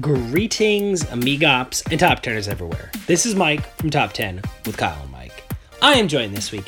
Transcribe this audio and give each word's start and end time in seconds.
Greetings, 0.00 1.04
amigops, 1.04 1.82
and 1.90 2.00
top 2.00 2.22
teners 2.22 2.48
everywhere. 2.48 2.90
This 3.06 3.26
is 3.26 3.34
Mike 3.34 3.66
from 3.76 3.90
Top 3.90 4.14
10 4.14 4.40
with 4.64 4.78
Kyle 4.78 4.98
and 5.02 5.12
Mike. 5.12 5.44
I 5.82 5.92
am 5.94 6.08
joined 6.08 6.34
this 6.34 6.50
week, 6.50 6.64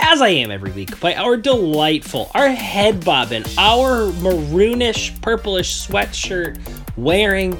as 0.00 0.22
I 0.22 0.28
am 0.28 0.50
every 0.50 0.72
week, 0.72 0.98
by 0.98 1.14
our 1.14 1.36
delightful, 1.36 2.30
our 2.34 2.48
head 2.48 3.04
bobbing, 3.04 3.44
our 3.58 4.10
maroonish, 4.12 5.20
purplish 5.20 5.86
sweatshirt 5.86 6.58
wearing, 6.96 7.58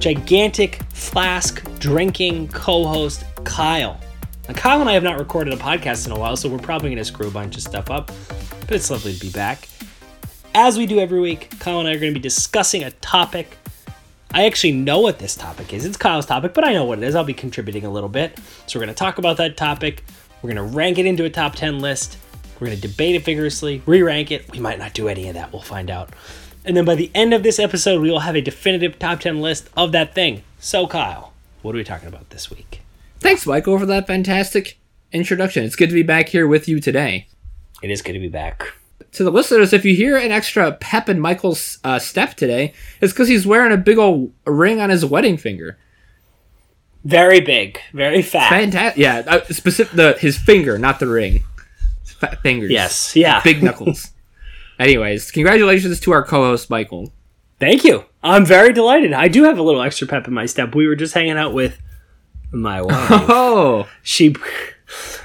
gigantic 0.00 0.82
flask 0.92 1.62
drinking 1.78 2.48
co 2.48 2.84
host, 2.84 3.24
Kyle. 3.44 4.00
Now, 4.48 4.54
Kyle 4.54 4.80
and 4.80 4.90
I 4.90 4.94
have 4.94 5.04
not 5.04 5.20
recorded 5.20 5.54
a 5.54 5.58
podcast 5.58 6.06
in 6.06 6.12
a 6.12 6.18
while, 6.18 6.36
so 6.36 6.48
we're 6.48 6.58
probably 6.58 6.88
going 6.88 6.98
to 6.98 7.04
screw 7.04 7.28
a 7.28 7.30
bunch 7.30 7.54
of 7.54 7.62
stuff 7.62 7.88
up, 7.88 8.10
but 8.62 8.72
it's 8.72 8.90
lovely 8.90 9.14
to 9.14 9.20
be 9.20 9.30
back. 9.30 9.68
As 10.56 10.76
we 10.76 10.86
do 10.86 10.98
every 10.98 11.20
week, 11.20 11.56
Kyle 11.60 11.78
and 11.78 11.88
I 11.88 11.92
are 11.92 12.00
going 12.00 12.12
to 12.12 12.18
be 12.18 12.22
discussing 12.22 12.82
a 12.82 12.90
topic 12.90 13.56
I 14.32 14.46
actually 14.46 14.72
know 14.72 15.00
what 15.00 15.18
this 15.18 15.34
topic 15.34 15.72
is. 15.72 15.84
It's 15.84 15.96
Kyle's 15.96 16.26
topic, 16.26 16.54
but 16.54 16.64
I 16.64 16.72
know 16.72 16.84
what 16.84 16.98
it 16.98 17.04
is. 17.04 17.16
I'll 17.16 17.24
be 17.24 17.34
contributing 17.34 17.84
a 17.84 17.90
little 17.90 18.08
bit. 18.08 18.38
So 18.66 18.78
we're 18.78 18.84
going 18.84 18.94
to 18.94 18.98
talk 18.98 19.18
about 19.18 19.38
that 19.38 19.56
topic. 19.56 20.04
We're 20.40 20.52
going 20.52 20.68
to 20.68 20.76
rank 20.76 20.98
it 20.98 21.06
into 21.06 21.24
a 21.24 21.30
top 21.30 21.56
10 21.56 21.80
list. 21.80 22.16
We're 22.60 22.68
going 22.68 22.80
to 22.80 22.88
debate 22.88 23.16
it 23.16 23.24
vigorously, 23.24 23.82
re 23.86 24.02
rank 24.02 24.30
it. 24.30 24.50
We 24.52 24.60
might 24.60 24.78
not 24.78 24.94
do 24.94 25.08
any 25.08 25.28
of 25.28 25.34
that. 25.34 25.52
We'll 25.52 25.62
find 25.62 25.90
out. 25.90 26.10
And 26.64 26.76
then 26.76 26.84
by 26.84 26.94
the 26.94 27.10
end 27.14 27.34
of 27.34 27.42
this 27.42 27.58
episode, 27.58 28.00
we 28.00 28.10
will 28.10 28.20
have 28.20 28.36
a 28.36 28.40
definitive 28.40 28.98
top 28.98 29.20
10 29.20 29.40
list 29.40 29.68
of 29.76 29.92
that 29.92 30.14
thing. 30.14 30.44
So, 30.60 30.86
Kyle, 30.86 31.32
what 31.62 31.74
are 31.74 31.78
we 31.78 31.84
talking 31.84 32.08
about 32.08 32.30
this 32.30 32.50
week? 32.50 32.82
Thanks, 33.18 33.46
Michael, 33.46 33.78
for 33.78 33.86
that 33.86 34.06
fantastic 34.06 34.78
introduction. 35.10 35.64
It's 35.64 35.76
good 35.76 35.88
to 35.88 35.94
be 35.94 36.02
back 36.02 36.28
here 36.28 36.46
with 36.46 36.68
you 36.68 36.80
today. 36.80 37.26
It 37.82 37.90
is 37.90 38.00
good 38.00 38.12
to 38.12 38.20
be 38.20 38.28
back 38.28 38.74
to 39.12 39.24
the 39.24 39.30
listeners, 39.30 39.72
if 39.72 39.84
you 39.84 39.94
hear 39.94 40.16
an 40.16 40.30
extra 40.30 40.72
pep 40.72 41.08
in 41.08 41.18
Michael's 41.20 41.78
uh, 41.82 41.98
step 41.98 42.34
today, 42.34 42.72
it's 43.00 43.12
because 43.12 43.28
he's 43.28 43.46
wearing 43.46 43.72
a 43.72 43.76
big 43.76 43.98
old 43.98 44.32
ring 44.46 44.80
on 44.80 44.90
his 44.90 45.04
wedding 45.04 45.36
finger. 45.36 45.78
Very 47.04 47.40
big, 47.40 47.80
very 47.92 48.22
fat. 48.22 48.50
Fantastic. 48.50 49.00
Yeah, 49.00 49.22
uh, 49.26 49.44
specific 49.46 49.96
the 49.96 50.12
his 50.20 50.36
finger, 50.36 50.78
not 50.78 51.00
the 51.00 51.06
ring. 51.06 51.42
Fat 52.04 52.42
fingers. 52.42 52.70
Yes. 52.70 53.16
Yeah. 53.16 53.40
Big 53.42 53.62
knuckles. 53.62 54.10
Anyways, 54.78 55.30
congratulations 55.30 55.98
to 56.00 56.12
our 56.12 56.22
co-host 56.24 56.68
Michael. 56.70 57.12
Thank 57.58 57.84
you. 57.84 58.04
I'm 58.22 58.44
very 58.44 58.72
delighted. 58.72 59.12
I 59.12 59.28
do 59.28 59.44
have 59.44 59.58
a 59.58 59.62
little 59.62 59.82
extra 59.82 60.06
pep 60.06 60.28
in 60.28 60.34
my 60.34 60.46
step. 60.46 60.74
We 60.74 60.86
were 60.86 60.96
just 60.96 61.14
hanging 61.14 61.36
out 61.38 61.54
with 61.54 61.80
my 62.52 62.80
wife. 62.82 63.08
Oh, 63.10 63.88
she. 64.02 64.34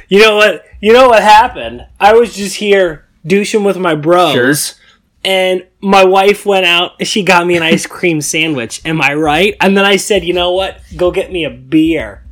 You 0.08 0.20
know 0.20 0.36
what? 0.36 0.64
You 0.81 0.94
know 0.94 1.08
what 1.08 1.24
happened? 1.24 1.88
I 2.00 2.14
was 2.14 2.36
just 2.36 2.58
here 2.58 3.05
douching 3.26 3.64
with 3.64 3.78
my 3.78 3.95
bros. 3.95 4.34
Sure. 4.34 4.81
And 5.23 5.66
my 5.81 6.04
wife 6.04 6.45
went 6.45 6.66
out. 6.66 6.94
and 7.00 7.08
She 7.08 7.23
got 7.23 7.48
me 7.48 7.58
an 7.58 7.64
ice 7.64 7.88
cream 7.88 8.22
sandwich. 8.22 8.81
Am 8.86 9.02
I 9.02 9.16
right? 9.16 9.56
And 9.59 9.76
then 9.76 9.86
I 9.86 9.95
said, 9.95 10.23
you 10.23 10.34
know 10.34 10.52
what? 10.52 10.80
Go 10.95 11.12
get 11.12 11.31
me 11.31 11.46
a 11.46 11.50
beer. 11.50 12.23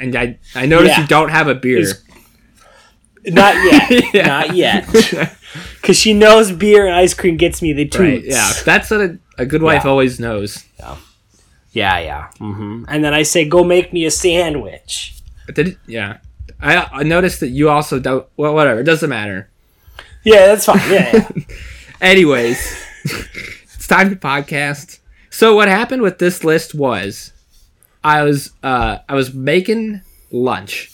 And 0.00 0.16
I 0.16 0.38
I 0.56 0.66
noticed 0.66 0.96
yeah. 0.96 1.02
you 1.02 1.06
don't 1.06 1.28
have 1.28 1.46
a 1.46 1.54
beer. 1.54 1.78
It's, 1.78 2.02
not 3.26 3.54
yet. 3.54 4.04
yeah. 4.14 4.26
Not 4.26 4.54
yet. 4.54 5.36
Because 5.80 5.96
she 5.96 6.14
knows 6.14 6.50
beer 6.50 6.86
and 6.86 6.96
ice 6.96 7.14
cream 7.14 7.36
gets 7.36 7.62
me 7.62 7.72
the 7.72 7.84
toots. 7.84 7.98
Right, 7.98 8.24
yeah, 8.24 8.52
that's 8.64 8.90
what 8.90 9.00
a, 9.00 9.18
a 9.38 9.46
good 9.46 9.62
wife 9.62 9.84
yeah. 9.84 9.90
always 9.90 10.18
knows. 10.18 10.64
Yeah, 10.78 10.96
yeah, 11.72 11.98
yeah. 11.98 12.28
Mm-hmm. 12.40 12.86
And 12.88 13.04
then 13.04 13.14
I 13.14 13.22
say, 13.22 13.44
"Go 13.44 13.62
make 13.62 13.92
me 13.92 14.04
a 14.04 14.10
sandwich." 14.10 15.14
Did 15.54 15.78
yeah, 15.86 16.18
I 16.60 16.88
I 16.90 17.02
noticed 17.02 17.40
that 17.40 17.50
you 17.50 17.68
also 17.68 18.00
don't. 18.00 18.26
Well, 18.36 18.54
whatever. 18.54 18.80
It 18.80 18.84
doesn't 18.84 19.10
matter. 19.10 19.50
Yeah, 20.24 20.46
that's 20.46 20.66
fine. 20.66 20.78
Yeah. 20.90 21.28
yeah. 21.34 21.44
Anyways, 22.00 22.76
it's 23.04 23.86
time 23.86 24.10
to 24.10 24.16
podcast. 24.16 24.98
So 25.30 25.54
what 25.54 25.68
happened 25.68 26.02
with 26.02 26.18
this 26.18 26.44
list 26.44 26.74
was, 26.74 27.32
I 28.02 28.22
was 28.22 28.52
uh 28.62 28.98
I 29.08 29.14
was 29.14 29.34
making 29.34 30.02
lunch. 30.30 30.92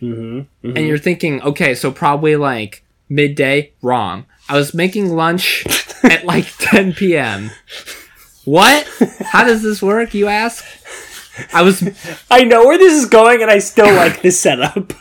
Mm-hmm, 0.00 0.38
mm-hmm. 0.38 0.76
And 0.76 0.86
you're 0.86 0.98
thinking, 0.98 1.42
okay, 1.42 1.74
so 1.74 1.90
probably 1.90 2.36
like 2.36 2.84
midday. 3.08 3.72
Wrong. 3.82 4.26
I 4.48 4.56
was 4.56 4.74
making 4.74 5.08
lunch 5.08 5.66
at 6.04 6.24
like 6.24 6.46
10 6.58 6.94
p.m. 6.94 7.50
What? 8.44 8.88
How 9.26 9.44
does 9.44 9.62
this 9.62 9.82
work? 9.82 10.14
You 10.14 10.28
ask. 10.28 10.64
I 11.52 11.62
was. 11.62 11.82
I 12.30 12.44
know 12.44 12.64
where 12.64 12.78
this 12.78 12.94
is 12.94 13.08
going, 13.08 13.42
and 13.42 13.50
I 13.50 13.58
still 13.58 13.94
like 13.94 14.22
this 14.22 14.40
setup. 14.40 14.92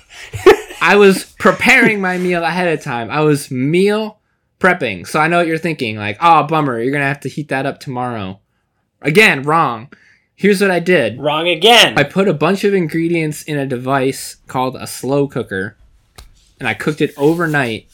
I 0.82 0.96
was 0.96 1.26
preparing 1.40 2.02
my 2.02 2.18
meal 2.18 2.44
ahead 2.44 2.68
of 2.68 2.84
time. 2.84 3.10
I 3.10 3.22
was 3.22 3.52
meal 3.52 4.20
prepping. 4.60 5.08
So 5.08 5.20
I 5.20 5.28
know 5.28 5.38
what 5.38 5.48
you're 5.48 5.58
thinking. 5.58 5.98
Like, 5.98 6.18
oh, 6.22 6.44
bummer. 6.44 6.80
You're 6.80 6.92
going 6.92 7.02
to 7.02 7.08
have 7.08 7.20
to 7.22 7.30
heat 7.30 7.50
that 7.50 7.66
up 7.66 7.80
tomorrow. 7.80 8.40
Again, 9.02 9.44
wrong. 9.44 9.92
Here's 10.36 10.62
what 10.62 10.72
I 10.72 10.80
did. 10.80 11.20
Wrong 11.20 11.48
again. 11.48 11.98
I 11.98 12.04
put 12.04 12.28
a 12.28 12.34
bunch 12.34 12.64
of 12.64 12.74
ingredients 12.74 13.44
in 13.44 13.58
a 13.58 13.66
device 13.66 14.36
called 14.48 14.76
a 14.76 14.86
slow 14.86 15.28
cooker 15.28 15.78
and 16.60 16.68
I 16.68 16.74
cooked 16.74 17.02
it 17.02 17.14
overnight. 17.18 17.88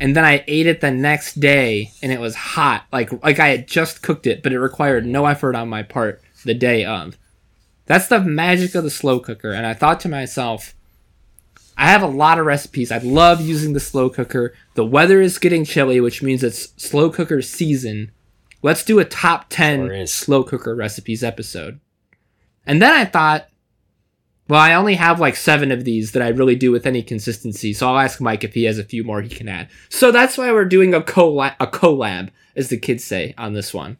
And 0.00 0.16
then 0.16 0.24
I 0.24 0.44
ate 0.48 0.66
it 0.66 0.80
the 0.80 0.90
next 0.90 1.38
day 1.38 1.92
and 2.02 2.10
it 2.10 2.18
was 2.18 2.34
hot. 2.34 2.86
Like 2.92 3.12
like 3.22 3.38
I 3.38 3.48
had 3.48 3.68
just 3.68 4.02
cooked 4.02 4.26
it, 4.26 4.42
but 4.42 4.52
it 4.52 4.58
required 4.58 5.06
no 5.06 5.26
effort 5.26 5.54
on 5.54 5.68
my 5.68 5.84
part 5.84 6.20
the 6.44 6.54
day 6.54 6.84
of. 6.84 7.16
That's 7.86 8.08
the 8.08 8.20
magic 8.20 8.74
of 8.74 8.82
the 8.82 8.90
slow 8.90 9.20
cooker. 9.20 9.52
And 9.52 9.64
I 9.64 9.74
thought 9.74 10.00
to 10.00 10.08
myself, 10.08 10.74
I 11.76 11.88
have 11.88 12.02
a 12.02 12.06
lot 12.06 12.38
of 12.38 12.46
recipes. 12.46 12.92
I 12.92 12.98
love 12.98 13.40
using 13.40 13.72
the 13.72 13.80
slow 13.80 14.08
cooker. 14.08 14.54
The 14.74 14.84
weather 14.84 15.20
is 15.20 15.38
getting 15.38 15.64
chilly, 15.64 16.00
which 16.00 16.22
means 16.22 16.42
it's 16.42 16.72
slow 16.76 17.10
cooker 17.10 17.42
season. 17.42 18.12
Let's 18.62 18.84
do 18.84 18.98
a 18.98 19.04
top 19.04 19.46
10 19.50 19.88
sure 19.88 20.06
slow 20.06 20.44
cooker 20.44 20.74
recipes 20.74 21.24
episode. 21.24 21.80
And 22.66 22.80
then 22.80 22.92
I 22.92 23.04
thought, 23.04 23.48
well, 24.48 24.60
I 24.60 24.74
only 24.74 24.94
have 24.94 25.20
like 25.20 25.36
seven 25.36 25.72
of 25.72 25.84
these 25.84 26.12
that 26.12 26.22
I 26.22 26.28
really 26.28 26.54
do 26.54 26.70
with 26.70 26.86
any 26.86 27.02
consistency, 27.02 27.72
so 27.72 27.88
I'll 27.88 27.98
ask 27.98 28.20
Mike 28.20 28.44
if 28.44 28.54
he 28.54 28.64
has 28.64 28.78
a 28.78 28.84
few 28.84 29.02
more 29.02 29.22
he 29.22 29.28
can 29.28 29.48
add. 29.48 29.68
So 29.88 30.12
that's 30.12 30.36
why 30.36 30.52
we're 30.52 30.66
doing 30.66 30.94
a 30.94 31.00
collab, 31.00 31.56
a 31.58 31.66
collab, 31.66 32.30
as 32.54 32.68
the 32.68 32.76
kids 32.76 33.04
say 33.04 33.34
on 33.38 33.54
this 33.54 33.72
one. 33.72 33.96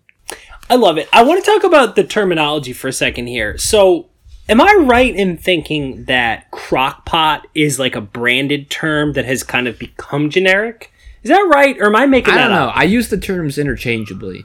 I 0.68 0.76
love 0.76 0.98
it. 0.98 1.08
I 1.12 1.22
want 1.22 1.42
to 1.44 1.50
talk 1.50 1.64
about 1.64 1.96
the 1.96 2.04
terminology 2.04 2.72
for 2.72 2.88
a 2.88 2.92
second 2.92 3.26
here. 3.26 3.58
So 3.58 4.10
Am 4.48 4.60
I 4.60 4.74
right 4.80 5.14
in 5.14 5.36
thinking 5.38 6.04
that 6.04 6.50
crockpot 6.50 7.42
is 7.54 7.78
like 7.78 7.96
a 7.96 8.00
branded 8.00 8.68
term 8.68 9.14
that 9.14 9.24
has 9.24 9.42
kind 9.42 9.66
of 9.66 9.78
become 9.78 10.28
generic? 10.28 10.92
Is 11.22 11.30
that 11.30 11.48
right, 11.52 11.76
or 11.78 11.86
am 11.86 11.96
I 11.96 12.06
making 12.06 12.34
I 12.34 12.36
that 12.36 12.48
don't 12.48 12.56
know. 12.56 12.68
Up? 12.68 12.76
I 12.76 12.84
use 12.84 13.08
the 13.08 13.16
terms 13.16 13.56
interchangeably. 13.56 14.44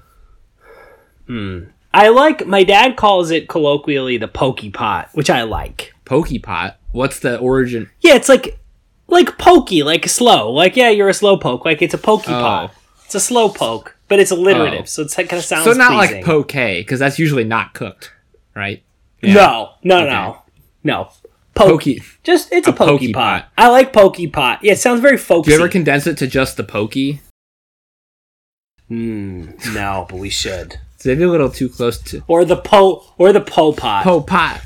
Hmm. 1.27 1.65
I 1.93 2.09
like. 2.09 2.47
My 2.47 2.63
dad 2.63 2.95
calls 2.95 3.31
it 3.31 3.49
colloquially 3.49 4.17
the 4.17 4.29
pokey 4.29 4.69
pot, 4.69 5.09
which 5.13 5.29
I 5.29 5.43
like. 5.43 5.93
Pokey 6.05 6.39
pot. 6.39 6.77
What's 6.91 7.19
the 7.19 7.37
origin? 7.37 7.89
Yeah, 7.99 8.16
it's 8.16 8.29
like 8.29 8.57
like 9.07 9.37
pokey, 9.37 9.83
like 9.83 10.07
slow. 10.07 10.51
Like 10.51 10.77
yeah, 10.77 10.89
you're 10.89 11.09
a 11.09 11.13
slow 11.13 11.37
poke. 11.37 11.66
Like 11.66 11.81
it's 11.81 11.93
a 11.93 11.97
pokey 11.97 12.31
oh. 12.31 12.39
pot. 12.39 12.75
It's 13.05 13.16
a 13.16 13.19
slow 13.19 13.49
poke, 13.49 13.97
but 14.07 14.19
it's 14.19 14.31
alliterative, 14.31 14.83
oh. 14.83 14.85
so 14.85 15.01
it's 15.01 15.16
kind 15.16 15.33
of 15.33 15.43
sounds. 15.43 15.66
So 15.66 15.73
not 15.73 15.91
pleasing. 15.91 16.17
like 16.17 16.25
poke, 16.25 16.53
because 16.53 16.99
that's 16.99 17.19
usually 17.19 17.43
not 17.43 17.73
cooked, 17.73 18.13
right? 18.55 18.83
Yeah. 19.22 19.34
No, 19.34 19.69
no, 19.84 19.97
okay. 19.97 20.09
no, 20.09 20.41
no. 20.84 21.09
Pokey. 21.56 22.02
Just 22.24 22.52
it's 22.53 22.68
a, 22.68 22.72
a 22.72 22.74
pokey, 22.74 22.91
pokey 22.91 23.13
pot. 23.13 23.41
pot. 23.44 23.52
I 23.57 23.69
like 23.69 23.91
pokey 23.91 24.28
pot. 24.28 24.59
Yeah, 24.63 24.74
it 24.74 24.80
sounds 24.80 25.02
very 25.02 25.18
folksy. 25.18 25.52
Do 25.52 25.57
you 25.57 25.62
ever 25.62 25.69
condense 25.69 26.07
it 26.07 26.18
to 26.19 26.28
just 26.28 26.56
the 26.56 26.63
pokey? 26.63 27.22
Mm, 28.90 29.74
no, 29.74 30.08
but 30.09 30.18
we 30.18 30.29
should. 30.29 30.79
It's 30.96 31.06
maybe 31.06 31.24
a 31.24 31.28
little 31.29 31.50
too 31.50 31.69
close 31.69 31.97
to. 31.97 32.24
Or 32.28 32.46
the 32.46 32.58
po 32.58 33.06
or 33.18 33.31
the 33.34 33.41
po 33.41 33.74
pot. 33.74 34.03
Po 34.03 34.22
pot. 34.22 34.62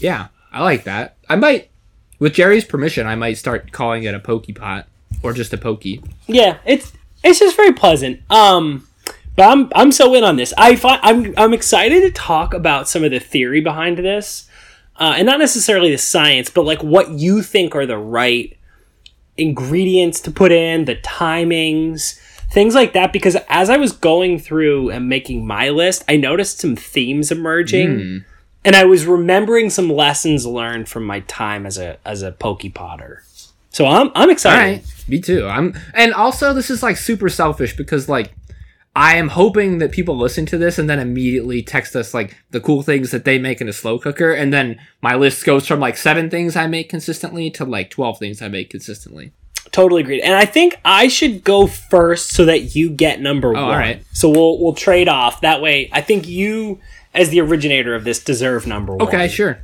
Yeah, 0.00 0.28
I 0.52 0.62
like 0.62 0.84
that. 0.84 1.16
I 1.28 1.36
might, 1.36 1.70
with 2.18 2.34
Jerry's 2.34 2.64
permission, 2.64 3.06
I 3.06 3.16
might 3.16 3.36
start 3.36 3.70
calling 3.72 4.04
it 4.04 4.14
a 4.14 4.18
pokey 4.20 4.52
pot 4.52 4.88
or 5.22 5.32
just 5.32 5.52
a 5.52 5.58
pokey. 5.58 6.02
Yeah, 6.26 6.58
it's 6.64 6.92
it's 7.22 7.38
just 7.38 7.56
very 7.56 7.72
pleasant. 7.72 8.20
Um, 8.30 8.86
but 9.36 9.48
I'm 9.48 9.70
I'm 9.74 9.92
so 9.92 10.14
in 10.14 10.24
on 10.24 10.36
this. 10.36 10.52
I 10.58 10.76
find, 10.76 11.00
I'm 11.02 11.34
I'm 11.36 11.52
excited 11.52 12.00
to 12.02 12.10
talk 12.10 12.54
about 12.54 12.88
some 12.88 13.04
of 13.04 13.10
the 13.10 13.20
theory 13.20 13.60
behind 13.60 13.98
this, 13.98 14.48
uh, 14.96 15.14
and 15.16 15.26
not 15.26 15.38
necessarily 15.38 15.90
the 15.90 15.98
science, 15.98 16.50
but 16.50 16.64
like 16.64 16.82
what 16.82 17.10
you 17.10 17.42
think 17.42 17.74
are 17.74 17.86
the 17.86 17.98
right 17.98 18.56
ingredients 19.36 20.20
to 20.20 20.30
put 20.30 20.52
in, 20.52 20.84
the 20.84 20.96
timings, 20.96 22.20
things 22.50 22.74
like 22.74 22.92
that. 22.92 23.12
Because 23.12 23.36
as 23.48 23.70
I 23.70 23.76
was 23.76 23.92
going 23.92 24.38
through 24.38 24.90
and 24.90 25.08
making 25.08 25.46
my 25.46 25.70
list, 25.70 26.04
I 26.08 26.16
noticed 26.16 26.58
some 26.58 26.76
themes 26.76 27.32
emerging. 27.32 27.88
Mm. 27.88 28.24
And 28.62 28.76
I 28.76 28.84
was 28.84 29.06
remembering 29.06 29.70
some 29.70 29.88
lessons 29.88 30.44
learned 30.44 30.86
from 30.86 31.04
my 31.04 31.20
time 31.20 31.64
as 31.64 31.78
a 31.78 31.96
as 32.04 32.20
a 32.22 32.32
pokey 32.32 32.68
potter. 32.68 33.22
So 33.70 33.86
I'm 33.86 34.10
I'm 34.14 34.28
excited. 34.28 34.84
Me 35.08 35.20
too. 35.20 35.46
I'm 35.46 35.74
and 35.94 36.12
also 36.12 36.52
this 36.52 36.68
is 36.68 36.82
like 36.82 36.98
super 36.98 37.30
selfish 37.30 37.74
because 37.74 38.06
like 38.06 38.34
I 38.94 39.16
am 39.16 39.28
hoping 39.28 39.78
that 39.78 39.92
people 39.92 40.16
listen 40.16 40.46
to 40.46 40.58
this 40.58 40.78
and 40.78 40.90
then 40.90 40.98
immediately 40.98 41.62
text 41.62 41.94
us 41.94 42.12
like 42.12 42.36
the 42.50 42.60
cool 42.60 42.82
things 42.82 43.12
that 43.12 43.24
they 43.24 43.38
make 43.38 43.60
in 43.60 43.68
a 43.68 43.72
slow 43.72 43.98
cooker, 43.98 44.32
and 44.32 44.52
then 44.52 44.80
my 45.00 45.14
list 45.14 45.44
goes 45.44 45.66
from 45.66 45.78
like 45.78 45.96
seven 45.96 46.28
things 46.28 46.56
I 46.56 46.66
make 46.66 46.88
consistently 46.88 47.50
to 47.52 47.64
like 47.64 47.90
twelve 47.90 48.18
things 48.18 48.42
I 48.42 48.48
make 48.48 48.70
consistently. 48.70 49.32
Totally 49.70 50.02
agreed. 50.02 50.22
And 50.22 50.34
I 50.34 50.44
think 50.44 50.80
I 50.84 51.06
should 51.06 51.44
go 51.44 51.68
first 51.68 52.30
so 52.30 52.44
that 52.46 52.74
you 52.74 52.90
get 52.90 53.20
number 53.20 53.50
oh, 53.50 53.52
one. 53.52 53.62
all 53.62 53.70
right. 53.70 54.02
So 54.12 54.28
we'll 54.28 54.58
we'll 54.58 54.74
trade 54.74 55.08
off. 55.08 55.40
That 55.40 55.62
way 55.62 55.88
I 55.92 56.00
think 56.00 56.26
you 56.26 56.80
as 57.14 57.30
the 57.30 57.40
originator 57.40 57.94
of 57.94 58.02
this 58.02 58.22
deserve 58.22 58.66
number 58.66 58.96
one. 58.96 59.06
Okay, 59.06 59.28
sure. 59.28 59.60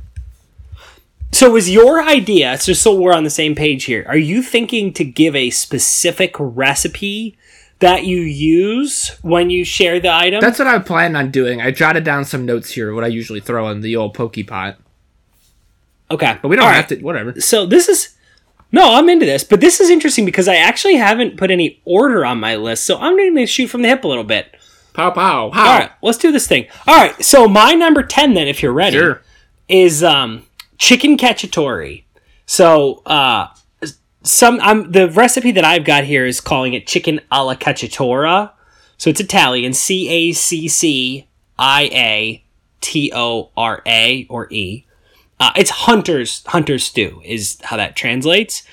So 1.33 1.57
is 1.57 1.69
your 1.69 2.01
idea, 2.01 2.57
so 2.57 2.71
so 2.71 2.95
we're 2.95 3.13
on 3.13 3.25
the 3.25 3.29
same 3.29 3.53
page 3.53 3.83
here, 3.83 4.05
are 4.07 4.17
you 4.17 4.41
thinking 4.41 4.93
to 4.93 5.03
give 5.03 5.35
a 5.35 5.49
specific 5.49 6.33
recipe 6.39 7.37
that 7.79 8.05
you 8.05 8.17
use 8.21 9.09
when 9.21 9.49
you 9.49 9.63
share 9.63 9.99
the 9.99 10.11
item? 10.11 10.41
That's 10.41 10.59
what 10.59 10.67
I 10.67 10.79
plan 10.79 11.15
on 11.15 11.31
doing. 11.31 11.61
I 11.61 11.71
jotted 11.71 12.03
down 12.03 12.25
some 12.25 12.45
notes 12.45 12.71
here, 12.71 12.93
what 12.93 13.03
I 13.03 13.07
usually 13.07 13.39
throw 13.39 13.69
in 13.69 13.81
the 13.81 13.95
old 13.95 14.13
pokey 14.13 14.43
pot. 14.43 14.77
okay. 16.09 16.37
But 16.41 16.47
we 16.47 16.55
don't 16.55 16.65
All 16.65 16.71
have 16.71 16.89
right. 16.89 16.99
to 16.99 17.03
whatever. 17.05 17.39
So 17.41 17.65
this 17.65 17.87
is 17.89 18.15
no, 18.71 18.95
I'm 18.95 19.07
into 19.07 19.25
this, 19.25 19.43
but 19.45 19.61
this 19.61 19.79
is 19.79 19.89
interesting 19.89 20.25
because 20.25 20.47
I 20.49 20.55
actually 20.57 20.95
haven't 20.97 21.37
put 21.37 21.51
any 21.51 21.81
order 21.85 22.25
on 22.25 22.39
my 22.39 22.57
list, 22.57 22.85
so 22.85 22.97
I'm 22.97 23.15
going 23.15 23.33
to 23.35 23.45
shoot 23.45 23.67
from 23.67 23.81
the 23.81 23.87
hip 23.87 24.03
a 24.03 24.07
little 24.09 24.25
bit. 24.25 24.53
Pow 24.93 25.11
pow. 25.11 25.51
How? 25.51 25.71
All 25.71 25.79
right, 25.79 25.91
let's 26.01 26.17
do 26.17 26.31
this 26.33 26.47
thing. 26.47 26.67
All 26.85 26.95
right, 26.97 27.23
so 27.23 27.47
my 27.47 27.73
number 27.73 28.03
ten, 28.03 28.33
then, 28.33 28.47
if 28.47 28.61
you're 28.61 28.73
ready, 28.73 28.97
Sure. 28.97 29.21
is 29.69 30.03
um, 30.03 30.45
chicken 30.77 31.15
cacciatore. 31.17 32.03
So 32.45 33.03
uh, 33.05 33.47
some 34.27 34.59
I'm 34.61 34.91
the 34.91 35.09
recipe 35.09 35.51
that 35.51 35.65
I've 35.65 35.85
got 35.85 36.03
here 36.03 36.25
is 36.25 36.41
calling 36.41 36.73
it 36.73 36.87
chicken 36.87 37.21
alla 37.31 37.55
cacciatora. 37.55 38.51
So 38.97 39.09
it's 39.09 39.19
Italian, 39.19 39.73
C 39.73 40.09
A 40.09 40.31
C 40.33 40.67
C 40.67 41.27
I 41.57 41.83
A 41.93 42.43
T 42.81 43.11
O 43.15 43.51
R 43.55 43.81
A 43.85 44.27
or 44.29 44.51
E. 44.51 44.85
Uh, 45.39 45.51
it's 45.55 45.69
hunter's 45.69 46.43
hunter's 46.47 46.83
stew 46.83 47.21
is 47.23 47.59
how 47.63 47.77
that 47.77 47.95
translates. 47.95 48.63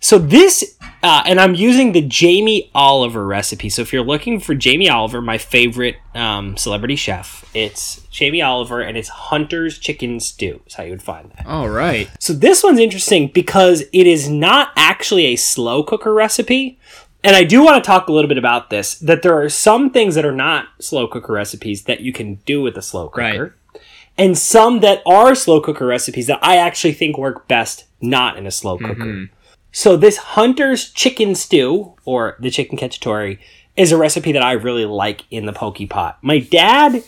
So 0.00 0.18
this, 0.18 0.78
uh, 1.02 1.22
and 1.26 1.38
I'm 1.38 1.54
using 1.54 1.92
the 1.92 2.00
Jamie 2.00 2.70
Oliver 2.74 3.26
recipe. 3.26 3.68
So 3.68 3.82
if 3.82 3.92
you're 3.92 4.02
looking 4.02 4.40
for 4.40 4.54
Jamie 4.54 4.88
Oliver, 4.88 5.20
my 5.20 5.36
favorite 5.36 5.96
um, 6.14 6.56
celebrity 6.56 6.96
chef, 6.96 7.48
it's 7.54 8.00
Jamie 8.10 8.40
Oliver, 8.40 8.80
and 8.80 8.96
it's 8.96 9.08
Hunter's 9.08 9.78
Chicken 9.78 10.18
Stew. 10.18 10.62
Is 10.66 10.74
how 10.74 10.84
you 10.84 10.90
would 10.90 11.02
find 11.02 11.30
that. 11.36 11.46
All 11.46 11.68
right. 11.68 12.10
So 12.18 12.32
this 12.32 12.62
one's 12.62 12.78
interesting 12.78 13.28
because 13.28 13.82
it 13.92 14.06
is 14.06 14.28
not 14.28 14.72
actually 14.74 15.26
a 15.26 15.36
slow 15.36 15.82
cooker 15.82 16.14
recipe. 16.14 16.78
And 17.22 17.36
I 17.36 17.44
do 17.44 17.62
want 17.62 17.82
to 17.82 17.86
talk 17.86 18.08
a 18.08 18.12
little 18.12 18.28
bit 18.28 18.38
about 18.38 18.70
this 18.70 18.94
that 18.94 19.20
there 19.20 19.38
are 19.38 19.50
some 19.50 19.90
things 19.90 20.14
that 20.14 20.24
are 20.24 20.32
not 20.32 20.68
slow 20.78 21.06
cooker 21.06 21.34
recipes 21.34 21.84
that 21.84 22.00
you 22.00 22.14
can 22.14 22.36
do 22.46 22.62
with 22.62 22.78
a 22.78 22.82
slow 22.82 23.08
cooker. 23.10 23.56
Right. 23.74 23.82
And 24.16 24.36
some 24.36 24.80
that 24.80 25.02
are 25.04 25.34
slow 25.34 25.60
cooker 25.60 25.86
recipes 25.86 26.26
that 26.26 26.38
I 26.42 26.56
actually 26.56 26.94
think 26.94 27.18
work 27.18 27.46
best 27.48 27.84
not 28.00 28.38
in 28.38 28.46
a 28.46 28.50
slow 28.50 28.78
cooker. 28.78 29.28
So 29.72 29.96
this 29.96 30.16
Hunter's 30.16 30.90
chicken 30.90 31.34
stew 31.34 31.94
or 32.04 32.36
the 32.40 32.50
chicken 32.50 32.76
cacciatore 32.76 33.38
is 33.76 33.92
a 33.92 33.96
recipe 33.96 34.32
that 34.32 34.42
I 34.42 34.52
really 34.52 34.84
like 34.84 35.24
in 35.30 35.46
the 35.46 35.52
poke 35.52 35.78
pot. 35.88 36.18
My 36.22 36.38
dad 36.38 37.02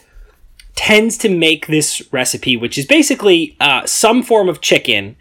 tends 0.74 1.18
to 1.18 1.28
make 1.28 1.66
this 1.66 2.02
recipe, 2.12 2.56
which 2.56 2.78
is 2.78 2.86
basically 2.86 3.56
uh, 3.60 3.84
some 3.86 4.22
form 4.22 4.48
of 4.48 4.60
chicken 4.60 5.16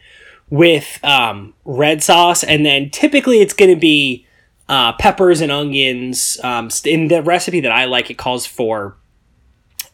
with 0.49 0.99
um, 1.03 1.53
red 1.65 2.03
sauce, 2.03 2.43
and 2.43 2.65
then 2.65 2.89
typically 2.89 3.39
it's 3.39 3.53
going 3.53 3.73
to 3.73 3.79
be 3.79 4.25
uh, 4.69 4.93
peppers 4.93 5.41
and 5.41 5.51
onions. 5.51 6.39
Um, 6.43 6.69
in 6.85 7.07
the 7.07 7.21
recipe 7.21 7.59
that 7.61 7.71
I 7.71 7.85
like, 7.85 8.09
it 8.09 8.17
calls 8.17 8.45
for 8.45 8.95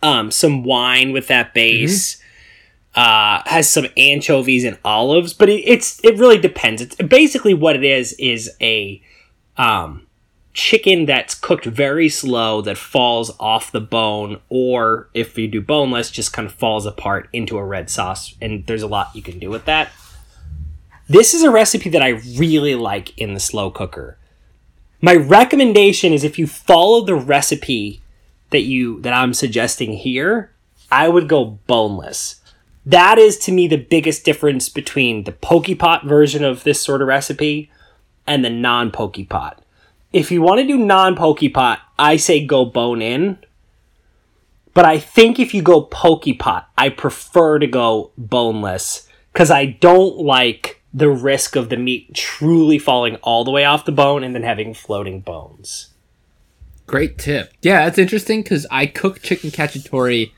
um, 0.04 0.32
some 0.32 0.64
wine 0.64 1.12
with 1.12 1.28
that 1.28 1.54
base. 1.54 2.22
Uh, 2.98 3.44
has 3.46 3.70
some 3.70 3.86
anchovies 3.96 4.64
and 4.64 4.76
olives, 4.84 5.32
but 5.32 5.50
it, 5.50 5.62
it's 5.68 6.04
it 6.04 6.18
really 6.18 6.40
depends. 6.40 6.82
It's 6.82 6.96
basically 6.96 7.54
what 7.54 7.76
it 7.76 7.84
is 7.84 8.14
is 8.14 8.50
a 8.60 9.00
um, 9.56 10.08
chicken 10.54 11.06
that's 11.06 11.36
cooked 11.36 11.66
very 11.66 12.10
slow 12.10 12.60
that 12.64 12.76
falls 12.76 13.32
off 13.40 13.72
the 13.72 13.80
bone, 13.80 14.42
or 14.50 15.10
if 15.14 15.38
you 15.38 15.48
do 15.48 15.62
boneless, 15.62 16.10
just 16.10 16.34
kind 16.34 16.48
of 16.48 16.54
falls 16.56 16.88
apart 16.88 17.30
into 17.32 17.60
a 17.60 17.64
red 17.64 17.92
sauce. 17.92 18.34
And 18.42 18.66
there's 18.66 18.82
a 18.82 18.88
lot 18.88 19.16
you 19.16 19.22
can 19.22 19.38
do 19.38 19.52
with 19.52 19.66
that. 19.66 19.92
This 21.08 21.36
is 21.36 21.44
a 21.44 21.52
recipe 21.52 21.90
that 21.90 22.02
I 22.02 22.20
really 22.36 22.74
like 22.74 23.16
in 23.16 23.36
the 23.36 23.40
slow 23.40 23.70
cooker. 23.70 24.18
My 25.02 25.14
recommendation 25.14 26.14
is 26.14 26.24
if 26.24 26.40
you 26.40 26.48
follow 26.48 27.06
the 27.06 27.14
recipe 27.16 28.02
that 28.50 28.64
you 28.64 29.00
that 29.02 29.14
I'm 29.14 29.36
suggesting 29.36 29.94
here, 29.94 30.52
I 30.92 31.08
would 31.10 31.30
go 31.30 31.60
boneless. 31.68 32.42
That 32.88 33.18
is 33.18 33.38
to 33.40 33.52
me 33.52 33.68
the 33.68 33.76
biggest 33.76 34.24
difference 34.24 34.70
between 34.70 35.26
the 35.26 35.34
poke 35.34 35.78
pot 35.78 36.06
version 36.06 36.46
of 36.46 36.64
this 36.64 36.82
sort 36.82 37.02
of 37.02 37.10
recipe 37.10 37.70
and 38.26 38.46
the 38.46 38.50
non 38.50 38.92
poke 38.92 39.28
pot. 39.28 39.62
If 40.14 40.32
you 40.32 40.42
want 40.42 40.62
to 40.62 40.68
do 40.68 40.78
non 40.78 41.14
poke 41.14 41.52
pot, 41.54 41.82
I 42.00 42.16
say 42.16 42.46
go 42.46 42.64
bone 42.64 43.02
in. 43.02 43.40
But 44.74 44.86
I 44.86 45.00
think 45.00 45.38
if 45.38 45.54
you 45.54 45.62
go 45.62 45.82
poke 45.82 46.30
pot, 46.40 46.70
I 46.78 46.88
prefer 46.88 47.60
to 47.60 47.68
go 47.68 48.12
boneless 48.18 49.06
because 49.34 49.52
I 49.52 49.66
don't 49.66 50.20
like 50.20 50.82
the 50.94 51.10
risk 51.10 51.58
of 51.58 51.68
the 51.68 51.76
meat 51.76 52.16
truly 52.16 52.80
falling 52.80 53.18
all 53.18 53.44
the 53.44 53.52
way 53.52 53.66
off 53.66 53.84
the 53.84 53.92
bone 53.92 54.24
and 54.24 54.34
then 54.34 54.44
having 54.44 54.74
floating 54.74 55.20
bones. 55.20 55.90
Great 56.86 57.18
tip. 57.18 57.52
Yeah, 57.62 57.84
that's 57.84 57.98
interesting 57.98 58.44
because 58.44 58.66
I 58.72 58.86
cook 58.86 59.22
chicken 59.22 59.50
cacciatore 59.50 60.32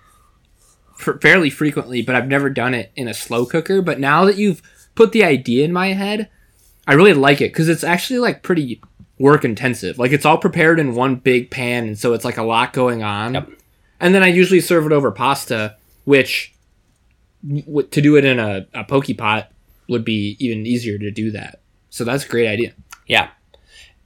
fairly 1.00 1.50
frequently, 1.50 2.02
but 2.02 2.16
I've 2.16 2.28
never 2.28 2.50
done 2.50 2.74
it 2.74 2.92
in 2.96 3.08
a 3.08 3.14
slow 3.14 3.46
cooker. 3.46 3.82
But 3.82 4.00
now 4.00 4.26
that 4.26 4.38
you've 4.38 4.62
put 4.96 5.12
the 5.12 5.24
idea 5.24 5.66
in 5.66 5.74
my 5.74 5.94
head, 5.94 6.30
I 6.88 6.94
really 6.94 7.14
like 7.14 7.42
it 7.42 7.52
because 7.54 7.70
it's 7.70 7.84
actually 7.84 8.20
like 8.20 8.44
pretty 8.44 8.82
work 9.18 9.46
intensive. 9.46 9.98
Like 9.98 10.12
it's 10.12 10.26
all 10.26 10.38
prepared 10.38 10.80
in 10.80 10.96
one 10.96 11.16
big 11.16 11.52
pan, 11.52 11.86
and 11.88 11.98
so 11.98 12.14
it's 12.14 12.26
like 12.26 12.38
a 12.38 12.44
lot 12.44 12.74
going 12.74 13.04
on. 13.04 13.34
Yep. 13.34 13.50
And 14.00 14.16
then 14.16 14.24
I 14.24 14.28
usually 14.28 14.62
serve 14.62 14.86
it 14.86 14.92
over 14.92 15.12
pasta, 15.12 15.76
which 16.06 16.54
w- 17.48 17.88
to 17.88 18.02
do 18.02 18.16
it 18.16 18.26
in 18.26 18.40
a, 18.40 18.66
a 18.74 18.84
poke 18.84 19.16
pot 19.18 19.52
would 19.88 20.06
be 20.06 20.38
even 20.40 20.66
easier 20.66 20.98
to 20.98 21.12
do 21.12 21.32
that. 21.32 21.62
So 21.90 22.04
that's 22.04 22.26
a 22.26 22.30
great 22.30 22.48
idea. 22.48 22.74
Yeah. 23.08 23.30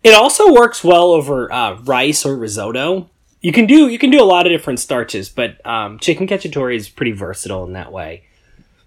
It 0.04 0.14
also 0.14 0.52
works 0.54 0.84
well 0.84 1.12
over 1.12 1.52
uh, 1.52 1.80
rice 1.82 2.26
or 2.26 2.36
risotto. 2.36 3.10
You 3.44 3.52
can 3.52 3.66
do 3.68 3.90
you 3.90 4.00
can 4.00 4.10
do 4.10 4.22
a 4.22 4.26
lot 4.26 4.48
of 4.48 4.52
different 4.52 4.80
starches, 4.80 5.30
but 5.30 5.64
um, 5.68 6.00
chicken 6.00 6.28
cacciatore 6.28 6.74
is 6.74 6.90
pretty 6.90 7.12
versatile 7.12 7.66
in 7.66 7.74
that 7.74 7.92
way. 7.92 8.24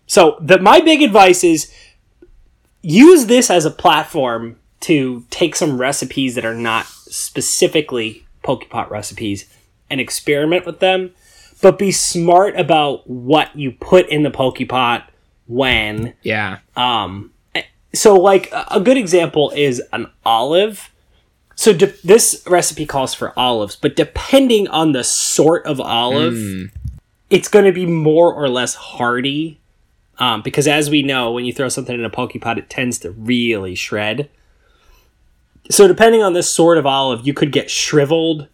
So 0.06 0.38
the 0.41 0.58
my 0.58 0.81
big 0.81 1.03
advice 1.03 1.44
is 1.44 1.73
use 2.82 3.26
this 3.26 3.50
as 3.50 3.64
a 3.67 3.70
platform 3.70 4.58
to 4.81 5.25
take 5.31 5.55
some 5.56 5.79
recipes 5.79 6.35
that 6.37 6.44
are 6.44 6.55
not 6.55 6.87
specifically 6.87 8.25
poke 8.43 8.69
pot 8.70 8.91
recipes 8.91 9.47
and 9.91 10.00
experiment 10.00 10.64
with 10.64 10.81
them, 10.81 11.12
but 11.61 11.78
be 11.78 11.92
smart 11.92 12.59
about 12.59 13.09
what 13.09 13.54
you 13.57 13.73
put 13.73 14.09
in 14.09 14.23
the 14.23 14.31
poke 14.31 14.66
pot 14.69 15.11
when 15.47 16.14
Yeah. 16.23 16.59
um, 16.76 17.33
so 17.92 18.14
like 18.16 18.52
a 18.71 18.81
good 18.81 18.97
example 18.97 19.52
is 19.54 19.83
an 19.92 20.11
olive. 20.25 20.90
So 21.57 21.73
de- 21.73 21.95
this 22.05 22.43
recipe 22.47 22.87
calls 22.87 23.15
for 23.15 23.37
olives, 23.37 23.77
but 23.77 23.97
depending 23.97 24.69
on 24.69 24.93
the 24.93 25.03
sort 25.03 25.65
of 25.67 25.81
olive, 25.81 26.35
it's 27.31 27.49
going 27.49 27.65
to 27.65 27.73
be 27.73 27.87
more 27.87 28.33
or 28.33 28.49
less 28.49 28.75
hardy. 28.75 29.59
Um, 30.19 30.43
because 30.43 30.69
as 30.69 30.89
we 30.89 31.03
know, 31.03 31.33
when 31.33 31.45
you 31.45 31.53
throw 31.53 31.69
something 31.69 31.95
in 31.99 32.05
a 32.05 32.11
poke 32.11 32.39
pot, 32.41 32.59
it 32.59 32.71
tends 32.71 32.99
to 33.01 33.11
really 33.11 33.75
shred. 33.75 34.29
So 35.71 35.89
depending 35.89 36.23
on 36.23 36.35
this 36.35 36.49
sort 36.49 36.79
of 36.79 36.87
olive, 36.87 37.27
you 37.27 37.35
could 37.35 37.53
get 37.53 37.71
shriveled. 37.71 38.49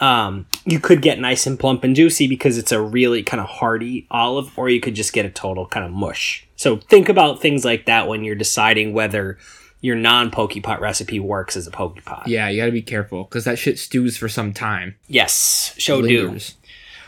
Um, 0.00 0.46
you 0.64 0.78
could 0.78 1.02
get 1.02 1.18
nice 1.18 1.44
and 1.46 1.58
plump 1.58 1.82
and 1.82 1.94
juicy 1.94 2.28
because 2.28 2.56
it's 2.56 2.72
a 2.72 2.80
really 2.80 3.22
kind 3.24 3.40
of 3.40 3.48
hearty 3.48 4.06
olive, 4.12 4.56
or 4.56 4.70
you 4.70 4.80
could 4.80 4.94
just 4.94 5.12
get 5.12 5.26
a 5.26 5.30
total 5.30 5.66
kind 5.66 5.84
of 5.84 5.92
mush. 5.92 6.46
So 6.56 6.76
think 6.76 7.08
about 7.08 7.42
things 7.42 7.64
like 7.64 7.86
that 7.86 8.06
when 8.06 8.22
you're 8.22 8.36
deciding 8.36 8.92
whether 8.92 9.38
your 9.80 9.96
non 9.96 10.30
poke 10.30 10.60
pot 10.62 10.80
recipe 10.80 11.20
works 11.20 11.56
as 11.56 11.66
a 11.66 11.70
poke 11.70 12.04
pot. 12.04 12.26
Yeah, 12.26 12.48
you 12.48 12.60
got 12.60 12.66
to 12.66 12.72
be 12.72 12.82
careful 12.82 13.24
because 13.24 13.44
that 13.44 13.58
shit 13.58 13.78
stews 13.78 14.16
for 14.16 14.28
some 14.28 14.52
time. 14.52 14.96
Yes, 15.06 15.74
show 15.78 16.02
do. 16.02 16.38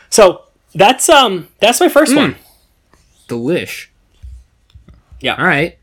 So 0.09 0.43
that's 0.73 1.09
um 1.09 1.47
that's 1.59 1.79
my 1.79 1.89
first 1.89 2.15
one. 2.15 2.35
Delish. 3.27 3.87
Yeah. 5.19 5.35
All 5.35 5.45
right. 5.45 5.77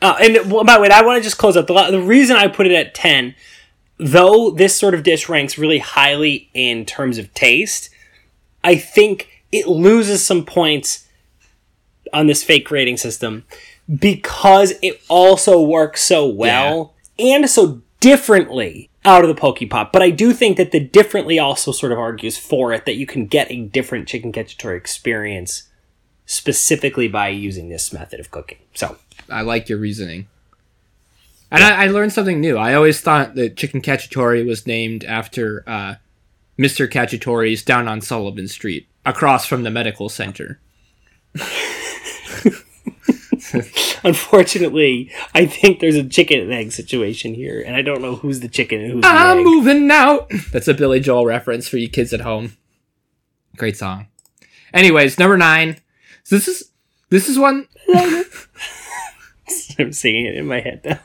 Uh, 0.00 0.16
and 0.20 0.52
well, 0.52 0.64
by 0.64 0.76
the 0.76 0.82
way, 0.82 0.88
I 0.90 1.02
want 1.02 1.18
to 1.18 1.22
just 1.22 1.38
close 1.38 1.56
up 1.56 1.66
the 1.66 1.90
the 1.90 2.00
reason 2.00 2.36
I 2.36 2.46
put 2.46 2.66
it 2.66 2.72
at 2.72 2.94
ten, 2.94 3.34
though 3.98 4.50
this 4.50 4.76
sort 4.76 4.94
of 4.94 5.02
dish 5.02 5.28
ranks 5.28 5.58
really 5.58 5.78
highly 5.78 6.50
in 6.54 6.84
terms 6.84 7.18
of 7.18 7.32
taste. 7.34 7.90
I 8.62 8.76
think 8.76 9.28
it 9.50 9.66
loses 9.66 10.24
some 10.24 10.44
points 10.44 11.06
on 12.12 12.26
this 12.26 12.42
fake 12.42 12.70
rating 12.70 12.96
system 12.96 13.44
because 13.96 14.74
it 14.82 15.00
also 15.08 15.60
works 15.62 16.02
so 16.02 16.26
well 16.26 16.94
and 17.18 17.48
so 17.48 17.80
differently 18.00 18.90
out 19.04 19.24
of 19.24 19.28
the 19.28 19.34
poke 19.34 19.68
pot. 19.70 19.92
But 19.92 20.02
I 20.02 20.10
do 20.10 20.32
think 20.32 20.56
that 20.56 20.72
the 20.72 20.80
differently 20.80 21.38
also 21.38 21.72
sort 21.72 21.92
of 21.92 21.98
argues 21.98 22.36
for 22.36 22.72
it 22.72 22.84
that 22.84 22.96
you 22.96 23.06
can 23.06 23.26
get 23.26 23.50
a 23.50 23.62
different 23.62 24.08
chicken 24.08 24.32
cacciatore 24.32 24.76
experience 24.76 25.64
specifically 26.26 27.08
by 27.08 27.28
using 27.28 27.68
this 27.68 27.92
method 27.92 28.20
of 28.20 28.30
cooking. 28.30 28.58
So 28.74 28.98
I 29.30 29.42
like 29.42 29.68
your 29.68 29.78
reasoning. 29.78 30.28
And 31.50 31.64
I, 31.64 31.84
I 31.84 31.86
learned 31.86 32.12
something 32.12 32.40
new. 32.40 32.58
I 32.58 32.74
always 32.74 33.00
thought 33.00 33.34
that 33.36 33.56
Chicken 33.56 33.80
Cacciatore 33.80 34.46
was 34.46 34.66
named 34.66 35.02
after 35.04 35.64
uh, 35.66 35.94
Mr. 36.58 36.86
Cacciatore's 36.86 37.62
down 37.62 37.88
on 37.88 38.02
Sullivan 38.02 38.48
Street, 38.48 38.86
across 39.06 39.46
from 39.46 39.62
the 39.62 39.70
medical 39.70 40.10
center. 40.10 40.60
Unfortunately, 44.04 45.10
I 45.34 45.46
think 45.46 45.80
there's 45.80 45.96
a 45.96 46.08
chicken 46.08 46.40
and 46.40 46.52
egg 46.52 46.72
situation 46.72 47.34
here, 47.34 47.60
and 47.60 47.76
I 47.76 47.82
don't 47.82 48.02
know 48.02 48.16
who's 48.16 48.40
the 48.40 48.48
chicken 48.48 48.80
and 48.80 48.92
who's 48.92 49.02
the 49.02 49.08
egg. 49.08 49.14
I'm 49.14 49.38
egg. 49.38 49.44
moving 49.44 49.90
out. 49.90 50.30
That's 50.52 50.68
a 50.68 50.74
Billy 50.74 51.00
Joel 51.00 51.26
reference 51.26 51.68
for 51.68 51.76
you 51.76 51.88
kids 51.88 52.12
at 52.12 52.20
home. 52.20 52.56
Great 53.56 53.76
song. 53.76 54.06
Anyways, 54.72 55.18
number 55.18 55.36
nine. 55.36 55.76
So 56.24 56.36
this 56.36 56.48
is 56.48 56.70
this 57.10 57.28
is 57.28 57.38
one. 57.38 57.68
I'm 59.78 59.92
singing 59.92 60.26
it 60.26 60.36
in 60.36 60.46
my 60.46 60.60
head 60.60 60.82
now. 60.84 61.00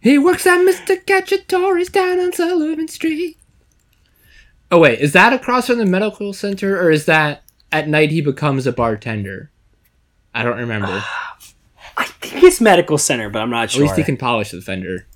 He 0.00 0.18
works 0.18 0.46
at 0.46 0.60
Mr. 0.60 1.04
Cacciatore's 1.04 1.90
down 1.90 2.20
on 2.20 2.32
Sullivan 2.32 2.88
Street. 2.88 3.38
Oh 4.70 4.78
wait, 4.78 5.00
is 5.00 5.12
that 5.12 5.32
across 5.32 5.66
from 5.66 5.78
the 5.78 5.86
medical 5.86 6.32
center, 6.32 6.80
or 6.80 6.90
is 6.90 7.06
that 7.06 7.42
at 7.72 7.88
night 7.88 8.10
he 8.10 8.20
becomes 8.20 8.66
a 8.66 8.72
bartender? 8.72 9.50
I 10.34 10.42
don't 10.42 10.58
remember. 10.58 11.02
Oh, 11.39 11.39
I 12.00 12.04
think 12.20 12.42
it's 12.44 12.60
medical 12.60 12.98
center, 12.98 13.28
but 13.30 13.42
I'm 13.42 13.50
not 13.50 13.70
sure. 13.70 13.82
At 13.84 13.88
least 13.88 13.96
he 13.98 14.04
can 14.04 14.16
polish 14.16 14.50
the 14.50 14.60
fender. 14.60 15.06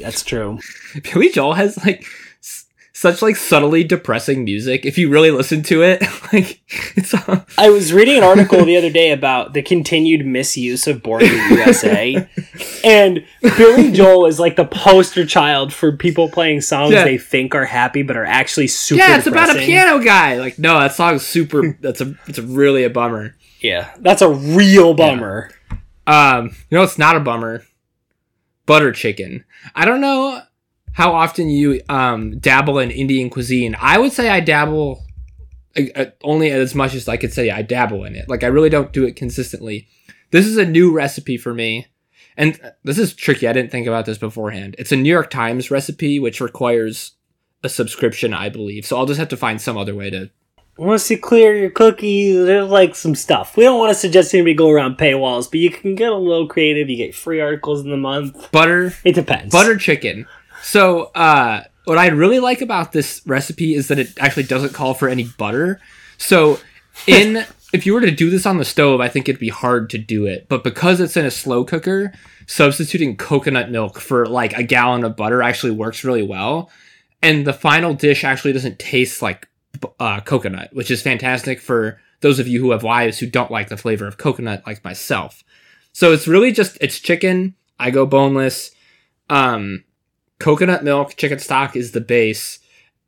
That's 0.00 0.22
true. 0.22 0.58
Billy 1.02 1.28
Joel 1.30 1.54
has 1.54 1.76
like 1.84 2.04
s- 2.40 2.66
such 2.92 3.22
like 3.22 3.36
subtly 3.36 3.82
depressing 3.84 4.44
music. 4.44 4.84
If 4.84 4.98
you 4.98 5.08
really 5.08 5.30
listen 5.30 5.62
to 5.64 5.82
it, 5.82 6.02
like 6.32 6.60
it's 6.96 7.14
uh, 7.14 7.44
I 7.58 7.70
was 7.70 7.92
reading 7.92 8.18
an 8.18 8.24
article 8.24 8.64
the 8.64 8.76
other 8.78 8.90
day 8.90 9.10
about 9.10 9.52
the 9.52 9.62
continued 9.62 10.24
misuse 10.26 10.86
of 10.86 11.02
Born 11.02 11.22
in 11.24 11.28
the 11.30 11.54
USA, 11.56 12.28
and 12.84 13.24
Billy 13.56 13.90
Joel 13.92 14.26
is 14.26 14.38
like 14.38 14.56
the 14.56 14.64
poster 14.66 15.24
child 15.26 15.72
for 15.72 15.96
people 15.96 16.28
playing 16.28 16.60
songs 16.60 16.92
Yeah. 16.92 17.04
they 17.04 17.18
think 17.18 17.54
are 17.54 17.64
happy 17.66 18.02
but 18.02 18.16
are 18.16 18.24
actually 18.26 18.66
super. 18.68 19.00
yeah, 19.02 19.16
it's 19.18 19.26
about 19.26 19.54
a 19.54 19.58
piano 19.58 19.98
guy. 20.02 20.38
Like 20.38 20.58
no, 20.58 20.78
that 20.80 20.94
song's 20.94 21.26
super. 21.26 21.76
that's 21.80 22.00
a 22.00 22.14
it's 22.26 22.38
a 22.38 22.42
really 22.42 22.84
a 22.84 22.90
bummer. 22.90 23.34
Yeah, 23.64 23.94
that's 24.00 24.20
a 24.20 24.28
real 24.28 24.92
bummer. 24.92 25.50
Um, 26.06 26.54
you 26.68 26.76
know, 26.76 26.84
it's 26.84 26.98
not 26.98 27.16
a 27.16 27.20
bummer. 27.20 27.64
Butter 28.66 28.92
chicken. 28.92 29.42
I 29.74 29.86
don't 29.86 30.02
know 30.02 30.42
how 30.92 31.14
often 31.14 31.48
you 31.48 31.80
um 31.88 32.38
dabble 32.38 32.78
in 32.78 32.90
Indian 32.90 33.30
cuisine. 33.30 33.74
I 33.80 33.96
would 33.96 34.12
say 34.12 34.28
I 34.28 34.40
dabble 34.40 35.02
uh, 35.78 35.82
uh, 35.96 36.04
only 36.22 36.50
as 36.50 36.74
much 36.74 36.92
as 36.92 37.08
I 37.08 37.16
could 37.16 37.32
say 37.32 37.50
I 37.50 37.62
dabble 37.62 38.04
in 38.04 38.14
it. 38.16 38.28
Like 38.28 38.44
I 38.44 38.48
really 38.48 38.68
don't 38.68 38.92
do 38.92 39.06
it 39.06 39.16
consistently. 39.16 39.88
This 40.30 40.44
is 40.44 40.58
a 40.58 40.66
new 40.66 40.92
recipe 40.92 41.38
for 41.38 41.54
me. 41.54 41.86
And 42.36 42.60
this 42.82 42.98
is 42.98 43.14
tricky. 43.14 43.48
I 43.48 43.54
didn't 43.54 43.70
think 43.70 43.86
about 43.86 44.04
this 44.04 44.18
beforehand. 44.18 44.76
It's 44.78 44.92
a 44.92 44.96
New 44.96 45.10
York 45.10 45.30
Times 45.30 45.70
recipe 45.70 46.20
which 46.20 46.38
requires 46.38 47.12
a 47.62 47.70
subscription, 47.70 48.34
I 48.34 48.50
believe. 48.50 48.84
So 48.84 48.98
I'll 48.98 49.06
just 49.06 49.20
have 49.20 49.28
to 49.30 49.38
find 49.38 49.58
some 49.58 49.78
other 49.78 49.94
way 49.94 50.10
to 50.10 50.30
Once 50.76 51.08
you 51.10 51.18
clear 51.18 51.54
your 51.54 51.70
cookies, 51.70 52.46
there's 52.46 52.68
like 52.68 52.94
some 52.94 53.14
stuff. 53.14 53.56
We 53.56 53.64
don't 53.64 53.78
want 53.78 53.90
to 53.90 53.94
suggest 53.94 54.34
anybody 54.34 54.54
go 54.54 54.70
around 54.70 54.98
paywalls, 54.98 55.48
but 55.50 55.60
you 55.60 55.70
can 55.70 55.94
get 55.94 56.10
a 56.10 56.16
little 56.16 56.48
creative. 56.48 56.90
You 56.90 56.96
get 56.96 57.14
free 57.14 57.40
articles 57.40 57.82
in 57.82 57.90
the 57.90 57.96
month. 57.96 58.50
butter 58.50 58.92
It 59.04 59.14
depends. 59.14 59.52
butter 59.52 59.76
chicken. 59.76 60.26
So, 60.62 61.12
uh, 61.14 61.64
what 61.84 61.98
I 61.98 62.08
really 62.08 62.40
like 62.40 62.60
about 62.60 62.92
this 62.92 63.20
recipe 63.26 63.74
is 63.74 63.88
that 63.88 63.98
it 63.98 64.18
actually 64.18 64.44
doesn't 64.44 64.72
call 64.72 64.94
for 64.94 65.08
any 65.08 65.24
butter. 65.24 65.80
So, 66.18 66.58
in 67.06 67.44
if 67.72 67.86
you 67.86 67.92
were 67.92 68.00
to 68.00 68.10
do 68.10 68.30
this 68.30 68.46
on 68.46 68.58
the 68.58 68.64
stove, 68.64 69.00
I 69.00 69.08
think 69.08 69.28
it'd 69.28 69.40
be 69.40 69.50
hard 69.50 69.90
to 69.90 69.98
do 69.98 70.26
it. 70.26 70.48
But 70.48 70.64
because 70.64 71.00
it's 71.00 71.16
in 71.16 71.26
a 71.26 71.30
slow 71.30 71.64
cooker, 71.64 72.12
substituting 72.46 73.16
coconut 73.16 73.70
milk 73.70 74.00
for 74.00 74.26
like 74.26 74.56
a 74.56 74.62
gallon 74.62 75.04
of 75.04 75.16
butter 75.16 75.42
actually 75.42 75.72
works 75.72 76.04
really 76.04 76.22
well. 76.22 76.70
And 77.22 77.46
the 77.46 77.52
final 77.52 77.94
dish 77.94 78.22
actually 78.22 78.52
doesn't 78.52 78.78
taste 78.78 79.22
like 79.22 79.48
uh, 79.98 80.20
coconut, 80.20 80.70
which 80.72 80.90
is 80.90 81.02
fantastic 81.02 81.60
for 81.60 82.00
those 82.20 82.38
of 82.38 82.48
you 82.48 82.60
who 82.60 82.70
have 82.70 82.82
wives 82.82 83.18
who 83.18 83.26
don't 83.26 83.50
like 83.50 83.68
the 83.68 83.76
flavor 83.76 84.06
of 84.06 84.18
coconut, 84.18 84.62
like 84.66 84.82
myself. 84.84 85.44
So 85.92 86.12
it's 86.12 86.26
really 86.26 86.52
just 86.52 86.78
it's 86.80 86.98
chicken. 86.98 87.54
I 87.78 87.90
go 87.90 88.06
boneless. 88.06 88.70
Um, 89.28 89.84
coconut 90.38 90.84
milk, 90.84 91.16
chicken 91.16 91.38
stock 91.38 91.76
is 91.76 91.92
the 91.92 92.00
base, 92.00 92.58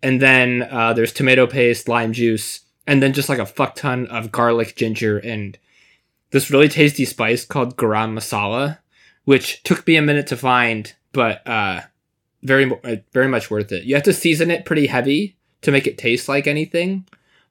and 0.03 0.21
then 0.21 0.69
uh, 0.71 0.93
there's 0.93 1.13
tomato 1.13 1.47
paste, 1.47 1.89
lime 1.89 2.13
juice, 2.13 2.61
and 2.87 3.03
then 3.03 3.13
just 3.13 3.29
like 3.29 3.39
a 3.39 3.47
fuck 3.47 3.75
ton 3.75 4.07
of 4.07 4.33
garlic, 4.33 4.77
ginger, 4.77 5.19
and 5.19 5.59
this 6.31 6.51
really 6.51 6.69
tasty 6.69 7.05
spice 7.05 7.45
called 7.45 7.77
garam 7.77 8.15
masala, 8.15 8.79
which 9.25 9.63
took 9.63 9.87
me 9.87 9.97
a 9.97 10.03
minute 10.03 10.27
to 10.29 10.37
find, 10.37 10.95
but 11.13 11.47
uh, 11.47 11.81
very 12.43 12.71
very 13.13 13.29
much 13.29 13.51
worth 13.51 13.73
it. 13.73 13.85
You 13.85 13.95
have 13.95 14.05
to 14.05 14.13
season 14.13 14.51
it 14.51 14.65
pretty 14.65 14.87
heavy 14.87 15.36
to 15.67 15.73
make 15.73 15.87
it 15.87 15.99
taste 15.99 16.29
like 16.29 16.47
anything, 16.47 17.07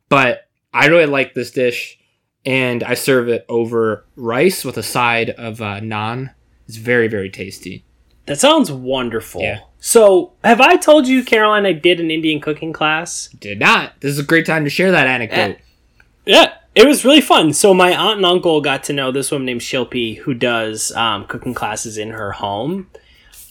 but 0.10 0.48
I 0.74 0.88
really 0.88 1.06
like 1.06 1.34
this 1.34 1.52
dish, 1.52 2.00
and 2.46 2.84
I 2.84 2.96
serve 2.96 3.30
it 3.30 3.46
over 3.48 4.06
rice 4.16 4.66
with 4.66 4.78
a 4.78 4.84
side 4.84 5.30
of 5.32 5.62
uh, 5.62 5.80
naan. 5.80 6.34
It's 6.68 6.78
very 6.78 7.08
very 7.08 7.30
tasty. 7.30 7.86
That 8.26 8.40
sounds 8.40 8.72
wonderful. 8.72 9.42
Yeah. 9.42 9.60
So, 9.80 10.34
have 10.44 10.62
I 10.62 10.78
told 10.78 11.08
you, 11.08 11.24
Caroline, 11.24 11.68
I 11.68 11.74
did 11.74 12.00
an 12.00 12.10
Indian 12.10 12.42
cooking 12.42 12.74
class? 12.74 13.28
Did 13.40 13.60
not. 13.60 14.02
This 14.02 14.14
is 14.14 14.20
a 14.20 14.24
great 14.24 14.48
time 14.48 14.64
to 14.64 14.70
share 14.70 14.92
that 14.92 15.06
anecdote. 15.06 15.58
Yeah, 16.26 16.54
it 16.74 16.88
was 16.88 17.06
really 17.06 17.22
fun. 17.22 17.54
So 17.54 17.74
my 17.74 17.96
aunt 17.96 18.18
and 18.18 18.26
uncle 18.26 18.62
got 18.62 18.84
to 18.86 18.94
know 18.94 19.12
this 19.12 19.32
woman 19.32 19.46
named 19.46 19.62
Shilpi 19.62 20.18
who 20.18 20.34
does 20.34 20.92
um, 20.94 21.26
cooking 21.26 21.54
classes 21.54 21.98
in 22.00 22.10
her 22.10 22.32
home, 22.32 22.90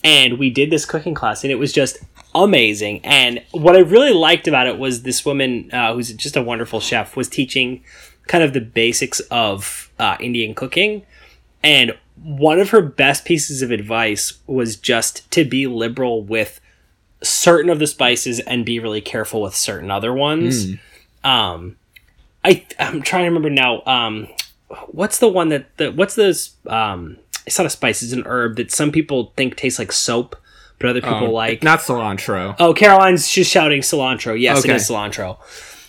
and 0.03 0.39
we 0.39 0.51
did 0.51 0.71
this 0.71 0.85
cooking 0.85 1.15
class, 1.15 1.45
and 1.45 1.53
it 1.53 1.57
was 1.57 1.73
just 1.73 1.99
amazing. 2.35 3.01
And 3.05 3.43
what 3.53 3.77
I 3.77 3.81
really 3.81 4.13
liked 4.13 4.49
about 4.49 4.67
it 4.67 4.79
was 4.79 5.03
this 5.03 5.25
woman, 5.25 5.71
uh, 5.73 5.95
who's 5.95 6.13
just 6.15 6.37
a 6.37 6.43
wonderful 6.43 6.81
chef, 6.81 7.17
was 7.17 7.29
teaching 7.29 7.83
kind 8.27 8.43
of 8.43 8.53
the 8.53 8.61
basics 8.61 9.21
of 9.31 9.91
uh, 9.99 10.17
Indian 10.21 10.55
cooking, 10.55 11.05
and 11.63 11.97
one 12.23 12.61
of 12.61 12.71
her 12.71 12.81
best 12.81 13.25
pieces 13.25 13.61
of 13.63 13.71
advice 13.71 14.39
was 14.47 14.77
just 14.77 15.31
to 15.33 15.45
be 15.45 15.67
liberal 15.67 16.23
with 16.23 16.61
certain 17.23 17.71
of 17.71 17.79
the 17.79 17.87
spices 17.87 18.39
and 18.41 18.65
be 18.65 18.79
really 18.79 19.01
careful 19.01 19.43
with 19.43 19.55
certain 19.55 19.91
other 19.91 20.13
ones. 20.13 20.67
Um, 21.25 21.77
I 22.45 22.65
I'm 22.79 23.03
trying 23.03 23.23
to 23.23 23.29
remember 23.29 23.51
now. 23.51 23.83
Um, 23.87 24.29
what's 24.89 25.19
the 25.19 25.29
one 25.29 25.49
that 25.49 25.77
the 25.77 25.91
what's 25.91 26.15
this? 26.15 26.55
Um, 26.67 27.17
it's 27.47 27.59
not 27.59 27.67
a 27.67 27.71
spice. 27.71 28.03
It's 28.03 28.13
an 28.13 28.25
herb 28.27 28.57
that 28.57 28.71
some 28.71 28.93
people 28.93 29.33
think 29.37 29.57
tastes 29.57 29.79
like 29.79 29.93
soap, 29.93 30.37
but 30.79 30.91
other 30.91 31.01
people 31.01 31.27
Um, 31.29 31.33
like. 31.33 31.63
not 31.63 31.81
cilantro. 31.81 32.57
Oh, 32.59 32.75
Caroline's 32.75 33.31
just 33.31 33.51
shouting 33.51 33.81
cilantro. 33.83 34.39
Yes, 34.39 34.59
Okay. 34.61 34.71
it 34.73 34.77
is 34.77 34.89
cilantro. 34.89 35.39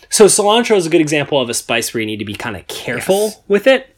So 0.08 0.26
cilantro 0.26 0.76
is 0.76 0.86
a 0.86 0.90
good 0.90 1.00
example 1.00 1.40
of 1.40 1.48
a 1.50 1.54
spice 1.54 1.92
where 1.92 2.00
you 2.00 2.06
need 2.06 2.18
to 2.18 2.24
be 2.24 2.34
kind 2.34 2.56
of 2.56 2.66
careful 2.68 3.24
Yes. 3.26 3.40
with 3.48 3.66
it. 3.66 3.88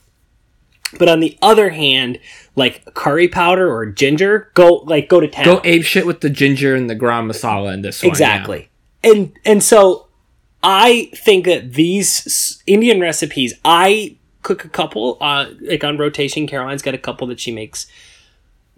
But 0.98 1.08
on 1.10 1.20
the 1.20 1.36
other 1.42 1.68
hand, 1.70 2.18
like 2.56 2.94
curry 2.94 3.28
powder 3.28 3.70
or 3.70 3.84
ginger, 3.84 4.50
go 4.54 4.82
like 4.86 5.08
go 5.08 5.20
to 5.20 5.28
town. 5.28 5.44
Go 5.44 5.60
ape 5.64 5.84
shit 5.84 6.06
with 6.06 6.22
the 6.22 6.30
ginger 6.30 6.74
and 6.74 6.88
the 6.88 6.96
garam 6.96 7.30
masala 7.30 7.74
in 7.74 7.82
this 7.82 8.02
one. 8.02 8.08
exactly. 8.08 8.70
And 9.04 9.32
and 9.44 9.62
so 9.62 10.06
I 10.62 11.10
think 11.14 11.44
that 11.44 11.74
these 11.74 12.62
Indian 12.66 13.00
recipes, 13.00 13.52
I 13.66 14.16
cook 14.42 14.64
a 14.64 14.68
couple, 14.70 15.18
uh, 15.20 15.46
like 15.60 15.84
on 15.84 15.98
rotation. 15.98 16.46
Caroline's 16.46 16.80
got 16.82 16.94
a 16.94 16.98
couple 16.98 17.26
that 17.26 17.38
she 17.38 17.52
makes. 17.52 17.86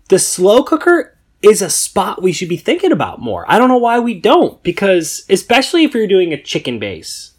The 0.08 0.18
slow 0.18 0.64
cooker 0.64 1.16
is 1.42 1.62
a 1.62 1.70
spot 1.70 2.22
we 2.22 2.32
should 2.32 2.48
be 2.48 2.56
thinking 2.56 2.92
about 2.92 3.20
more. 3.20 3.44
I 3.50 3.58
don't 3.58 3.68
know 3.68 3.78
why 3.78 3.98
we 3.98 4.14
don't, 4.18 4.62
because 4.62 5.24
especially 5.30 5.84
if 5.84 5.94
you're 5.94 6.06
doing 6.06 6.32
a 6.32 6.42
chicken 6.42 6.78
base, 6.78 7.32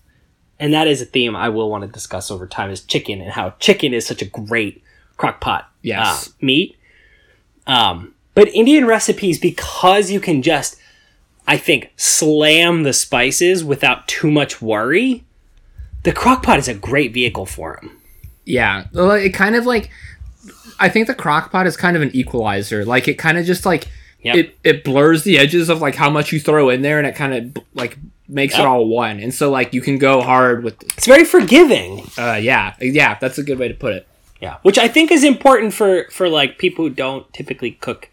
and 0.60 0.74
that 0.74 0.88
is 0.88 1.02
a 1.02 1.06
theme 1.06 1.36
I 1.36 1.50
will 1.50 1.70
want 1.70 1.84
to 1.84 1.88
discuss 1.88 2.32
over 2.32 2.48
time 2.48 2.70
is 2.72 2.82
chicken 2.82 3.22
and 3.22 3.32
how 3.32 3.52
chicken 3.60 3.94
is 3.94 4.06
such 4.06 4.22
a 4.22 4.26
great 4.26 4.84
crock 5.18 5.40
pot 5.42 5.70
Yes. 5.82 6.28
uh, 6.28 6.32
meat. 6.42 6.78
Um, 7.68 8.14
but 8.34 8.48
Indian 8.50 8.86
recipes, 8.86 9.40
because 9.40 10.10
you 10.10 10.20
can 10.20 10.42
just, 10.42 10.78
I 11.48 11.58
think, 11.58 11.92
slam 11.96 12.84
the 12.84 12.94
spices 12.94 13.64
without 13.64 14.08
too 14.08 14.32
much 14.32 14.62
worry, 14.62 15.24
the 16.04 16.12
crock 16.12 16.44
pot 16.44 16.58
is 16.60 16.68
a 16.68 16.74
great 16.74 17.14
vehicle 17.14 17.46
for 17.46 17.78
them. 17.82 18.02
Yeah. 18.46 18.86
It 18.94 19.34
kind 19.34 19.56
of 19.56 19.66
like 19.66 19.90
I 20.82 20.90
think 20.90 21.08
the 21.08 21.14
crock 21.16 21.52
pot 21.52 21.68
is 21.68 21.78
kind 21.78 21.96
of 21.96 22.02
an 22.02 22.12
equalizer. 22.14 22.84
Like 22.86 23.08
it 23.08 23.16
kind 23.16 23.38
of 23.38 23.46
just 23.46 23.66
like 23.66 23.88
Yep. 24.24 24.36
it 24.36 24.56
it 24.64 24.84
blurs 24.84 25.24
the 25.24 25.40
edges 25.40 25.68
of 25.70 25.82
like 25.82 25.96
how 25.96 26.10
much 26.10 26.32
you 26.32 26.40
throw 26.40 26.70
in 26.70 26.82
there 26.84 27.00
and 27.00 27.08
it 27.08 27.16
kind 27.16 27.34
of 27.34 27.64
like 27.74 27.98
makes 28.28 28.54
Yep. 28.54 28.62
it 28.62 28.66
all 28.68 28.86
one. 28.88 29.20
And 29.20 29.34
so 29.34 29.50
like 29.50 29.74
you 29.74 29.82
can 29.82 29.98
go 29.98 30.22
hard 30.22 30.64
with 30.64 30.82
It's 30.98 31.08
very 31.08 31.24
forgiving. 31.26 32.08
uh 32.18 32.40
yeah. 32.42 32.76
Yeah, 32.80 33.18
that's 33.20 33.38
a 33.40 33.44
good 33.44 33.58
way 33.58 33.68
to 33.68 33.74
put 33.74 33.94
it. 33.94 34.08
Yeah, 34.40 34.58
which 34.64 34.78
I 34.78 34.88
think 34.88 35.12
is 35.12 35.24
important 35.24 35.74
for 35.74 36.06
for 36.12 36.30
like 36.30 36.58
people 36.60 36.86
who 36.86 36.92
don't 36.94 37.32
typically 37.34 37.72
cook 37.72 38.10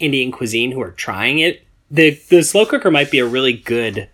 Indian 0.00 0.30
cuisine 0.32 0.72
who 0.72 0.80
are 0.82 0.90
trying 0.92 1.38
it. 1.38 1.62
The 1.90 2.18
the 2.28 2.42
slow 2.42 2.66
cooker 2.66 2.90
might 2.90 3.10
be 3.10 3.18
a 3.18 3.26
really 3.26 3.54
good 3.54 4.08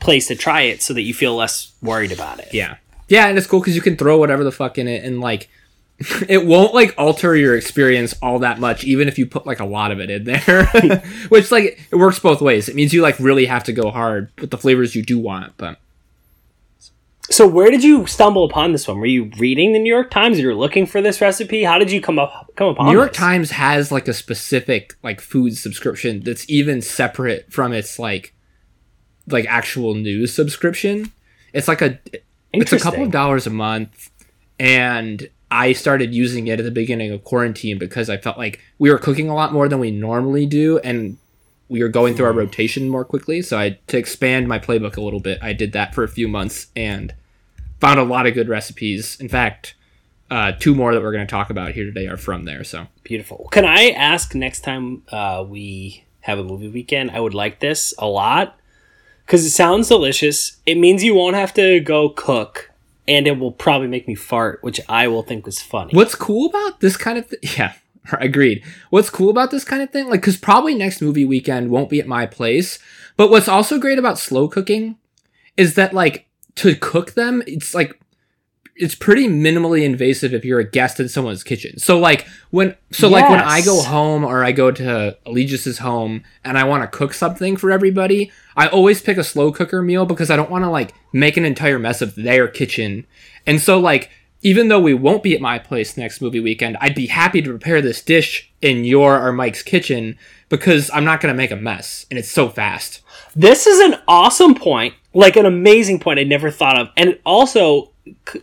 place 0.00 0.26
to 0.28 0.34
try 0.36 0.62
it 0.62 0.82
so 0.82 0.92
that 0.94 1.02
you 1.02 1.14
feel 1.14 1.34
less 1.36 1.72
worried 1.80 2.12
about 2.12 2.38
it. 2.40 2.48
Yeah. 2.52 2.76
Yeah, 3.08 3.28
and 3.28 3.38
it's 3.38 3.46
cool 3.46 3.62
cuz 3.62 3.74
you 3.76 3.80
can 3.82 3.96
throw 3.96 4.18
whatever 4.18 4.42
the 4.44 4.50
fuck 4.52 4.78
in 4.78 4.88
it 4.88 5.04
and 5.04 5.20
like 5.20 5.48
it 6.28 6.44
won't 6.44 6.74
like 6.74 6.94
alter 6.98 7.34
your 7.34 7.56
experience 7.56 8.14
all 8.20 8.40
that 8.40 8.60
much, 8.60 8.84
even 8.84 9.08
if 9.08 9.18
you 9.18 9.26
put 9.26 9.46
like 9.46 9.60
a 9.60 9.64
lot 9.64 9.90
of 9.90 10.00
it 10.00 10.10
in 10.10 10.24
there. 10.24 10.66
Which 11.28 11.50
like 11.50 11.80
it 11.90 11.96
works 11.96 12.18
both 12.18 12.40
ways. 12.40 12.68
It 12.68 12.74
means 12.74 12.92
you 12.92 13.00
like 13.02 13.18
really 13.18 13.46
have 13.46 13.64
to 13.64 13.72
go 13.72 13.90
hard 13.90 14.30
with 14.38 14.50
the 14.50 14.58
flavors 14.58 14.94
you 14.94 15.02
do 15.02 15.18
want, 15.18 15.54
but 15.56 15.78
So 17.30 17.46
where 17.46 17.70
did 17.70 17.82
you 17.82 18.06
stumble 18.06 18.44
upon 18.44 18.72
this 18.72 18.86
one? 18.86 18.98
Were 18.98 19.06
you 19.06 19.30
reading 19.38 19.72
the 19.72 19.78
New 19.78 19.92
York 19.92 20.10
Times? 20.10 20.38
You 20.38 20.48
were 20.48 20.54
looking 20.54 20.84
for 20.84 21.00
this 21.00 21.20
recipe. 21.22 21.64
How 21.64 21.78
did 21.78 21.90
you 21.90 22.02
come 22.02 22.18
up 22.18 22.50
come 22.56 22.68
upon 22.68 22.86
New 22.86 22.92
York 22.92 23.12
this? 23.12 23.18
Times 23.18 23.50
has 23.52 23.90
like 23.90 24.06
a 24.06 24.14
specific 24.14 24.94
like 25.02 25.22
food 25.22 25.56
subscription 25.56 26.20
that's 26.20 26.44
even 26.48 26.82
separate 26.82 27.50
from 27.50 27.72
its 27.72 27.98
like 27.98 28.34
like 29.28 29.46
actual 29.46 29.94
news 29.94 30.34
subscription. 30.34 31.10
It's 31.54 31.68
like 31.68 31.80
a 31.80 31.98
it's 32.52 32.72
a 32.74 32.78
couple 32.78 33.02
of 33.02 33.10
dollars 33.10 33.46
a 33.46 33.50
month 33.50 34.10
and 34.58 35.28
I 35.50 35.72
started 35.72 36.14
using 36.14 36.48
it 36.48 36.58
at 36.58 36.64
the 36.64 36.70
beginning 36.70 37.12
of 37.12 37.24
quarantine 37.24 37.78
because 37.78 38.10
I 38.10 38.16
felt 38.16 38.36
like 38.36 38.60
we 38.78 38.90
were 38.90 38.98
cooking 38.98 39.28
a 39.28 39.34
lot 39.34 39.52
more 39.52 39.68
than 39.68 39.78
we 39.78 39.90
normally 39.90 40.46
do 40.46 40.78
and 40.78 41.18
we 41.68 41.82
were 41.82 41.88
going 41.88 42.14
through 42.14 42.26
our 42.26 42.32
rotation 42.32 42.88
more 42.88 43.04
quickly. 43.04 43.42
So 43.42 43.58
I 43.58 43.78
to 43.88 43.98
expand 43.98 44.48
my 44.48 44.58
playbook 44.58 44.96
a 44.96 45.00
little 45.00 45.20
bit, 45.20 45.38
I 45.42 45.52
did 45.52 45.72
that 45.72 45.94
for 45.94 46.04
a 46.04 46.08
few 46.08 46.28
months 46.28 46.68
and 46.74 47.14
found 47.80 48.00
a 48.00 48.04
lot 48.04 48.26
of 48.26 48.34
good 48.34 48.48
recipes. 48.48 49.20
In 49.20 49.28
fact, 49.28 49.74
uh, 50.30 50.52
two 50.52 50.74
more 50.74 50.92
that 50.94 51.02
we're 51.02 51.12
going 51.12 51.26
to 51.26 51.30
talk 51.30 51.50
about 51.50 51.72
here 51.72 51.84
today 51.84 52.06
are 52.06 52.16
from 52.16 52.44
there. 52.44 52.64
So 52.64 52.86
Beautiful. 53.04 53.48
Can 53.52 53.64
I 53.64 53.90
ask 53.90 54.34
next 54.34 54.60
time 54.60 55.02
uh, 55.10 55.44
we 55.46 56.04
have 56.20 56.38
a 56.38 56.44
movie 56.44 56.68
weekend? 56.68 57.12
I 57.12 57.20
would 57.20 57.34
like 57.34 57.60
this 57.60 57.94
a 57.98 58.06
lot 58.06 58.58
because 59.24 59.44
it 59.44 59.50
sounds 59.50 59.88
delicious. 59.88 60.56
It 60.66 60.76
means 60.76 61.04
you 61.04 61.14
won't 61.14 61.36
have 61.36 61.54
to 61.54 61.80
go 61.80 62.08
cook, 62.08 62.65
and 63.08 63.26
it 63.26 63.38
will 63.38 63.52
probably 63.52 63.88
make 63.88 64.08
me 64.08 64.14
fart, 64.14 64.62
which 64.62 64.80
I 64.88 65.08
will 65.08 65.22
think 65.22 65.46
was 65.46 65.60
funny. 65.60 65.92
What's 65.94 66.14
cool 66.14 66.48
about 66.48 66.80
this 66.80 66.96
kind 66.96 67.18
of 67.18 67.32
yeah, 67.56 67.74
agreed. 68.20 68.64
What's 68.90 69.10
cool 69.10 69.30
about 69.30 69.50
this 69.50 69.64
kind 69.64 69.82
of 69.82 69.90
thing, 69.90 70.08
like, 70.08 70.20
because 70.20 70.36
probably 70.36 70.74
next 70.74 71.00
movie 71.00 71.24
weekend 71.24 71.70
won't 71.70 71.90
be 71.90 72.00
at 72.00 72.06
my 72.06 72.26
place. 72.26 72.78
But 73.16 73.30
what's 73.30 73.48
also 73.48 73.78
great 73.78 73.98
about 73.98 74.18
slow 74.18 74.48
cooking 74.48 74.96
is 75.56 75.74
that 75.74 75.94
like 75.94 76.28
to 76.56 76.74
cook 76.74 77.14
them, 77.14 77.42
it's 77.46 77.74
like 77.74 77.98
it's 78.78 78.94
pretty 78.94 79.26
minimally 79.26 79.82
invasive 79.82 80.34
if 80.34 80.44
you're 80.44 80.60
a 80.60 80.70
guest 80.70 81.00
in 81.00 81.08
someone's 81.08 81.42
kitchen. 81.42 81.78
So 81.78 81.98
like 81.98 82.26
when 82.50 82.74
so 82.90 83.08
like 83.08 83.28
when 83.28 83.40
I 83.40 83.62
go 83.62 83.80
home 83.80 84.24
or 84.24 84.44
I 84.44 84.52
go 84.52 84.70
to 84.70 85.16
Allegis' 85.24 85.78
home 85.78 86.24
and 86.44 86.58
I 86.58 86.64
want 86.64 86.82
to 86.82 86.96
cook 86.96 87.14
something 87.14 87.56
for 87.56 87.70
everybody, 87.70 88.30
I 88.56 88.68
always 88.68 89.00
pick 89.00 89.16
a 89.16 89.24
slow 89.24 89.50
cooker 89.50 89.82
meal 89.82 90.04
because 90.04 90.30
I 90.30 90.36
don't 90.36 90.50
want 90.50 90.64
to 90.64 90.70
like 90.70 90.94
make 91.12 91.36
an 91.36 91.44
entire 91.44 91.78
mess 91.78 92.02
of 92.02 92.14
their 92.14 92.48
kitchen. 92.48 93.06
And 93.46 93.60
so 93.60 93.80
like 93.80 94.10
even 94.42 94.68
though 94.68 94.80
we 94.80 94.94
won't 94.94 95.22
be 95.22 95.34
at 95.34 95.40
my 95.40 95.58
place 95.58 95.96
next 95.96 96.20
movie 96.20 96.40
weekend, 96.40 96.76
I'd 96.80 96.94
be 96.94 97.06
happy 97.06 97.40
to 97.40 97.50
prepare 97.50 97.80
this 97.80 98.02
dish 98.02 98.52
in 98.60 98.84
your 98.84 99.20
or 99.20 99.32
Mike's 99.32 99.62
kitchen 99.62 100.18
because 100.50 100.90
I'm 100.92 101.04
not 101.04 101.20
going 101.20 101.32
to 101.32 101.36
make 101.36 101.50
a 101.50 101.56
mess 101.56 102.04
and 102.10 102.18
it's 102.18 102.30
so 102.30 102.48
fast. 102.50 103.00
This 103.34 103.66
is 103.66 103.80
an 103.80 104.00
awesome 104.06 104.54
point, 104.54 104.94
like 105.14 105.36
an 105.36 105.46
amazing 105.46 105.98
point 105.98 106.20
I 106.20 106.24
never 106.24 106.50
thought 106.50 106.78
of, 106.78 106.88
and 106.96 107.10
it 107.10 107.22
also 107.24 107.92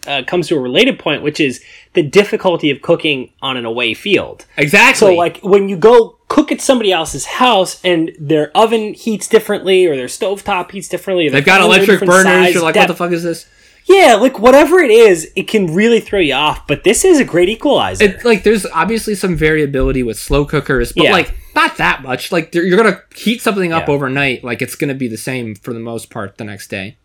uh, 0.07 0.23
comes 0.25 0.47
to 0.47 0.55
a 0.55 0.59
related 0.59 0.99
point, 0.99 1.23
which 1.23 1.39
is 1.39 1.63
the 1.93 2.03
difficulty 2.03 2.69
of 2.71 2.81
cooking 2.81 3.31
on 3.41 3.57
an 3.57 3.65
away 3.65 3.93
field. 3.93 4.45
Exactly. 4.57 4.99
So, 4.99 5.13
like 5.13 5.39
when 5.39 5.69
you 5.69 5.77
go 5.77 6.17
cook 6.27 6.51
at 6.51 6.61
somebody 6.61 6.91
else's 6.91 7.25
house 7.25 7.79
and 7.85 8.11
their 8.19 8.55
oven 8.57 8.93
heats 8.93 9.27
differently, 9.27 9.85
or 9.85 9.95
their 9.95 10.07
stovetop 10.07 10.71
heats 10.71 10.87
differently, 10.87 11.29
They've 11.29 11.45
got 11.45 11.61
electric 11.61 12.01
burners. 12.01 12.53
You're 12.53 12.63
like, 12.63 12.75
what 12.75 12.87
the 12.87 12.95
fuck 12.95 13.11
is 13.11 13.23
this? 13.23 13.47
Yeah, 13.85 14.15
like 14.15 14.39
whatever 14.39 14.79
it 14.79 14.91
is, 14.91 15.29
it 15.35 15.47
can 15.49 15.73
really 15.75 15.99
throw 15.99 16.19
you 16.19 16.33
off. 16.33 16.65
But 16.67 16.85
this 16.85 17.03
is 17.03 17.19
a 17.19 17.25
great 17.25 17.49
equalizer. 17.49 18.05
It, 18.05 18.23
like, 18.23 18.43
there's 18.43 18.65
obviously 18.67 19.13
some 19.13 19.35
variability 19.35 20.03
with 20.03 20.17
slow 20.17 20.45
cookers, 20.45 20.93
but 20.93 21.03
Yeah. 21.03 21.11
like 21.11 21.33
not 21.53 21.75
that 21.77 22.01
much. 22.01 22.31
Like, 22.31 22.55
you're 22.55 22.77
gonna 22.77 23.01
heat 23.13 23.41
something 23.41 23.73
up 23.73 23.87
Yeah. 23.87 23.93
overnight. 23.93 24.43
Like, 24.43 24.61
it's 24.61 24.75
gonna 24.75 24.93
be 24.95 25.09
the 25.09 25.17
same 25.17 25.53
for 25.53 25.73
the 25.73 25.81
most 25.81 26.09
part 26.09 26.37
the 26.37 26.45
next 26.45 26.69
day. 26.69 26.95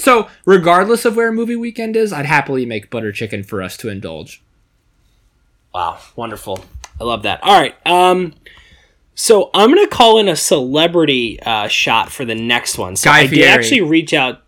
So, 0.00 0.28
regardless 0.44 1.04
of 1.04 1.16
where 1.16 1.30
movie 1.30 1.56
weekend 1.56 1.96
is, 1.96 2.12
I'd 2.12 2.26
happily 2.26 2.66
make 2.66 2.90
butter 2.90 3.12
chicken 3.12 3.42
for 3.42 3.62
us 3.62 3.76
to 3.78 3.88
indulge. 3.88 4.42
Wow, 5.74 5.98
wonderful. 6.16 6.64
I 7.00 7.04
love 7.04 7.22
that. 7.22 7.42
All 7.42 7.60
right. 7.60 7.74
Um 7.86 8.34
so 9.14 9.50
I'm 9.52 9.68
gonna 9.68 9.86
call 9.86 10.18
in 10.18 10.28
a 10.28 10.36
celebrity 10.36 11.38
uh, 11.42 11.68
shot 11.68 12.10
for 12.10 12.24
the 12.24 12.34
next 12.34 12.78
one. 12.78 12.96
So 12.96 13.10
Guy 13.10 13.18
I 13.18 13.26
did 13.26 13.44
actually 13.44 13.82
reach 13.82 14.14
out. 14.14 14.42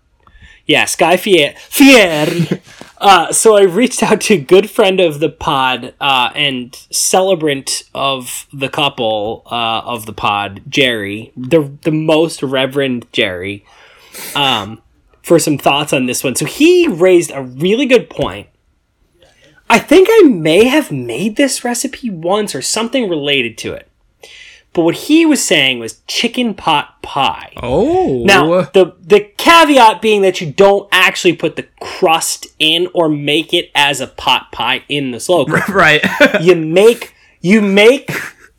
Yeah, 0.65 0.87
Guy 0.97 1.19
Fier- 1.19 1.55
Fieri. 1.59 2.63
uh, 2.99 3.33
so 3.33 3.57
I 3.57 3.65
reached 3.65 4.03
out 4.03 4.23
to 4.23 4.35
a 4.35 4.41
good 4.41 4.71
friend 4.71 4.99
of 4.99 5.21
the 5.21 5.29
pod 5.29 5.93
uh, 6.01 6.31
and 6.35 6.75
celebrant 6.91 7.83
of 7.95 8.47
the 8.51 8.71
couple 8.71 9.43
uh, 9.51 9.83
of 9.85 10.07
the 10.07 10.15
pod, 10.15 10.63
Jerry, 10.69 11.33
the 11.37 11.71
the 11.83 11.91
most 11.91 12.43
reverend 12.43 13.07
Jerry, 13.13 13.67
um, 14.35 14.81
for 15.23 15.39
some 15.39 15.59
thoughts 15.59 15.93
on 15.93 16.07
this 16.07 16.25
one. 16.25 16.35
So 16.35 16.47
he 16.47 16.89
raised 16.89 17.31
a 17.31 17.43
really 17.43 17.87
good 17.87 18.11
point. 18.11 18.49
I 19.71 19.79
think 19.79 20.09
I 20.11 20.23
may 20.29 20.65
have 20.65 20.93
made 20.93 21.37
this 21.37 21.65
recipe 21.65 22.11
once 22.11 22.55
or 22.55 22.61
something 22.61 23.09
related 23.09 23.57
to 23.59 23.73
it. 23.73 23.89
But 24.75 24.83
what 24.83 24.95
he 24.95 25.27
was 25.27 25.45
saying 25.45 25.79
was 25.81 26.01
chicken 26.07 26.55
pot 26.55 27.01
pie. 27.03 27.53
Oh, 27.63 28.25
Now, 28.25 28.63
the 28.63 28.97
the 29.01 29.21
caveat 29.37 30.01
being 30.01 30.23
that 30.23 30.41
you 30.41 30.51
don't 30.51 30.89
actually 30.91 31.35
put 31.35 31.57
the 31.57 31.67
crust 31.81 32.47
in 32.59 32.89
or 32.95 33.09
make 33.09 33.53
it 33.53 33.71
as 33.75 34.01
a 34.01 34.07
pot 34.07 34.51
pie 34.51 34.83
in 34.89 35.11
the 35.11 35.21
slow 35.21 35.45
cooker. 35.47 35.73
right. 35.73 36.03
you 36.41 36.55
make 36.55 37.15
you 37.43 37.61
make 37.61 38.11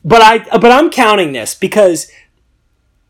but 0.04 0.22
I 0.22 0.38
but 0.58 0.70
I'm 0.70 0.90
counting 0.90 1.32
this 1.32 1.54
because 1.54 2.10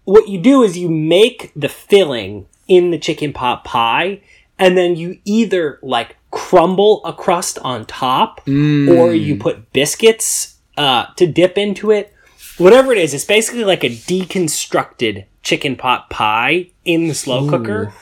what 0.05 0.29
you 0.29 0.39
do 0.41 0.63
is 0.63 0.79
you 0.79 0.89
make 0.89 1.53
the 1.55 1.69
filling 1.69 2.47
in 2.69 2.91
the 2.91 2.99
chicken 2.99 3.33
pot 3.33 3.65
pie 3.65 4.21
and 4.59 4.77
then 4.77 4.97
you 4.97 5.19
either 5.25 5.79
like 5.83 6.17
crumble 6.31 7.05
a 7.05 7.13
crust 7.13 7.59
on 7.61 7.87
top 7.87 8.41
or 8.47 9.15
you 9.15 9.37
put 9.37 9.73
biscuits 9.73 10.57
uh, 10.77 11.07
to 11.17 11.27
dip 11.27 11.57
into 11.57 11.91
it. 11.91 12.13
Whatever 12.59 12.93
it 12.93 12.99
is 12.99 13.15
it's 13.15 13.25
basically 13.25 13.65
like 13.65 13.85
a 13.85 13.89
deconstructed 13.91 15.27
chicken 15.43 15.77
pot 15.77 16.09
pie 16.11 16.71
in 16.85 17.09
the 17.09 17.15
slow 17.15 17.49
cooker. 17.49 17.93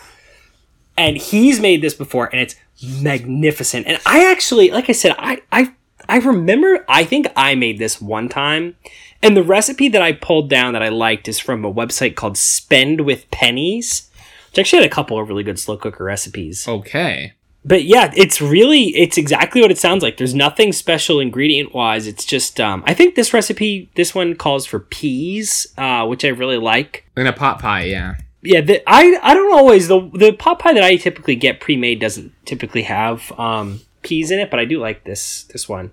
And 0.97 1.17
he's 1.17 1.59
made 1.59 1.83
this 1.83 1.95
before 1.95 2.27
and 2.27 2.41
it's 2.41 2.57
magnificent. 2.83 3.87
And 3.87 3.99
i 4.07 4.31
actually 4.31 4.71
like 4.71 4.89
i 4.89 4.93
said 4.93 5.15
i 5.19 5.41
i 5.51 5.73
i 6.09 6.19
remember 6.19 6.85
i 6.89 7.05
think 7.05 7.27
i 7.37 7.55
made 7.55 7.79
this 7.79 8.01
one 8.01 8.29
time. 8.29 8.77
And 9.23 9.37
the 9.37 9.43
recipe 9.43 9.89
that 9.89 10.03
i 10.03 10.13
pulled 10.13 10.51
down 10.51 10.75
that 10.75 10.83
i 10.83 10.89
liked 10.89 11.29
is 11.29 11.39
from 11.39 11.65
a 11.65 11.73
website 11.73 12.15
called 12.15 12.37
spend 12.37 13.03
with 13.03 13.31
pennies 13.31 14.11
which 14.53 14.59
actually 14.59 14.83
had 14.83 14.87
a 14.91 14.95
couple 14.95 15.19
of 15.19 15.29
really 15.29 15.43
good 15.43 15.59
slow 15.59 15.77
cooker 15.77 16.05
recipes 16.05 16.69
okay. 16.69 17.33
but 17.65 17.85
yeah 17.85 18.13
it's 18.17 18.41
really 18.41 18.89
it's 18.97 19.19
exactly 19.19 19.61
what 19.61 19.71
it 19.71 19.79
sounds 19.79 20.03
like 20.03 20.17
there's 20.19 20.35
nothing 20.35 20.73
special 20.73 21.19
ingredient 21.19 21.75
wise 21.75 22.07
it's 22.07 22.25
just 22.25 22.61
um 22.61 22.85
i 22.87 22.95
think 22.95 23.15
this 23.15 23.33
recipe 23.35 23.91
this 23.97 24.15
one 24.15 24.35
calls 24.35 24.67
for 24.67 24.79
peas 24.79 25.67
uh 25.79 26.07
which 26.07 26.25
i 26.25 26.29
really 26.29 26.59
like 26.59 27.05
In 27.17 27.27
a 27.27 27.33
pot 27.33 27.59
pie, 27.59 27.85
yeah. 27.85 28.15
yeah, 28.43 28.61
the, 28.61 28.83
I 28.87 29.19
I 29.23 29.35
don't 29.35 29.53
always 29.55 29.89
the 29.89 30.11
the 30.15 30.33
pot 30.33 30.59
pie 30.59 30.75
that 30.75 30.83
I 30.83 30.97
typically 30.97 31.37
get 31.37 31.61
pre 31.61 31.77
made 31.77 32.01
doesn't 32.01 32.33
typically 32.45 32.83
have 32.83 33.31
um, 33.39 33.81
peas 34.03 34.31
in 34.33 34.39
it, 34.41 34.51
but 34.51 34.59
I 34.59 34.65
do 34.65 34.81
like 34.81 35.05
this 35.05 35.45
this 35.45 35.69
one. 35.69 35.93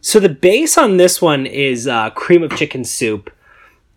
So 0.00 0.18
the 0.20 0.30
base 0.30 0.78
on 0.78 0.96
this 0.96 1.20
one 1.20 1.44
is 1.44 1.86
uh, 1.86 2.10
cream 2.10 2.42
of 2.42 2.56
chicken 2.56 2.84
soup 2.84 3.30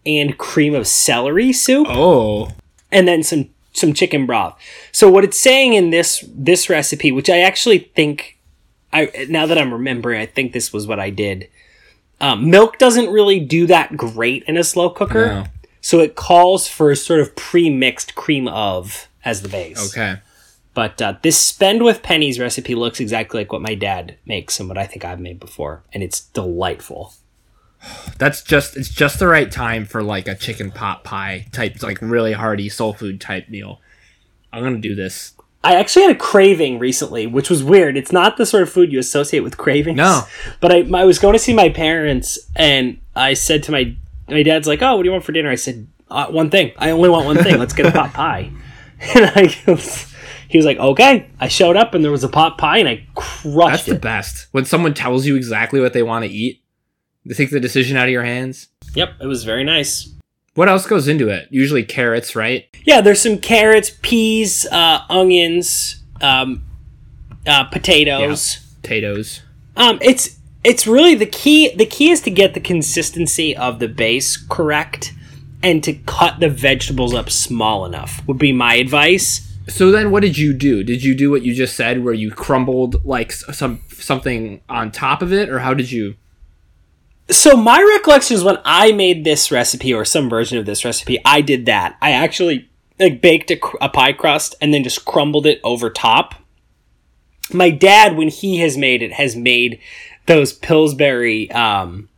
and 0.05 0.37
cream 0.37 0.73
of 0.75 0.87
celery 0.87 1.53
soup, 1.53 1.87
Oh, 1.89 2.49
and 2.91 3.07
then 3.07 3.23
some 3.23 3.49
some 3.79 3.93
chicken 3.93 4.25
broth. 4.25 4.59
So 4.91 5.09
what 5.09 5.23
it's 5.23 5.39
saying 5.39 5.73
in 5.73 5.89
this 5.89 6.23
this 6.27 6.69
recipe, 6.69 7.11
which 7.11 7.29
I 7.29 7.39
actually 7.39 7.79
think 7.79 8.37
I 8.91 9.27
now 9.29 9.45
that 9.45 9.57
I'm 9.57 9.73
remembering, 9.73 10.21
I 10.21 10.25
think 10.25 10.53
this 10.53 10.73
was 10.73 10.87
what 10.87 10.99
I 10.99 11.09
did. 11.09 11.49
Um, 12.21 12.49
milk 12.49 12.77
doesn't 12.77 13.09
really 13.09 13.39
do 13.39 13.65
that 13.67 13.95
great 13.95 14.43
in 14.43 14.57
a 14.57 14.63
slow 14.63 14.89
cooker. 14.89 15.25
No. 15.25 15.43
So 15.81 15.99
it 15.99 16.15
calls 16.15 16.67
for 16.67 16.93
sort 16.95 17.21
of 17.21 17.35
pre-mixed 17.37 18.13
cream 18.13 18.49
of 18.49 19.07
as 19.23 19.41
the 19.41 19.49
base. 19.49 19.95
okay. 19.95 20.19
But 20.73 21.01
uh, 21.01 21.15
this 21.21 21.37
spend 21.37 21.83
with 21.83 22.03
pennies 22.03 22.39
recipe 22.39 22.75
looks 22.75 22.99
exactly 22.99 23.41
like 23.41 23.51
what 23.51 23.61
my 23.61 23.75
dad 23.75 24.17
makes 24.25 24.59
and 24.59 24.69
what 24.69 24.77
I 24.77 24.85
think 24.85 25.03
I've 25.03 25.19
made 25.19 25.39
before, 25.39 25.83
and 25.91 26.03
it's 26.03 26.21
delightful. 26.21 27.13
That's 28.17 28.41
just 28.41 28.75
it's 28.75 28.89
just 28.89 29.19
the 29.19 29.27
right 29.27 29.49
time 29.49 29.85
for 29.85 30.03
like 30.03 30.27
a 30.27 30.35
chicken 30.35 30.71
pot 30.71 31.03
pie 31.03 31.47
type, 31.51 31.81
like 31.81 32.01
really 32.01 32.33
hearty 32.33 32.69
soul 32.69 32.93
food 32.93 33.21
type 33.21 33.49
meal. 33.49 33.79
I'm 34.51 34.63
gonna 34.63 34.79
do 34.79 34.95
this. 34.95 35.33
I 35.63 35.75
actually 35.75 36.03
had 36.03 36.15
a 36.15 36.19
craving 36.19 36.79
recently, 36.79 37.27
which 37.27 37.49
was 37.49 37.63
weird. 37.63 37.97
It's 37.97 38.11
not 38.11 38.37
the 38.37 38.45
sort 38.45 38.63
of 38.63 38.69
food 38.69 38.93
you 38.93 38.99
associate 38.99 39.41
with 39.41 39.57
cravings. 39.57 39.97
No. 39.97 40.23
But 40.61 40.71
I, 40.71 40.89
I 40.93 41.03
was 41.03 41.19
going 41.19 41.33
to 41.33 41.39
see 41.39 41.53
my 41.53 41.67
parents, 41.67 42.39
and 42.55 42.97
I 43.13 43.33
said 43.33 43.63
to 43.63 43.71
my 43.73 43.95
my 44.29 44.43
dad's 44.43 44.67
like, 44.67 44.81
"Oh, 44.81 44.95
what 44.95 45.03
do 45.03 45.07
you 45.07 45.11
want 45.11 45.25
for 45.25 45.33
dinner?" 45.33 45.49
I 45.49 45.55
said, 45.55 45.87
uh, 46.09 46.27
"One 46.27 46.49
thing. 46.49 46.71
I 46.77 46.91
only 46.91 47.09
want 47.09 47.25
one 47.25 47.37
thing. 47.37 47.57
Let's 47.57 47.73
get 47.73 47.87
a 47.87 47.91
pot 47.91 48.13
pie." 48.13 48.51
And 49.15 49.31
I 49.33 49.45
he 50.49 50.57
was 50.57 50.65
like, 50.65 50.77
"Okay." 50.77 51.29
I 51.39 51.47
showed 51.47 51.77
up 51.77 51.93
and 51.93 52.03
there 52.03 52.11
was 52.11 52.25
a 52.25 52.27
pot 52.27 52.57
pie 52.57 52.79
and 52.79 52.89
I 52.89 53.07
crushed 53.15 53.47
it. 53.47 53.55
That's 53.55 53.83
the 53.85 53.95
best. 53.95 54.47
When 54.51 54.65
someone 54.65 54.93
tells 54.93 55.25
you 55.25 55.37
exactly 55.37 55.79
what 55.79 55.93
they 55.93 56.03
want 56.03 56.25
to 56.25 56.29
eat, 56.29 56.61
they 57.29 57.35
take 57.35 57.51
the 57.51 57.59
decision 57.59 57.95
out 57.95 58.07
of 58.07 58.11
your 58.11 58.23
hands. 58.23 58.67
Yep, 58.95 59.09
it 59.21 59.27
was 59.27 59.43
very 59.43 59.63
nice. 59.63 60.11
What 60.55 60.67
else 60.67 60.87
goes 60.87 61.07
into 61.07 61.29
it? 61.29 61.47
Usually 61.51 61.83
carrots, 61.83 62.35
right? 62.35 62.65
Yeah, 62.85 63.01
there's 63.01 63.21
some 63.21 63.37
carrots, 63.37 63.91
peas, 64.01 64.65
uh, 64.71 65.01
onions, 65.09 66.03
um, 66.21 66.63
uh, 67.45 67.65
potatoes. 67.65 68.57
Potatoes. 68.81 69.41
Um, 69.77 69.99
it's 70.01 70.39
it's 70.63 70.87
really 70.87 71.13
the 71.13 71.27
key. 71.27 71.73
The 71.75 71.85
key 71.85 72.09
is 72.09 72.21
to 72.21 72.31
get 72.31 72.55
the 72.55 72.59
consistency 72.59 73.55
of 73.55 73.77
the 73.77 73.87
base 73.87 74.35
correct, 74.35 75.13
and 75.61 75.83
to 75.83 75.93
cut 75.93 76.39
the 76.39 76.49
vegetables 76.49 77.13
up 77.13 77.29
small 77.29 77.85
enough. 77.85 78.27
Would 78.27 78.39
be 78.39 78.51
my 78.51 78.73
advice. 78.73 79.45
So 79.67 79.91
then, 79.91 80.09
what 80.09 80.23
did 80.23 80.35
you 80.39 80.51
do? 80.53 80.83
Did 80.83 81.03
you 81.03 81.13
do 81.13 81.29
what 81.29 81.43
you 81.43 81.53
just 81.53 81.75
said, 81.75 82.03
where 82.03 82.15
you 82.15 82.31
crumbled 82.31 83.05
like 83.05 83.31
some 83.31 83.81
something 83.91 84.61
on 84.67 84.91
top 84.91 85.21
of 85.21 85.31
it, 85.31 85.47
or 85.47 85.59
how 85.59 85.75
did 85.75 85.91
you? 85.91 86.15
So 87.31 87.55
my 87.55 87.81
recollection 87.95 88.35
is 88.35 88.43
when 88.43 88.57
I 88.65 88.91
made 88.91 89.23
this 89.23 89.51
recipe 89.51 89.93
or 89.93 90.03
some 90.05 90.29
version 90.29 90.57
of 90.57 90.65
this 90.65 90.83
recipe, 90.83 91.19
I 91.23 91.41
did 91.41 91.65
that. 91.67 91.95
I 92.01 92.11
actually 92.11 92.69
like 92.99 93.21
baked 93.21 93.51
a, 93.51 93.59
a 93.81 93.89
pie 93.89 94.13
crust 94.13 94.55
and 94.61 94.73
then 94.73 94.83
just 94.83 95.05
crumbled 95.05 95.45
it 95.45 95.61
over 95.63 95.89
top. 95.89 96.35
My 97.53 97.69
dad, 97.69 98.15
when 98.17 98.27
he 98.29 98.57
has 98.57 98.77
made 98.77 99.01
it, 99.01 99.13
has 99.13 99.35
made 99.35 99.79
those 100.25 100.53
Pillsbury 100.53 101.49
um, 101.51 102.09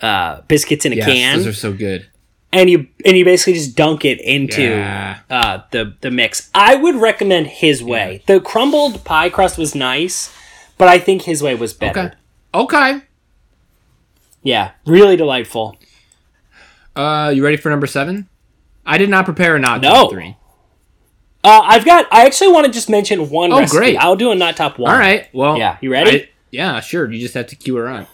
uh, 0.00 0.40
biscuits 0.42 0.84
in 0.86 0.92
a 0.92 0.96
Yes, 0.96 1.06
can, 1.06 1.36
those 1.38 1.46
are 1.48 1.52
so 1.52 1.72
good. 1.72 2.08
and 2.52 2.70
you 2.70 2.86
and 3.04 3.16
you 3.16 3.24
basically 3.24 3.54
just 3.54 3.76
dunk 3.76 4.04
it 4.04 4.20
into 4.20 4.62
Yeah. 4.62 5.18
uh, 5.28 5.62
the 5.70 5.94
the 6.00 6.10
mix. 6.10 6.50
I 6.54 6.74
would 6.76 6.94
recommend 6.96 7.46
his 7.48 7.82
way. 7.82 8.22
The 8.26 8.40
crumbled 8.40 9.04
pie 9.04 9.28
crust 9.30 9.58
was 9.58 9.74
nice, 9.74 10.34
but 10.78 10.88
I 10.88 10.98
think 10.98 11.22
his 11.22 11.42
way 11.42 11.54
was 11.54 11.72
better. 11.74 12.16
Okay. 12.54 12.90
Okay. 12.92 13.02
Yeah, 14.42 14.72
really 14.86 15.16
delightful. 15.16 15.76
Uh, 16.96 17.32
you 17.34 17.44
ready 17.44 17.56
for 17.56 17.68
number 17.70 17.86
seven? 17.86 18.28
I 18.86 18.98
did 18.98 19.10
not 19.10 19.24
prepare 19.24 19.56
a 19.56 19.58
not 19.58 19.80
No. 19.80 19.90
top 19.90 20.10
three. 20.12 20.36
Uh, 21.44 21.60
I've 21.64 21.84
got. 21.84 22.06
I 22.12 22.26
actually 22.26 22.52
want 22.52 22.66
to 22.66 22.72
just 22.72 22.90
mention 22.90 23.30
one 23.30 23.52
Oh, 23.52 23.60
recipe. 23.60 23.78
great. 23.78 23.96
I'll 23.96 24.16
do 24.16 24.30
a 24.30 24.34
not 24.34 24.56
top 24.56 24.78
one. 24.78 24.90
All 24.92 24.98
right. 24.98 25.28
Well, 25.32 25.56
Yeah, 25.58 25.76
you 25.80 25.90
ready? 25.92 26.22
I- 26.24 26.28
yeah, 26.50 26.80
sure. 26.80 27.10
You 27.10 27.18
just 27.20 27.34
have 27.34 27.46
to 27.48 27.56
cue 27.56 27.76
her 27.76 27.88
on. 27.88 28.06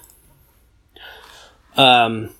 Um. 1.76 2.30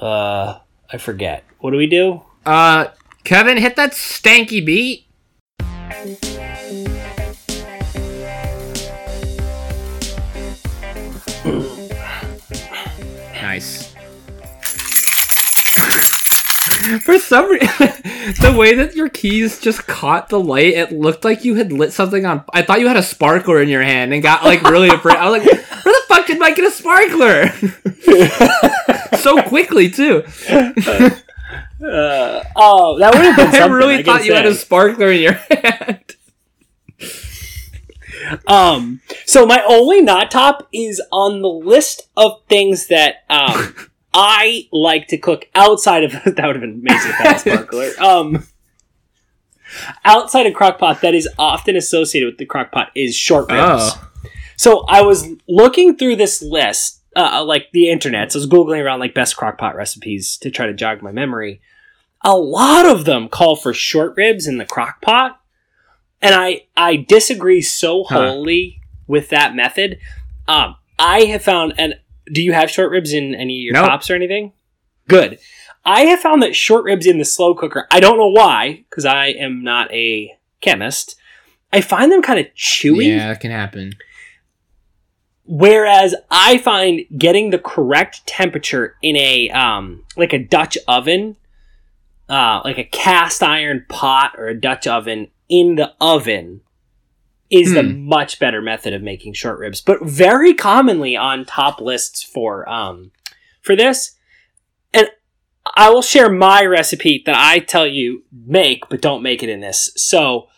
Uh, 0.00 0.58
I 0.92 0.98
forget. 0.98 1.44
What 1.58 1.70
do 1.72 1.76
we 1.78 1.86
do? 1.86 2.22
Uh, 2.44 2.86
Kevin, 3.24 3.56
hit 3.56 3.76
that 3.76 3.92
stanky 3.92 4.64
beat. 4.64 5.06
For 17.02 17.18
some 17.18 17.50
reason, 17.50 17.68
the 18.40 18.54
way 18.56 18.74
that 18.74 18.94
your 18.94 19.08
keys 19.08 19.60
just 19.60 19.86
caught 19.86 20.28
the 20.28 20.40
light, 20.40 20.74
it 20.74 20.92
looked 20.92 21.24
like 21.24 21.44
you 21.44 21.54
had 21.54 21.72
lit 21.72 21.92
something 21.92 22.24
on. 22.24 22.44
I 22.52 22.62
thought 22.62 22.80
you 22.80 22.88
had 22.88 22.96
a 22.96 23.02
sparkler 23.02 23.60
in 23.60 23.68
your 23.68 23.82
hand 23.82 24.12
and 24.12 24.22
got 24.22 24.44
like 24.44 24.62
really 24.62 24.88
afraid. 24.88 25.16
I 25.16 25.28
was 25.28 25.42
like, 25.42 25.52
"Where 25.52 25.94
the 25.94 26.02
fuck 26.08 26.26
did 26.26 26.38
Mike 26.38 26.56
get 26.56 26.66
a 26.66 26.70
sparkler?" 26.70 27.48
so 29.18 29.42
quickly 29.42 29.90
too. 29.90 30.24
Uh, 30.48 32.42
oh, 32.56 32.98
that 32.98 33.14
would 33.14 33.24
have 33.24 33.36
been 33.36 33.54
I 33.62 33.66
really 33.66 33.96
I 33.96 34.02
thought 34.02 34.24
you 34.24 34.34
had 34.34 34.46
a 34.46 34.54
sparkler 34.54 35.10
in 35.10 35.22
your 35.22 35.32
hand. 35.32 36.16
Um. 38.46 39.00
So 39.24 39.46
my 39.46 39.62
only 39.68 40.00
not 40.00 40.30
top 40.30 40.66
is 40.72 41.02
on 41.12 41.42
the 41.42 41.48
list 41.48 42.08
of 42.16 42.40
things 42.48 42.88
that 42.88 43.24
um 43.28 43.74
I 44.18 44.66
like 44.72 45.08
to 45.08 45.18
cook 45.18 45.46
outside 45.54 46.02
of 46.04 46.12
that 46.24 46.24
would 46.46 46.56
have 46.56 46.60
been 46.60 46.80
amazing 46.86 47.10
if 47.10 47.16
had 47.16 47.36
a 47.36 47.38
sparkler. 47.38 47.90
Um. 48.00 48.46
Outside 50.04 50.46
of 50.46 50.54
crockpot, 50.54 51.00
that 51.00 51.14
is 51.14 51.28
often 51.38 51.76
associated 51.76 52.26
with 52.26 52.38
the 52.38 52.46
crockpot 52.46 52.88
is 52.94 53.14
short 53.14 53.50
ribs. 53.50 53.62
Oh. 53.92 54.08
So 54.56 54.84
I 54.88 55.02
was 55.02 55.28
looking 55.48 55.98
through 55.98 56.16
this 56.16 56.40
list, 56.40 57.02
uh, 57.14 57.44
like 57.44 57.66
the 57.72 57.90
internet. 57.90 58.32
So 58.32 58.38
I 58.38 58.40
was 58.40 58.48
googling 58.48 58.82
around 58.82 59.00
like 59.00 59.12
best 59.12 59.36
crockpot 59.36 59.74
recipes 59.74 60.38
to 60.38 60.50
try 60.50 60.66
to 60.66 60.72
jog 60.72 61.02
my 61.02 61.12
memory. 61.12 61.60
A 62.22 62.36
lot 62.36 62.86
of 62.86 63.04
them 63.04 63.28
call 63.28 63.54
for 63.56 63.74
short 63.74 64.14
ribs 64.16 64.46
in 64.46 64.56
the 64.56 64.64
crockpot, 64.64 65.34
and 66.22 66.34
I 66.34 66.62
I 66.76 66.96
disagree 66.96 67.60
so 67.60 68.04
Huh. 68.04 68.14
wholly 68.28 68.80
with 69.06 69.28
that 69.28 69.54
method. 69.54 69.98
Um, 70.48 70.76
I 70.98 71.24
have 71.24 71.42
found, 71.42 71.74
and 71.76 71.96
do 72.32 72.42
you 72.42 72.52
have 72.52 72.70
short 72.70 72.90
ribs 72.90 73.12
in 73.12 73.34
any 73.34 73.58
of 73.58 73.62
your 73.62 73.72
Nope. 73.74 73.86
tops 73.86 74.10
or 74.10 74.14
anything? 74.14 74.52
Good. 75.08 75.38
I 75.84 76.02
have 76.02 76.18
found 76.20 76.42
that 76.42 76.56
short 76.56 76.84
ribs 76.84 77.06
in 77.06 77.18
the 77.18 77.24
slow 77.24 77.54
cooker. 77.54 77.86
I 77.90 78.00
don't 78.00 78.18
know 78.18 78.28
why, 78.28 78.84
because 78.90 79.04
I 79.04 79.26
am 79.28 79.62
not 79.62 79.92
a 79.92 80.36
chemist. 80.60 81.14
I 81.72 81.80
find 81.80 82.10
them 82.10 82.22
kind 82.22 82.40
of 82.40 82.46
chewy. 82.56 83.06
Yeah, 83.16 83.28
that 83.28 83.40
can 83.40 83.52
happen. 83.52 83.92
Whereas 85.44 86.14
I 86.30 86.58
find 86.58 87.02
getting 87.16 87.50
the 87.50 87.58
correct 87.58 88.26
temperature 88.26 88.96
in 89.00 89.16
a 89.16 89.48
um 89.50 90.04
like 90.16 90.32
a 90.32 90.38
Dutch 90.42 90.76
oven, 90.88 91.36
uh 92.28 92.62
like 92.64 92.78
a 92.78 92.84
cast 92.84 93.42
iron 93.44 93.86
pot 93.88 94.32
or 94.36 94.48
a 94.48 94.60
Dutch 94.60 94.88
oven 94.88 95.28
in 95.48 95.76
the 95.76 95.92
oven 96.00 96.62
is 97.50 97.74
the 97.74 97.82
Hmm. 97.82 98.06
much 98.06 98.38
better 98.38 98.60
method 98.60 98.92
of 98.92 99.02
making 99.02 99.32
short 99.34 99.58
ribs. 99.58 99.80
But 99.80 100.04
very 100.04 100.54
commonly 100.54 101.16
on 101.16 101.44
top 101.44 101.80
lists 101.80 102.22
for 102.22 102.68
um 102.68 103.12
for 103.62 103.76
this. 103.76 104.12
And 104.92 105.08
I 105.74 105.90
will 105.90 106.02
share 106.02 106.30
my 106.30 106.64
recipe 106.64 107.22
that 107.26 107.34
I 107.36 107.58
tell 107.58 107.86
you 107.86 108.22
make, 108.32 108.88
but 108.88 109.02
don't 109.02 109.22
make 109.22 109.42
it 109.42 109.48
in 109.48 109.60
this. 109.60 109.90
So 109.96 110.48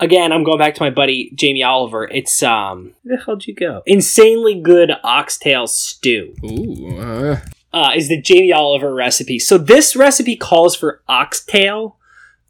again, 0.00 0.32
I'm 0.32 0.44
going 0.44 0.58
back 0.58 0.74
to 0.76 0.82
my 0.82 0.90
buddy 0.90 1.32
Jamie 1.34 1.62
Oliver. 1.62 2.08
It's 2.08 2.42
um, 2.42 2.94
where 3.02 3.16
the 3.18 3.24
hell'd 3.24 3.46
you 3.46 3.54
go? 3.54 3.82
Insanely 3.86 4.60
good 4.60 4.92
oxtail 5.04 5.66
stew 5.66 6.34
Ooh. 6.44 6.98
Uh, 6.98 7.40
uh, 7.72 7.92
is 7.96 8.08
the 8.08 8.20
Jamie 8.20 8.52
Oliver 8.52 8.94
recipe. 8.94 9.38
So 9.38 9.58
this 9.58 9.96
recipe 9.96 10.36
calls 10.36 10.76
for 10.76 11.02
oxtail, 11.08 11.96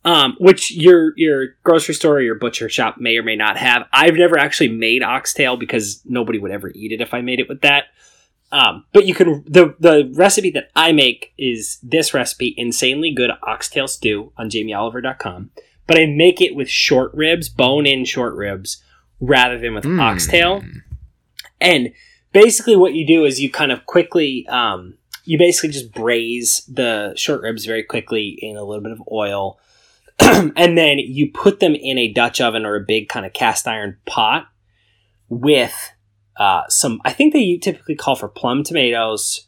um, 0.04 0.36
which 0.38 0.72
your 0.72 1.12
your 1.16 1.56
grocery 1.62 1.94
store 1.94 2.16
or 2.16 2.20
your 2.20 2.34
butcher 2.34 2.68
shop 2.68 2.98
may 2.98 3.16
or 3.16 3.22
may 3.22 3.36
not 3.36 3.56
have. 3.56 3.86
I've 3.92 4.14
never 4.14 4.38
actually 4.38 4.68
made 4.68 5.02
oxtail 5.02 5.56
because 5.56 6.02
nobody 6.04 6.38
would 6.38 6.50
ever 6.50 6.70
eat 6.74 6.92
it 6.92 7.00
if 7.00 7.14
I 7.14 7.20
made 7.20 7.40
it 7.40 7.48
with 7.48 7.60
that. 7.62 7.84
Um, 8.50 8.84
but 8.92 9.06
you 9.06 9.14
can 9.14 9.44
the 9.46 9.74
the 9.78 10.12
recipe 10.14 10.50
that 10.50 10.70
I 10.76 10.92
make 10.92 11.32
is 11.38 11.78
this 11.82 12.12
recipe 12.12 12.54
insanely 12.56 13.12
good 13.12 13.30
oxtail 13.42 13.88
stew 13.88 14.32
on 14.36 14.50
jamieoliver.com. 14.50 15.50
But 15.86 15.98
I 15.98 16.06
make 16.06 16.40
it 16.40 16.54
with 16.54 16.68
short 16.68 17.12
ribs, 17.14 17.48
bone 17.48 17.86
in 17.86 18.04
short 18.04 18.34
ribs, 18.34 18.82
rather 19.20 19.58
than 19.58 19.74
with 19.74 19.84
mm. 19.84 20.00
oxtail. 20.00 20.62
And 21.60 21.92
basically, 22.32 22.76
what 22.76 22.94
you 22.94 23.06
do 23.06 23.24
is 23.24 23.40
you 23.40 23.50
kind 23.50 23.72
of 23.72 23.86
quickly, 23.86 24.46
um, 24.48 24.94
you 25.24 25.38
basically 25.38 25.70
just 25.70 25.92
braise 25.92 26.62
the 26.68 27.14
short 27.16 27.42
ribs 27.42 27.64
very 27.64 27.82
quickly 27.82 28.38
in 28.40 28.56
a 28.56 28.64
little 28.64 28.82
bit 28.82 28.92
of 28.92 29.02
oil. 29.10 29.58
and 30.56 30.76
then 30.76 30.98
you 30.98 31.30
put 31.32 31.60
them 31.60 31.74
in 31.74 31.98
a 31.98 32.12
Dutch 32.12 32.40
oven 32.40 32.64
or 32.64 32.76
a 32.76 32.80
big 32.80 33.08
kind 33.08 33.26
of 33.26 33.32
cast 33.32 33.66
iron 33.66 33.96
pot 34.06 34.46
with 35.28 35.92
uh, 36.36 36.62
some, 36.68 37.00
I 37.04 37.12
think 37.12 37.32
they 37.32 37.56
typically 37.56 37.94
call 37.94 38.16
for 38.16 38.28
plum 38.28 38.62
tomatoes. 38.62 39.46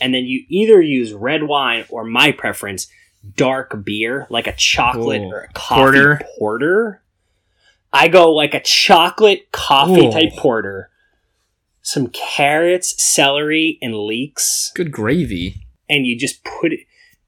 And 0.00 0.14
then 0.14 0.24
you 0.24 0.44
either 0.48 0.80
use 0.80 1.12
red 1.12 1.44
wine 1.44 1.84
or 1.88 2.04
my 2.04 2.32
preference, 2.32 2.88
dark 3.36 3.84
beer, 3.84 4.26
like 4.30 4.46
a 4.46 4.52
chocolate 4.52 5.22
Ooh. 5.22 5.30
or 5.32 5.40
a 5.40 5.52
coffee 5.52 5.80
Porter. 5.80 6.20
porter. 6.38 7.02
I 7.92 8.08
go 8.08 8.32
like 8.32 8.54
a 8.54 8.60
chocolate 8.60 9.52
coffee 9.52 10.06
Ooh. 10.06 10.10
type 10.12 10.32
porter, 10.36 10.90
some 11.82 12.08
carrots, 12.08 13.02
celery, 13.02 13.78
and 13.80 13.96
leeks, 13.96 14.72
Good 14.74 14.90
gravy. 14.90 15.66
and 15.88 16.04
you 16.06 16.18
just 16.18 16.42
put 16.44 16.72
it 16.72 16.80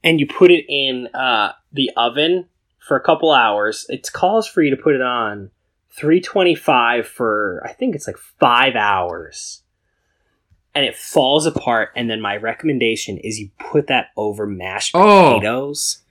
and 0.03 0.19
you 0.19 0.27
put 0.27 0.51
it 0.51 0.65
in 0.67 1.07
uh, 1.13 1.53
the 1.71 1.91
oven 1.95 2.47
for 2.87 2.97
a 2.97 3.01
couple 3.03 3.31
hours. 3.31 3.85
It 3.89 4.07
calls 4.11 4.47
for 4.47 4.61
you 4.61 4.69
to 4.75 4.81
put 4.81 4.95
it 4.95 5.01
on 5.01 5.51
325 5.91 7.07
for 7.07 7.61
I 7.65 7.73
think 7.73 7.95
it's 7.95 8.07
like 8.07 8.17
five 8.17 8.75
hours. 8.75 9.63
And 10.75 10.85
it 10.85 10.95
falls 10.95 11.47
apart, 11.47 11.89
and 11.95 12.07
then 12.07 12.21
my 12.21 12.35
recommendation 12.37 13.17
is 13.17 13.39
you 13.39 13.49
put 13.59 13.87
that 13.87 14.09
over 14.15 14.45
mashed 14.45 14.91
Oh. 14.95 15.33
potatoes. 15.33 16.03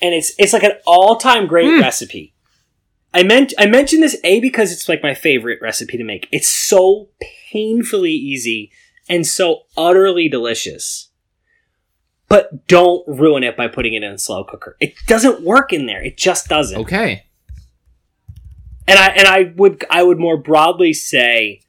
And 0.00 0.14
it's 0.14 0.32
it's 0.38 0.52
like 0.54 0.62
an 0.62 0.72
all 0.86 1.16
time 1.16 1.46
great 1.46 1.66
Mm. 1.68 1.80
recipe. 1.80 2.32
I 3.12 3.22
meant 3.22 3.52
I 3.58 3.66
mentioned 3.66 4.02
this 4.02 4.16
a 4.24 4.40
because 4.40 4.72
it's 4.72 4.88
like 4.88 5.02
my 5.02 5.14
favorite 5.14 5.60
recipe 5.62 5.96
to 5.98 6.04
make. 6.04 6.26
It's 6.32 6.48
so 6.48 7.08
painfully 7.52 8.12
easy 8.12 8.72
and 9.08 9.26
so 9.26 9.64
utterly 9.76 10.28
delicious. 10.28 11.10
But 12.34 12.66
don't 12.66 13.06
ruin 13.06 13.44
it 13.44 13.56
by 13.56 13.68
putting 13.68 13.94
it 13.94 14.02
in 14.02 14.10
a 14.10 14.18
slow 14.18 14.42
cooker. 14.42 14.76
It 14.80 14.94
doesn't 15.06 15.42
work 15.44 15.72
in 15.72 15.86
there. 15.86 16.02
It 16.02 16.16
just 16.16 16.48
doesn't. 16.48 16.80
Okay. 16.80 17.26
and 18.88 18.98
I 18.98 19.06
and 19.10 19.28
I 19.28 19.52
would 19.54 19.84
I 19.88 20.02
would 20.02 20.18
more 20.18 20.36
broadly 20.36 20.92
say 20.92 21.60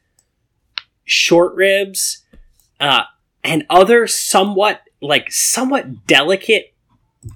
short 1.03 1.53
ribs 1.53 2.23
uh, 2.79 3.03
and 3.43 3.67
other 3.69 4.07
somewhat 4.07 4.81
like 5.03 5.31
somewhat 5.31 6.07
delicate 6.07 6.73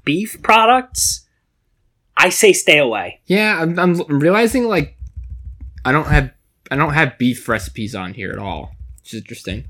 beef 0.04 0.42
products. 0.42 1.28
I 2.18 2.30
say 2.30 2.52
stay 2.52 2.80
away. 2.80 3.22
Yeah, 3.28 3.62
I'm, 3.62 3.78
I'm 3.78 4.20
realizing 4.20 4.64
like 4.64 4.98
I 5.86 5.92
don't 5.92 6.08
have 6.08 6.32
I 6.72 6.78
don't 6.78 6.96
have 6.96 7.20
beef 7.20 7.48
recipes 7.48 7.94
on 7.94 8.16
here 8.16 8.32
at 8.32 8.40
all. 8.40 8.72
Which 9.02 9.14
is 9.14 9.22
interesting. 9.22 9.66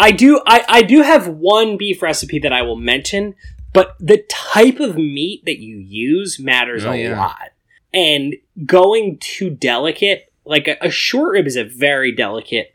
I 0.00 0.10
do 0.12 0.40
I, 0.46 0.64
I 0.68 0.82
do 0.82 1.02
have 1.02 1.28
one 1.28 1.76
beef 1.76 2.02
recipe 2.02 2.38
that 2.40 2.52
I 2.52 2.62
will 2.62 2.76
mention, 2.76 3.34
but 3.72 3.94
the 4.00 4.24
type 4.28 4.80
of 4.80 4.96
meat 4.96 5.44
that 5.44 5.58
you 5.60 5.76
use 5.78 6.38
matters 6.40 6.84
Oh, 6.84 6.92
a 6.92 6.96
yeah. 7.02 7.18
lot. 7.18 7.50
And 7.92 8.34
going 8.64 9.18
too 9.18 9.50
delicate, 9.50 10.32
like 10.44 10.66
a, 10.68 10.76
a 10.80 10.90
short 10.90 11.32
rib 11.32 11.46
is 11.46 11.56
a 11.56 11.64
very 11.64 12.12
delicate 12.12 12.72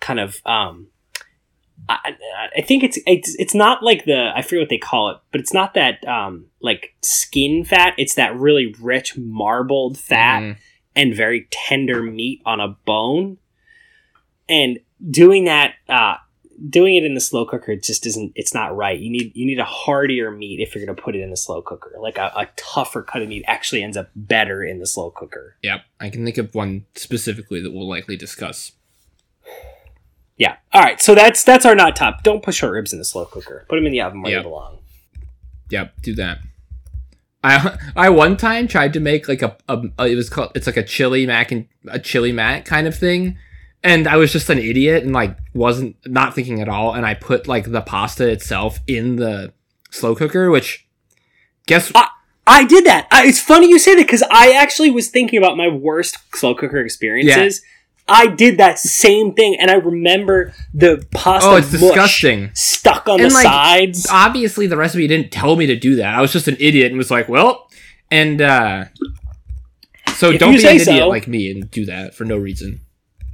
kind 0.00 0.20
of 0.20 0.40
um 0.46 0.86
I, 1.88 2.14
I- 2.56 2.60
think 2.60 2.84
it's 2.84 2.98
it's 3.06 3.34
it's 3.38 3.54
not 3.54 3.82
like 3.82 4.04
the 4.04 4.30
I 4.34 4.42
forget 4.42 4.60
what 4.60 4.68
they 4.68 4.78
call 4.78 5.10
it, 5.10 5.18
but 5.32 5.40
it's 5.40 5.54
not 5.54 5.74
that 5.74 6.06
um 6.06 6.46
like 6.60 6.94
skin 7.02 7.64
fat. 7.64 7.94
It's 7.98 8.14
that 8.14 8.36
really 8.36 8.74
rich 8.80 9.16
marbled 9.16 9.98
fat 9.98 10.40
Mhm. 10.42 10.56
and 10.94 11.14
very 11.14 11.48
tender 11.50 12.02
meat 12.02 12.40
on 12.44 12.60
a 12.60 12.68
bone. 12.68 13.38
And 14.48 14.78
doing 15.10 15.44
that, 15.44 15.74
uh, 15.88 16.16
doing 16.68 16.96
it 16.96 17.04
in 17.04 17.14
the 17.14 17.20
slow 17.20 17.44
cooker 17.44 17.76
just 17.76 18.06
isn't. 18.06 18.32
It's 18.34 18.54
not 18.54 18.76
right. 18.76 18.98
You 18.98 19.10
need 19.10 19.32
you 19.34 19.46
need 19.46 19.58
a 19.58 19.64
heartier 19.64 20.30
meat 20.30 20.60
if 20.60 20.74
you're 20.74 20.84
going 20.84 20.96
to 20.96 21.02
put 21.02 21.14
it 21.14 21.20
in 21.20 21.30
the 21.30 21.36
slow 21.36 21.62
cooker. 21.62 21.94
Like 22.00 22.18
a, 22.18 22.32
a 22.34 22.48
tougher 22.56 23.02
cut 23.02 23.22
of 23.22 23.28
meat 23.28 23.44
actually 23.46 23.82
ends 23.82 23.96
up 23.96 24.08
better 24.16 24.64
in 24.64 24.78
the 24.78 24.86
slow 24.86 25.10
cooker. 25.10 25.56
Yep, 25.62 25.80
I 26.00 26.10
can 26.10 26.24
think 26.24 26.38
of 26.38 26.54
one 26.54 26.86
specifically 26.94 27.60
that 27.62 27.72
we'll 27.72 27.88
likely 27.88 28.16
discuss. 28.16 28.72
Yeah. 30.36 30.56
All 30.72 30.82
right. 30.82 31.00
So 31.00 31.14
that's 31.14 31.42
that's 31.42 31.66
our 31.66 31.74
not 31.74 31.96
top. 31.96 32.22
Don't 32.22 32.42
put 32.42 32.54
short 32.54 32.72
ribs 32.72 32.92
in 32.92 32.98
the 32.98 33.04
slow 33.04 33.24
cooker. 33.24 33.66
Put 33.68 33.76
them 33.76 33.86
in 33.86 33.92
the 33.92 34.00
oven 34.00 34.22
where 34.22 34.32
Yep. 34.32 34.42
they 34.42 34.48
belong. 34.48 34.78
Yep, 35.70 36.02
do 36.02 36.14
that. 36.14 36.38
I 37.42 37.78
I 37.96 38.08
one 38.10 38.36
time 38.36 38.66
tried 38.68 38.92
to 38.94 39.00
make 39.00 39.28
like 39.28 39.42
a, 39.42 39.56
a 39.68 39.82
it 40.06 40.14
was 40.14 40.30
called 40.30 40.52
it's 40.54 40.66
like 40.66 40.76
a 40.76 40.82
chili 40.82 41.26
mac 41.26 41.52
and 41.52 41.66
a 41.88 41.98
chili 41.98 42.32
mac 42.32 42.64
kind 42.64 42.86
of 42.86 42.96
thing, 42.96 43.36
and 43.82 44.06
I 44.08 44.16
was 44.16 44.32
just 44.32 44.50
an 44.50 44.58
idiot 44.58 45.04
and 45.04 45.12
like 45.12 45.36
wasn't 45.54 45.96
not 46.06 46.34
thinking 46.34 46.60
at 46.60 46.68
all, 46.68 46.94
and 46.94 47.06
I 47.06 47.14
put 47.14 47.46
like 47.48 47.70
the 47.70 47.80
pasta 47.80 48.28
itself 48.28 48.78
in 48.86 49.16
the 49.16 49.52
slow 49.90 50.14
cooker, 50.14 50.50
which 50.50 50.86
guess 51.66 51.92
I 52.46 52.64
did 52.64 52.84
that. 52.86 53.06
I, 53.10 53.26
it's 53.26 53.40
funny 53.40 53.68
you 53.68 53.78
say 53.78 53.94
that 53.94 54.02
because 54.02 54.22
I 54.30 54.52
actually 54.52 54.90
was 54.90 55.08
thinking 55.08 55.38
about 55.38 55.56
my 55.56 55.68
worst 55.68 56.16
slow 56.34 56.54
cooker 56.54 56.78
experiences. 56.78 57.62
I 58.10 58.26
did 58.26 58.56
that 58.56 58.78
same 58.78 59.34
thing, 59.34 59.56
and 59.60 59.70
I 59.70 59.74
remember 59.74 60.54
the 60.72 61.06
pasta. 61.12 61.50
oh 61.50 61.56
it's 61.56 61.70
disgusting. 61.70 62.50
Stuck 62.54 63.06
on 63.06 63.20
And, 63.20 63.30
the 63.30 63.34
like, 63.34 63.44
sides. 63.44 64.06
Obviously, 64.10 64.66
the 64.66 64.78
recipe 64.78 65.06
didn't 65.06 65.30
tell 65.30 65.56
me 65.56 65.66
to 65.66 65.76
do 65.76 65.96
that. 65.96 66.14
I 66.14 66.22
was 66.22 66.32
just 66.32 66.48
an 66.48 66.56
idiot 66.58 66.86
and 66.90 66.96
was 66.96 67.10
like, 67.10 67.28
well, 67.28 67.68
and 68.10 68.40
uh 68.40 68.86
so 70.14 70.30
If 70.30 70.40
don't 70.40 70.54
be 70.54 70.60
an 70.66 70.76
idiot 70.76 70.86
so. 70.86 71.08
like 71.08 71.28
me 71.28 71.50
and 71.50 71.70
do 71.70 71.84
that 71.84 72.14
for 72.14 72.24
no 72.24 72.38
reason. 72.38 72.80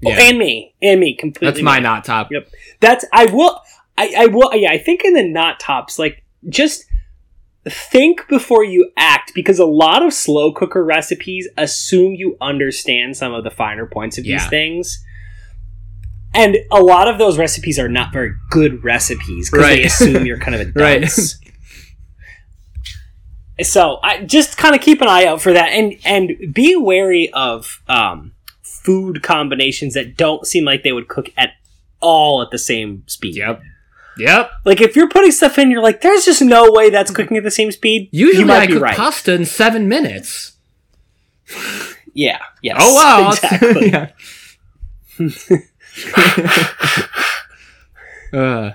Oh, 0.06 0.10
Yeah, 0.10 0.20
and 0.22 0.38
me, 0.38 0.74
and 0.82 1.00
me, 1.00 1.14
completely. 1.14 1.50
that's 1.52 1.62
my 1.62 1.76
me. 1.78 1.82
not 1.84 2.04
top. 2.04 2.28
Yep. 2.30 2.48
That's 2.80 3.04
I 3.12 3.26
will. 3.26 3.60
I 3.96 4.12
I 4.18 4.26
will. 4.26 4.54
Yeah, 4.54 4.70
I 4.72 4.78
think 4.78 5.04
in 5.04 5.14
the 5.14 5.22
not 5.26 5.60
tops, 5.60 5.98
like 5.98 6.22
just 6.48 6.84
think 7.66 8.28
before 8.28 8.62
you 8.64 8.90
act 8.96 9.32
because 9.34 9.58
a 9.58 9.64
lot 9.64 10.02
of 10.02 10.12
slow 10.12 10.52
cooker 10.52 10.84
recipes 10.84 11.48
assume 11.56 12.14
you 12.14 12.36
understand 12.40 13.16
some 13.16 13.32
of 13.32 13.42
the 13.44 13.50
finer 13.50 13.86
points 13.86 14.18
of 14.18 14.24
these 14.24 14.46
things. 14.48 15.02
And 16.36 16.56
a 16.72 16.80
lot 16.80 17.06
of 17.08 17.16
those 17.18 17.38
recipes 17.38 17.78
are 17.78 17.88
not 17.88 18.12
very 18.12 18.32
good 18.50 18.82
recipes 18.84 19.48
because 19.50 19.66
they 19.68 19.84
assume 19.84 20.26
you're 20.26 20.38
kind 20.40 20.56
of 20.60 20.68
a 20.68 20.72
Right. 20.78 21.08
so 23.62 23.98
I 24.02 24.24
just 24.24 24.56
kind 24.58 24.74
of 24.74 24.80
keep 24.80 25.00
an 25.00 25.08
eye 25.08 25.26
out 25.26 25.40
for 25.40 25.52
that, 25.52 25.68
and 25.68 25.94
and 26.04 26.52
be 26.52 26.74
wary 26.76 27.30
of 27.32 27.80
um, 27.88 28.33
food 28.84 29.22
combinations 29.22 29.94
that 29.94 30.16
don't 30.16 30.46
seem 30.46 30.64
like 30.64 30.82
they 30.82 30.92
would 30.92 31.08
cook 31.08 31.30
at 31.36 31.50
all 32.00 32.42
at 32.42 32.50
the 32.50 32.58
same 32.58 33.02
speed. 33.06 33.36
Yep. 33.36 33.62
Yep. 34.18 34.50
Like 34.64 34.80
if 34.80 34.94
you're 34.94 35.08
putting 35.08 35.32
stuff 35.32 35.58
in, 35.58 35.70
you're 35.70 35.82
like, 35.82 36.02
there's 36.02 36.24
just 36.24 36.42
no 36.42 36.70
way 36.70 36.90
that's 36.90 37.10
cooking 37.10 37.36
at 37.36 37.42
the 37.42 37.50
same 37.50 37.72
speed. 37.72 38.08
Usually 38.12 38.40
you 38.40 38.46
might 38.46 38.62
I 38.62 38.66
be 38.66 38.74
cook 38.74 38.82
right. 38.82 38.96
pasta 38.96 39.32
in 39.32 39.44
seven 39.44 39.88
minutes. 39.88 40.52
yeah. 42.12 42.38
Yes. 42.62 42.76
Oh 42.80 42.94
wow. 42.94 44.10
Exactly. 45.16 45.16
uh, 48.32 48.72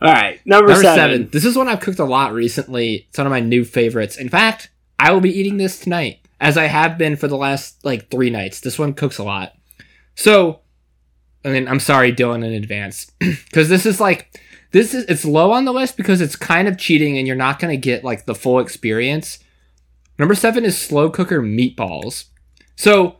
All 0.00 0.12
right. 0.12 0.40
Number, 0.46 0.68
number 0.68 0.82
seven. 0.82 0.96
seven. 0.96 1.28
This 1.30 1.44
is 1.44 1.56
one 1.56 1.68
I've 1.68 1.80
cooked 1.80 1.98
a 1.98 2.04
lot 2.04 2.32
recently. 2.32 3.06
It's 3.08 3.18
one 3.18 3.26
of 3.26 3.30
my 3.30 3.40
new 3.40 3.64
favorites. 3.64 4.16
In 4.16 4.28
fact, 4.28 4.70
I 4.98 5.12
will 5.12 5.20
be 5.20 5.30
eating 5.30 5.58
this 5.58 5.78
tonight, 5.78 6.20
as 6.40 6.56
I 6.56 6.66
have 6.66 6.98
been 6.98 7.16
for 7.16 7.28
the 7.28 7.36
last 7.36 7.84
like 7.84 8.10
three 8.10 8.30
nights. 8.30 8.60
This 8.60 8.78
one 8.78 8.94
cooks 8.94 9.18
a 9.18 9.24
lot. 9.24 9.54
So, 10.14 10.60
I 11.44 11.50
mean, 11.50 11.68
I'm 11.68 11.80
sorry, 11.80 12.12
Dylan, 12.12 12.44
in 12.44 12.52
advance, 12.52 13.10
because 13.18 13.68
this 13.68 13.86
is 13.86 14.00
like 14.00 14.40
this 14.70 14.94
is 14.94 15.04
it's 15.04 15.24
low 15.24 15.52
on 15.52 15.64
the 15.64 15.72
list 15.72 15.96
because 15.96 16.20
it's 16.20 16.36
kind 16.36 16.68
of 16.68 16.78
cheating, 16.78 17.18
and 17.18 17.26
you're 17.26 17.36
not 17.36 17.58
gonna 17.58 17.76
get 17.76 18.04
like 18.04 18.26
the 18.26 18.34
full 18.34 18.58
experience. 18.58 19.38
Number 20.18 20.34
seven 20.34 20.64
is 20.64 20.76
slow 20.76 21.10
cooker 21.10 21.40
meatballs. 21.40 22.24
So 22.76 23.18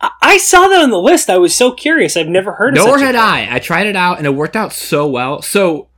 I-, 0.00 0.36
saw 0.38 0.68
that 0.68 0.82
on 0.82 0.90
the 0.90 1.00
list. 1.00 1.30
I 1.30 1.38
was 1.38 1.54
so 1.54 1.72
curious. 1.72 2.16
I've 2.16 2.28
never 2.28 2.52
heard 2.52 2.76
of 2.76 2.82
it. 2.82 2.86
Nor 2.86 2.98
such 2.98 3.02
a 3.02 3.06
had. 3.06 3.16
I. 3.16 3.54
I 3.54 3.58
tried 3.58 3.86
it 3.86 3.96
out 3.96 4.18
and 4.18 4.26
it 4.26 4.34
worked 4.34 4.56
out 4.56 4.72
so 4.72 5.06
well. 5.06 5.42
So 5.42 5.88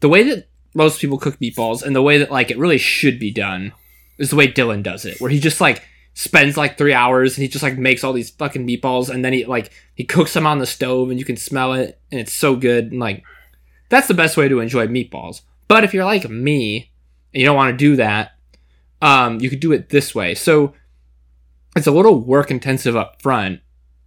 the 0.00 0.08
way 0.08 0.22
that 0.22 0.48
most 0.74 1.00
people 1.00 1.18
cook 1.18 1.38
meatballs 1.38 1.82
and 1.82 1.94
the 1.94 2.02
way 2.02 2.18
that 2.18 2.30
like 2.30 2.50
it 2.50 2.58
really 2.58 2.78
should 2.78 3.18
be 3.18 3.30
done 3.30 3.72
is 4.20 4.30
the 4.30 4.36
way 4.36 4.46
Dylan 4.46 4.84
does 4.84 5.04
it, 5.04 5.20
where 5.20 5.30
he 5.30 5.40
just 5.40 5.60
like 5.60 5.82
spends 6.14 6.56
like 6.56 6.76
three 6.76 6.92
hours 6.92 7.36
and 7.36 7.42
he 7.42 7.48
just 7.48 7.62
like 7.62 7.78
makes 7.78 8.04
all 8.04 8.12
these 8.12 8.30
fucking 8.30 8.66
meatballs 8.66 9.08
and 9.08 9.24
then 9.24 9.32
he 9.32 9.44
like 9.46 9.72
he 9.94 10.04
cooks 10.04 10.34
them 10.34 10.46
on 10.46 10.58
the 10.58 10.66
stove 10.66 11.08
and 11.08 11.18
you 11.18 11.24
can 11.24 11.36
smell 11.36 11.72
it 11.72 11.98
and 12.12 12.20
it's 12.20 12.32
so 12.32 12.54
good 12.54 12.92
and 12.92 13.00
like 13.00 13.24
that's 13.88 14.06
the 14.06 14.14
best 14.14 14.36
way 14.36 14.46
to 14.46 14.60
enjoy 14.60 14.86
meatballs. 14.86 15.40
But 15.66 15.82
if 15.82 15.94
you're 15.94 16.04
like 16.04 16.28
me 16.28 16.90
and 17.32 17.40
you 17.40 17.46
don't 17.46 17.56
want 17.56 17.72
to 17.72 17.76
do 17.76 17.96
that, 17.96 18.32
um, 19.00 19.40
you 19.40 19.48
could 19.48 19.60
do 19.60 19.72
it 19.72 19.88
this 19.88 20.14
way. 20.14 20.34
So 20.34 20.74
it's 21.74 21.86
a 21.86 21.92
little 21.92 22.20
work 22.20 22.50
intensive 22.50 22.96
up 22.96 23.22
front. 23.22 23.60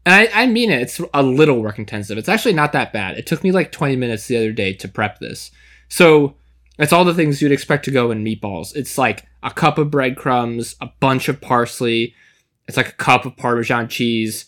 And 0.06 0.13
I, 0.13 0.43
I 0.43 0.45
mean 0.45 0.69
it, 0.69 0.82
it's 0.82 1.02
a 1.13 1.23
little 1.23 1.62
work 1.62 1.80
intensive. 1.80 2.17
It's 2.17 2.30
actually 2.30 2.54
not 2.54 2.73
that 2.73 2.93
bad. 2.93 3.17
It 3.17 3.26
took 3.26 3.43
me 3.43 3.52
like 3.52 3.71
20 3.71 3.95
minutes 3.95 4.28
the 4.28 4.38
other 4.38 4.52
day 4.52 4.73
to 4.73 4.88
prep 4.88 5.19
this. 5.19 5.52
So 5.89 6.36
it's 6.84 6.93
all 6.93 7.06
the 7.06 7.13
things 7.13 7.41
you'd 7.41 7.52
expect 7.52 7.86
to 7.86 7.91
go 7.91 8.12
in 8.12 8.24
meatballs. 8.24 8.76
It's 8.76 8.98
like 8.98 9.26
a 9.41 9.52
cup 9.52 9.78
of 9.78 9.89
breadcrumbs, 9.89 10.76
a 10.82 10.89
bunch 11.00 11.30
of 11.30 11.41
parsley, 11.41 12.13
it's 12.67 12.78
like 12.78 12.89
a 12.89 12.93
cup 12.93 13.26
of 13.26 13.36
Parmesan 13.36 13.88
cheese, 13.88 14.46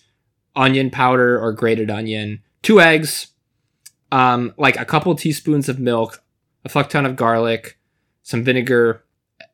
onion 0.55 0.89
powder 0.89 1.39
or 1.39 1.51
grated 1.51 1.89
onion, 1.89 2.41
two 2.61 2.79
eggs, 2.79 3.27
um, 4.11 4.53
like 4.57 4.79
a 4.79 4.85
couple 4.85 5.13
teaspoons 5.15 5.67
of 5.67 5.79
milk, 5.79 6.23
a 6.63 6.69
fuck 6.69 6.89
ton 6.89 7.05
of 7.05 7.15
garlic, 7.15 7.77
some 8.23 8.43
vinegar, 8.43 9.03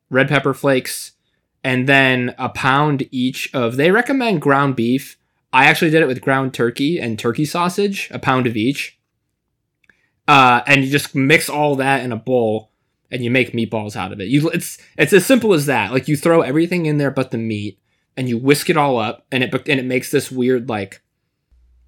red 0.09 0.27
pepper 0.27 0.53
flakes, 0.53 1.13
and 1.63 1.87
then 1.87 2.35
a 2.37 2.49
pound 2.49 3.07
each 3.11 3.53
of. 3.53 3.77
They 3.77 3.91
recommend 3.91 4.41
ground 4.41 4.75
beef. 4.75 5.17
I 5.53 5.65
actually 5.65 5.91
did 5.91 6.01
it 6.01 6.07
with 6.07 6.21
ground 6.21 6.53
turkey 6.53 6.99
and 6.99 7.17
turkey 7.17 7.45
sausage, 7.45 8.09
a 8.11 8.19
pound 8.19 8.47
of 8.47 8.55
each. 8.55 8.99
Uh, 10.27 10.61
and 10.67 10.83
you 10.83 10.91
just 10.91 11.15
mix 11.15 11.49
all 11.49 11.75
that 11.75 12.03
in 12.03 12.11
a 12.11 12.17
bowl, 12.17 12.70
and 13.11 13.23
you 13.23 13.29
make 13.29 13.51
meatballs 13.51 13.95
out 13.95 14.11
of 14.11 14.21
it. 14.21 14.29
You, 14.29 14.49
it's 14.49 14.77
it's 14.97 15.13
as 15.13 15.25
simple 15.25 15.53
as 15.53 15.65
that. 15.65 15.91
Like 15.91 16.07
you 16.07 16.15
throw 16.15 16.41
everything 16.41 16.85
in 16.85 16.97
there 16.97 17.11
but 17.11 17.31
the 17.31 17.37
meat, 17.37 17.79
and 18.15 18.29
you 18.29 18.37
whisk 18.37 18.69
it 18.69 18.77
all 18.77 18.97
up, 18.97 19.25
and 19.31 19.43
it 19.43 19.53
and 19.67 19.79
it 19.79 19.85
makes 19.85 20.11
this 20.11 20.31
weird 20.31 20.69
like 20.69 21.01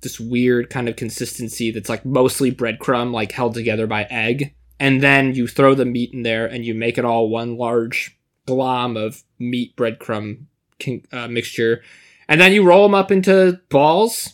this 0.02 0.20
weird 0.20 0.70
kind 0.70 0.90
of 0.90 0.98
consistency 0.98 1.72
that's 1.72 1.90
like 1.90 2.06
mostly 2.06 2.52
breadcrumb, 2.52 3.12
like 3.14 3.32
held 3.32 3.54
together 3.54 3.88
by 3.88 4.04
egg. 4.10 4.54
And 4.80 5.02
then 5.02 5.34
you 5.34 5.48
throw 5.48 5.76
the 5.76 5.86
meat 5.86 6.14
in 6.14 6.24
there, 6.24 6.46
and 6.46 6.66
you 6.66 6.76
make 6.76 6.98
it 6.98 7.06
all 7.06 7.30
one 7.30 7.58
large 7.58 8.18
glom 8.46 8.98
of 8.98 9.24
meat 9.40 9.76
breadcrumb 9.78 10.46
uh, 11.12 11.28
mixture. 11.30 11.82
And 12.28 12.42
then 12.42 12.52
you 12.52 12.64
roll 12.64 12.84
them 12.84 12.96
up 12.96 13.12
into 13.12 13.62
balls, 13.70 14.34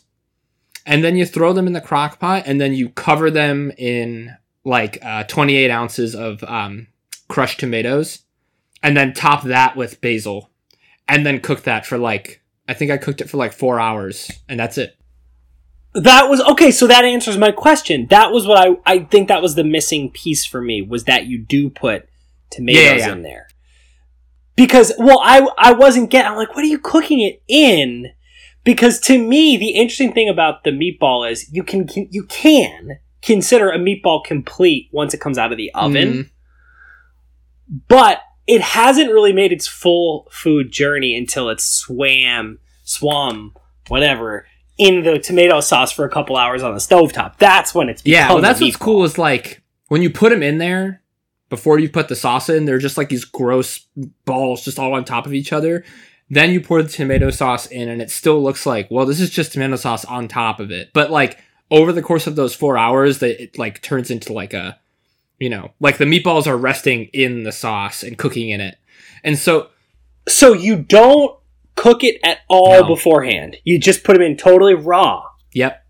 and 0.85 1.03
then 1.03 1.15
you 1.15 1.25
throw 1.25 1.53
them 1.53 1.67
in 1.67 1.73
the 1.73 1.81
crock 1.81 2.19
pot, 2.19 2.43
and 2.45 2.59
then 2.59 2.73
you 2.73 2.89
cover 2.89 3.29
them 3.29 3.71
in 3.77 4.35
like 4.63 4.99
uh, 5.03 5.23
28 5.23 5.71
ounces 5.71 6.15
of 6.15 6.43
um, 6.43 6.87
crushed 7.27 7.59
tomatoes, 7.59 8.19
and 8.83 8.95
then 8.95 9.13
top 9.13 9.43
that 9.43 9.75
with 9.75 10.01
basil, 10.01 10.49
and 11.07 11.25
then 11.25 11.39
cook 11.39 11.63
that 11.63 11.85
for 11.85 11.97
like 11.97 12.41
I 12.67 12.73
think 12.73 12.91
I 12.91 12.97
cooked 12.97 13.21
it 13.21 13.29
for 13.29 13.37
like 13.37 13.53
four 13.53 13.79
hours, 13.79 14.29
and 14.47 14.59
that's 14.59 14.77
it. 14.77 14.95
That 15.95 16.29
was 16.29 16.39
okay. 16.41 16.69
So 16.71 16.85
that 16.87 17.03
answers 17.03 17.37
my 17.37 17.51
question. 17.51 18.07
That 18.09 18.31
was 18.31 18.45
what 18.45 18.59
I 18.59 18.75
I 18.85 18.99
think 19.05 19.27
that 19.27 19.41
was 19.41 19.55
the 19.55 19.63
missing 19.63 20.11
piece 20.11 20.45
for 20.45 20.61
me 20.61 20.81
was 20.81 21.05
that 21.05 21.25
you 21.25 21.39
do 21.39 21.69
put 21.69 22.07
tomatoes 22.51 22.83
Yeah, 22.83 22.91
yeah, 22.91 23.07
yeah. 23.07 23.11
in 23.13 23.21
there 23.23 23.47
because 24.55 24.91
well 24.97 25.19
I 25.23 25.47
I 25.57 25.73
wasn't 25.73 26.09
getting 26.09 26.31
I'm 26.31 26.37
like 26.37 26.53
what 26.55 26.63
are 26.63 26.67
you 26.67 26.79
cooking 26.79 27.21
it 27.21 27.41
in 27.47 28.11
because 28.63 28.99
to 29.01 29.17
me 29.17 29.55
the 29.57 29.69
interesting 29.69 30.13
thing 30.13 30.27
about 30.29 30.63
the 30.63 30.71
meatball 30.71 31.29
is 31.29 31.51
you 31.51 31.63
can 31.63 31.87
you 32.11 32.23
can 32.23 32.99
consider 33.21 33.69
a 33.69 33.77
meatball 33.77 34.23
complete 34.23 34.89
once 34.91 35.13
it 35.13 35.19
comes 35.19 35.37
out 35.37 35.51
of 35.51 35.57
the 35.57 35.71
oven 35.73 36.13
Mm. 36.13 36.29
but 37.87 38.21
it 38.47 38.61
hasn't 38.61 39.11
really 39.11 39.33
made 39.33 39.51
its 39.51 39.67
full 39.67 40.27
food 40.31 40.71
journey 40.71 41.15
until 41.15 41.49
it 41.49 41.61
swam 41.61 42.59
swam 42.83 43.53
whatever 43.87 44.45
in 44.77 45.03
the 45.03 45.19
tomato 45.19 45.59
sauce 45.59 45.91
for 45.91 46.05
a 46.05 46.09
couple 46.09 46.35
hours 46.37 46.63
on 46.63 46.73
the 46.73 46.79
stovetop 46.79 47.37
that's 47.37 47.75
when 47.75 47.89
it's 47.89 48.01
Yeah, 48.05 48.29
well, 48.29 48.41
that's 48.41 48.61
what's 48.61 48.75
cool 48.77 49.03
is 49.03 49.17
like 49.17 49.61
when 49.89 50.01
you 50.01 50.09
put 50.09 50.29
them 50.29 50.41
in 50.43 50.57
there 50.57 51.01
before 51.49 51.79
you 51.79 51.89
put 51.89 52.07
the 52.09 52.15
sauce 52.15 52.47
in, 52.47 52.65
they're 52.65 52.77
just 52.77 52.95
like 52.95 53.09
these 53.09 53.25
gross 53.25 53.87
balls 54.23 54.63
just 54.63 54.77
all 54.77 54.93
on 54.93 55.03
top 55.03 55.25
of 55.25 55.33
each 55.33 55.51
other. 55.51 55.83
Then 56.29 56.51
you 56.51 56.61
pour 56.61 56.83
the 56.83 56.89
tomato 56.89 57.31
sauce 57.31 57.65
in, 57.65 57.89
and 57.89 58.03
it 58.03 58.11
still 58.11 58.41
looks 58.43 58.67
like 58.67 58.87
well, 58.91 59.07
this 59.07 59.19
is 59.19 59.31
just 59.31 59.53
tomato 59.53 59.75
sauce 59.75 60.05
on 60.05 60.27
top 60.27 60.59
of 60.59 60.69
it. 60.69 60.91
But 60.93 61.09
like 61.09 61.39
over 61.71 61.91
the 61.91 62.01
course 62.01 62.27
of 62.27 62.35
those 62.35 62.55
four 62.55 62.77
hours, 62.77 63.19
that 63.19 63.41
it 63.41 63.57
like 63.57 63.81
turns 63.81 64.09
into 64.11 64.33
like 64.33 64.53
a, 64.53 64.79
you 65.39 65.49
know, 65.49 65.71
like 65.79 65.97
the 65.97 66.05
meatballs 66.05 66.47
are 66.47 66.57
resting 66.57 67.05
in 67.13 67.43
the 67.43 67.51
sauce 67.51 68.03
and 68.03 68.17
cooking 68.17 68.49
in 68.49 68.61
it, 68.61 68.77
and 69.23 69.37
so 69.37 69.69
so 70.27 70.53
you 70.53 70.75
don't 70.77 71.37
cook 71.75 72.03
it 72.03 72.19
at 72.23 72.39
all 72.49 72.81
No. 72.81 72.87
beforehand 72.87 73.55
you 73.63 73.79
just 73.79 74.03
put 74.03 74.13
them 74.13 74.21
in 74.21 74.35
totally 74.35 74.73
raw 74.75 75.23
yep, 75.53 75.85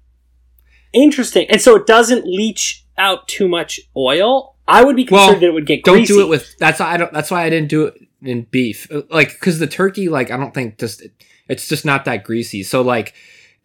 Interesting. 0.93 1.47
And 1.49 1.59
so 1.61 1.75
it 1.75 1.85
doesn't 1.87 2.25
leach 2.25 2.85
out 2.97 3.27
too 3.27 3.47
much 3.47 3.79
oil. 3.97 4.55
I 4.67 4.83
would 4.83 4.95
be 4.95 5.05
concerned 5.05 5.31
Well, 5.31 5.39
that 5.39 5.45
it 5.47 5.53
would 5.53 5.65
get 5.65 5.83
don't 5.83 5.97
greasy. 5.97 6.13
do 6.13 6.21
it 6.21 6.29
with 6.29 6.55
that's 6.59 6.79
why 6.79 6.93
I 6.93 6.97
don't 6.97 7.11
that's 7.11 7.31
why 7.31 7.43
I 7.43 7.49
didn't 7.49 7.69
do 7.69 7.85
it 7.87 7.95
in 8.21 8.43
beef 8.51 8.87
like 9.09 9.29
because 9.31 9.57
the 9.59 9.65
turkey 9.67 10.09
like 10.09 10.29
I 10.29 10.37
don't 10.37 10.53
think 10.53 10.77
just 10.77 11.01
it's 11.47 11.67
just 11.67 11.85
not 11.85 12.05
that 12.05 12.23
greasy 12.23 12.61
so 12.63 12.81
like 12.81 13.13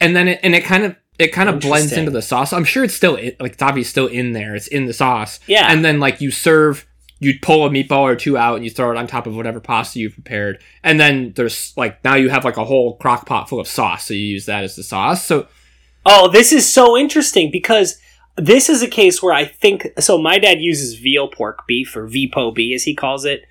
and 0.00 0.14
then 0.16 0.28
it 0.28 0.40
and 0.42 0.54
it 0.54 0.64
kind 0.64 0.84
of 0.84 0.96
it 1.18 1.28
kind 1.28 1.48
of 1.48 1.60
blends 1.60 1.92
into 1.92 2.10
the 2.10 2.22
sauce 2.22 2.52
I'm 2.52 2.64
sure 2.64 2.84
it's 2.84 2.94
still 2.94 3.12
like 3.14 3.52
it's 3.52 3.62
obviously 3.62 3.88
still 3.90 4.06
in 4.06 4.32
there 4.32 4.54
it's 4.54 4.66
in 4.66 4.86
the 4.86 4.92
sauce 4.92 5.40
Yeah. 5.46 5.70
and 5.70 5.84
then 5.84 6.00
like 6.00 6.20
you 6.20 6.30
serve 6.30 6.86
you 7.20 7.34
pull 7.40 7.64
a 7.64 7.70
meatball 7.70 8.00
or 8.02 8.16
two 8.16 8.36
out 8.36 8.56
and 8.56 8.64
you 8.64 8.70
throw 8.70 8.90
it 8.90 8.96
on 8.96 9.06
top 9.06 9.26
of 9.26 9.36
whatever 9.36 9.60
pasta 9.60 9.98
you've 10.00 10.14
prepared 10.14 10.60
and 10.82 10.98
then 10.98 11.32
there's 11.36 11.72
like 11.76 12.02
now 12.04 12.14
you 12.16 12.28
have 12.30 12.44
like 12.44 12.56
a 12.56 12.64
whole 12.64 12.96
crock 12.96 13.26
pot 13.26 13.48
full 13.48 13.60
of 13.60 13.68
sauce 13.68 14.06
so 14.06 14.14
you 14.14 14.20
use 14.20 14.46
that 14.46 14.64
as 14.64 14.76
the 14.76 14.82
sauce 14.82 15.24
so 15.24 15.46
Oh, 16.06 16.28
this 16.28 16.52
is 16.52 16.70
so 16.70 16.98
interesting 16.98 17.50
because 17.50 17.98
this 18.36 18.68
is 18.68 18.82
a 18.82 18.86
case 18.88 19.22
where 19.22 19.32
I 19.32 19.46
think 19.46 19.86
so. 19.98 20.18
My 20.18 20.38
dad 20.38 20.60
uses 20.60 20.96
veal 20.96 21.28
pork 21.28 21.66
beef 21.66 21.96
or 21.96 22.06
VPO 22.06 22.54
B 22.54 22.74
as 22.74 22.82
he 22.82 22.94
calls 22.94 23.24
it, 23.24 23.46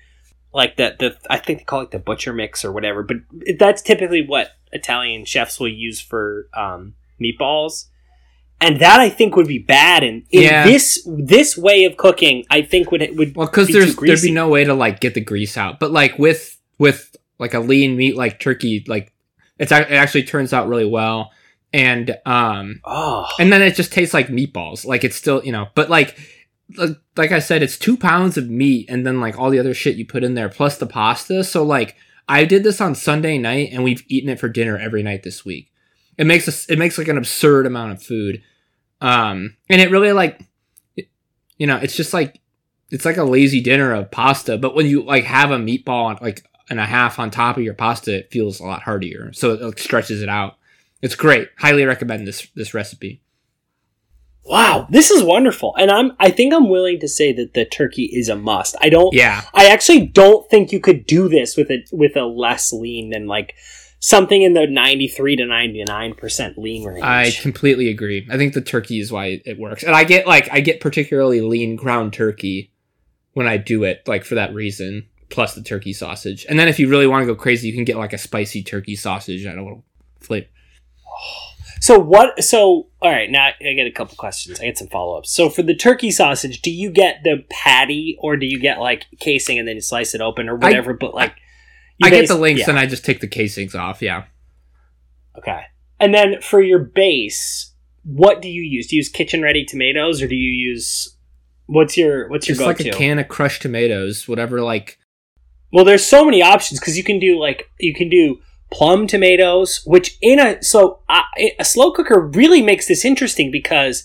like 0.52 0.76
the 0.76 0.94
the 0.96 1.16
I 1.28 1.38
think 1.38 1.58
they 1.58 1.64
call 1.64 1.80
it 1.80 1.90
the 1.90 1.98
butcher 1.98 2.32
mix 2.32 2.64
or 2.64 2.70
whatever. 2.70 3.02
But 3.02 3.16
that's 3.58 3.82
typically 3.82 4.24
what 4.24 4.50
Italian 4.70 5.24
chefs 5.24 5.58
will 5.58 5.66
use 5.66 6.00
for 6.00 6.46
um, 6.56 6.94
meatballs, 7.20 7.86
and 8.60 8.80
that 8.80 9.00
I 9.00 9.08
think 9.10 9.36
would 9.36 9.48
be 9.48 9.58
bad. 9.58 10.02
And 10.02 10.22
in 10.30 10.42
Yeah. 10.42 10.64
this 10.64 11.06
this 11.06 11.56
way 11.56 11.84
of 11.84 11.96
cooking, 11.96 12.44
I 12.50 12.62
think 12.62 12.90
would 12.90 13.02
it 13.02 13.16
would 13.16 13.34
Well, 13.36 13.46
because 13.46 13.68
be 13.68 13.72
there's 13.74 13.96
there'd 13.96 14.22
be 14.22 14.30
no 14.30 14.48
way 14.48 14.64
to 14.64 14.74
like 14.74 15.00
get 15.00 15.14
the 15.14 15.20
grease 15.20 15.56
out, 15.56 15.80
but 15.80 15.90
like 15.90 16.18
with 16.18 16.58
with 16.78 17.14
like 17.38 17.54
a 17.54 17.60
lean 17.60 17.96
meat 17.96 18.16
like 18.16 18.40
turkey, 18.40 18.84
like 18.86 19.12
it's 19.58 19.72
it 19.72 19.90
actually 19.90 20.24
turns 20.24 20.52
out 20.52 20.68
really 20.68 20.84
well, 20.86 21.30
and 21.72 22.16
um 22.26 22.80
oh 22.84 23.26
and 23.38 23.52
then 23.52 23.62
it 23.62 23.74
just 23.74 23.92
tastes 23.92 24.14
like 24.14 24.28
meatballs, 24.28 24.84
like 24.84 25.04
it's 25.04 25.16
still 25.16 25.44
you 25.44 25.52
know, 25.52 25.68
but 25.74 25.90
like 25.90 26.16
like, 26.76 26.90
like 27.16 27.30
I 27.32 27.40
said, 27.40 27.62
it's 27.62 27.76
two 27.78 27.96
pounds 27.96 28.38
of 28.38 28.48
meat 28.48 28.86
and 28.88 29.06
then 29.06 29.20
like 29.20 29.38
all 29.38 29.50
the 29.50 29.58
other 29.58 29.74
shit 29.74 29.96
you 29.96 30.06
put 30.06 30.24
in 30.24 30.32
there 30.34 30.48
plus 30.48 30.78
the 30.78 30.86
pasta. 30.86 31.44
So 31.44 31.62
like 31.62 31.94
I 32.26 32.46
did 32.46 32.64
this 32.64 32.80
on 32.80 32.94
Sunday 32.94 33.36
night 33.36 33.68
and 33.72 33.84
we've 33.84 34.02
eaten 34.08 34.30
it 34.30 34.40
for 34.40 34.48
dinner 34.48 34.78
every 34.78 35.02
night 35.02 35.24
this 35.24 35.44
week. 35.44 35.70
It 36.16 36.26
makes 36.26 36.48
us 36.48 36.68
it 36.70 36.78
makes 36.78 36.98
like 36.98 37.08
an 37.08 37.18
absurd 37.18 37.66
amount 37.66 37.92
of 37.92 38.02
food, 38.02 38.42
um 39.00 39.56
and 39.68 39.80
it 39.80 39.90
really 39.90 40.12
like 40.12 40.40
you 41.56 41.66
know 41.66 41.76
it's 41.76 41.96
just 41.96 42.14
like 42.14 42.40
it's 42.90 43.04
like 43.04 43.16
a 43.16 43.24
lazy 43.24 43.60
dinner 43.60 43.92
of 43.92 44.10
pasta, 44.10 44.56
but 44.56 44.74
when 44.74 44.86
you 44.86 45.02
like 45.02 45.24
have 45.24 45.50
a 45.50 45.56
meatball 45.56 46.04
on, 46.04 46.18
like 46.20 46.44
and 46.70 46.80
a 46.80 46.86
half 46.86 47.18
on 47.18 47.30
top 47.30 47.56
of 47.56 47.62
your 47.62 47.74
pasta, 47.74 48.14
it 48.18 48.30
feels 48.30 48.60
a 48.60 48.64
lot 48.64 48.82
heartier. 48.82 49.32
So 49.32 49.52
it 49.52 49.60
like, 49.60 49.78
stretches 49.78 50.22
it 50.22 50.28
out. 50.28 50.56
It's 51.02 51.14
great. 51.14 51.48
Highly 51.58 51.84
recommend 51.84 52.26
this 52.26 52.46
this 52.54 52.72
recipe. 52.72 53.20
wow, 54.44 54.86
this 54.90 55.10
is 55.10 55.22
wonderful, 55.22 55.74
and 55.76 55.90
I'm 55.90 56.12
I 56.18 56.30
think 56.30 56.54
I'm 56.54 56.68
willing 56.68 57.00
to 57.00 57.08
say 57.08 57.32
that 57.32 57.54
the 57.54 57.64
turkey 57.64 58.04
is 58.04 58.28
a 58.28 58.36
must. 58.36 58.76
I 58.80 58.88
don't 58.88 59.12
Yeah, 59.12 59.42
I 59.52 59.66
actually 59.66 60.06
don't 60.06 60.48
think 60.48 60.72
you 60.72 60.80
could 60.80 61.06
do 61.06 61.28
this 61.28 61.56
with 61.56 61.70
a 61.70 61.84
with 61.92 62.16
a 62.16 62.24
less 62.24 62.72
lean 62.72 63.10
than 63.10 63.26
like 63.26 63.54
something 64.04 64.42
in 64.42 64.52
the 64.52 64.66
93 64.66 65.36
to 65.36 65.44
99% 65.44 66.58
lean 66.58 66.84
range. 66.84 67.02
I 67.02 67.30
completely 67.30 67.88
agree. 67.88 68.28
I 68.30 68.36
think 68.36 68.52
the 68.52 68.60
turkey 68.60 69.00
is 69.00 69.10
why 69.10 69.40
it 69.46 69.58
works, 69.58 69.82
and 69.82 69.94
I 69.94 70.04
get 70.04 70.26
like 70.26 70.48
I 70.52 70.60
get 70.60 70.80
particularly 70.80 71.40
lean 71.40 71.74
ground 71.74 72.12
turkey 72.12 72.70
when 73.32 73.48
I 73.48 73.56
do 73.56 73.82
it, 73.84 74.06
like 74.06 74.24
for 74.24 74.34
that 74.34 74.52
reason. 74.52 75.08
Plus 75.30 75.54
the 75.54 75.62
turkey 75.62 75.94
sausage, 75.94 76.44
and 76.48 76.58
then 76.58 76.68
if 76.68 76.78
you 76.78 76.88
really 76.88 77.06
want 77.06 77.22
to 77.22 77.26
go 77.26 77.34
crazy, 77.34 77.66
you 77.66 77.74
can 77.74 77.84
get 77.84 77.96
like 77.96 78.12
a 78.12 78.18
spicy 78.18 78.62
turkey 78.62 78.94
sausage 78.94 79.44
and 79.46 79.58
a 79.58 79.62
little 79.62 79.82
flavor. 80.20 80.46
so 81.80 81.98
what 81.98 82.44
so 82.44 82.88
all 83.00 83.10
right, 83.10 83.30
now 83.30 83.46
I 83.46 83.72
get 83.72 83.86
a 83.86 83.90
couple 83.90 84.16
questions. 84.16 84.60
I 84.60 84.64
get 84.64 84.78
some 84.78 84.88
follow-ups. 84.88 85.30
So 85.30 85.48
for 85.48 85.62
the 85.62 85.74
turkey 85.74 86.10
sausage, 86.10 86.60
do 86.60 86.70
you 86.70 86.90
get 86.90 87.22
the 87.24 87.44
patty 87.50 88.16
or 88.20 88.36
do 88.36 88.46
you 88.46 88.60
get 88.60 88.78
like 88.78 89.06
casing 89.18 89.58
and 89.58 89.66
then 89.66 89.76
you 89.76 89.82
slice 89.82 90.14
it 90.14 90.20
open 90.20 90.48
or 90.48 90.56
whatever 90.56 90.92
but 90.92 91.14
like 91.14 91.34
you 91.98 92.06
I 92.06 92.10
get 92.10 92.28
the 92.28 92.36
links 92.36 92.62
yeah, 92.62 92.70
and 92.70 92.78
I 92.78 92.86
just 92.86 93.04
take 93.04 93.20
the 93.20 93.28
casings 93.28 93.74
off. 93.74 94.02
Yeah. 94.02 94.24
Okay. 95.38 95.62
And 96.00 96.12
then 96.12 96.40
for 96.40 96.60
your 96.60 96.78
base, 96.78 97.72
what 98.04 98.42
do 98.42 98.48
you 98.48 98.62
use? 98.62 98.88
Do 98.88 98.96
you 98.96 99.00
use 99.00 99.08
kitchen 99.08 99.42
ready 99.42 99.64
tomatoes 99.64 100.20
or 100.22 100.28
do 100.28 100.34
you 100.34 100.50
use 100.50 101.16
what's 101.66 101.96
your 101.96 102.28
what's 102.28 102.48
your 102.48 102.56
just 102.56 102.66
like 102.66 102.78
go-to? 102.78 102.90
like 102.90 102.94
a 102.94 102.98
can 102.98 103.18
of 103.18 103.28
crushed 103.28 103.62
tomatoes, 103.62 104.28
whatever. 104.28 104.60
Like 104.60 104.98
Well, 105.72 105.84
there's 105.84 106.04
so 106.04 106.24
many 106.24 106.42
options 106.42 106.80
because 106.80 106.96
you 106.96 107.04
can 107.04 107.18
do 107.18 107.38
like 107.38 107.70
you 107.78 107.94
can 107.94 108.08
do 108.08 108.40
plum 108.72 109.06
tomatoes, 109.06 109.82
which 109.86 110.18
in 110.20 110.40
a 110.40 110.62
so 110.62 111.00
I, 111.08 111.22
a 111.58 111.64
slow 111.64 111.92
cooker 111.92 112.20
really 112.20 112.62
makes 112.62 112.88
this 112.88 113.04
interesting 113.04 113.50
because 113.50 114.04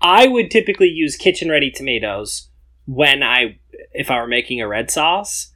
I 0.00 0.26
would 0.26 0.50
typically 0.50 0.88
use 0.88 1.16
kitchen 1.16 1.50
ready 1.50 1.70
tomatoes 1.70 2.48
when 2.86 3.22
I 3.22 3.58
if 3.92 4.10
I 4.10 4.20
were 4.20 4.26
making 4.26 4.60
a 4.60 4.68
red 4.68 4.90
sauce, 4.90 5.52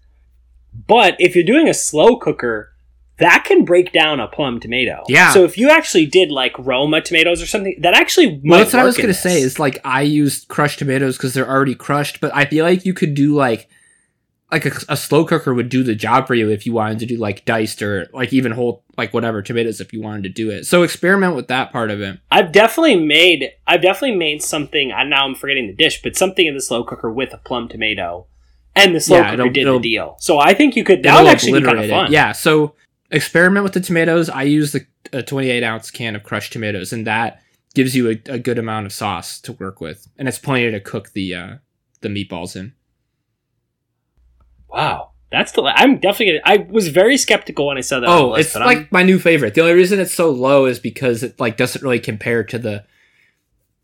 but 0.87 1.17
if 1.19 1.35
you're 1.35 1.45
doing 1.45 1.69
a 1.69 1.75
slow 1.75 2.17
cooker, 2.17 2.73
that 3.19 3.45
can 3.45 3.65
break 3.65 3.93
down 3.93 4.21
a 4.21 4.27
plum 4.27 4.59
tomato. 4.59 5.05
Yeah. 5.09 5.33
So 5.33 5.45
if 5.45 5.57
you 5.57 5.71
actually 5.71 6.07
did 6.07 6.31
like 6.31 6.59
Roma 6.59 7.01
tomatoes 7.01 7.43
or 7.43 7.47
something, 7.47 7.77
that 7.81 7.95
actually 7.95 8.37
might 8.37 8.43
well, 8.45 8.59
that's 8.61 8.73
what 8.73 8.83
I 8.83 8.85
was 8.85 8.97
gonna 8.97 9.09
this. 9.09 9.23
say. 9.23 9.41
Is 9.41 9.59
like 9.59 9.79
I 9.85 10.03
used 10.03 10.49
crushed 10.49 10.79
tomatoes 10.79 11.17
because 11.17 11.35
they're 11.35 11.49
already 11.49 11.75
crushed, 11.75 12.21
but 12.21 12.35
I 12.35 12.47
feel 12.47 12.65
like 12.65 12.85
you 12.85 12.95
could 12.95 13.15
do 13.15 13.35
like 13.35 13.69
like 14.53 14.67
a, 14.67 14.73
a 14.91 14.97
slow 14.97 15.25
cooker 15.25 15.55
would 15.55 15.71
do 15.71 15.83
the 15.83 15.95
job 15.95 16.27
for 16.27 16.35
you 16.35 16.51
if 16.51 16.67
you 16.67 16.75
wanted 16.75 16.99
to 16.99 17.07
do 17.07 17.17
like 17.17 17.45
diced 17.47 17.81
or 17.81 18.09
like 18.13 18.33
even 18.33 18.53
whole 18.53 18.85
like 18.99 19.15
whatever 19.15 19.41
tomatoes 19.41 19.81
if 19.81 19.93
you 19.93 20.03
wanted 20.03 20.25
to 20.25 20.29
do 20.29 20.51
it. 20.51 20.65
So 20.67 20.83
experiment 20.83 21.35
with 21.35 21.49
that 21.49 21.73
part 21.73 21.91
of 21.91 22.03
it. 22.03 22.19
I've 22.31 22.53
definitely 22.53 22.97
made 22.97 23.51
I've 23.67 23.83
definitely 23.83 24.17
made 24.17 24.43
something. 24.43 24.93
I 24.93 25.05
now 25.05 25.27
I'm 25.27 25.35
forgetting 25.35 25.69
the 25.69 25.75
dish, 25.75 26.03
but 26.03 26.17
something 26.17 26.47
in 26.47 26.55
the 26.55 26.61
slow 26.61 26.85
cooker 26.85 27.11
with 27.11 27.33
a 27.33 27.39
plum 27.39 27.69
tomato, 27.69 28.27
and 28.75 28.95
the 28.95 29.01
slow 29.01 29.19
Yeah, 29.19 29.37
cooker 29.37 29.51
did 29.51 29.67
the 29.67 29.79
deal. 29.79 30.17
So 30.21 30.39
I 30.39 30.55
think 30.55 30.77
you 30.77 30.85
could 30.85 31.03
that 31.03 31.21
would 31.23 31.29
actually 31.31 31.61
be 31.61 31.67
kind 31.67 31.79
of 31.79 31.85
obliterate 31.85 31.91
it. 31.91 32.05
fun. 32.07 32.13
Yeah. 32.13 32.33
So 32.33 32.75
experiment 33.11 33.65
with 33.65 33.73
the 33.75 33.81
tomatoes. 33.81 34.29
I 34.31 34.43
use 34.43 34.73
the 34.73 34.87
a 35.13 35.23
28 35.23 35.63
ounce 35.63 35.91
can 35.91 36.17
of 36.17 36.23
crushed 36.23 36.53
tomatoes, 36.53 36.93
and 36.93 37.07
that 37.07 37.43
gives 37.75 37.95
you 37.97 38.09
a, 38.11 38.21
a 38.33 38.39
good 38.39 38.59
amount 38.59 38.87
of 38.87 38.93
sauce 38.93 39.41
to 39.43 39.53
work 39.53 39.81
with, 39.81 40.07
and 40.19 40.27
it's 40.29 40.39
plenty 40.39 40.71
to 40.71 40.81
cook 40.81 41.13
the 41.13 41.35
uh, 41.35 41.55
the 42.01 42.09
meatballs 42.09 42.57
in. 42.57 42.73
Wow, 44.69 45.11
that's 45.31 45.53
the. 45.53 45.63
I'm 45.63 45.99
definitely. 45.99 46.41
Gonna, 46.45 46.61
I 46.61 46.67
was 46.71 46.89
very 46.89 47.17
skeptical 47.19 47.67
when 47.67 47.77
I 47.79 47.83
saw 47.83 48.01
that. 48.01 48.09
Oh, 48.09 48.31
list, 48.31 48.41
it's 48.49 48.53
but 48.55 48.63
I'm- 48.63 48.79
like 48.79 48.93
my 48.93 49.03
new 49.03 49.19
favorite. 49.19 49.55
The 49.55 49.61
only 49.61 49.75
reason 49.75 50.01
it's 50.01 50.15
so 50.15 50.31
low 50.31 50.67
is 50.67 50.79
because 50.79 51.23
it 51.23 51.39
like 51.39 51.57
doesn't 51.57 51.83
really 51.83 52.01
compare 52.01 52.43
to 52.45 52.59
the. 52.59 52.85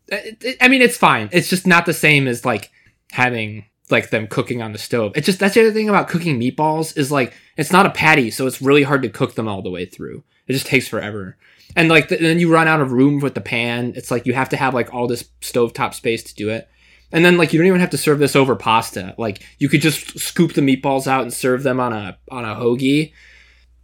It, 0.07 0.43
it- 0.43 0.57
I 0.61 0.67
mean, 0.67 0.81
it's 0.81 0.97
fine. 0.97 1.29
It's 1.31 1.49
just 1.49 1.67
not 1.67 1.85
the 1.85 1.93
same 1.93 2.27
as 2.27 2.43
like 2.43 2.71
having 3.11 3.65
like 3.91 4.09
them 4.09 4.27
cooking 4.27 4.61
on 4.61 4.71
the 4.71 4.77
stove. 4.77 5.13
It's 5.15 5.25
just 5.25 5.39
that's 5.39 5.55
the 5.55 5.61
other 5.61 5.71
thing 5.71 5.89
about 5.89 6.07
cooking 6.07 6.39
meatballs 6.39 6.97
is 6.97 7.11
like 7.11 7.33
it's 7.57 7.71
not 7.71 7.85
a 7.85 7.91
patty, 7.91 8.31
so 8.31 8.47
it's 8.47 8.61
really 8.61 8.83
hard 8.83 9.01
to 9.03 9.09
cook 9.09 9.35
them 9.35 9.47
all 9.47 9.61
the 9.61 9.69
way 9.69 9.85
through. 9.85 10.23
It 10.47 10.53
just 10.53 10.65
takes 10.65 10.87
forever. 10.87 11.37
And 11.75 11.89
like 11.89 12.09
th- 12.09 12.21
then 12.21 12.39
you 12.39 12.51
run 12.51 12.67
out 12.67 12.81
of 12.81 12.91
room 12.91 13.19
with 13.19 13.35
the 13.35 13.41
pan. 13.41 13.93
It's 13.95 14.11
like 14.11 14.25
you 14.25 14.33
have 14.33 14.49
to 14.49 14.57
have 14.57 14.73
like 14.73 14.93
all 14.93 15.07
this 15.07 15.23
stovetop 15.41 15.93
space 15.93 16.23
to 16.23 16.35
do 16.35 16.49
it. 16.49 16.67
And 17.11 17.25
then 17.25 17.37
like 17.37 17.53
you 17.53 17.59
don't 17.59 17.67
even 17.67 17.79
have 17.79 17.89
to 17.91 17.97
serve 17.97 18.19
this 18.19 18.35
over 18.35 18.55
pasta. 18.55 19.15
Like 19.17 19.43
you 19.57 19.69
could 19.69 19.81
just 19.81 20.19
scoop 20.19 20.53
the 20.53 20.61
meatballs 20.61 21.07
out 21.07 21.23
and 21.23 21.33
serve 21.33 21.63
them 21.63 21.79
on 21.79 21.93
a 21.93 22.17
on 22.31 22.45
a 22.45 22.55
hoagie. 22.55 23.13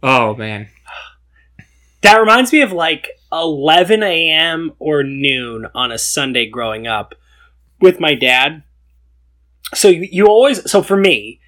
Oh 0.02 0.34
man. 0.34 0.68
that 2.02 2.18
reminds 2.18 2.52
me 2.52 2.62
of 2.62 2.72
like 2.72 3.08
11 3.32 4.02
a.m. 4.02 4.72
or 4.78 5.02
noon 5.02 5.66
on 5.74 5.90
a 5.90 5.98
Sunday 5.98 6.48
growing 6.48 6.86
up 6.86 7.14
with 7.80 8.00
my 8.00 8.14
dad. 8.14 8.62
So 9.74 9.88
you, 9.88 10.08
you 10.10 10.26
always 10.26 10.70
so 10.70 10.82
for 10.82 10.96
me, 10.96 11.40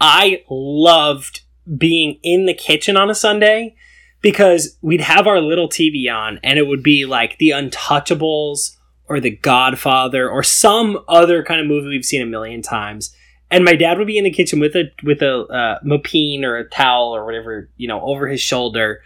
I 0.00 0.42
loved 0.50 1.40
being 1.78 2.18
in 2.22 2.46
the 2.46 2.54
kitchen 2.54 2.96
on 2.96 3.10
a 3.10 3.14
Sunday 3.14 3.74
because 4.20 4.76
we'd 4.82 5.00
have 5.00 5.26
our 5.26 5.40
little 5.40 5.68
TV 5.68 6.12
on 6.12 6.38
and 6.42 6.58
it 6.58 6.66
would 6.66 6.82
be 6.82 7.06
like 7.06 7.38
The 7.38 7.50
Untouchables 7.50 8.76
or 9.08 9.20
The 9.20 9.36
Godfather 9.36 10.28
or 10.28 10.42
some 10.42 10.98
other 11.08 11.42
kind 11.42 11.60
of 11.60 11.66
movie 11.66 11.88
we've 11.88 12.04
seen 12.04 12.22
a 12.22 12.26
million 12.26 12.62
times. 12.62 13.14
And 13.50 13.64
my 13.64 13.74
dad 13.76 13.98
would 13.98 14.06
be 14.06 14.18
in 14.18 14.24
the 14.24 14.30
kitchen 14.30 14.58
with 14.60 14.74
a 14.74 14.90
with 15.02 15.22
a 15.22 15.44
uh, 15.44 15.78
or 15.84 16.56
a 16.56 16.68
towel 16.68 17.14
or 17.14 17.24
whatever 17.24 17.70
you 17.76 17.86
know 17.86 18.00
over 18.00 18.26
his 18.26 18.40
shoulder, 18.40 19.02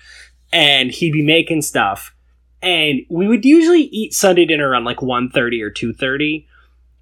and 0.53 0.91
he'd 0.91 1.13
be 1.13 1.25
making 1.25 1.63
stuff. 1.63 2.15
And 2.63 3.01
we 3.11 3.29
would 3.29 3.45
usually 3.45 3.83
eat 3.83 4.15
Sunday 4.15 4.47
dinner 4.47 4.69
around 4.69 4.85
like 4.85 4.99
1.30 4.99 5.63
or 5.63 5.71
two 5.71 5.93
thirty 5.93 6.48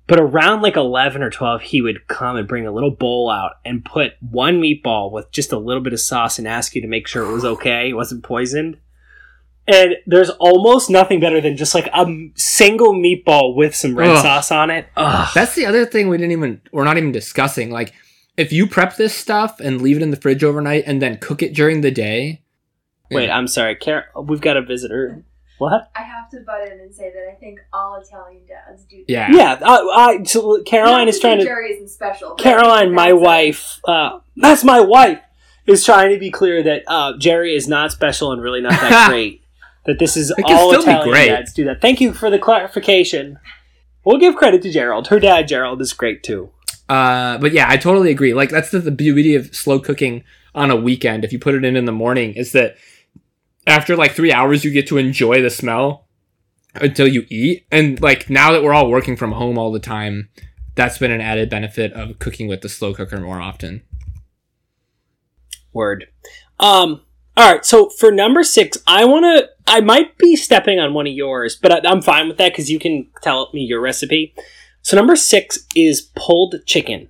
but 0.06 0.20
around 0.20 0.62
like 0.62 0.76
11 0.76 1.22
or 1.22 1.30
12, 1.30 1.62
he 1.62 1.82
would 1.82 2.06
come 2.06 2.36
and 2.36 2.46
bring 2.46 2.66
a 2.66 2.72
little 2.72 2.90
bowl 2.92 3.28
out 3.28 3.54
and 3.64 3.84
put 3.84 4.12
one 4.20 4.60
meatball 4.60 5.10
with 5.10 5.30
just 5.32 5.52
a 5.52 5.58
little 5.58 5.82
bit 5.82 5.92
of 5.92 6.00
sauce 6.00 6.38
and 6.38 6.46
ask 6.46 6.74
you 6.74 6.82
to 6.82 6.88
make 6.88 7.08
sure 7.08 7.24
it 7.24 7.32
was 7.32 7.44
okay, 7.56 7.90
it 7.90 7.94
wasn't 7.94 8.22
poisoned. 8.22 8.78
And 9.68 9.96
there's 10.06 10.30
almost 10.30 10.90
nothing 10.90 11.18
better 11.18 11.40
than 11.40 11.56
just 11.56 11.74
like 11.74 11.88
a 11.92 12.30
single 12.36 12.94
meatball 12.94 13.56
with 13.56 13.74
some 13.74 13.98
red 13.98 14.10
Ugh. 14.10 14.22
sauce 14.22 14.52
on 14.52 14.70
it. 14.70 14.86
Ugh. 14.96 15.28
That's 15.34 15.56
the 15.56 15.66
other 15.66 15.84
thing 15.84 16.08
we 16.08 16.18
didn't 16.18 16.32
even 16.32 16.60
we're 16.70 16.84
not 16.84 16.98
even 16.98 17.10
discussing. 17.10 17.70
Like 17.70 17.92
if 18.36 18.52
you 18.52 18.68
prep 18.68 18.94
this 18.96 19.12
stuff 19.12 19.58
and 19.58 19.82
leave 19.82 19.96
it 19.96 20.02
in 20.02 20.12
the 20.12 20.16
fridge 20.16 20.44
overnight 20.44 20.84
and 20.86 21.02
then 21.02 21.18
cook 21.18 21.42
it 21.42 21.52
during 21.52 21.80
the 21.80 21.90
day. 21.90 22.42
Wait, 23.10 23.30
I'm 23.30 23.48
sorry. 23.48 23.74
Car- 23.76 24.06
we've 24.20 24.40
got 24.40 24.56
a 24.56 24.62
visitor. 24.62 25.24
What? 25.58 25.90
I 25.96 26.02
have 26.02 26.28
to 26.30 26.40
butt 26.40 26.66
in 26.70 26.80
and 26.80 26.94
say 26.94 27.10
that 27.14 27.30
I 27.30 27.34
think 27.34 27.60
all 27.72 27.96
Italian 28.00 28.42
dads 28.46 28.84
do. 28.84 28.98
that. 28.98 29.04
Yeah. 29.08 29.28
Yeah, 29.32 29.58
I, 29.64 30.18
I, 30.18 30.22
so 30.24 30.62
Caroline 30.64 31.06
Not 31.06 31.08
is 31.08 31.18
trying 31.20 31.38
to. 31.38 31.44
Jerry 31.44 31.70
isn't 31.72 31.88
special. 31.88 32.34
Caroline, 32.34 32.92
my 32.92 33.06
that's- 33.12 33.22
wife, 33.22 33.80
uh, 33.86 34.18
that's 34.36 34.64
my 34.64 34.80
wife, 34.80 35.20
is 35.66 35.84
trying 35.84 36.10
to 36.12 36.18
be 36.18 36.30
clear 36.30 36.62
that 36.62 36.82
uh, 36.86 37.16
Jerry 37.18 37.54
is 37.54 37.68
not 37.68 37.90
special 37.92 38.32
and 38.32 38.42
really 38.42 38.60
not 38.60 38.72
that 38.72 39.08
great. 39.10 39.42
That 39.86 39.98
this 39.98 40.16
is 40.16 40.30
It 40.36 40.44
all 40.46 40.78
Italian 40.78 41.08
great. 41.08 41.28
dads 41.28 41.52
do 41.54 41.64
that. 41.64 41.80
Thank 41.80 42.00
you 42.00 42.12
for 42.12 42.28
the 42.28 42.38
clarification. 42.40 43.38
We'll 44.04 44.18
give 44.18 44.36
credit 44.36 44.62
to 44.62 44.70
Gerald. 44.70 45.08
Her 45.08 45.18
dad, 45.20 45.48
Gerald, 45.48 45.80
is 45.80 45.92
great 45.92 46.22
too. 46.22 46.50
Uh, 46.88 47.38
but 47.38 47.52
yeah, 47.52 47.66
I 47.68 47.76
totally 47.76 48.10
agree. 48.10 48.34
Like 48.34 48.50
that's 48.50 48.70
the, 48.70 48.78
the 48.80 48.90
beauty 48.90 49.34
of 49.34 49.54
slow 49.54 49.78
cooking 49.80 50.22
on 50.54 50.70
a 50.70 50.76
weekend. 50.76 51.24
If 51.24 51.32
you 51.32 51.38
put 51.38 51.54
it 51.54 51.64
in 51.64 51.76
in 51.76 51.84
the 51.84 51.92
morning, 51.92 52.34
is 52.34 52.52
that 52.52 52.76
after 53.66 53.96
like 53.96 54.12
three 54.12 54.32
hours, 54.32 54.64
you 54.64 54.70
get 54.70 54.86
to 54.88 54.98
enjoy 54.98 55.42
the 55.42 55.50
smell 55.50 56.06
until 56.74 57.08
you 57.08 57.26
eat. 57.28 57.66
And 57.70 58.00
like 58.00 58.30
now 58.30 58.52
that 58.52 58.62
we're 58.62 58.74
all 58.74 58.90
working 58.90 59.16
from 59.16 59.32
home 59.32 59.58
all 59.58 59.72
the 59.72 59.80
time, 59.80 60.28
that's 60.74 60.98
been 60.98 61.10
an 61.10 61.20
added 61.20 61.50
benefit 61.50 61.92
of 61.92 62.18
cooking 62.18 62.48
with 62.48 62.60
the 62.60 62.68
slow 62.68 62.94
cooker 62.94 63.18
more 63.18 63.40
often. 63.40 63.82
Word. 65.72 66.06
Um. 66.58 67.02
All 67.36 67.52
right. 67.52 67.64
So 67.64 67.90
for 67.90 68.10
number 68.10 68.42
six, 68.42 68.78
I 68.86 69.04
want 69.04 69.24
to. 69.24 69.48
I 69.66 69.80
might 69.80 70.16
be 70.16 70.36
stepping 70.36 70.78
on 70.78 70.94
one 70.94 71.06
of 71.06 71.12
yours, 71.12 71.56
but 71.60 71.72
I, 71.72 71.90
I'm 71.90 72.00
fine 72.00 72.28
with 72.28 72.38
that 72.38 72.52
because 72.52 72.70
you 72.70 72.78
can 72.78 73.08
tell 73.22 73.50
me 73.52 73.60
your 73.62 73.80
recipe. 73.80 74.34
So 74.82 74.96
number 74.96 75.16
six 75.16 75.66
is 75.74 76.00
pulled 76.14 76.54
chicken. 76.64 77.08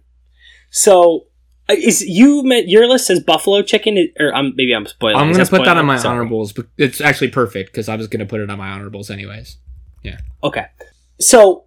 So 0.71 1.27
is 1.69 2.03
you 2.03 2.43
meant 2.43 2.69
your 2.69 2.87
list 2.89 3.07
says 3.07 3.21
buffalo 3.21 3.63
chicken, 3.63 4.09
or 4.19 4.35
um, 4.35 4.55
maybe 4.57 4.73
I'm 4.73 4.87
spoiling. 4.87 5.17
I'm 5.17 5.33
gonna 5.33 5.47
put 5.47 5.65
that 5.65 5.77
on 5.77 5.87
my 5.87 5.97
Sorry. 5.97 6.13
honorables, 6.13 6.53
but 6.53 6.67
it's 6.79 7.01
actually 7.01 7.31
perfect 7.31 7.73
because 7.73 7.89
I 7.89 7.97
was 7.97 8.07
gonna 8.09 8.27
put 8.27 8.41
it 8.41 8.51
on 8.51 8.59
my 8.59 8.71
honorables 8.71 9.11
anyways. 9.11 9.59
Yeah. 10.03 10.19
Okay. 10.45 10.67
So 11.19 11.65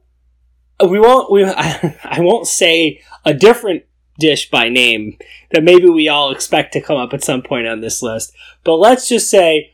uh, 0.82 0.88
we 0.88 1.00
won't. 1.00 1.32
We 1.32 1.46
I, 1.46 1.98
I 2.04 2.22
won't 2.22 2.48
say 2.48 3.02
a 3.26 3.34
different 3.34 3.84
dish 4.20 4.50
by 4.50 4.70
name 4.70 5.18
that 5.52 5.64
maybe 5.64 5.90
we 5.90 6.08
all 6.08 6.32
expect 6.32 6.74
to 6.74 6.82
come 6.82 6.98
up 6.98 7.14
at 7.14 7.24
some 7.24 7.42
point 7.42 7.68
on 7.68 7.82
this 7.82 8.02
list. 8.02 8.34
But 8.64 8.76
let's 8.76 9.08
just 9.08 9.30
say, 9.30 9.74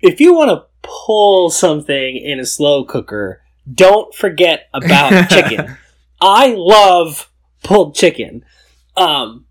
if 0.00 0.20
you 0.20 0.34
want 0.34 0.50
to 0.50 0.66
pull 0.82 1.50
something 1.50 2.16
in 2.16 2.38
a 2.38 2.46
slow 2.46 2.84
cooker, 2.84 3.42
don't 3.72 4.14
forget 4.14 4.68
about 4.72 5.28
chicken. 5.30 5.76
I 6.20 6.54
love 6.56 7.30
pulled 7.62 7.94
chicken. 7.94 8.44
Um, 8.96 9.46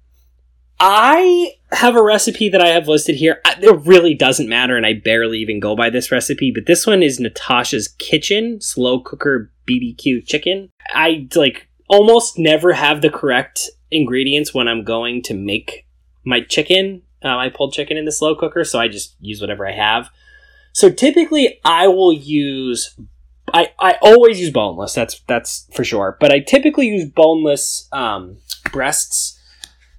I 0.79 1.53
have 1.71 1.95
a 1.95 2.03
recipe 2.03 2.49
that 2.49 2.61
I 2.61 2.69
have 2.69 2.87
listed 2.87 3.15
here. 3.15 3.41
It 3.45 3.85
really 3.85 4.13
doesn't 4.13 4.49
matter, 4.49 4.75
and 4.75 4.85
I 4.85 4.93
barely 4.93 5.39
even 5.39 5.59
go 5.59 5.75
by 5.75 5.89
this 5.89 6.11
recipe. 6.11 6.51
But 6.51 6.65
this 6.65 6.85
one 6.85 7.01
is 7.01 7.19
Natasha's 7.19 7.87
Kitchen 7.87 8.59
slow 8.61 8.99
cooker 8.99 9.51
BBQ 9.67 10.25
chicken. 10.25 10.69
I 10.89 11.27
like 11.35 11.67
almost 11.87 12.37
never 12.37 12.73
have 12.73 13.01
the 13.01 13.09
correct 13.09 13.69
ingredients 13.91 14.53
when 14.53 14.67
I'm 14.67 14.83
going 14.83 15.21
to 15.23 15.33
make 15.33 15.85
my 16.25 16.41
chicken, 16.41 17.03
uh, 17.21 17.35
my 17.35 17.49
pulled 17.49 17.73
chicken 17.73 17.97
in 17.97 18.05
the 18.05 18.11
slow 18.11 18.35
cooker. 18.35 18.63
So 18.63 18.79
I 18.79 18.87
just 18.87 19.15
use 19.19 19.41
whatever 19.41 19.67
I 19.67 19.73
have. 19.73 20.09
So 20.73 20.89
typically, 20.89 21.59
I 21.63 21.87
will 21.87 22.11
use 22.11 22.97
I, 23.53 23.69
I 23.79 23.97
always 24.01 24.39
use 24.39 24.49
boneless. 24.49 24.93
That's 24.93 25.21
that's 25.27 25.69
for 25.73 25.83
sure. 25.83 26.17
But 26.19 26.31
I 26.31 26.39
typically 26.39 26.87
use 26.87 27.09
boneless 27.09 27.87
um, 27.91 28.37
breasts. 28.71 29.39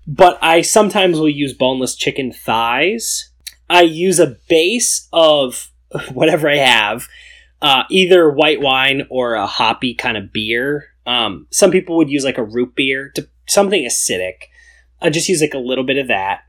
But 0.07 0.39
I 0.43 0.61
sometimes 0.61 1.19
will 1.19 1.31
use 1.31 1.55
boneless 1.55 1.95
chicken 1.95 2.33
thighs. 2.33 3.31
I 3.71 3.83
use 3.83 4.19
a 4.19 4.37
base 4.49 5.09
of 5.13 5.71
whatever 6.13 6.51
I 6.51 6.57
have, 6.57 7.09
uh, 7.63 7.85
either 7.89 8.31
white 8.31 8.61
wine 8.61 9.07
or 9.09 9.35
a 9.35 9.47
hoppy 9.47 9.95
kind 9.95 10.17
of 10.17 10.33
beer. 10.33 10.89
Um, 11.07 11.47
some 11.51 11.71
people 11.71 11.97
would 11.97 12.11
use 12.11 12.25
like 12.25 12.39
a 12.39 12.45
root 12.45 12.75
beer 12.75 13.11
to 13.15 13.29
something 13.47 13.85
acidic. 13.85 14.49
I 15.01 15.11
just 15.11 15.29
use 15.29 15.41
like 15.41 15.55
a 15.55 15.59
little 15.59 15.85
bit 15.85 15.99
of 15.99 16.09
that. 16.09 16.41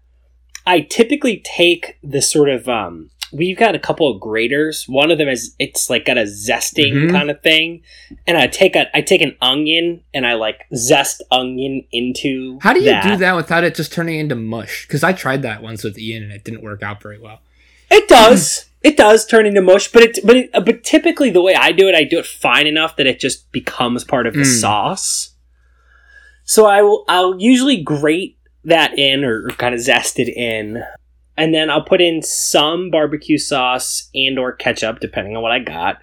I 0.66 0.82
typically 0.82 1.42
take 1.46 1.98
the 2.02 2.22
sort 2.22 2.50
of 2.50 2.68
um, 2.68 3.12
we've 3.32 3.58
got 3.58 3.76
a 3.76 3.80
couple 3.80 4.10
of 4.10 4.20
graters. 4.20 4.88
One 4.88 5.12
of 5.12 5.18
them 5.18 5.28
is 5.28 5.56
it's 5.60 5.90
like 5.90 6.06
got 6.06 6.18
a 6.18 6.24
zesting 6.24 6.94
Mhm. 6.94 7.12
kind 7.12 7.30
of 7.30 7.42
thing, 7.42 7.82
and 8.28 8.38
I 8.38 8.48
take 8.48 8.76
a 8.76 8.96
I 8.96 9.02
take 9.02 9.22
an 9.22 9.36
onion 9.42 10.02
and 10.14 10.26
I 10.26 10.34
like 10.34 10.66
zest 10.76 11.22
onion 11.32 11.84
into. 11.92 12.60
How 12.62 12.74
do 12.74 12.80
you 12.82 12.96
do 13.04 13.18
that 13.18 13.36
without 13.36 13.64
it 13.64 13.76
just 13.76 13.92
turning 13.94 14.20
into 14.20 14.36
mush? 14.36 14.86
Because 14.88 15.04
I 15.04 15.14
tried 15.14 15.42
that 15.44 15.62
once 15.64 15.84
with 15.84 15.98
Ian 15.98 16.24
and 16.24 16.32
it 16.32 16.44
didn't 16.44 16.64
work 16.64 16.84
out 16.84 17.02
very 17.02 17.20
well. 17.20 17.42
It 17.92 18.08
does. 18.08 18.66
It 18.84 18.98
does 18.98 19.26
turn 19.26 19.46
into 19.48 19.62
mush, 19.62 19.92
but 19.92 20.04
it 20.04 20.20
but 20.24 20.36
it, 20.38 20.50
uh, 20.54 20.60
but 20.62 20.84
typically 20.84 21.32
the 21.32 21.42
way 21.42 21.56
I 21.56 21.72
do 21.72 21.88
it, 21.90 21.96
I 21.96 22.04
do 22.04 22.20
it 22.20 22.26
fine 22.26 22.68
enough 22.68 22.96
that 22.98 23.08
it 23.08 23.20
just 23.20 23.52
becomes 23.52 24.04
part 24.04 24.28
of 24.28 24.34
the 24.36 24.42
Mm. 24.42 24.60
sauce. 24.62 25.32
So 26.44 26.66
I 26.68 26.82
will 26.84 27.04
I'll 27.08 27.40
usually 27.40 27.78
grate 27.82 28.38
that 28.64 28.98
in 28.98 29.24
or, 29.24 29.48
or 29.48 29.50
kind 29.52 29.74
of 29.74 29.82
zest 29.82 30.20
it 30.20 30.30
in, 30.30 30.84
and 31.38 31.54
then 31.54 31.70
I'll 31.70 31.84
put 31.84 32.02
in 32.02 32.22
some 32.22 32.90
barbecue 32.90 33.38
sauce 33.38 34.10
and 34.14 34.40
or 34.40 34.54
ketchup 34.54 35.00
depending 35.00 35.36
on 35.36 35.44
what 35.44 35.52
I 35.52 35.60
got. 35.60 36.02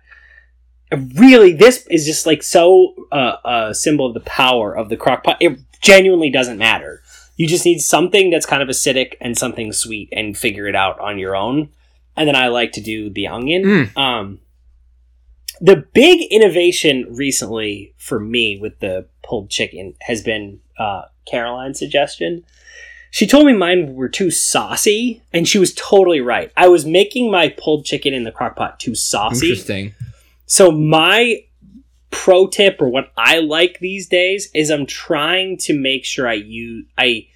Really, 1.14 1.52
this 1.54 1.86
is 1.86 2.04
just 2.04 2.26
like 2.26 2.42
so 2.42 2.94
uh, 3.10 3.36
a 3.44 3.74
symbol 3.74 4.06
of 4.06 4.14
the 4.14 4.20
power 4.20 4.76
of 4.76 4.88
the 4.88 4.96
crock 4.96 5.24
pot. 5.24 5.38
It 5.40 5.58
genuinely 5.80 6.30
doesn't 6.30 6.58
matter. 6.58 7.02
You 7.36 7.48
just 7.48 7.64
need 7.64 7.80
something 7.80 8.30
that's 8.30 8.44
kind 8.44 8.62
of 8.62 8.68
acidic 8.68 9.14
and 9.20 9.36
something 9.36 9.72
sweet, 9.72 10.10
and 10.12 10.36
figure 10.36 10.66
it 10.66 10.76
out 10.76 11.00
on 11.00 11.18
your 11.18 11.34
own 11.34 11.70
and 12.16 12.28
then 12.28 12.36
I 12.36 12.48
like 12.48 12.72
to 12.72 12.80
do 12.80 13.10
the 13.10 13.28
onion. 13.28 13.62
Mm. 13.64 13.98
Um, 13.98 14.40
the 15.60 15.76
big 15.76 16.20
innovation 16.30 17.06
recently 17.10 17.94
for 17.96 18.18
me 18.18 18.58
with 18.60 18.80
the 18.80 19.06
pulled 19.22 19.50
chicken 19.50 19.94
has 20.00 20.22
been 20.22 20.60
uh, 20.78 21.02
Caroline's 21.26 21.78
suggestion. 21.78 22.44
She 23.12 23.26
told 23.26 23.44
me 23.44 23.52
mine 23.52 23.94
were 23.94 24.08
too 24.08 24.30
saucy, 24.30 25.22
and 25.34 25.46
she 25.46 25.58
was 25.58 25.74
totally 25.74 26.22
right. 26.22 26.50
I 26.56 26.68
was 26.68 26.86
making 26.86 27.30
my 27.30 27.50
pulled 27.50 27.84
chicken 27.84 28.14
in 28.14 28.24
the 28.24 28.32
crock 28.32 28.56
pot 28.56 28.80
too 28.80 28.94
saucy. 28.94 29.50
Interesting. 29.50 29.94
So 30.46 30.70
my 30.70 31.44
pro 32.10 32.46
tip 32.46 32.80
or 32.80 32.88
what 32.88 33.12
I 33.18 33.40
like 33.40 33.80
these 33.80 34.08
days 34.08 34.48
is 34.54 34.70
I'm 34.70 34.86
trying 34.86 35.58
to 35.58 35.78
make 35.78 36.06
sure 36.06 36.26
I 36.26 36.32
use 36.32 36.86
I 36.96 37.26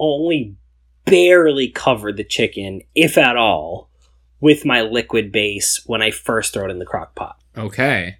only 0.00 0.56
barely 1.04 1.68
cover 1.68 2.12
the 2.12 2.24
chicken, 2.24 2.82
if 2.96 3.16
at 3.16 3.36
all, 3.36 3.88
with 4.40 4.64
my 4.64 4.82
liquid 4.82 5.30
base 5.30 5.80
when 5.86 6.02
I 6.02 6.10
first 6.10 6.52
throw 6.52 6.64
it 6.64 6.72
in 6.72 6.80
the 6.80 6.84
crock 6.84 7.14
pot. 7.14 7.40
Okay. 7.56 8.16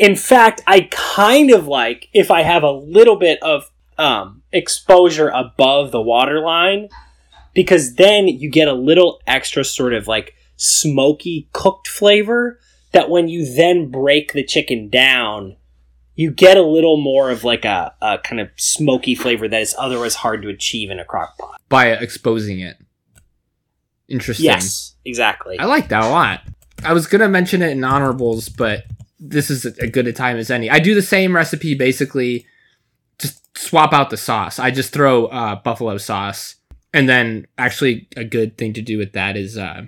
In 0.00 0.16
fact, 0.16 0.60
I 0.66 0.88
kind 0.90 1.52
of 1.52 1.68
like 1.68 2.08
if 2.12 2.32
I 2.32 2.42
have 2.42 2.64
a 2.64 2.72
little 2.72 3.16
bit 3.16 3.40
of 3.44 3.70
um, 3.98 4.42
exposure 4.52 5.28
above 5.28 5.90
the 5.92 6.00
water 6.00 6.40
line 6.40 6.88
because 7.54 7.94
then 7.94 8.26
you 8.28 8.50
get 8.50 8.68
a 8.68 8.72
little 8.74 9.20
extra 9.26 9.64
sort 9.64 9.94
of 9.94 10.08
like 10.08 10.34
smoky 10.56 11.48
cooked 11.52 11.88
flavor 11.88 12.58
that 12.92 13.10
when 13.10 13.28
you 13.28 13.52
then 13.54 13.90
break 13.90 14.32
the 14.32 14.44
chicken 14.44 14.88
down 14.88 15.56
you 16.16 16.30
get 16.30 16.56
a 16.56 16.62
little 16.62 16.96
more 16.96 17.30
of 17.30 17.42
like 17.42 17.64
a, 17.64 17.92
a 18.00 18.18
kind 18.18 18.40
of 18.40 18.48
smoky 18.56 19.14
flavor 19.16 19.48
that 19.48 19.60
is 19.60 19.74
otherwise 19.78 20.14
hard 20.14 20.42
to 20.42 20.48
achieve 20.48 20.90
in 20.90 21.00
a 21.00 21.04
crock 21.04 21.36
pot 21.38 21.60
By 21.68 21.88
exposing 21.88 22.60
it. 22.60 22.76
Interesting. 24.08 24.44
yes 24.44 24.94
exactly 25.04 25.58
I 25.58 25.64
like 25.64 25.88
that 25.88 26.04
a 26.04 26.08
lot. 26.08 26.40
I 26.84 26.92
was 26.92 27.06
gonna 27.06 27.28
mention 27.28 27.62
it 27.62 27.70
in 27.70 27.82
honorables, 27.82 28.48
but 28.48 28.84
this 29.18 29.50
is 29.50 29.64
a 29.64 29.86
good 29.86 30.06
a 30.06 30.12
time 30.12 30.36
as 30.36 30.50
any. 30.50 30.68
I 30.68 30.78
do 30.78 30.94
the 30.94 31.02
same 31.02 31.34
recipe 31.34 31.74
basically, 31.74 32.46
swap 33.56 33.92
out 33.92 34.10
the 34.10 34.16
sauce. 34.16 34.58
I 34.58 34.70
just 34.70 34.92
throw 34.92 35.26
uh, 35.26 35.56
buffalo 35.56 35.98
sauce, 35.98 36.56
and 36.92 37.08
then 37.08 37.46
actually 37.58 38.08
a 38.16 38.24
good 38.24 38.56
thing 38.58 38.72
to 38.74 38.82
do 38.82 38.98
with 38.98 39.12
that 39.12 39.36
is 39.36 39.56
uh, 39.56 39.86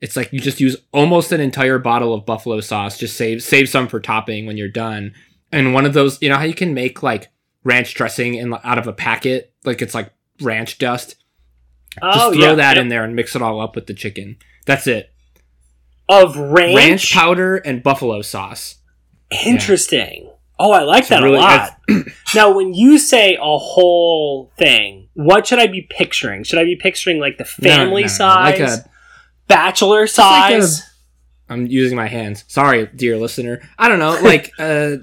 it's 0.00 0.16
like 0.16 0.32
you 0.32 0.40
just 0.40 0.60
use 0.60 0.76
almost 0.92 1.32
an 1.32 1.40
entire 1.40 1.78
bottle 1.78 2.12
of 2.12 2.26
buffalo 2.26 2.60
sauce. 2.60 2.98
Just 2.98 3.16
save 3.16 3.42
save 3.42 3.68
some 3.68 3.88
for 3.88 4.00
topping 4.00 4.46
when 4.46 4.56
you're 4.56 4.68
done. 4.68 5.14
And 5.52 5.72
one 5.72 5.86
of 5.86 5.94
those, 5.94 6.20
you 6.20 6.28
know 6.28 6.36
how 6.36 6.44
you 6.44 6.54
can 6.54 6.74
make 6.74 7.02
like 7.02 7.28
ranch 7.64 7.94
dressing 7.94 8.34
in 8.34 8.54
out 8.64 8.78
of 8.78 8.86
a 8.86 8.92
packet, 8.92 9.52
like 9.64 9.80
it's 9.80 9.94
like 9.94 10.12
ranch 10.40 10.78
dust. 10.78 11.16
Oh, 12.02 12.12
just 12.12 12.34
throw 12.34 12.50
yeah, 12.50 12.54
that 12.56 12.76
yeah. 12.76 12.82
in 12.82 12.88
there 12.88 13.04
and 13.04 13.16
mix 13.16 13.34
it 13.34 13.42
all 13.42 13.60
up 13.60 13.74
with 13.74 13.86
the 13.86 13.94
chicken. 13.94 14.36
That's 14.66 14.86
it. 14.86 15.12
of 16.08 16.36
ranch. 16.36 16.76
Ranch 16.76 17.12
powder 17.12 17.56
and 17.56 17.82
buffalo 17.82 18.22
sauce. 18.22 18.76
Interesting. 19.44 20.30
Oh, 20.58 20.72
I 20.72 20.82
like 20.82 21.00
It's 21.00 21.08
that 21.10 21.22
really- 21.22 21.36
a 21.38 21.40
lot. 21.40 21.78
now, 22.34 22.52
when 22.56 22.72
you 22.74 22.98
say 22.98 23.36
a 23.40 23.58
whole 23.58 24.50
thing, 24.58 25.08
what 25.14 25.46
should 25.46 25.58
I 25.58 25.66
be 25.66 25.82
picturing? 25.82 26.44
Should 26.44 26.58
I 26.58 26.64
be 26.64 26.76
picturing 26.76 27.18
like 27.20 27.38
the 27.38 27.44
No, 27.60 27.68
no, 27.68 27.76
family 27.76 28.02
no, 28.02 28.08
size, 28.08 28.60
like 28.60 28.68
a 28.68 28.90
bachelor 29.48 30.00
like 30.00 30.08
size? 30.10 30.82
I'm 31.48 31.66
using 31.66 31.96
my 31.96 32.08
hands. 32.08 32.44
Sorry, 32.48 32.86
dear 32.94 33.16
listener. 33.18 33.60
I 33.78 33.88
don't 33.88 33.98
know, 33.98 34.18
like 34.22 34.50
uh 34.58 34.96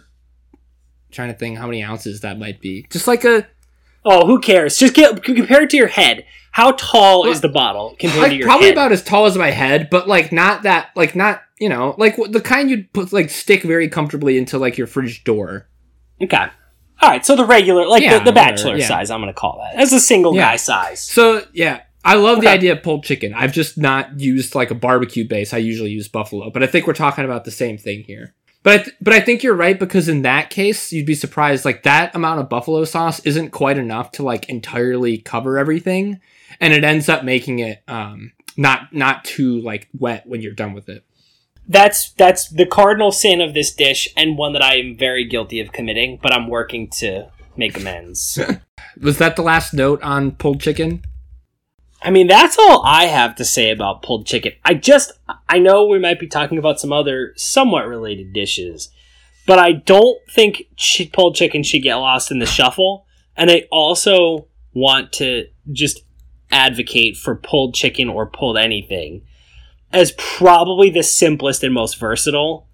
trying 1.11 1.31
to 1.31 1.37
think 1.37 1.57
how 1.57 1.67
many 1.67 1.83
ounces 1.83 2.21
that 2.21 2.39
might 2.39 2.59
be. 2.59 2.85
Just 2.89 3.07
like 3.07 3.23
a 3.23 3.47
oh, 4.05 4.25
who 4.27 4.39
cares? 4.39 4.77
Just 4.77 4.93
get 4.93 5.23
compare 5.23 5.63
it 5.63 5.69
to 5.71 5.77
your 5.77 5.87
head. 5.87 6.25
How 6.51 6.73
tall 6.73 7.25
is 7.27 7.41
the 7.41 7.49
bottle 7.49 7.95
compared 7.99 8.13
to 8.13 8.21
like 8.29 8.37
your 8.37 8.47
probably 8.47 8.67
head? 8.67 8.73
about 8.73 8.91
as 8.91 9.03
tall 9.03 9.25
as 9.25 9.35
my 9.37 9.49
head, 9.49 9.89
but 9.89 10.07
like 10.07 10.31
not 10.31 10.63
that 10.63 10.89
like 10.95 11.15
not, 11.15 11.41
you 11.59 11.67
know, 11.69 11.95
like 11.97 12.15
the 12.29 12.41
kind 12.41 12.69
you'd 12.69 12.93
put 12.93 13.11
like 13.11 13.29
stick 13.31 13.63
very 13.63 13.89
comfortably 13.89 14.37
into 14.37 14.59
like 14.59 14.77
your 14.77 14.85
fridge 14.87 15.23
door. 15.23 15.67
okay. 16.21 16.47
All 17.01 17.09
right, 17.09 17.25
so 17.25 17.35
the 17.35 17.43
regular, 17.45 17.85
like 17.85 18.01
Yeah, 18.03 18.19
the, 18.19 18.25
the 18.25 18.31
bachelor 18.31 18.77
yeah. 18.77 18.87
size, 18.87 19.09
I'm 19.11 19.19
going 19.19 19.33
to 19.33 19.37
call 19.37 19.59
that 19.59 19.81
as 19.81 19.91
a 19.91 19.99
single 19.99 20.33
Yeah. 20.35 20.51
guy 20.51 20.55
size. 20.55 21.01
So, 21.01 21.43
yeah, 21.51 21.81
I 22.05 22.13
love 22.15 22.39
the 22.39 22.47
idea 22.47 22.73
of 22.73 22.83
pulled 22.83 23.03
chicken. 23.03 23.33
I've 23.33 23.51
just 23.51 23.77
not 23.77 24.19
used 24.21 24.55
like 24.55 24.71
a 24.71 24.75
barbecue 24.75 25.27
base. 25.27 25.53
I 25.53 25.57
usually 25.57 25.89
use 25.89 26.07
buffalo, 26.07 26.49
but 26.49 26.63
I 26.63 26.67
think 26.67 26.87
we're 26.87 26.93
talking 26.93 27.25
about 27.25 27.43
the 27.43 27.51
same 27.51 27.77
thing 27.77 28.03
here. 28.03 28.35
But 28.63 28.73
I 28.73 28.83
th- 28.83 28.95
but 29.01 29.13
I 29.13 29.19
think 29.19 29.43
you're 29.43 29.55
right 29.55 29.77
because 29.77 30.07
in 30.07 30.21
that 30.21 30.49
case, 30.49 30.91
you'd 30.93 31.05
be 31.05 31.15
surprised 31.15 31.65
like 31.65 31.83
that 31.83 32.15
amount 32.15 32.39
of 32.39 32.49
buffalo 32.49 32.85
sauce 32.85 33.19
isn't 33.21 33.51
quite 33.51 33.77
enough 33.77 34.11
to 34.13 34.23
like 34.23 34.49
entirely 34.49 35.17
cover 35.17 35.57
everything, 35.57 36.19
and 36.59 36.73
it 36.73 36.83
ends 36.83 37.09
up 37.09 37.23
making 37.23 37.59
it 37.59 37.83
um 37.87 38.31
not 38.55 38.93
not 38.93 39.25
too 39.25 39.59
like 39.61 39.89
wet 39.97 40.25
when 40.25 40.41
you're 40.41 40.53
done 40.53 40.73
with 40.73 40.87
it. 40.87 41.03
That's 41.67 42.11
that's 42.13 42.49
the 42.49 42.65
cardinal 42.65 43.11
sin 43.11 43.41
of 43.41 43.53
this 43.53 43.73
dish, 43.73 44.07
and 44.15 44.37
one 44.37 44.53
that 44.53 44.63
I 44.63 44.77
am 44.77 44.97
very 44.97 45.25
guilty 45.25 45.59
of 45.59 45.73
committing. 45.73 46.19
But 46.21 46.33
I'm 46.33 46.47
working 46.47 46.89
to 46.99 47.29
make 47.57 47.77
amends. 47.77 48.39
Was 49.01 49.17
that 49.17 49.35
the 49.35 49.41
last 49.41 49.73
note 49.73 50.01
on 50.03 50.31
pulled 50.31 50.61
chicken? 50.61 51.03
I 52.03 52.11
mean, 52.11 52.27
that's 52.27 52.57
all 52.59 52.83
I 52.85 53.05
have 53.05 53.35
to 53.35 53.45
say 53.45 53.71
about 53.71 54.03
pulled 54.03 54.25
chicken. 54.25 54.51
I 54.65 54.73
just, 54.73 55.13
I 55.47 55.59
know 55.59 55.87
we 55.87 55.99
might 55.99 56.19
be 56.19 56.27
talking 56.27 56.57
about 56.57 56.79
some 56.79 56.91
other 56.91 57.33
somewhat 57.37 57.87
related 57.87 58.33
dishes, 58.33 58.89
but 59.47 59.57
I 59.57 59.71
don't 59.71 60.19
think 60.29 60.63
chi- 60.77 61.09
pulled 61.11 61.35
chicken 61.35 61.63
should 61.63 61.81
get 61.81 61.95
lost 61.95 62.29
in 62.29 62.39
the 62.39 62.45
shuffle. 62.45 63.05
And 63.37 63.49
I 63.49 63.63
also 63.71 64.47
want 64.73 65.13
to 65.13 65.47
just 65.71 66.01
advocate 66.51 67.15
for 67.15 67.35
pulled 67.35 67.73
chicken 67.73 68.09
or 68.09 68.25
pulled 68.27 68.57
anything 68.57 69.25
as 69.91 70.13
probably 70.17 70.89
the 70.89 71.03
simplest 71.03 71.63
and 71.63 71.73
most 71.73 71.99
versatile 71.99 72.67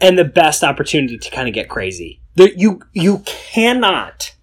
and 0.00 0.18
the 0.18 0.24
best 0.24 0.64
opportunity 0.64 1.16
to 1.16 1.30
kind 1.30 1.46
of 1.46 1.54
get 1.54 1.68
crazy. 1.68 2.20
You 2.36 2.80
you 2.92 3.22
cannot 3.24 4.34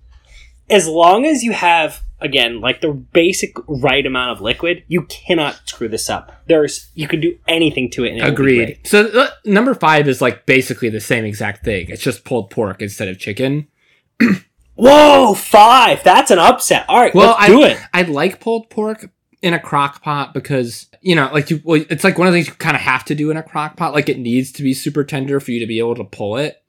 as 0.70 0.88
long 0.88 1.26
as 1.26 1.44
you 1.44 1.52
have 1.52 2.02
again 2.22 2.62
like 2.62 2.82
the 2.82 2.92
basic 2.92 3.56
right 3.68 4.06
amount 4.06 4.32
of 4.32 4.42
liquid, 4.42 4.84
you 4.88 5.04
cannot 5.04 5.62
screw 5.66 5.88
this 5.88 6.10
up. 6.10 6.32
There's 6.48 6.90
you 6.94 7.08
can 7.08 7.20
do 7.20 7.38
anything 7.48 7.90
to 7.92 8.04
it. 8.04 8.12
And 8.12 8.20
it 8.20 8.24
be 8.24 8.30
Agreed. 8.30 8.80
So 8.86 9.08
uh, 9.08 9.30
number 9.46 9.74
five 9.74 10.08
is 10.08 10.22
like 10.22 10.46
basically 10.46 10.90
the 10.90 11.00
same 11.00 11.26
exact 11.26 11.66
thing. 11.66 11.90
It's 11.90 12.04
just 12.04 12.24
pulled 12.24 12.50
pork 12.50 12.82
instead 12.82 13.08
of 13.08 13.20
chicken. 13.20 13.68
Whoa, 14.76 15.34
five! 15.34 16.04
That's 16.04 16.32
an 16.32 16.40
upset. 16.40 16.86
All 16.88 17.00
right, 17.00 17.14
Well, 17.14 17.36
let's 17.38 17.42
I 17.44 17.48
do 17.48 17.64
it. 17.64 17.78
I 17.94 18.02
like 18.04 18.40
pulled 18.40 18.70
pork 18.70 19.12
in 19.42 19.54
a 19.54 19.60
crock 19.60 20.02
pot 20.02 20.34
because 20.34 20.88
you 21.02 21.16
know, 21.16 21.30
like 21.34 21.50
you, 21.50 21.62
well, 21.64 21.84
it's 21.90 22.04
like 22.04 22.18
one 22.18 22.28
of 22.28 22.34
the 22.34 22.38
things 22.38 22.48
you 22.48 22.54
kind 22.54 22.76
of 22.76 22.82
have 22.82 23.04
to 23.06 23.16
do 23.16 23.32
in 23.32 23.38
a 23.38 23.44
crock 23.44 23.76
pot. 23.76 23.94
Like 23.94 24.10
it 24.10 24.18
needs 24.18 24.52
to 24.54 24.64
be 24.64 24.74
super 24.74 25.04
tender 25.04 25.40
for 25.40 25.52
you 25.52 25.60
to 25.60 25.68
be 25.68 25.80
able 25.80 25.96
to 25.96 26.04
pull 26.04 26.38
it. 26.38 26.64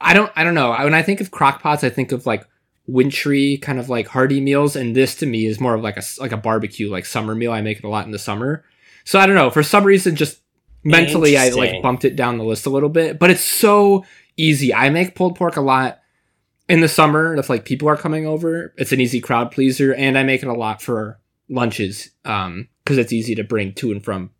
I 0.00 0.14
don't, 0.14 0.30
I 0.36 0.44
don't 0.44 0.54
know. 0.54 0.70
When 0.70 0.94
I 0.94 1.02
think 1.02 1.20
of 1.20 1.30
crock 1.30 1.62
pots, 1.62 1.82
I 1.82 1.88
think 1.88 2.12
of 2.12 2.26
like 2.26 2.46
wintry 2.86 3.58
kind 3.58 3.78
of 3.78 3.88
like 3.88 4.08
hearty 4.08 4.40
meals, 4.40 4.76
and 4.76 4.94
this 4.94 5.14
to 5.16 5.26
me 5.26 5.46
is 5.46 5.60
more 5.60 5.74
of 5.74 5.82
like 5.82 5.96
a 5.96 6.02
like 6.18 6.32
a 6.32 6.36
barbecue 6.36 6.90
like 6.90 7.06
summer 7.06 7.34
meal. 7.34 7.52
I 7.52 7.60
make 7.60 7.78
it 7.78 7.84
a 7.84 7.88
lot 7.88 8.06
in 8.06 8.12
the 8.12 8.18
summer, 8.18 8.64
so 9.04 9.18
I 9.18 9.26
don't 9.26 9.36
know. 9.36 9.50
For 9.50 9.62
some 9.62 9.84
reason, 9.84 10.16
just 10.16 10.40
mentally, 10.84 11.36
I 11.36 11.50
like 11.50 11.82
bumped 11.82 12.04
it 12.04 12.16
down 12.16 12.38
the 12.38 12.44
list 12.44 12.66
a 12.66 12.70
little 12.70 12.88
bit. 12.88 13.18
But 13.18 13.30
it's 13.30 13.44
so 13.44 14.04
easy. 14.36 14.74
I 14.74 14.90
make 14.90 15.14
pulled 15.14 15.36
pork 15.36 15.56
a 15.56 15.60
lot 15.60 16.00
in 16.68 16.80
the 16.80 16.88
summer 16.88 17.36
if 17.36 17.48
like 17.48 17.64
people 17.64 17.88
are 17.88 17.96
coming 17.96 18.26
over 18.26 18.74
it's 18.76 18.92
an 18.92 19.00
easy 19.00 19.20
crowd 19.20 19.50
pleaser 19.50 19.94
and 19.94 20.18
i 20.18 20.22
make 20.22 20.42
it 20.42 20.48
a 20.48 20.54
lot 20.54 20.82
for 20.82 21.18
lunches 21.48 22.10
um 22.24 22.68
because 22.84 22.98
it's 22.98 23.12
easy 23.12 23.34
to 23.34 23.44
bring 23.44 23.72
to 23.72 23.92
and 23.92 24.04
from 24.04 24.30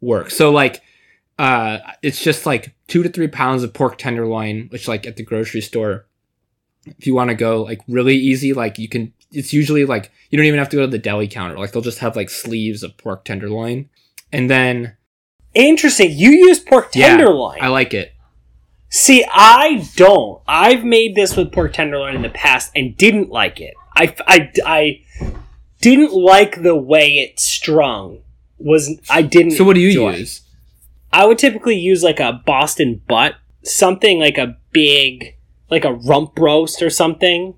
work 0.00 0.30
so 0.30 0.50
like 0.50 0.82
uh 1.38 1.78
it's 2.02 2.22
just 2.22 2.46
like 2.46 2.74
two 2.86 3.02
to 3.02 3.08
three 3.08 3.28
pounds 3.28 3.62
of 3.62 3.72
pork 3.74 3.98
tenderloin 3.98 4.68
which 4.70 4.88
like 4.88 5.06
at 5.06 5.16
the 5.16 5.24
grocery 5.24 5.60
store 5.60 6.06
if 6.86 7.06
you 7.06 7.14
want 7.14 7.28
to 7.30 7.34
go 7.34 7.62
like 7.62 7.80
really 7.88 8.16
easy 8.16 8.52
like 8.52 8.78
you 8.78 8.88
can 8.88 9.12
it's 9.32 9.52
usually 9.52 9.84
like 9.84 10.10
you 10.30 10.38
don't 10.38 10.46
even 10.46 10.58
have 10.58 10.68
to 10.68 10.76
go 10.76 10.82
to 10.82 10.90
the 10.90 10.98
deli 10.98 11.28
counter 11.28 11.58
like 11.58 11.72
they'll 11.72 11.82
just 11.82 11.98
have 11.98 12.16
like 12.16 12.30
sleeves 12.30 12.82
of 12.82 12.96
pork 12.96 13.24
tenderloin 13.24 13.88
and 14.32 14.48
then 14.50 14.96
Interesting. 15.54 16.12
You 16.12 16.32
use 16.32 16.58
pork 16.60 16.90
Yeah, 16.94 17.08
tenderloin. 17.16 17.58
i 17.62 17.68
like 17.68 17.94
it 17.94 18.12
See, 18.88 19.24
I 19.30 19.86
don't. 19.96 20.40
I've 20.46 20.84
made 20.84 21.14
this 21.16 21.36
with 21.36 21.52
pork 21.52 21.72
tenderloin 21.72 22.14
in 22.14 22.22
the 22.22 22.28
past 22.30 22.70
and 22.76 22.96
didn't 22.96 23.30
like 23.30 23.60
it. 23.60 23.74
I, 23.96 24.14
I, 24.26 24.52
I 24.64 25.02
didn't 25.80 26.12
like 26.14 26.62
the 26.62 26.76
way 26.76 27.18
it 27.18 27.40
strung. 27.40 28.20
Was 28.58 28.98
I 29.10 29.22
didn't. 29.22 29.50
so 29.52 29.64
what 29.64 29.74
do 29.74 29.80
you 29.80 29.88
enjoy. 29.88 30.16
use 30.16 30.42
I 31.12 31.26
would 31.26 31.36
typically 31.38 31.76
use 31.76 32.02
like 32.02 32.20
a 32.20 32.40
Boston 32.46 33.02
butt, 33.08 33.34
something 33.64 34.18
like 34.18 34.38
a 34.38 34.56
big, 34.70 35.34
like 35.70 35.84
a 35.84 35.92
rump 35.92 36.38
roast 36.38 36.82
or 36.82 36.90
something, 36.90 37.54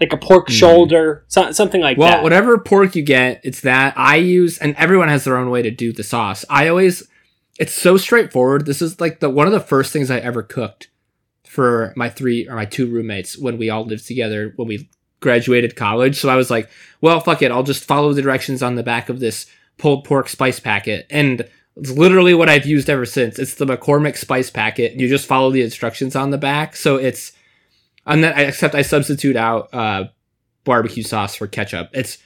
like 0.00 0.12
a 0.12 0.16
pork 0.16 0.48
Mhm. 0.48 0.52
shoulder, 0.52 1.24
so, 1.28 1.50
something 1.52 1.80
like 1.80 1.98
well, 1.98 2.08
that. 2.08 2.16
Well, 2.16 2.24
whatever 2.24 2.58
pork 2.58 2.94
you 2.94 3.02
get, 3.02 3.40
it's 3.42 3.60
that 3.62 3.94
I 3.96 4.16
use, 4.16 4.58
and 4.58 4.74
everyone 4.76 5.08
has 5.08 5.24
their 5.24 5.36
own 5.36 5.50
way 5.50 5.62
to 5.62 5.70
do 5.70 5.92
the 5.92 6.02
sauce. 6.02 6.44
I 6.48 6.68
always, 6.68 7.02
it's 7.58 7.72
so 7.72 7.96
straightforward. 7.96 8.66
This 8.66 8.80
is 8.82 9.00
like 9.00 9.20
the 9.20 9.30
one 9.30 9.46
of 9.46 9.52
the 9.52 9.60
first 9.60 9.92
things 9.92 10.10
I 10.10 10.18
ever 10.18 10.42
cooked 10.42 10.88
for 11.44 11.92
my 11.96 12.08
three 12.08 12.46
or 12.46 12.54
my 12.54 12.64
two 12.66 12.86
roommates 12.86 13.36
when 13.38 13.58
we 13.58 13.70
all 13.70 13.84
lived 13.84 14.06
together 14.06 14.52
when 14.56 14.68
we 14.68 14.88
graduated 15.20 15.74
college. 15.74 16.16
So 16.20 16.28
I 16.28 16.36
was 16.36 16.50
like, 16.50 16.68
well, 17.00 17.18
fuck 17.18 17.42
it, 17.42 17.50
I'll 17.50 17.62
just 17.64 17.84
follow 17.84 18.12
the 18.12 18.22
directions 18.22 18.62
on 18.62 18.76
the 18.76 18.82
back 18.84 19.08
of 19.08 19.18
this 19.18 19.46
pulled 19.78 20.04
pork 20.04 20.28
spice 20.28 20.60
packet, 20.60 21.06
and 21.10 21.48
it's 21.76 21.90
literally 21.92 22.34
what 22.34 22.48
I've 22.48 22.66
used 22.66 22.90
ever 22.90 23.06
since. 23.06 23.38
It's 23.38 23.54
the 23.54 23.64
McCormick 23.64 24.16
spice 24.16 24.50
packet. 24.50 24.94
You 24.94 25.08
just 25.08 25.26
follow 25.26 25.50
the 25.50 25.62
instructions 25.62 26.14
on 26.14 26.30
the 26.30 26.38
back, 26.38 26.76
so 26.76 26.96
it's. 26.96 27.32
And 28.08 28.24
then, 28.24 28.36
except 28.38 28.74
I 28.74 28.82
substitute 28.82 29.36
out 29.36 29.72
uh, 29.72 30.08
barbecue 30.64 31.02
sauce 31.02 31.34
for 31.34 31.46
ketchup. 31.46 31.90
It's 31.92 32.18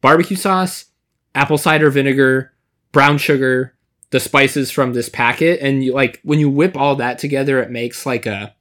barbecue 0.00 0.36
sauce, 0.36 0.86
apple 1.34 1.58
cider 1.58 1.90
vinegar, 1.90 2.52
brown 2.92 3.18
sugar, 3.18 3.74
the 4.10 4.20
spices 4.20 4.70
from 4.70 4.92
this 4.92 5.08
packet, 5.08 5.60
and 5.60 5.82
you 5.82 5.94
like 5.94 6.20
when 6.22 6.38
you 6.38 6.50
whip 6.50 6.76
all 6.76 6.96
that 6.96 7.18
together, 7.18 7.62
it 7.62 7.70
makes 7.70 8.04
like 8.06 8.26
a. 8.26 8.54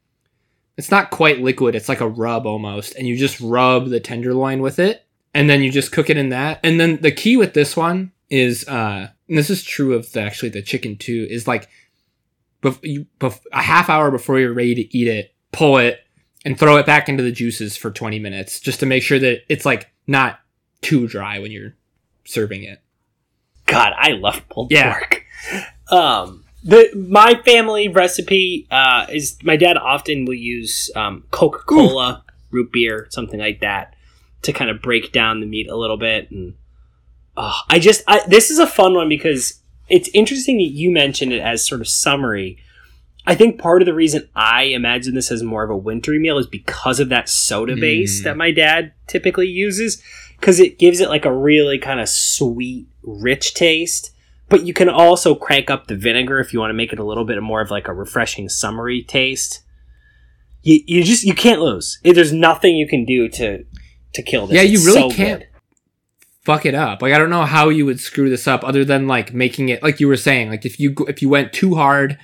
It's 0.77 0.89
not 0.89 1.11
quite 1.11 1.41
liquid. 1.41 1.75
It's 1.75 1.89
like 1.89 2.01
a 2.01 2.07
rub 2.07 2.47
almost, 2.47 2.95
and 2.95 3.05
you 3.05 3.17
just 3.17 3.39
rub 3.41 3.89
the 3.89 3.99
tenderloin 3.99 4.61
with 4.61 4.79
it, 4.79 5.05
and 5.33 5.49
then 5.49 5.61
you 5.61 5.69
just 5.69 5.91
cook 5.91 6.09
it 6.09 6.17
in 6.17 6.29
that. 6.29 6.61
And 6.63 6.79
then 6.79 7.01
the 7.01 7.11
key 7.11 7.35
with 7.35 7.53
this 7.53 7.75
one 7.75 8.13
is, 8.29 8.65
uh, 8.67 9.09
and 9.27 9.37
this 9.37 9.49
is 9.49 9.63
true 9.63 9.93
of 9.93 10.11
the, 10.13 10.21
actually 10.21 10.49
the 10.49 10.61
chicken 10.61 10.95
too, 10.95 11.27
is 11.29 11.47
like, 11.47 11.67
bef- 12.63 12.79
you, 12.81 13.05
bef- 13.19 13.45
a 13.51 13.61
half 13.61 13.89
hour 13.89 14.09
before 14.09 14.39
you're 14.39 14.53
ready 14.53 14.73
to 14.73 14.97
eat 14.97 15.07
it, 15.09 15.35
pull 15.51 15.77
it 15.77 15.99
and 16.45 16.57
throw 16.57 16.77
it 16.77 16.85
back 16.85 17.07
into 17.09 17.23
the 17.23 17.31
juices 17.31 17.77
for 17.77 17.91
20 17.91 18.19
minutes 18.19 18.59
just 18.59 18.79
to 18.79 18.85
make 18.85 19.03
sure 19.03 19.19
that 19.19 19.41
it's 19.47 19.65
like 19.65 19.91
not 20.07 20.39
too 20.81 21.07
dry 21.07 21.39
when 21.39 21.51
you're 21.51 21.75
serving 22.25 22.63
it. 22.63 22.81
God, 23.67 23.93
I 23.97 24.11
love 24.11 24.41
pulled 24.49 24.71
Yeah. 24.71 24.93
pork. 24.93 25.23
Um, 25.91 26.45
the 26.63 26.89
my 26.95 27.41
family 27.43 27.89
recipe 27.89 28.65
uh, 28.71 29.07
is 29.09 29.37
my 29.43 29.57
dad 29.57 29.75
often 29.75 30.23
will 30.23 30.35
use 30.35 30.89
um, 30.95 31.25
Coca 31.31 31.59
Cola, 31.65 32.23
root 32.49 32.71
beer, 32.71 33.07
something 33.09 33.39
like 33.41 33.59
that, 33.59 33.93
to 34.43 34.53
kind 34.53 34.69
of 34.69 34.81
break 34.81 35.11
down 35.11 35.41
the 35.41 35.45
meat 35.47 35.67
a 35.67 35.75
little 35.75 35.97
bit. 35.97 36.31
And 36.31 36.53
oh, 37.35 37.59
I 37.69 37.77
just 37.79 38.03
I, 38.07 38.21
this 38.25 38.49
is 38.51 38.57
a 38.59 38.67
fun 38.67 38.93
one 38.93 39.09
because 39.09 39.59
it's 39.89 40.09
interesting 40.13 40.57
that 40.59 40.71
you 40.71 40.91
mentioned 40.91 41.33
it 41.33 41.41
as 41.41 41.67
sort 41.67 41.81
of 41.81 41.89
summary. 41.89 42.57
I 43.27 43.35
think 43.35 43.59
part 43.59 43.81
of 43.81 43.85
the 43.85 43.93
reason 43.93 44.27
I 44.35 44.63
imagine 44.63 45.13
this 45.13 45.31
as 45.31 45.43
more 45.43 45.63
of 45.63 45.69
a 45.69 45.77
wintry 45.77 46.17
meal 46.19 46.37
is 46.39 46.47
because 46.47 46.99
of 46.99 47.09
that 47.09 47.29
soda 47.29 47.75
base 47.75 48.21
Mm. 48.21 48.23
that 48.23 48.37
my 48.37 48.51
dad 48.51 48.93
typically 49.07 49.47
uses, 49.47 50.01
because 50.39 50.59
it 50.59 50.79
gives 50.79 50.99
it 50.99 51.09
like 51.09 51.25
a 51.25 51.33
really 51.35 51.77
kind 51.77 51.99
of 51.99 52.09
sweet, 52.09 52.87
rich 53.03 53.53
taste. 53.53 54.11
But 54.49 54.65
you 54.65 54.73
can 54.73 54.89
also 54.89 55.35
crank 55.35 55.69
up 55.69 55.87
the 55.87 55.95
vinegar 55.95 56.39
if 56.39 56.51
you 56.51 56.59
want 56.59 56.71
to 56.71 56.75
make 56.75 56.91
it 56.91 56.99
a 56.99 57.05
little 57.05 57.23
bit 57.23 57.41
more 57.41 57.61
of 57.61 57.71
like 57.71 57.87
a 57.87 57.93
refreshing, 57.93 58.49
summery 58.49 59.03
taste. 59.03 59.61
You, 60.63 60.79
you 60.87 61.03
just 61.03 61.23
you 61.23 61.33
can't 61.33 61.61
lose. 61.61 61.99
There's 62.03 62.33
nothing 62.33 62.75
you 62.75 62.87
can 62.87 63.05
do 63.05 63.29
to 63.29 63.63
to 64.13 64.21
kill 64.23 64.47
this. 64.47 64.55
Yeah, 64.55 64.61
you 64.63 64.73
It's 64.77 64.85
really 64.85 65.09
so 65.09 65.15
can't 65.15 65.39
good. 65.41 65.47
fuck 66.43 66.65
it 66.65 66.75
up. 66.75 67.01
Like 67.01 67.13
I 67.13 67.17
don't 67.17 67.29
know 67.29 67.45
how 67.45 67.69
you 67.69 67.85
would 67.85 67.99
screw 67.99 68.29
this 68.29 68.47
up 68.47 68.63
other 68.63 68.83
than 68.83 69.07
like 69.07 69.33
making 69.33 69.69
it 69.69 69.81
like 69.83 69.99
you 69.99 70.07
were 70.07 70.17
saying. 70.17 70.49
Like 70.49 70.65
if 70.65 70.79
you 70.79 70.95
if 71.07 71.21
you 71.21 71.29
went 71.29 71.53
too 71.53 71.75
hard 71.75 72.17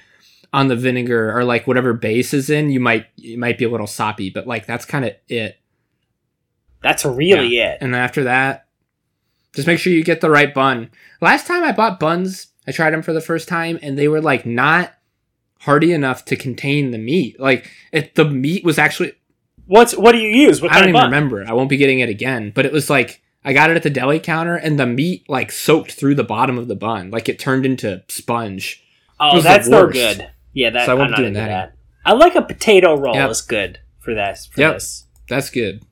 on 0.54 0.68
the 0.68 0.76
vinegar 0.76 1.36
or 1.38 1.44
like 1.44 1.68
whatever 1.68 1.94
base 1.94 2.34
is 2.34 2.50
in, 2.50 2.70
you 2.70 2.80
might 2.80 3.08
you 3.16 3.38
might 3.38 3.58
be 3.58 3.66
a 3.66 3.70
little 3.70 3.88
soppy. 3.88 4.30
But 4.30 4.48
like 4.48 4.66
that's 4.66 4.86
kind 4.86 5.06
of 5.06 5.14
it. 5.28 5.60
That's 6.82 7.06
really 7.06 7.58
it. 7.60 7.80
And 7.82 7.96
after 7.96 8.24
that, 8.26 8.68
just 9.54 9.68
make 9.68 9.80
sure 9.80 9.92
you 9.92 10.04
get 10.04 10.22
the 10.22 10.30
right 10.30 10.54
bun. 10.54 10.92
Last 11.22 11.48
time 11.48 11.64
I 11.64 11.72
bought 11.72 12.00
buns, 12.00 12.48
I 12.68 12.72
tried 12.72 12.92
them 12.92 13.02
for 13.02 13.14
the 13.14 13.22
first 13.22 13.48
time, 13.48 13.80
and 13.82 13.98
they 13.98 14.08
were 14.08 14.22
like 14.22 14.46
not 14.46 14.94
hearty 15.62 15.92
enough 15.92 16.24
to 16.26 16.36
contain 16.36 16.92
the 16.92 16.98
meat. 16.98 17.40
Like 17.40 17.72
it, 17.92 18.16
the 18.16 18.26
meat 18.26 18.64
was 18.64 18.78
actually 18.78 19.14
What's 19.68 19.96
what 19.96 20.14
do 20.14 20.18
you 20.18 20.30
use? 20.30 20.62
What 20.62 20.72
I 20.72 20.80
don't 20.80 20.90
even 20.90 21.02
bun? 21.02 21.06
remember. 21.06 21.46
I 21.46 21.54
won't 21.54 21.70
be 21.70 21.78
getting 21.78 22.00
it 22.00 22.10
again. 22.10 22.52
But 22.56 22.66
it 22.66 22.72
was 22.72 22.90
like 22.90 23.22
I 23.44 23.54
got 23.54 23.70
it 23.70 23.76
at 23.76 23.84
the 23.84 23.90
deli 23.90 24.20
counter, 24.20 24.56
and 24.56 24.80
the 24.80 24.86
meat 24.86 25.30
like 25.30 25.52
soaked 25.52 25.92
through 25.92 26.16
the 26.16 26.24
bottom 26.24 26.58
of 26.58 26.68
the 26.68 26.76
bun, 26.76 27.12
like 27.12 27.28
it 27.30 27.38
turned 27.38 27.66
into 27.66 28.04
sponge. 28.08 28.84
Oh, 29.20 29.42
that's 29.42 29.68
no 29.68 29.88
good. 29.88 30.30
Yeah, 30.54 30.70
that 30.72 30.86
So 30.86 30.92
I 30.94 30.96
won't 30.96 31.06
I'm 31.06 31.08
be 31.10 31.12
not 31.12 31.18
doing 31.18 31.28
into 31.30 31.40
that. 31.42 31.48
that. 31.48 31.74
I 32.06 32.14
like 32.14 32.36
a 32.36 32.42
potato 32.42 32.96
roll 32.96 33.16
Yep. 33.16 33.30
is 33.30 33.42
good 33.42 33.80
for 34.00 34.14
this. 34.14 34.48
For 34.48 34.62
Yep. 34.62 34.74
this. 34.76 35.06
That's 35.30 35.50
good. 35.50 35.84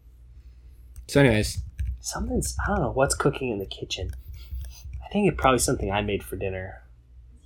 So, 1.08 1.20
anyways, 1.20 1.60
Something's 2.00 2.56
I 2.64 2.68
don't 2.72 2.82
know 2.82 2.92
what's 2.92 3.16
cooking 3.16 3.50
in 3.50 3.58
the 3.60 3.66
kitchen. 3.66 4.12
I 5.04 5.12
think 5.12 5.28
it's 5.32 5.40
probably 5.40 5.60
something 5.60 5.92
I 5.92 6.02
made 6.02 6.24
for 6.24 6.36
dinner. 6.36 6.84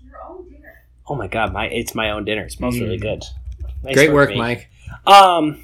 Your 0.03 0.16
own 0.30 0.49
dinner. 0.49 0.84
Oh 1.07 1.16
my 1.16 1.28
god, 1.28 1.53
my 1.53 1.66
it's 1.68 1.95
my 1.95 2.10
own 2.12 2.26
dinner. 2.26 2.43
It 2.43 2.51
smells 2.51 2.76
Mm. 2.76 2.82
really 2.82 2.97
good. 2.97 3.24
Nice 3.84 3.93
great 3.95 4.12
work, 4.12 4.30
me. 4.30 4.38
Mike. 4.38 4.70
Um, 5.07 5.64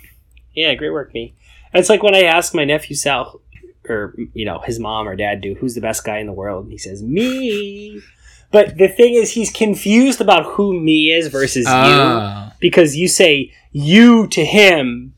yeah, 0.53 0.73
great 0.75 0.91
work, 0.91 1.13
me. 1.13 1.35
It's 1.73 1.89
like 1.89 2.03
when 2.03 2.15
I 2.15 2.23
ask 2.23 2.53
my 2.55 2.63
nephew 2.63 2.95
Sal, 2.95 3.41
or 3.89 4.15
you 4.33 4.45
know, 4.45 4.59
his 4.59 4.79
mom 4.79 5.07
or 5.07 5.15
dad 5.17 5.41
do, 5.41 5.55
who's 5.55 5.75
the 5.75 5.81
best 5.81 6.03
guy 6.05 6.19
in 6.19 6.25
the 6.27 6.33
world? 6.33 6.63
And 6.63 6.71
he 6.71 6.77
says 6.77 7.03
me. 7.03 8.01
But 8.55 8.77
the 8.77 8.87
thing 8.87 9.15
is, 9.15 9.31
he's 9.31 9.51
confused 9.51 10.21
about 10.21 10.43
who 10.53 10.79
me 10.79 11.11
is 11.11 11.27
versus 11.27 11.65
you 11.65 11.71
Oh. 11.73 12.51
because 12.61 12.95
you 12.95 13.07
say 13.09 13.51
you 13.73 14.27
to 14.27 14.45
him 14.45 15.11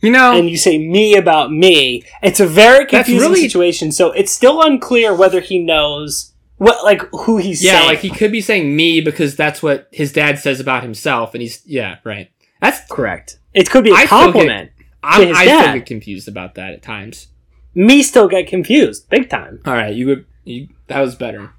you 0.00 0.10
know, 0.10 0.36
and 0.38 0.50
you 0.50 0.56
say 0.58 0.76
me 0.76 1.16
about 1.16 1.50
me. 1.50 2.02
It's 2.22 2.38
a 2.40 2.46
very 2.46 2.84
confusing 2.86 3.20
really- 3.30 3.40
situation. 3.40 3.90
So 3.90 4.12
it's 4.12 4.30
still 4.32 4.60
unclear 4.62 5.14
whether 5.14 5.40
he 5.40 5.58
knows 5.58 6.32
what, 6.58 6.84
like, 6.84 7.00
who 7.24 7.38
he's 7.38 7.64
yeah, 7.64 7.72
saying. 7.78 7.86
like 7.88 7.98
he 8.00 8.10
could 8.10 8.30
be 8.32 8.40
saying 8.42 8.76
me 8.76 9.00
because 9.00 9.34
that's 9.34 9.62
what 9.62 9.88
his 9.92 10.12
dad 10.12 10.38
says 10.38 10.60
about 10.60 10.82
himself, 10.82 11.34
and 11.34 11.40
he's 11.42 11.62
yeah, 11.66 11.96
right. 12.04 12.30
That's 12.60 12.80
correct. 12.90 13.38
It 13.54 13.70
could 13.70 13.84
be 13.84 13.90
a 13.90 13.94
I 13.94 14.04
still 14.06 14.18
get- 14.18 14.32
compliment. 14.32 14.70
I'm, 15.02 15.34
I 15.34 15.44
dad. 15.46 15.60
still 15.62 15.74
get 15.74 15.86
confused 15.86 16.28
about 16.28 16.54
that 16.56 16.72
at 16.72 16.82
times. 16.82 17.28
Me 17.74 18.02
still 18.02 18.28
get 18.28 18.46
confused 18.46 19.08
big 19.10 19.28
time. 19.30 19.60
All 19.66 19.72
right, 19.74 19.94
you 19.94 20.06
would 20.06 20.26
you, 20.44 20.68
that 20.88 21.00
was 21.00 21.14
better. 21.14 21.52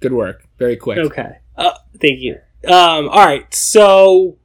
Good 0.00 0.12
work. 0.12 0.43
Very 0.58 0.76
quick. 0.76 0.98
Okay. 0.98 1.38
Uh, 1.56 1.72
thank 2.00 2.20
you. 2.20 2.34
Um, 2.66 3.08
all 3.08 3.24
right. 3.24 3.52
So 3.54 4.38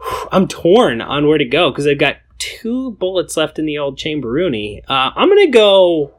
I'm 0.32 0.48
torn 0.48 1.00
on 1.00 1.26
where 1.26 1.38
to 1.38 1.44
go 1.44 1.70
because 1.70 1.86
I've 1.86 1.98
got 1.98 2.16
two 2.38 2.92
bullets 2.92 3.36
left 3.36 3.58
in 3.58 3.66
the 3.66 3.78
old 3.78 3.98
chamberoonie. 3.98 4.82
Uh, 4.88 5.10
I'm 5.14 5.28
gonna 5.28 5.50
go. 5.50 6.14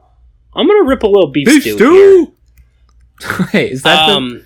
I'm 0.54 0.66
gonna 0.66 0.84
rip 0.88 1.02
a 1.02 1.06
little 1.06 1.30
beef, 1.30 1.46
Beef 1.46 1.62
stew. 1.62 1.76
stew. 1.76 2.32
Wait, 3.54 3.72
is 3.72 3.82
here. 3.82 3.92
that 3.92 4.06
the, 4.06 4.12
Um, 4.12 4.44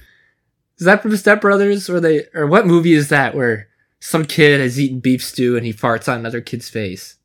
is 0.79 0.87
that 0.87 1.03
from 1.03 1.17
Step 1.17 1.41
Brothers? 1.41 1.89
Or 1.89 2.01
they 2.01 2.25
or 2.35 2.47
what 2.47 2.67
movie 2.67 2.93
is 2.93 3.09
that 3.09 3.35
where 3.35 3.69
some 4.01 4.25
kid 4.25 4.61
has 4.61 4.79
eaten 4.81 5.01
beef 5.01 5.23
stew 5.25 5.57
and 5.57 5.65
he 5.65 5.73
farts 5.73 6.11
on 6.11 6.19
another 6.19 6.41
kid's 6.41 6.69
face? 6.69 7.17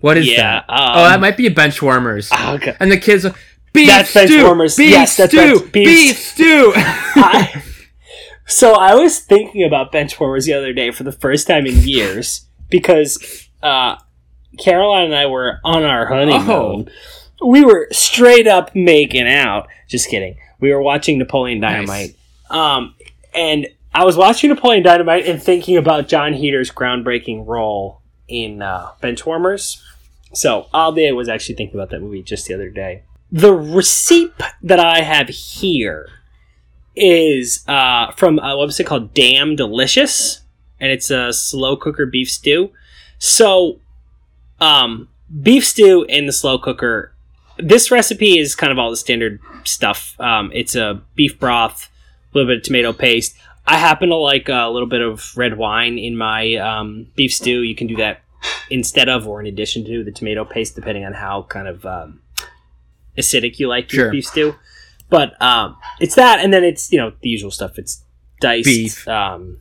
What 0.00 0.16
is 0.18 0.28
yeah. 0.28 0.64
that? 0.66 0.70
Um, 0.70 0.90
oh, 0.96 1.04
that 1.04 1.20
might 1.20 1.36
be 1.36 1.46
a 1.46 1.50
benchwarmers. 1.50 2.28
ah, 2.32 2.52
okay. 2.56 2.76
And 2.78 2.92
the 2.92 2.98
kids, 2.98 3.24
are, 3.24 3.34
beef 3.78 3.88
That's 3.88 4.10
stew, 4.10 4.54
beef 4.76 4.90
Yes, 4.90 5.16
that's 5.16 5.32
stew, 5.32 5.60
beef 5.60 5.72
beef 5.72 6.18
stew. 6.18 6.72
I, 6.76 7.62
so 8.46 8.74
I 8.74 8.94
was 8.94 9.20
thinking 9.20 9.64
about 9.64 9.92
Benchwarmers 9.92 10.46
the 10.46 10.54
other 10.54 10.72
day 10.72 10.90
for 10.90 11.04
the 11.04 11.12
first 11.12 11.46
time 11.46 11.66
in 11.66 11.76
years 11.76 12.46
because 12.70 13.48
uh, 13.62 13.96
Caroline 14.58 15.04
and 15.04 15.14
I 15.14 15.26
were 15.26 15.60
on 15.64 15.84
our 15.84 16.06
honeymoon. 16.06 16.88
We 17.44 17.64
were 17.64 17.88
straight 17.92 18.46
up 18.46 18.74
making 18.74 19.28
out. 19.28 19.68
Just 19.86 20.08
kidding. 20.08 20.36
We 20.60 20.72
were 20.72 20.82
watching 20.82 21.18
Napoleon 21.18 21.60
Dynamite. 21.60 22.16
Um, 22.50 22.94
and 23.34 23.68
I 23.94 24.04
was 24.04 24.16
watching 24.16 24.50
Napoleon 24.50 24.82
Dynamite 24.82 25.26
and 25.26 25.42
thinking 25.42 25.76
about 25.76 26.08
Jon 26.08 26.32
Heder's 26.32 26.70
groundbreaking 26.70 27.46
role 27.46 28.02
in 28.26 28.62
uh, 28.62 28.92
Benchwarmers. 29.02 29.82
So 30.34 30.68
all 30.72 30.92
day 30.92 31.08
I 31.08 31.12
was 31.12 31.28
actually 31.28 31.54
thinking 31.54 31.76
about 31.78 31.90
that 31.90 32.00
movie 32.00 32.22
just 32.22 32.46
the 32.46 32.54
other 32.54 32.70
day. 32.70 33.02
The 33.30 33.52
receipt 33.52 34.32
that 34.62 34.80
I 34.80 35.02
have 35.02 35.28
here 35.28 36.08
is 36.96 37.62
uh, 37.68 38.12
from 38.12 38.38
a 38.38 38.56
website 38.56 38.86
called 38.86 39.12
Damn 39.12 39.54
Delicious, 39.54 40.40
and 40.80 40.90
it's 40.90 41.10
a 41.10 41.32
slow 41.32 41.76
cooker 41.76 42.06
beef 42.06 42.30
stew. 42.30 42.72
So, 43.18 43.80
um, 44.60 45.08
beef 45.42 45.66
stew 45.66 46.04
in 46.08 46.26
the 46.26 46.32
slow 46.32 46.58
cooker. 46.58 47.12
This 47.58 47.90
recipe 47.90 48.38
is 48.38 48.54
kind 48.54 48.72
of 48.72 48.78
all 48.78 48.90
the 48.90 48.96
standard 48.96 49.40
stuff. 49.64 50.18
Um, 50.18 50.50
it's 50.54 50.74
a 50.74 51.02
beef 51.14 51.38
broth, 51.38 51.90
a 52.32 52.38
little 52.38 52.50
bit 52.50 52.58
of 52.58 52.64
tomato 52.64 52.92
paste. 52.94 53.36
I 53.66 53.76
happen 53.76 54.08
to 54.08 54.16
like 54.16 54.48
a 54.48 54.70
little 54.70 54.88
bit 54.88 55.02
of 55.02 55.36
red 55.36 55.58
wine 55.58 55.98
in 55.98 56.16
my 56.16 56.54
um, 56.54 57.08
beef 57.14 57.34
stew. 57.34 57.60
You 57.60 57.74
can 57.74 57.88
do 57.88 57.96
that 57.96 58.22
instead 58.70 59.10
of 59.10 59.28
or 59.28 59.40
in 59.40 59.46
addition 59.46 59.84
to 59.84 60.02
the 60.02 60.12
tomato 60.12 60.46
paste, 60.46 60.74
depending 60.74 61.04
on 61.04 61.12
how 61.12 61.42
kind 61.42 61.68
of 61.68 61.84
um, 61.84 62.20
acidic 63.18 63.58
you 63.58 63.68
like 63.68 63.92
your 63.92 64.04
Sure. 64.06 64.12
beef 64.12 64.26
stew. 64.26 64.54
But 65.10 65.40
um, 65.42 65.76
it's 66.00 66.14
that, 66.16 66.40
and 66.40 66.52
then 66.52 66.64
it's 66.64 66.92
you 66.92 66.98
know 66.98 67.12
the 67.22 67.28
usual 67.28 67.50
stuff. 67.50 67.78
It's 67.78 68.04
diced 68.40 68.66
Beef. 68.66 69.08
Um, 69.08 69.58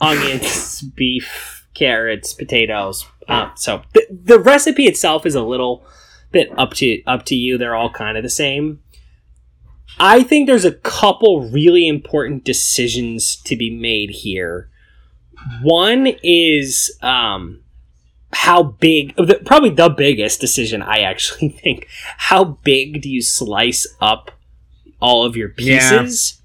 onions, 0.00 0.82
beef, 0.96 1.66
carrots, 1.74 2.32
potatoes. 2.34 3.04
Um, 3.28 3.50
so 3.56 3.82
the, 3.94 4.06
the 4.10 4.38
recipe 4.38 4.84
itself 4.84 5.26
is 5.26 5.34
a 5.34 5.42
little 5.42 5.84
bit 6.30 6.50
up 6.58 6.74
to 6.74 7.02
up 7.04 7.24
to 7.26 7.34
you. 7.34 7.58
They're 7.58 7.74
all 7.74 7.90
kind 7.90 8.16
of 8.16 8.22
the 8.22 8.30
same. 8.30 8.80
I 9.98 10.22
think 10.22 10.46
there's 10.46 10.64
a 10.64 10.72
couple 10.72 11.48
really 11.50 11.86
important 11.88 12.44
decisions 12.44 13.36
to 13.42 13.56
be 13.56 13.70
made 13.70 14.10
here. 14.10 14.68
One 15.62 16.06
is 16.22 16.96
um, 17.02 17.62
how 18.34 18.62
big, 18.62 19.14
probably 19.46 19.70
the 19.70 19.88
biggest 19.88 20.40
decision 20.40 20.82
I 20.82 20.98
actually 21.00 21.48
think. 21.62 21.86
How 22.18 22.44
big 22.44 23.00
do 23.02 23.08
you 23.08 23.22
slice 23.22 23.86
up 24.00 24.30
all 25.00 25.24
of 25.24 25.36
your 25.36 25.52
Yeah. 25.58 26.02
pieces? 26.02 26.40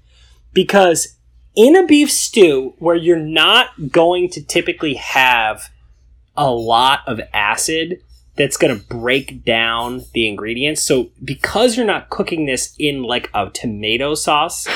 Because 0.52 1.16
in 1.56 1.76
a 1.76 1.86
beef 1.86 2.10
stew 2.10 2.74
where 2.78 2.96
you're 2.96 3.18
not 3.18 3.90
going 3.90 4.28
to 4.30 4.42
typically 4.42 4.94
have 4.94 5.70
a 6.36 6.50
lot 6.50 7.00
of 7.06 7.20
acid 7.34 8.00
that's 8.36 8.56
going 8.56 8.74
to 8.78 8.86
break 8.86 9.44
down 9.44 10.02
the 10.14 10.26
ingredients. 10.26 10.82
So 10.82 11.10
because 11.22 11.76
you're 11.76 11.84
not 11.84 12.08
cooking 12.08 12.46
this 12.46 12.74
in 12.78 13.02
like 13.02 13.28
a 13.34 13.50
tomato 13.50 14.14
sauce, 14.14 14.66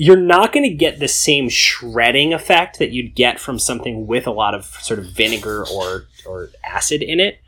you're 0.00 0.16
not 0.16 0.52
going 0.52 0.62
to 0.62 0.74
get 0.74 1.00
the 1.00 1.08
same 1.08 1.48
shredding 1.48 2.32
effect 2.32 2.78
that 2.78 2.92
you'd 2.92 3.16
get 3.16 3.40
from 3.40 3.58
something 3.58 4.06
with 4.06 4.28
a 4.28 4.30
lot 4.30 4.54
of 4.54 4.64
sort 4.64 5.00
of 5.00 5.06
vinegar 5.06 5.66
or 5.66 6.06
or 6.24 6.50
acid 6.64 7.02
in 7.02 7.18
it. 7.18 7.40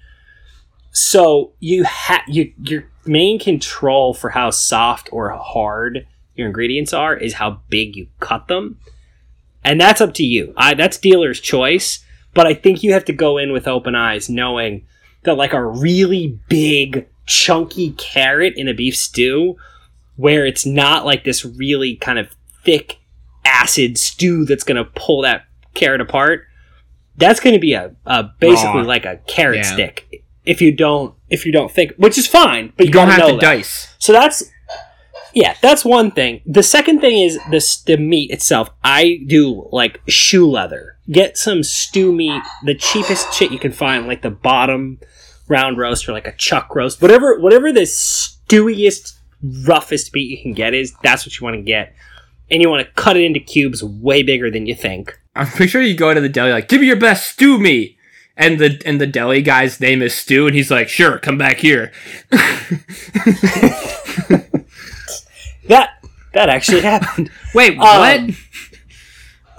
So 0.91 1.53
you 1.61 1.85
have 1.85 2.23
you 2.27 2.53
your 2.65 2.91
main 3.07 3.39
control 3.39 4.13
for 4.15 4.31
how 4.31 4.51
soft 4.51 5.09
or 5.13 5.31
hard 5.31 6.09
your 6.35 6.49
ingredients 6.49 6.93
are 6.93 7.17
is 7.17 7.35
how 7.35 7.61
big 7.69 7.95
you 7.95 8.09
cut 8.19 8.49
them, 8.49 8.81
and 9.63 9.81
that's 9.81 10.01
up 10.01 10.13
to 10.15 10.25
you. 10.25 10.53
I, 10.57 10.75
that's 10.75 10.99
dealer's 10.99 11.39
choice, 11.39 12.05
but 12.35 12.49
I 12.49 12.55
think 12.55 12.83
you 12.83 12.93
have 12.95 13.05
to 13.05 13.13
go 13.13 13.39
in 13.39 13.53
with 13.53 13.69
open 13.69 13.95
eyes, 13.95 14.29
knowing 14.29 14.85
that 15.23 15.37
like 15.37 15.53
a 15.53 15.65
really 15.65 16.41
big 16.49 17.07
chunky 17.27 17.93
carrot 17.93 18.55
in 18.57 18.67
a 18.67 18.75
beef 18.75 18.97
stew, 18.97 19.57
where 20.17 20.45
it's 20.45 20.67
not 20.67 21.07
like 21.07 21.23
this 21.23 21.45
really 21.45 21.95
kind 21.95 22.19
of 22.19 22.35
thick 22.65 22.99
acid 23.45 23.99
stew 23.99 24.45
that's 24.45 24.65
going 24.65 24.77
to 24.77 24.91
pull 24.95 25.23
that 25.23 25.45
carrot 25.75 26.01
apart. 26.01 26.45
That's 27.17 27.41
going 27.41 27.55
to 27.55 27.61
be 27.61 27.75
a, 27.75 27.95
a 28.07 28.25
basically 28.39 28.81
Raw. 28.83 28.87
like 28.87 29.05
a 29.05 29.19
carrot 29.27 29.59
Yeah. 29.59 29.73
stick 29.73 30.25
if 30.45 30.61
you 30.63 30.73
don't 30.75 31.15
if 31.29 31.45
you 31.47 31.53
don't 31.53 31.71
think, 31.71 31.93
which 31.97 32.17
is 32.19 32.27
fine, 32.27 32.73
but 32.77 32.87
you, 32.87 32.89
You 32.89 32.93
don't 32.93 33.09
gotta 33.09 33.13
have 33.23 33.29
know 33.29 33.35
to 33.37 33.41
that. 33.41 33.55
dice. 33.57 33.95
So 33.99 34.13
that's 34.13 34.43
yeah, 35.33 35.55
that's 35.63 35.85
one 35.85 36.11
thing. 36.11 36.41
The 36.45 36.63
second 36.63 37.01
thing 37.01 37.19
is 37.21 37.39
this 37.51 37.83
the 37.83 37.97
meat 37.97 38.31
itself. 38.33 38.71
I 38.83 39.21
do 39.27 39.69
like 39.71 40.01
shoe 40.09 40.51
leather. 40.51 40.97
Get 41.11 41.37
some 41.37 41.63
stew 41.63 42.13
meat, 42.13 42.43
the 42.65 42.75
cheapest 42.75 43.33
shit 43.35 43.53
you 43.53 43.59
can 43.59 43.71
find, 43.73 44.07
like 44.09 44.23
the 44.23 44.31
bottom 44.31 44.99
round 45.47 45.79
roast 45.79 46.09
or 46.09 46.13
like 46.13 46.27
a 46.27 46.33
chuck 46.33 46.75
roast, 46.75 47.01
whatever 47.03 47.39
whatever 47.39 47.71
the 47.73 47.87
stewiest, 47.87 49.19
roughest 49.67 50.13
meat 50.15 50.31
you 50.31 50.41
can 50.43 50.53
get 50.53 50.75
is. 50.75 50.95
That's 51.03 51.25
what 51.27 51.39
you 51.39 51.45
want 51.45 51.57
to 51.57 51.63
get, 51.63 51.95
and 52.51 52.61
you 52.63 52.69
want 52.69 52.87
to 52.87 52.93
cut 52.95 53.17
it 53.17 53.25
into 53.25 53.41
cubes 53.41 53.83
way 53.83 54.23
bigger 54.23 54.51
than 54.51 54.67
you 54.67 54.75
think. 54.75 55.19
I'm 55.37 55.47
pretty 55.47 55.69
sure 55.69 55.81
you 55.83 55.95
go 55.97 56.13
to 56.13 56.21
the 56.21 56.29
deli 56.29 56.51
like, 56.53 56.69
give 56.69 56.81
me 56.81 56.87
your 56.87 56.97
best 56.97 57.31
stew 57.33 57.59
meat. 57.59 57.97
And 58.37 58.59
the 58.59 58.81
and 58.87 58.99
the 59.01 59.07
deli 59.07 59.43
guy's 59.43 59.81
name 59.81 60.01
is 60.01 60.15
Stu, 60.15 60.47
and 60.47 60.57
he's 60.57 60.71
like, 60.71 60.89
"Sure, 60.89 61.19
come 61.19 61.37
back 61.37 61.59
here." 61.59 61.93
That 65.69 65.91
that 66.33 66.49
actually 66.49 66.81
happened. 66.81 67.31
Wait, 67.55 67.79
Um, 67.79 68.35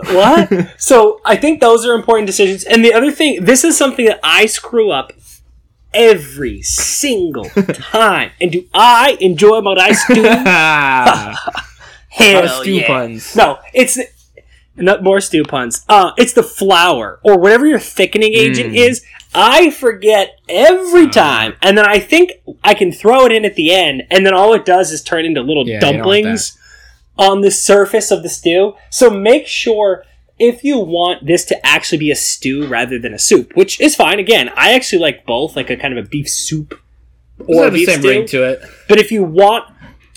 what? 0.07 0.49
what? 0.49 0.81
so 0.81 1.21
I 1.25 1.35
think 1.35 1.61
those 1.61 1.85
are 1.85 1.93
important 1.93 2.27
decisions. 2.27 2.63
And 2.63 2.83
the 2.83 2.93
other 2.93 3.11
thing, 3.11 3.45
this 3.45 3.63
is 3.63 3.77
something 3.77 4.05
that 4.05 4.19
I 4.23 4.45
screw 4.47 4.91
up 4.91 5.13
every 5.93 6.61
single 6.63 7.45
time. 7.73 8.31
And 8.41 8.51
do 8.51 8.65
I 8.73 9.17
enjoy 9.19 9.61
what 9.61 9.77
I 9.79 9.91
do? 10.13 10.23
Hell 12.11 12.47
stew 12.61 12.73
yeah. 12.75 12.87
puns. 12.87 13.35
No, 13.35 13.59
it's 13.73 13.97
not 14.75 15.03
more 15.03 15.19
stew 15.21 15.43
puns. 15.43 15.83
Uh, 15.89 16.11
it's 16.17 16.33
the 16.33 16.43
flour 16.43 17.19
or 17.23 17.37
whatever 17.39 17.65
your 17.65 17.79
thickening 17.79 18.33
agent 18.33 18.73
Mm. 18.73 18.77
is. 18.77 19.03
I 19.33 19.69
forget 19.71 20.37
every 20.49 21.05
Ah. 21.05 21.09
time, 21.11 21.53
and 21.61 21.77
then 21.77 21.85
I 21.85 21.99
think 21.99 22.33
I 22.63 22.73
can 22.73 22.91
throw 22.91 23.25
it 23.25 23.31
in 23.31 23.45
at 23.45 23.55
the 23.55 23.73
end, 23.73 24.03
and 24.11 24.25
then 24.25 24.33
all 24.33 24.53
it 24.53 24.65
does 24.65 24.91
is 24.91 25.01
turn 25.01 25.25
into 25.25 25.41
little 25.41 25.65
Yeah, 25.67 25.75
you 25.75 25.79
don't 25.81 25.93
want 25.95 26.03
dumplings 26.23 26.57
on 27.17 27.41
the 27.41 27.51
surface 27.51 28.11
of 28.11 28.23
the 28.23 28.29
stew. 28.29 28.73
So 28.89 29.09
make 29.09 29.47
sure 29.47 30.03
if 30.37 30.63
you 30.63 30.79
want 30.79 31.25
this 31.27 31.45
to 31.45 31.65
actually 31.65 31.99
be 31.99 32.11
a 32.11 32.15
stew 32.15 32.65
rather 32.67 32.97
than 32.99 33.13
a 33.13 33.19
soup, 33.19 33.51
which 33.55 33.79
is 33.79 33.95
fine. 33.95 34.19
Again, 34.19 34.49
I 34.57 34.73
actually 34.73 34.99
like 34.99 35.25
both, 35.25 35.55
like 35.55 35.69
a 35.69 35.77
kind 35.77 35.97
of 35.97 36.03
a 36.05 36.07
beef 36.09 36.27
soup 36.27 36.77
or 37.47 37.67
a 37.67 37.69
the 37.71 37.85
same 37.85 37.99
stew. 37.99 38.09
ring 38.09 38.25
to 38.27 38.43
it. 38.43 38.61
But 38.89 38.99
if 38.99 39.11
you 39.11 39.23
want, 39.23 39.65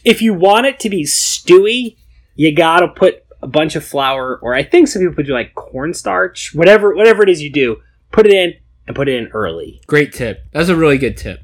if 0.04 0.22
you 0.22 0.34
want 0.34 0.66
it 0.66 0.78
to 0.80 0.90
be 0.90 1.04
stewy, 1.04 1.96
you 2.36 2.54
gotta 2.54 2.88
put 2.88 3.24
a 3.42 3.46
bunch 3.46 3.76
of 3.76 3.84
flour, 3.84 4.38
or 4.42 4.54
I 4.54 4.62
think 4.62 4.88
some 4.88 5.02
people 5.02 5.22
do 5.22 5.32
like 5.32 5.54
cornstarch, 5.54 6.54
whatever, 6.54 6.94
whatever 6.94 7.22
it 7.22 7.28
is 7.28 7.42
you 7.42 7.50
do. 7.50 7.76
Put 8.10 8.26
it 8.26 8.32
in 8.32 8.54
and 8.86 8.94
put 8.94 9.08
it 9.08 9.16
in 9.16 9.28
early. 9.28 9.80
Great 9.86 10.12
tip. 10.12 10.44
That's 10.52 10.68
a 10.68 10.76
really 10.76 10.98
good 10.98 11.16
tip. 11.16 11.40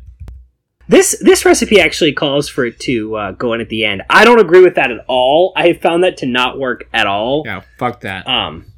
This 0.88 1.16
this 1.20 1.44
recipe 1.44 1.80
actually 1.80 2.12
calls 2.12 2.48
for 2.48 2.64
it 2.64 2.80
to 2.80 3.14
uh, 3.14 3.30
go 3.32 3.52
in 3.52 3.60
at 3.60 3.68
the 3.68 3.84
end. 3.84 4.02
I 4.10 4.24
don't 4.24 4.40
agree 4.40 4.62
with 4.62 4.74
that 4.74 4.90
at 4.90 5.04
all. 5.06 5.52
I 5.54 5.68
have 5.68 5.80
found 5.80 6.02
that 6.02 6.16
to 6.18 6.26
not 6.26 6.58
work 6.58 6.88
at 6.92 7.06
all. 7.06 7.44
Yeah, 7.46 7.62
fuck 7.78 8.00
that. 8.00 8.26
Um, 8.26 8.72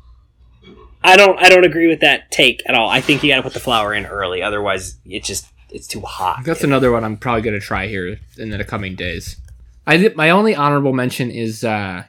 I 1.03 1.17
don't 1.17 1.39
I 1.39 1.49
don't 1.49 1.65
agree 1.65 1.89
with 1.89 2.01
that 2.01 2.31
take 2.31 2.63
at 2.67 2.75
all. 2.75 2.89
I 2.89 3.01
think 3.01 3.23
you 3.23 3.31
got 3.31 3.37
to 3.37 3.43
put 3.43 3.55
the 3.55 3.61
flour 3.61 3.95
in 3.95 4.05
early, 4.05 4.43
otherwise 4.43 4.99
it 5.07 5.25
just 5.25 5.47
it's 5.71 5.87
too 5.87 6.01
hot. 6.01 6.45
That's 6.45 6.63
another 6.63 6.93
one 6.93 7.03
I'm 7.03 7.17
probably 7.17 7.43
gonna 7.43 7.61
try 7.61 7.87
here 7.87 8.19
in 8.37 8.51
the 8.51 8.63
coming 8.63 8.95
days. 8.95 9.37
I 9.87 9.97
did, 9.97 10.17
my 10.17 10.31
only 10.31 10.55
honorable 10.55 10.93
mention 10.93 11.31
is 11.31 11.65
uh, 11.65 12.05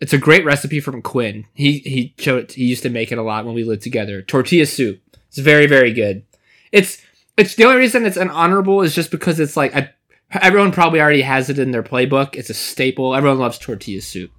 it's 0.00 0.12
a 0.12 0.18
great 0.18 0.44
recipe 0.44 0.80
from 0.80 1.02
Quinn. 1.02 1.46
He 1.54 1.78
he 1.78 2.14
showed 2.18 2.52
he 2.52 2.64
used 2.64 2.82
to 2.84 2.90
make 2.90 3.12
it 3.12 3.18
a 3.18 3.22
lot 3.22 3.44
when 3.44 3.54
we 3.54 3.64
lived 3.64 3.82
together. 3.82 4.22
Tortilla 4.22 4.66
soup. 4.66 5.00
It's 5.28 5.38
very 5.38 5.66
very 5.66 5.92
good. 5.92 6.24
It's 6.72 7.02
it's 7.36 7.54
the 7.54 7.64
only 7.64 7.78
reason 7.78 8.06
it's 8.06 8.16
an 8.16 8.30
honorable 8.30 8.82
is 8.82 8.94
just 8.94 9.10
because 9.10 9.40
it's 9.40 9.56
like 9.56 9.74
I, 9.74 9.90
everyone 10.32 10.72
probably 10.72 11.00
already 11.00 11.22
has 11.22 11.50
it 11.50 11.58
in 11.58 11.70
their 11.70 11.82
playbook. 11.82 12.36
It's 12.36 12.50
a 12.50 12.54
staple. 12.54 13.14
Everyone 13.14 13.38
loves 13.38 13.58
tortilla 13.58 14.00
soup. 14.00 14.30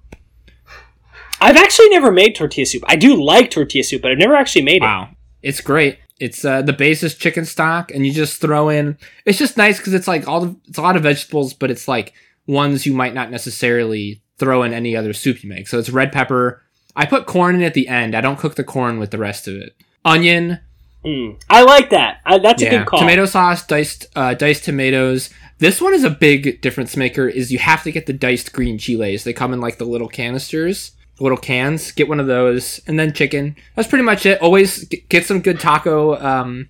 I've 1.40 1.56
actually 1.56 1.88
never 1.90 2.12
made 2.12 2.34
tortilla 2.34 2.66
soup. 2.66 2.84
I 2.86 2.96
do 2.96 3.22
like 3.22 3.50
tortilla 3.50 3.82
soup, 3.82 4.02
but 4.02 4.12
I've 4.12 4.18
never 4.18 4.34
actually 4.36 4.62
made 4.62 4.76
it. 4.76 4.82
Wow, 4.82 5.10
it's 5.42 5.60
great. 5.60 5.98
It's 6.20 6.44
uh, 6.44 6.62
the 6.62 6.72
base 6.72 7.02
is 7.02 7.16
chicken 7.16 7.44
stock, 7.44 7.90
and 7.90 8.06
you 8.06 8.12
just 8.12 8.40
throw 8.40 8.68
in. 8.68 8.96
It's 9.24 9.38
just 9.38 9.56
nice 9.56 9.78
because 9.78 9.92
it's 9.92 10.06
like 10.08 10.28
all 10.28 10.40
the 10.40 10.56
it's 10.68 10.78
a 10.78 10.82
lot 10.82 10.96
of 10.96 11.02
vegetables, 11.02 11.52
but 11.52 11.70
it's 11.70 11.88
like 11.88 12.14
ones 12.46 12.86
you 12.86 12.92
might 12.92 13.14
not 13.14 13.30
necessarily 13.30 14.22
throw 14.38 14.62
in 14.62 14.72
any 14.72 14.96
other 14.96 15.12
soup 15.12 15.42
you 15.42 15.48
make. 15.48 15.68
So 15.68 15.78
it's 15.78 15.90
red 15.90 16.12
pepper. 16.12 16.62
I 16.96 17.06
put 17.06 17.26
corn 17.26 17.54
in 17.56 17.62
at 17.62 17.74
the 17.74 17.88
end. 17.88 18.14
I 18.14 18.20
don't 18.20 18.38
cook 18.38 18.54
the 18.56 18.64
corn 18.64 18.98
with 18.98 19.10
the 19.10 19.18
rest 19.18 19.46
of 19.48 19.54
it. 19.56 19.74
Onion, 20.04 20.60
Mm. 21.04 21.40
I 21.50 21.62
like 21.64 21.90
that. 21.90 22.20
I, 22.24 22.38
that's 22.38 22.62
a 22.62 22.70
good 22.70 22.86
call. 22.86 23.00
tomato 23.00 23.24
sauce, 23.26 23.66
diced 23.66 24.06
uh, 24.14 24.34
diced 24.34 24.62
tomatoes. 24.64 25.30
This 25.58 25.80
one 25.80 25.94
is 25.94 26.04
a 26.04 26.10
big 26.10 26.60
difference 26.60 26.96
maker. 26.96 27.26
Is 27.28 27.50
you 27.50 27.58
have 27.58 27.82
to 27.82 27.90
get 27.90 28.06
the 28.06 28.12
diced 28.12 28.52
green 28.52 28.78
chiles. 28.78 29.24
They 29.24 29.32
come 29.32 29.52
in 29.52 29.60
like 29.60 29.78
the 29.78 29.84
little 29.84 30.06
canisters, 30.06 30.92
little 31.18 31.36
cans. 31.38 31.90
Get 31.90 32.08
one 32.08 32.20
of 32.20 32.28
those, 32.28 32.80
and 32.86 33.00
then 33.00 33.12
chicken. 33.12 33.56
That's 33.74 33.88
pretty 33.88 34.04
much 34.04 34.26
it. 34.26 34.40
Always 34.40 34.84
get 35.08 35.26
some 35.26 35.40
good 35.40 35.58
taco, 35.58 36.20
um, 36.24 36.68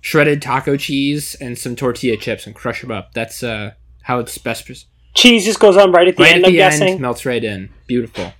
shredded 0.00 0.42
taco 0.42 0.76
cheese, 0.76 1.36
and 1.36 1.56
some 1.56 1.76
tortilla 1.76 2.16
chips, 2.16 2.46
and 2.46 2.56
crush 2.56 2.80
them 2.80 2.90
up. 2.90 3.14
That's 3.14 3.44
uh, 3.44 3.74
how 4.02 4.18
it's 4.18 4.36
best. 4.38 4.66
pres- 4.66 4.86
Cheese 5.14 5.44
just 5.44 5.58
goes 5.60 5.76
on 5.76 5.90
right 5.92 6.06
at 6.08 6.16
the 6.16 6.22
Right 6.22 6.32
end. 6.34 6.44
at 6.44 6.48
I'm 6.48 6.52
the 6.52 6.58
guessing. 6.58 6.88
end, 6.88 7.00
melts 7.00 7.26
right 7.26 7.42
in. 7.42 7.70
Beautiful. 7.86 8.32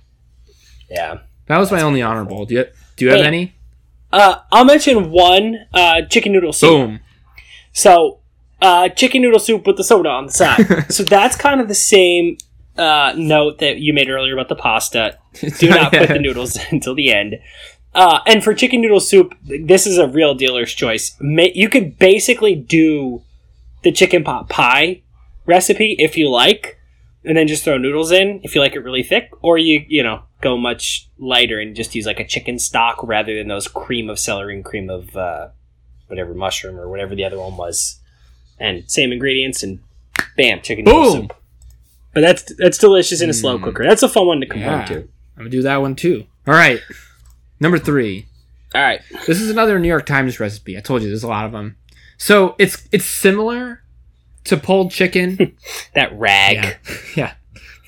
Yeah. 0.89 1.19
That 1.47 1.57
was 1.57 1.71
my 1.71 1.81
only 1.81 2.01
honorable. 2.01 2.45
Do 2.45 2.55
you 2.55 2.65
do 2.95 3.05
you 3.05 3.11
have 3.11 3.21
Hey. 3.21 3.27
any? 3.27 3.55
Uh, 4.11 4.37
I'll 4.51 4.65
mention 4.65 5.11
one 5.11 5.55
uh, 5.73 6.01
chicken 6.09 6.31
noodle 6.31 6.53
soup. 6.53 6.69
Boom. 6.69 6.99
So, 7.73 8.19
uh, 8.61 8.89
chicken 8.89 9.21
noodle 9.21 9.39
soup 9.39 9.67
with 9.67 9.77
the 9.77 9.83
soda 9.83 10.09
on 10.09 10.25
the 10.27 10.31
side. 10.31 10.85
so 10.91 11.03
that's 11.03 11.35
kind 11.35 11.61
of 11.61 11.67
the 11.67 11.75
same 11.75 12.37
uh, 12.77 13.13
note 13.15 13.59
that 13.59 13.77
you 13.79 13.93
made 13.93 14.09
earlier 14.09 14.33
about 14.33 14.49
the 14.49 14.55
pasta. 14.55 15.17
Do 15.59 15.69
not 15.69 15.91
put 15.93 16.09
the 16.09 16.19
noodles 16.19 16.57
until 16.71 16.95
the 16.95 17.11
end. 17.13 17.35
Uh, 17.93 18.19
and 18.25 18.43
for 18.43 18.53
chicken 18.53 18.81
noodle 18.81 18.99
soup, 18.99 19.35
this 19.43 19.85
is 19.87 19.97
a 19.97 20.07
real 20.07 20.33
dealer's 20.33 20.73
choice. 20.73 21.15
Ma- 21.19 21.43
You 21.53 21.69
could 21.69 21.97
basically 21.99 22.55
do 22.55 23.21
the 23.83 23.91
chicken 23.91 24.23
pot 24.23 24.49
pie 24.49 25.01
recipe 25.49 25.95
if 25.99 26.15
you 26.17 26.29
like, 26.29 26.79
and 27.25 27.35
then 27.37 27.47
just 27.47 27.63
throw 27.63 27.77
noodles 27.77 28.11
in 28.11 28.39
if 28.43 28.55
you 28.55 28.61
like 28.61 28.75
it 28.75 28.79
really 28.79 29.03
thick, 29.03 29.29
or 29.41 29.57
you 29.57 29.83
you 29.87 30.03
know 30.03 30.23
go 30.41 30.57
much 30.57 31.09
lighter 31.17 31.59
and 31.59 31.75
just 31.75 31.93
use 31.95 32.05
like 32.05 32.19
a 32.19 32.25
chicken 32.27 32.57
stock 32.59 33.03
rather 33.03 33.35
than 33.35 33.47
those 33.49 33.67
cream 33.67 34.09
of 34.09 34.17
celery 34.17 34.55
and 34.55 34.63
cream 34.63 34.89
of 34.89 35.15
uh, 35.17 35.49
whatever 36.07 36.33
mushroom 36.33 36.79
or 36.79 36.87
whatever 36.89 37.15
the 37.15 37.25
other 37.25 37.37
one 37.39 37.57
was, 37.57 37.99
and 38.59 38.89
same 38.89 39.11
ingredients 39.11 39.63
and 39.63 39.79
bam, 40.37 40.61
chicken 40.61 40.85
noodle 40.85 41.03
Boom. 41.03 41.21
soup. 41.23 41.33
But 42.13 42.21
that's 42.21 42.55
that's 42.57 42.77
delicious 42.77 43.21
in 43.21 43.29
a 43.29 43.33
slow 43.33 43.57
Mm. 43.59 43.63
cooker. 43.63 43.83
That's 43.83 44.03
a 44.03 44.09
fun 44.09 44.27
one 44.27 44.39
to 44.41 44.45
come 44.47 44.61
Yeah. 44.61 44.77
home 44.77 44.87
to. 44.87 44.95
I'm 44.99 45.09
gonna 45.45 45.49
do 45.49 45.61
that 45.63 45.77
one 45.81 45.95
too. 45.95 46.25
All 46.47 46.53
right. 46.53 46.79
Number 47.59 47.77
three. 47.79 48.25
All 48.75 48.81
right, 48.81 49.01
This 49.25 49.41
is 49.41 49.49
another 49.49 49.79
New 49.79 49.87
York 49.87 50.05
Times 50.05 50.39
recipe. 50.39 50.77
I 50.77 50.81
told 50.81 51.01
you 51.01 51.07
there's 51.09 51.23
a 51.23 51.27
lot 51.27 51.45
of 51.45 51.51
them. 51.51 51.75
So 52.17 52.55
it's 52.59 52.87
it's 52.91 53.05
similar 53.05 53.81
to 54.45 54.57
pulled 54.57 54.91
chicken. 54.91 55.55
that 55.95 56.17
rag, 56.17 56.55
yeah, 56.55 56.97
yeah. 57.15 57.33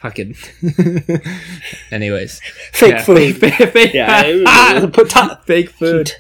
Fucking. 0.01 0.35
Anyways, 1.91 2.41
fake 2.71 2.91
yeah. 2.91 3.03
food. 3.03 3.37
Fake, 3.37 3.71
fake, 3.71 3.93
yeah, 3.93 4.87
put 4.91 5.09
top. 5.09 5.45
fake 5.45 5.69
food. 5.69 6.11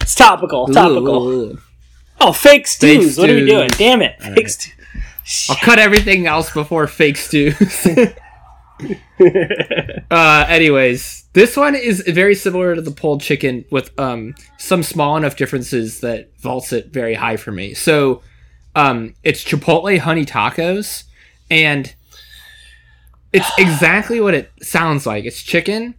It's 0.00 0.14
topical. 0.14 0.66
Topical. 0.66 1.28
Ooh. 1.28 1.58
Oh, 2.20 2.32
fake 2.32 2.66
stews. 2.66 3.16
What 3.16 3.30
are 3.30 3.34
we 3.34 3.46
doing? 3.46 3.68
Damn 3.68 4.02
it. 4.02 4.16
All 4.20 4.34
Fake 4.34 4.36
right. 4.36 4.50
stews. 4.50 4.74
I'll 5.48 5.56
cut 5.56 5.78
everything 5.78 6.26
else 6.26 6.52
before 6.52 6.86
fake 6.86 7.16
stews. 7.16 7.86
uh, 10.10 10.44
anyways, 10.48 11.24
this 11.32 11.56
one 11.56 11.74
is 11.74 12.02
very 12.06 12.34
similar 12.34 12.74
to 12.74 12.80
the 12.82 12.90
pulled 12.90 13.20
chicken 13.22 13.64
with 13.70 13.98
um, 13.98 14.34
some 14.58 14.82
small 14.82 15.16
enough 15.16 15.36
differences 15.36 16.00
that 16.00 16.36
vaults 16.40 16.72
it 16.72 16.92
very 16.92 17.14
high 17.14 17.36
for 17.36 17.52
me. 17.52 17.74
So 17.74 18.22
um, 18.74 19.14
it's 19.22 19.44
Chipotle 19.44 19.98
honey 19.98 20.24
tacos, 20.24 21.04
and 21.50 21.94
it's 23.32 23.50
exactly 23.58 24.20
what 24.20 24.34
it 24.34 24.50
sounds 24.62 25.06
like. 25.06 25.24
It's 25.24 25.42
chicken, 25.42 25.94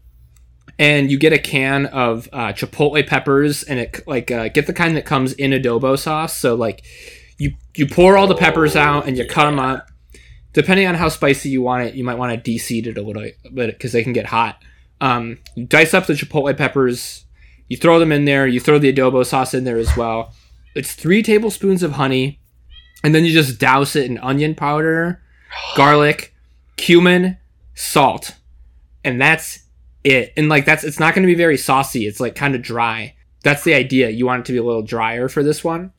and 0.80 1.12
you 1.12 1.18
get 1.20 1.34
a 1.34 1.40
can 1.40 1.86
of 1.88 2.30
uh, 2.34 2.54
Chipotle 2.54 3.06
peppers, 3.06 3.64
and 3.64 3.80
it 3.80 4.08
like 4.08 4.32
uh, 4.32 4.50
get 4.50 4.68
the 4.68 4.74
kind 4.74 4.96
that 4.98 5.06
comes 5.06 5.34
in 5.34 5.52
adobo 5.52 5.98
sauce. 5.98 6.36
So 6.36 6.56
like 6.56 6.84
you 7.38 7.54
you 7.76 7.88
pour 7.88 8.18
all 8.18 8.28
the 8.28 8.36
peppers 8.36 8.76
out 8.76 9.08
and 9.08 9.18
you 9.18 9.26
cut 9.26 9.46
them 9.46 9.60
up. 9.60 9.88
Depending 10.54 10.86
on 10.86 10.96
how 10.96 11.08
spicy 11.08 11.50
you 11.50 11.62
want 11.62 11.88
it, 11.88 11.96
you 11.96 12.04
might 12.04 12.18
want 12.18 12.34
to 12.34 12.38
de-seed 12.38 12.86
it 12.86 12.98
a 12.98 13.02
little 13.02 13.24
bit 13.54 13.54
because 13.54 13.94
they 13.94 14.04
can 14.04 14.12
get 14.12 14.26
hot. 14.26 14.62
Um, 15.00 15.40
you 15.56 15.66
dice 15.66 15.94
up 15.94 16.08
the 16.08 16.14
chipotle 16.14 16.56
peppers, 16.58 17.24
you 17.70 17.78
throw 17.78 18.00
them 18.00 18.12
in 18.12 18.26
there, 18.26 18.46
you 18.46 18.60
throw 18.60 18.78
the 18.78 18.92
adobo 18.92 19.26
sauce 19.26 19.54
in 19.54 19.64
there 19.64 19.78
as 19.78 19.96
well. 19.96 20.34
It's 20.76 20.94
three 20.94 21.24
tablespoons 21.24 21.84
of 21.84 21.94
honey, 21.94 22.41
and 23.04 23.14
then 23.16 23.26
you 23.26 23.32
just 23.32 23.60
douse 23.60 23.96
it 23.96 24.10
in 24.10 24.18
onion 24.20 24.56
powder, 24.56 25.22
garlic, 25.76 26.34
cumin, 26.78 27.38
salt, 27.74 28.36
and 29.04 29.20
that's 29.22 29.60
it. 30.04 30.34
And 30.38 30.50
like 30.50 30.66
that's 30.66 30.84
it's 30.84 31.00
not 31.00 31.14
going 31.14 31.24
to 31.24 31.32
be 31.32 31.36
very 31.36 31.58
saucy. 31.58 32.08
It's 32.08 32.20
like 32.20 32.36
kind 32.36 32.56
of 32.56 32.62
dry. 32.62 33.16
That's 33.44 33.64
the 33.64 33.74
idea. 33.74 34.10
You 34.10 34.26
want 34.26 34.42
it 34.42 34.46
to 34.48 34.52
be 34.52 34.60
a 34.60 34.64
little 34.64 34.84
drier 34.84 35.28
for 35.28 35.44
this 35.44 35.64
one. 35.64 35.92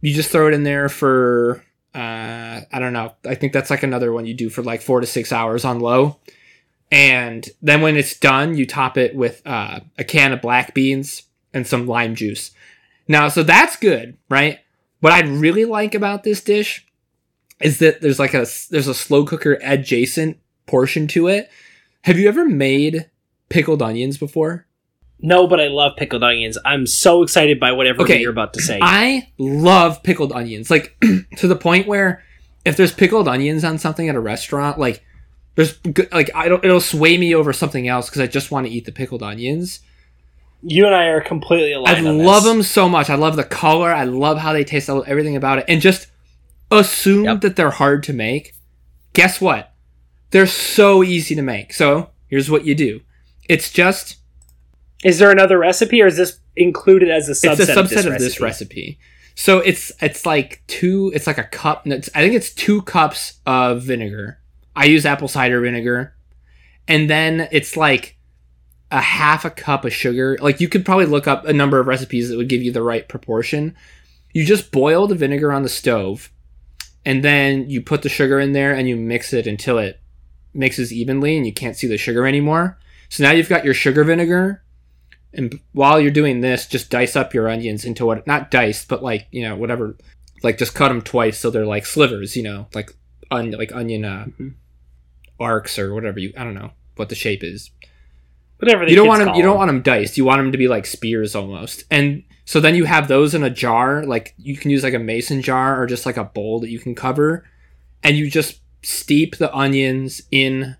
You 0.00 0.14
just 0.14 0.30
throw 0.30 0.46
it 0.48 0.54
in 0.54 0.62
there 0.62 0.88
for 0.88 1.64
uh, 1.94 2.60
I 2.70 2.78
don't 2.78 2.92
know. 2.92 3.14
I 3.26 3.34
think 3.34 3.52
that's 3.52 3.70
like 3.70 3.82
another 3.82 4.12
one 4.12 4.26
you 4.26 4.34
do 4.34 4.50
for 4.50 4.62
like 4.62 4.82
four 4.82 5.00
to 5.00 5.06
six 5.06 5.32
hours 5.32 5.64
on 5.64 5.80
low. 5.80 6.20
And 6.90 7.46
then 7.60 7.82
when 7.82 7.96
it's 7.96 8.18
done, 8.18 8.56
you 8.56 8.66
top 8.66 8.96
it 8.96 9.14
with 9.14 9.42
uh, 9.44 9.80
a 9.98 10.04
can 10.04 10.32
of 10.32 10.40
black 10.40 10.74
beans 10.74 11.24
and 11.52 11.66
some 11.66 11.86
lime 11.86 12.14
juice. 12.14 12.52
Now, 13.08 13.28
so 13.28 13.42
that's 13.42 13.76
good, 13.76 14.16
right? 14.28 14.60
What 15.00 15.12
I 15.12 15.20
really 15.20 15.64
like 15.64 15.94
about 15.94 16.24
this 16.24 16.42
dish 16.42 16.86
is 17.60 17.78
that 17.78 18.00
there's 18.00 18.18
like 18.18 18.34
a 18.34 18.46
there's 18.70 18.88
a 18.88 18.94
slow 18.94 19.24
cooker 19.24 19.58
adjacent 19.62 20.38
portion 20.66 21.06
to 21.08 21.28
it. 21.28 21.50
Have 22.02 22.18
you 22.18 22.28
ever 22.28 22.44
made 22.44 23.10
pickled 23.48 23.82
onions 23.82 24.18
before? 24.18 24.66
No, 25.20 25.48
but 25.48 25.60
I 25.60 25.66
love 25.66 25.96
pickled 25.96 26.22
onions. 26.22 26.58
I'm 26.64 26.86
so 26.86 27.22
excited 27.22 27.58
by 27.58 27.72
whatever 27.72 28.02
Okay, 28.02 28.20
you're 28.20 28.30
about 28.30 28.54
to 28.54 28.62
say. 28.62 28.78
I 28.80 29.32
love 29.36 30.02
pickled 30.04 30.32
onions, 30.32 30.70
like 30.70 30.96
to 31.36 31.48
the 31.48 31.56
point 31.56 31.88
where 31.88 32.22
if 32.64 32.76
there's 32.76 32.92
pickled 32.92 33.26
onions 33.26 33.64
on 33.64 33.78
something 33.78 34.08
at 34.08 34.14
a 34.14 34.20
restaurant, 34.20 34.78
like 34.78 35.04
there's 35.56 35.72
good, 35.78 36.10
like 36.12 36.30
I 36.34 36.48
don't 36.48 36.64
it'll 36.64 36.80
sway 36.80 37.18
me 37.18 37.34
over 37.34 37.52
something 37.52 37.88
else 37.88 38.08
because 38.08 38.20
I 38.20 38.28
just 38.28 38.50
want 38.52 38.66
to 38.66 38.72
eat 38.72 38.84
the 38.84 38.92
pickled 38.92 39.22
onions. 39.22 39.80
You 40.62 40.86
and 40.86 40.94
I 40.94 41.06
are 41.06 41.20
completely 41.20 41.72
I 41.74 41.76
aligned. 41.78 42.08
on 42.08 42.18
love 42.18 42.44
them 42.44 42.62
so 42.62 42.88
much. 42.88 43.10
I 43.10 43.14
love 43.14 43.36
the 43.36 43.44
color. 43.44 43.92
I 43.92 44.04
love 44.04 44.38
how 44.38 44.52
they 44.52 44.64
taste. 44.64 44.88
I 44.90 44.92
love 44.94 45.08
everything 45.08 45.36
about 45.36 45.58
it. 45.58 45.64
And 45.68 45.80
just 45.80 46.08
assume 46.70 47.24
Yep. 47.24 47.40
that 47.42 47.56
they're 47.56 47.70
hard 47.70 48.02
to 48.04 48.12
make. 48.12 48.54
Guess 49.12 49.40
what? 49.40 49.72
They're 50.30 50.46
so 50.46 51.02
easy 51.02 51.34
to 51.34 51.42
make. 51.42 51.72
So 51.72 52.10
here's 52.28 52.50
what 52.50 52.64
you 52.64 52.74
do. 52.74 53.00
It's 53.48 53.72
just 53.72 54.16
Is 55.04 55.18
there 55.18 55.30
another 55.30 55.58
recipe, 55.58 56.02
or 56.02 56.06
is 56.08 56.16
this 56.16 56.38
included 56.56 57.08
as 57.08 57.28
a 57.28 57.32
subset, 57.32 57.60
it's 57.60 57.68
a 57.68 57.74
subset 57.74 57.78
of, 57.78 57.88
this, 57.88 58.04
of 58.04 58.12
recipe? 58.12 58.24
this 58.24 58.40
recipe. 58.40 58.98
So 59.36 59.60
it's 59.60 59.92
it's 60.02 60.26
like 60.26 60.62
two. 60.66 61.12
It's 61.14 61.26
like 61.28 61.38
a 61.38 61.44
cup. 61.44 61.86
I 61.86 62.00
think 62.00 62.34
it's 62.34 62.52
two 62.52 62.82
cups 62.82 63.38
of 63.46 63.82
vinegar. 63.84 64.40
I 64.74 64.86
use 64.86 65.06
apple 65.06 65.28
cider 65.28 65.60
vinegar, 65.60 66.14
and 66.88 67.08
then 67.08 67.48
it's 67.52 67.76
like 67.76 68.17
a 68.90 69.00
half 69.00 69.44
a 69.44 69.50
cup 69.50 69.84
of 69.84 69.92
sugar. 69.92 70.38
Like 70.40 70.60
you 70.60 70.68
could 70.68 70.84
probably 70.84 71.06
look 71.06 71.26
up 71.26 71.44
a 71.44 71.52
number 71.52 71.78
of 71.78 71.86
recipes 71.86 72.28
that 72.28 72.36
would 72.36 72.48
give 72.48 72.62
you 72.62 72.72
the 72.72 72.82
right 72.82 73.08
proportion. 73.08 73.76
You 74.32 74.44
just 74.44 74.70
boil 74.72 75.06
the 75.06 75.14
vinegar 75.14 75.52
on 75.52 75.62
the 75.62 75.68
stove, 75.68 76.30
and 77.04 77.22
then 77.24 77.68
you 77.68 77.80
put 77.82 78.02
the 78.02 78.08
sugar 78.08 78.38
in 78.40 78.52
there 78.52 78.74
and 78.74 78.88
you 78.88 78.96
mix 78.96 79.32
it 79.32 79.46
until 79.46 79.78
it 79.78 80.00
mixes 80.54 80.92
evenly, 80.92 81.36
and 81.36 81.46
you 81.46 81.52
can't 81.52 81.76
see 81.76 81.86
the 81.86 81.98
sugar 81.98 82.26
anymore. 82.26 82.78
So 83.08 83.22
now 83.24 83.30
you've 83.30 83.48
got 83.48 83.64
your 83.64 83.74
sugar 83.74 84.04
vinegar, 84.04 84.62
and 85.32 85.58
while 85.72 86.00
you're 86.00 86.10
doing 86.10 86.40
this, 86.40 86.66
just 86.66 86.90
dice 86.90 87.16
up 87.16 87.32
your 87.34 87.48
onions 87.48 87.84
into 87.84 88.06
what 88.06 88.26
not 88.26 88.50
diced, 88.50 88.88
but 88.88 89.02
like 89.02 89.26
you 89.30 89.42
know 89.42 89.56
whatever, 89.56 89.96
like 90.42 90.58
just 90.58 90.74
cut 90.74 90.88
them 90.88 91.02
twice 91.02 91.38
so 91.38 91.50
they're 91.50 91.66
like 91.66 91.84
slivers, 91.86 92.36
you 92.36 92.42
know, 92.42 92.66
like 92.74 92.92
on 93.30 93.50
like 93.52 93.72
onion 93.72 94.04
uh, 94.06 94.26
Mhm. 94.40 94.54
arcs 95.38 95.78
or 95.78 95.94
whatever 95.94 96.18
you 96.18 96.32
I 96.36 96.44
don't 96.44 96.54
know 96.54 96.72
what 96.96 97.08
the 97.10 97.14
shape 97.14 97.44
is. 97.44 97.70
Whatever 98.58 98.84
the 98.84 98.90
You 98.90 98.96
don't 98.96 99.06
kids 99.06 99.18
want 99.18 99.24
them. 99.24 99.34
You 99.36 99.42
don't 99.42 99.56
want 99.56 99.68
them 99.68 99.82
diced. 99.82 100.16
You 100.16 100.24
want 100.24 100.40
them 100.40 100.52
to 100.52 100.58
be 100.58 100.68
like 100.68 100.86
spears 100.86 101.34
almost. 101.34 101.84
And 101.90 102.24
so 102.44 102.60
then 102.60 102.74
you 102.74 102.84
have 102.84 103.08
those 103.08 103.34
in 103.34 103.44
a 103.44 103.50
jar. 103.50 104.04
Like 104.04 104.34
you 104.38 104.56
can 104.56 104.70
use 104.70 104.82
like 104.82 104.94
a 104.94 104.98
mason 104.98 105.42
jar 105.42 105.80
or 105.80 105.86
just 105.86 106.06
like 106.06 106.16
a 106.16 106.24
bowl 106.24 106.60
that 106.60 106.70
you 106.70 106.78
can 106.78 106.94
cover, 106.94 107.44
and 108.02 108.16
you 108.16 108.30
just 108.30 108.60
steep 108.82 109.36
the 109.36 109.54
onions 109.54 110.22
in 110.30 110.76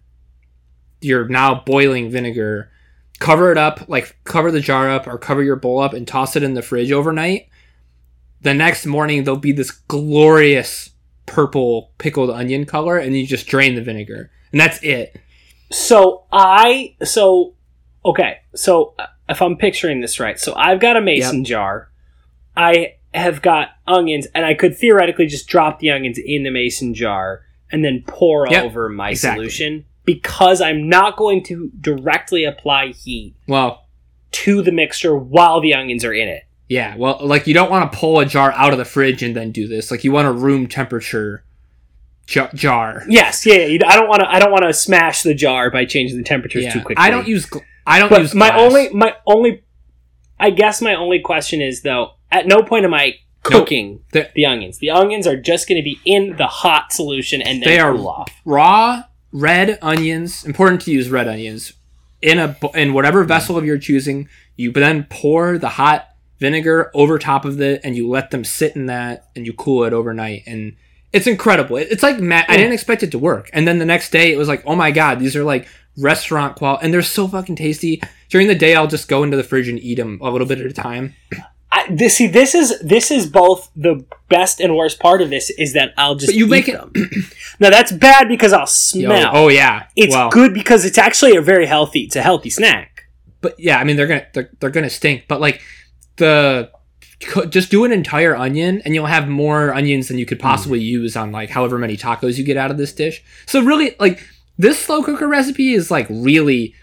your 1.01 1.29
now 1.29 1.63
boiling 1.65 2.11
vinegar. 2.11 2.71
Cover 3.21 3.51
it 3.51 3.59
up, 3.59 3.89
like 3.89 4.17
cover 4.25 4.51
the 4.51 4.61
jar 4.61 4.89
up 4.89 5.07
or 5.07 5.19
cover 5.19 5.43
your 5.43 5.57
bowl 5.57 5.81
up, 5.81 5.93
and 5.93 6.07
toss 6.07 6.37
it 6.37 6.43
in 6.43 6.55
the 6.55 6.63
fridge 6.63 6.93
overnight. 6.93 7.49
The 8.41 8.55
next 8.55 8.87
morning 8.87 9.25
there'll 9.25 9.41
be 9.41 9.53
this 9.53 9.73
glorious 9.73 10.91
purple 11.27 11.93
pickled 11.99 12.31
onion 12.31 12.65
color, 12.65 12.97
and 12.97 13.17
you 13.17 13.27
just 13.27 13.47
drain 13.47 13.75
the 13.75 13.83
vinegar, 13.83 14.31
and 14.53 14.61
that's 14.61 14.83
it. 14.83 15.21
So 15.71 16.25
I 16.33 16.95
so 17.03 17.55
okay. 18.05 18.39
So 18.55 18.95
uh, 18.99 19.07
if 19.29 19.41
I'm 19.43 19.57
picturing 19.57 20.01
this 20.01 20.19
right, 20.21 20.39
so 20.39 20.55
I've 20.55 20.81
got 20.81 20.97
a 20.97 21.01
mason 21.01 21.45
jar. 21.45 21.91
I 22.57 22.95
have 23.15 23.41
got 23.43 23.69
onions, 23.87 24.27
and 24.35 24.45
I 24.45 24.55
could 24.55 24.77
theoretically 24.77 25.27
just 25.27 25.49
drop 25.49 25.79
the 25.79 25.91
onions 25.91 26.19
in 26.19 26.43
the 26.43 26.51
mason 26.51 26.95
jar 26.95 27.43
and 27.71 27.85
then 27.85 28.03
pour 28.07 28.47
Yep, 28.49 28.65
over 28.65 28.89
my 28.89 29.11
exactly. 29.11 29.45
solution 29.49 29.85
because 30.05 30.61
I'm 30.61 30.89
not 30.89 31.17
going 31.17 31.43
to 31.45 31.71
directly 31.81 32.45
apply 32.45 32.89
heat 32.89 33.35
Well, 33.47 33.87
to 34.33 34.63
the 34.63 34.73
mixture 34.73 35.17
while 35.17 35.61
the 35.61 35.75
onions 35.75 36.05
are 36.05 36.15
in 36.15 36.29
it. 36.29 36.45
Yeah, 36.69 36.97
well, 36.97 37.19
like 37.23 37.47
you 37.47 37.55
don't 37.55 37.71
want 37.71 37.91
to 37.93 37.99
pull 37.99 38.19
a 38.21 38.27
jar 38.27 38.53
out 38.53 38.73
of 38.73 38.79
the 38.79 38.85
fridge 38.85 39.23
and 39.23 39.35
then 39.37 39.53
do 39.53 39.67
this. 39.69 39.91
Like 39.91 40.05
you 40.05 40.13
want 40.13 40.29
a 40.29 40.33
room 40.33 40.67
temperature 40.67 41.45
jar. 42.27 42.51
jar. 42.55 43.05
Yes, 43.09 43.47
yeah. 43.47 43.55
yeah, 43.67 43.87
I 43.87 43.97
don't 43.97 44.09
want 44.09 44.21
to. 44.21 44.31
I 44.31 44.39
don't 44.39 44.51
want 44.53 44.65
to 44.65 44.73
smash 44.75 45.23
the 45.23 45.33
jar 45.35 45.71
by 45.71 45.85
changing 45.87 46.19
the 46.19 46.25
temperatures 46.25 46.65
Yeah. 46.65 46.73
too 46.75 46.81
quickly. 46.83 47.03
I 47.03 47.11
don't 47.11 47.27
use. 47.29 47.47
Gl- 47.47 47.63
I 47.89 47.99
don't 47.99 48.11
But 48.11 48.21
use. 48.23 48.35
my 48.35 48.51
glass. 48.51 48.61
only, 48.61 48.89
my 48.91 49.15
only, 49.27 49.65
I 50.39 50.51
guess 50.51 50.81
my 50.83 50.95
only 50.95 51.21
question 51.21 51.61
is 51.61 51.83
though, 51.83 52.13
at 52.31 52.47
no 52.47 52.63
point 52.63 52.85
am 52.85 52.95
I 52.95 53.15
cooking 53.43 54.01
The- 54.13 54.31
the 54.35 54.47
onions. 54.47 54.79
The 54.79 54.91
onions 54.91 55.27
are 55.27 55.37
just 55.37 55.69
going 55.69 55.81
to 55.81 55.85
be 55.85 55.99
in 56.05 56.37
the 56.37 56.47
hot 56.47 56.93
solution 56.93 57.41
and 57.41 57.63
then 57.63 57.69
They 57.69 57.81
are 57.81 57.95
off. 57.97 58.31
raw 58.45 59.05
red 59.33 59.79
onions. 59.83 60.45
Important 60.45 60.83
to 60.83 60.91
use 60.91 61.11
red 61.11 61.29
onions 61.29 61.73
in 62.23 62.39
a 62.39 62.57
in 62.75 62.93
whatever 62.93 63.25
vessel 63.25 63.57
of 63.57 63.65
your 63.65 63.79
choosing. 63.79 64.29
You 64.57 64.73
then 64.73 65.07
pour 65.09 65.59
the 65.59 65.69
hot 65.69 66.09
vinegar 66.41 66.91
over 66.95 67.19
top 67.19 67.45
of 67.45 67.61
it, 67.61 67.81
and 67.85 67.97
you 67.97 68.09
let 68.09 68.31
them 68.31 68.45
sit 68.45 68.77
in 68.77 68.87
that, 68.87 69.29
and 69.35 69.47
you 69.47 69.53
cool 69.53 69.85
it 69.85 69.93
overnight, 69.93 70.45
and 70.47 70.75
it's 71.13 71.27
incredible. 71.27 71.77
It's 71.77 72.03
like 72.03 72.17
I 72.17 72.21
mm. 72.21 72.47
didn't 72.49 72.73
expect 72.73 73.03
it 73.03 73.11
to 73.13 73.19
work, 73.19 73.51
and 73.53 73.67
then 73.67 73.79
the 73.79 73.85
next 73.85 74.11
day 74.11 74.33
it 74.33 74.37
was 74.37 74.49
like, 74.49 74.63
oh 74.67 74.77
my 74.77 74.91
god, 74.91 75.19
these 75.19 75.37
are 75.37 75.45
like 75.45 75.69
restaurant 75.99 76.57
quality, 76.57 76.85
and 76.85 76.95
they're 76.95 77.03
so 77.03 77.29
fucking 77.29 77.57
tasty. 77.57 78.01
During 78.29 78.47
the 78.47 78.55
day, 78.55 78.75
I'll 78.75 78.87
just 78.87 79.09
go 79.09 79.23
into 79.23 79.37
the 79.37 79.43
fridge 79.43 79.69
and 79.69 79.79
eat 79.79 79.97
them 79.97 80.19
a 80.23 80.31
little 80.31 80.47
bit 80.47 80.61
at 80.61 80.67
a 80.67 80.73
time. 80.73 81.15
I, 81.71 81.87
this, 81.91 82.17
see, 82.17 82.27
this 82.27 82.55
is 82.55 82.79
this 82.81 83.11
is 83.11 83.27
both 83.27 83.71
the 83.77 84.05
best 84.31 84.61
and 84.61 84.75
worst 84.75 84.99
part 85.01 85.21
of 85.21 85.29
this 85.29 85.51
is 85.51 85.75
that 85.75 85.93
I'll 85.99 86.15
just 86.15 86.29
But 86.29 86.35
you 86.37 86.47
eat 86.47 86.51
make 86.51 86.69
it- 86.69 86.73
them. 86.79 86.93
now 87.61 87.71
that's 87.71 87.93
bad 87.93 88.29
because 88.29 88.53
I'll 88.53 88.61
Yo, 88.61 88.67
smell. 88.67 89.31
oh 89.35 89.49
yeah, 89.49 89.87
it's 89.95 90.15
well, 90.15 90.31
good 90.31 90.55
because 90.55 90.85
it's 90.85 90.99
actually 90.99 91.37
a 91.37 91.43
very 91.43 91.67
healthy. 91.67 92.01
It's 92.01 92.17
a 92.17 92.23
healthy 92.23 92.51
snack. 92.51 93.05
but 93.41 93.59
yeah, 93.59 93.79
I 93.79 93.85
mean 93.85 93.97
they're 93.97 94.07
gonna 94.07 94.27
they're, 94.33 94.51
they're 94.61 94.71
gonna 94.71 94.89
stink. 94.91 95.25
But 95.29 95.41
like 95.43 95.61
the 96.17 96.71
co- 97.21 97.45
just 97.47 97.71
do 97.71 97.85
an 97.85 97.93
entire 97.93 98.35
onion, 98.35 98.81
and 98.85 98.95
you'll 98.95 99.07
have 99.07 99.29
more 99.29 99.75
onions 99.75 100.09
than 100.09 100.19
you 100.19 100.25
could 100.27 100.41
possibly 100.41 100.81
mm. 100.81 100.85
use 100.85 101.17
on 101.17 101.33
like 101.33 101.51
however 101.51 101.79
many 101.79 101.97
tacos 101.99 102.39
you 102.39 102.45
get 102.45 102.57
out 102.57 102.71
of 102.71 102.79
this 102.79 102.93
dish. 102.95 103.23
So 103.47 103.63
really, 103.63 103.95
like 104.01 104.27
this 104.59 104.79
slow 104.85 105.03
cooker 105.03 105.29
recipe 105.29 105.73
is 105.73 105.91
like 105.91 106.07
really 106.11 106.75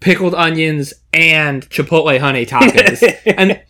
pickled 0.00 0.34
onions 0.34 0.92
and 1.12 1.68
chipotle 1.70 2.18
honey 2.18 2.44
tacos. 2.46 3.02
and 3.36 3.60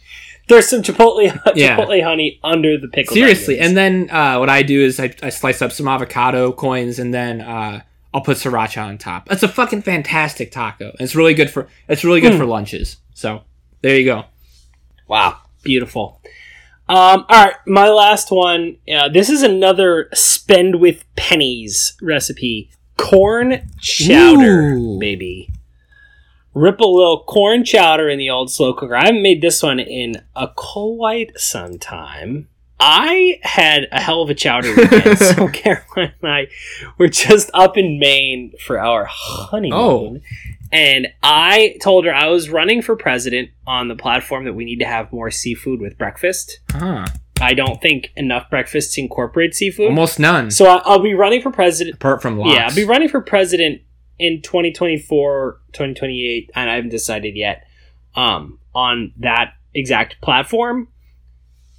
There's 0.49 0.69
some 0.69 0.83
chipotle 0.83 1.23
Yeah. 1.55 1.77
chipotle 1.77 2.03
honey 2.03 2.39
under 2.43 2.79
the 2.79 2.89
pickle. 2.89 3.15
seriously, 3.15 3.59
and 3.59 3.77
then 3.77 4.09
uh, 4.11 4.39
what 4.39 4.49
I 4.49 4.63
do 4.63 4.81
is 4.83 4.99
I, 5.01 5.15
I 5.23 5.29
slice 5.29 5.61
up 5.63 5.73
some 5.73 5.89
avocado 5.89 6.53
coins, 6.53 6.99
and 6.99 7.13
then 7.13 7.41
uh, 7.41 7.81
I'll 8.15 8.21
put 8.23 8.37
sriracha 8.39 8.83
on 8.85 8.99
top. 8.99 9.31
It's 9.31 9.43
a 9.43 9.49
fucking 9.49 9.83
fantastic 9.83 10.51
taco. 10.53 10.93
It's 11.01 11.15
really 11.15 11.35
good 11.35 11.51
for 11.51 11.69
it's 11.89 12.05
really 12.05 12.21
good 12.21 12.33
Mm. 12.33 12.39
for 12.39 12.47
lunches. 12.47 12.97
So 13.15 13.43
there 13.83 13.97
you 13.97 14.05
go. 14.05 14.25
Wow, 15.09 15.39
beautiful. 15.63 16.21
Um, 16.89 17.25
all 17.29 17.45
right, 17.45 17.55
my 17.67 17.89
last 17.89 18.31
one. 18.31 18.77
Uh, 18.93 19.09
this 19.09 19.31
is 19.31 19.43
another 19.43 20.09
spend 20.15 20.81
with 20.81 21.05
pennies 21.17 21.95
recipe. 22.03 22.71
Corn 23.03 23.69
chowder, 23.81 24.75
Ooh. 24.75 24.99
baby. 24.99 25.51
Rip 26.55 26.81
a 26.81 26.87
little 26.87 27.25
corn 27.25 27.65
chowder 27.65 28.09
in 28.09 28.19
the 28.19 28.31
old 28.31 28.51
slow 28.51 28.75
cooker. 28.75 28.95
I 28.95 29.07
haven't 29.07 29.23
made 29.23 29.41
this 29.41 29.63
one 29.63 29.81
in 29.81 30.23
a 30.37 30.49
quite 30.49 31.33
some 31.39 31.79
time. 31.79 32.49
I 32.79 33.39
had 33.43 33.87
a 33.93 34.01
hell 34.01 34.23
of 34.23 34.31
a 34.31 34.35
chowder 34.35 34.75
weekend. 34.77 35.19
so 35.19 35.49
Caroline 35.53 36.13
and 36.21 36.31
I 36.31 36.47
were 36.99 37.09
just 37.09 37.51
up 37.55 37.79
in 37.79 37.99
Maine 37.99 38.53
for 38.65 38.79
our 38.79 39.07
honeymoon. 39.09 39.73
Oh. 39.73 40.19
And 40.73 41.09
I 41.23 41.77
told 41.83 42.07
her 42.07 42.15
I 42.15 42.29
was 42.29 42.51
running 42.51 42.83
for 42.83 42.97
president 42.97 43.51
on 43.67 43.89
the 43.89 43.95
platform 43.95 44.45
that 44.47 44.55
we 44.55 44.65
need 44.65 44.79
to 44.79 44.87
have 44.87 45.13
more 45.13 45.31
seafood 45.31 45.81
with 45.81 45.99
breakfast. 45.99 46.61
Huh. 46.71 47.07
I 47.43 47.55
don't 47.55 47.81
think 47.83 48.13
enough 48.17 48.49
breakfasts 48.49 48.97
incorporate 48.97 49.55
seafood. 49.55 49.89
Almost 49.89 50.19
none. 50.19 50.51
So 50.51 50.67
I- 50.67 50.83
I'll 50.85 51.03
be 51.03 51.15
running 51.15 51.43
for 51.43 51.51
president. 51.51 51.97
apart 51.97 52.23
from 52.23 52.39
lox. 52.39 52.55
Yeah, 52.55 52.67
I'll 52.69 52.75
be 52.75 52.85
running 52.85 53.09
for 53.09 53.21
president 53.21 53.83
in 54.19 54.41
2024, 54.43 55.61
2028, 55.73 56.51
and 56.55 56.71
I 56.71 56.77
haven't 56.77 56.91
decided 56.91 57.37
yet 57.37 57.65
um, 58.15 58.59
on 58.75 59.13
that 59.19 59.55
exact 59.75 60.21
platform. 60.21 60.89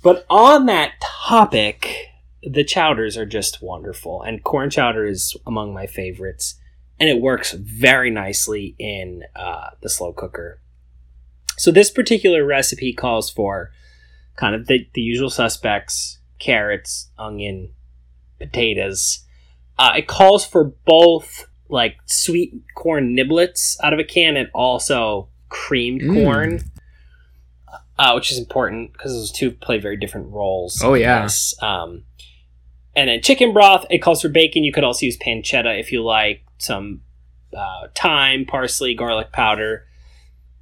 But 0.02 0.26
on 0.30 0.66
that 0.66 0.92
topic, 1.02 2.08
the 2.42 2.64
chowders 2.66 3.16
are 3.18 3.26
just 3.26 3.62
wonderful, 3.62 4.22
and 4.22 4.44
corn 4.44 4.70
chowder 4.70 5.06
is 5.06 5.38
among 5.48 5.74
my 5.74 5.88
favorites, 5.88 6.56
and 7.00 7.10
it 7.10 7.22
works 7.22 7.54
very 7.54 8.10
nicely 8.12 8.76
in 8.78 9.24
uh, 9.36 9.70
the 9.82 9.90
slow 9.90 10.12
cooker. 10.12 10.60
So 11.56 11.72
this 11.72 11.90
particular 11.90 12.44
recipe 12.46 12.92
calls 12.92 13.30
for 13.30 13.72
kind 14.36 14.56
of 14.56 14.68
the, 14.68 14.88
the 14.94 15.02
usual 15.02 15.30
suspects: 15.30 16.20
carrots, 16.40 17.10
onion, 17.18 17.74
potatoes. 18.40 19.26
Uh, 19.78 19.94
it 19.98 20.08
calls 20.08 20.46
for 20.46 20.66
both 20.86 21.48
like 21.70 21.98
sweet 22.06 22.54
corn 22.76 23.16
niblets 23.16 23.76
out 23.84 23.94
of 23.94 24.00
a 24.00 24.04
can 24.04 24.38
and 24.38 24.50
also 24.54 25.30
creamed 25.50 26.02
Mm. 26.02 26.24
corn, 26.24 26.60
uh, 27.98 28.12
which 28.14 28.32
is 28.32 28.38
important 28.38 28.94
because 28.94 29.14
those 29.14 29.32
two 29.32 29.52
play 29.52 29.80
very 29.80 29.98
different 29.98 30.28
roles. 30.32 30.82
Oh, 30.84 30.94
yeah. 30.94 31.28
Um, 31.62 32.04
and 32.96 33.10
then 33.10 33.22
chicken 33.22 33.54
broth. 33.54 33.86
It 33.90 34.00
calls 34.00 34.22
for 34.22 34.30
bacon. 34.30 34.64
You 34.64 34.72
could 34.72 34.84
also 34.84 35.06
use 35.06 35.18
pancetta 35.18 35.80
if 35.80 35.92
you 35.92 36.04
like 36.04 36.44
some 36.60 37.02
uh, 37.56 37.88
thyme, 37.96 38.46
parsley, 38.46 38.94
garlic 38.94 39.32
powder. 39.32 39.86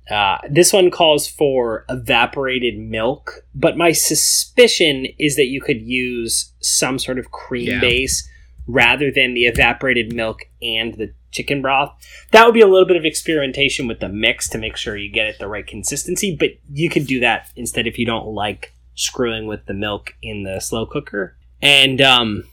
Uh, 0.09 0.37
this 0.49 0.73
one 0.73 0.91
calls 0.91 1.27
for 1.27 1.85
evaporated 1.89 2.77
milk, 2.77 3.45
but 3.55 3.77
my 3.77 3.91
suspicion 3.91 5.05
is 5.19 5.35
that 5.35 5.47
you 5.47 5.61
could 5.61 5.81
use 5.81 6.51
some 6.59 6.99
sort 6.99 7.17
of 7.19 7.31
cream 7.31 7.67
Yeah. 7.69 7.79
base 7.79 8.27
rather 8.67 9.11
than 9.11 9.33
the 9.33 9.45
evaporated 9.45 10.13
milk 10.13 10.41
and 10.61 10.93
the 10.95 11.13
chicken 11.31 11.61
broth. 11.61 11.93
That 12.31 12.45
would 12.45 12.53
be 12.53 12.61
a 12.61 12.67
little 12.67 12.87
bit 12.87 12.97
of 12.97 13.05
experimentation 13.05 13.87
with 13.87 13.99
the 13.99 14.09
mix 14.09 14.49
to 14.49 14.57
make 14.57 14.75
sure 14.75 14.97
you 14.97 15.09
get 15.11 15.27
it 15.27 15.39
the 15.39 15.47
right 15.47 15.65
consistency, 15.65 16.35
but 16.37 16.49
you 16.69 16.89
could 16.89 17.07
do 17.07 17.19
that 17.21 17.49
instead 17.55 17.87
if 17.87 17.97
you 17.97 18.05
don't 18.05 18.27
like 18.27 18.73
screwing 18.95 19.47
with 19.47 19.65
the 19.65 19.73
milk 19.73 20.13
in 20.21 20.43
the 20.43 20.59
slow 20.59 20.85
cooker. 20.85 21.37
And 21.61 22.01
um, 22.01 22.43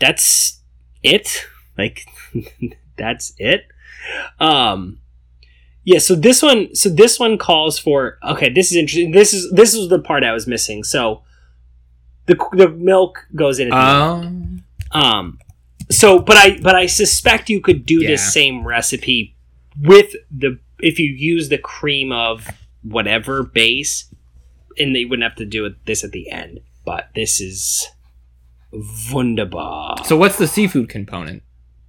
that's 0.00 0.60
it. 1.02 1.46
Like 1.78 2.04
that's 2.96 3.32
it. 3.38 3.62
Um, 4.38 4.98
yeah. 5.84 5.98
So 5.98 6.14
this 6.14 6.42
one, 6.42 6.74
so 6.74 6.88
this 6.88 7.18
one 7.18 7.38
calls 7.38 7.78
for. 7.78 8.18
Okay, 8.22 8.48
this 8.50 8.70
is 8.70 8.76
interesting. 8.76 9.10
This 9.12 9.32
is 9.34 9.50
this 9.52 9.74
is 9.74 9.88
the 9.88 9.98
part 9.98 10.24
I 10.24 10.32
was 10.32 10.46
missing. 10.46 10.84
So 10.84 11.22
the 12.26 12.36
the 12.52 12.68
milk 12.68 13.26
goes 13.34 13.58
in. 13.58 13.72
Um, 13.72 14.62
Um, 14.92 15.38
so, 15.90 16.18
but 16.18 16.36
I 16.36 16.58
but 16.60 16.74
I 16.74 16.86
suspect 16.86 17.48
you 17.50 17.60
could 17.60 17.86
do 17.86 18.00
Yeah. 18.02 18.08
this 18.10 18.32
same 18.32 18.66
recipe 18.66 19.36
with 19.80 20.14
the 20.30 20.58
if 20.80 20.98
you 20.98 21.06
use 21.12 21.48
the 21.48 21.58
cream 21.58 22.10
of 22.12 22.48
whatever 22.82 23.42
base, 23.42 24.12
and 24.78 24.94
they 24.96 25.04
wouldn't 25.04 25.22
have 25.22 25.36
to 25.36 25.44
do 25.44 25.64
it 25.66 25.74
this 25.86 26.02
at 26.04 26.12
the 26.12 26.30
end. 26.30 26.60
But 26.84 27.08
this 27.14 27.40
is 27.40 27.88
wunderbar. 29.12 30.04
so 30.04 30.16
what's 30.16 30.38
the 30.38 30.46
seafood 30.46 30.88
component? 30.88 31.42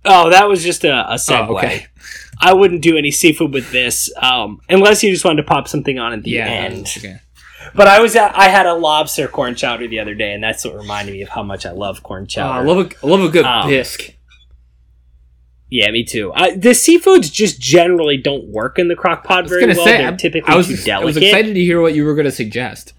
Oh, 0.06 0.30
that 0.30 0.47
was 0.47 0.64
just 0.64 0.84
a, 0.84 1.12
a 1.12 1.16
segue. 1.16 1.47
Oh, 1.49 1.58
okay. 1.58 1.88
I 2.43 2.54
wouldn't 2.54 2.82
do 2.82 2.97
any 2.97 3.12
seafood 3.12 3.54
with 3.54 3.72
this, 3.72 4.12
um, 4.20 4.62
unless 4.68 5.04
you 5.04 5.12
just 5.12 5.24
wanted 5.24 5.43
to 5.43 5.47
pop 5.47 5.68
something 5.68 5.99
on 5.99 6.12
at 6.14 6.24
the 6.24 6.32
Yeah. 6.32 6.47
end. 6.47 6.91
Okay. 6.97 7.18
But 7.76 7.88
I 7.88 7.99
was 8.02 8.16
at, 8.16 8.36
I 8.36 8.45
had 8.49 8.66
a 8.66 8.74
lobster 8.74 9.28
corn 9.28 9.54
chowder 9.54 9.88
the 9.88 9.99
other 9.99 10.16
day, 10.16 10.34
and 10.34 10.43
that's 10.43 10.66
what 10.66 10.76
reminded 10.76 11.12
me 11.14 11.22
of 11.22 11.30
how 11.30 11.43
much 11.43 11.66
I 11.68 11.72
love 11.72 12.02
corn 12.02 12.24
Oh, 12.24 12.26
chowder. 12.26 12.60
I 12.60 12.64
love 12.64 12.78
a 12.80 13.06
I 13.06 13.08
love 13.10 13.22
a 13.22 13.30
good 13.30 13.45
Um, 13.45 13.70
bisque. 13.70 14.16
Yeah, 15.70 15.89
me 15.91 16.04
too. 16.04 16.34
I, 16.34 16.52
the 16.56 16.70
seafoods 16.72 17.32
just 17.32 17.62
generally 17.62 18.18
don't 18.18 18.45
work 18.49 18.78
in 18.78 18.88
the 18.89 18.95
crock 18.95 19.24
pot 19.24 19.47
very 19.47 19.68
well. 19.68 19.76
say 19.76 19.97
They're 19.97 20.06
I'm- 20.08 20.18
typically 20.18 20.52
I 20.54 20.58
was 20.58 20.68
too 20.84 20.91
I 20.91 20.99
was 21.04 21.16
excited 21.16 21.54
to 21.54 21.62
hear 21.62 21.80
what 21.80 21.93
you 21.93 22.04
were 22.06 22.16
going 22.16 22.26
to 22.26 22.32
suggest. 22.32 22.93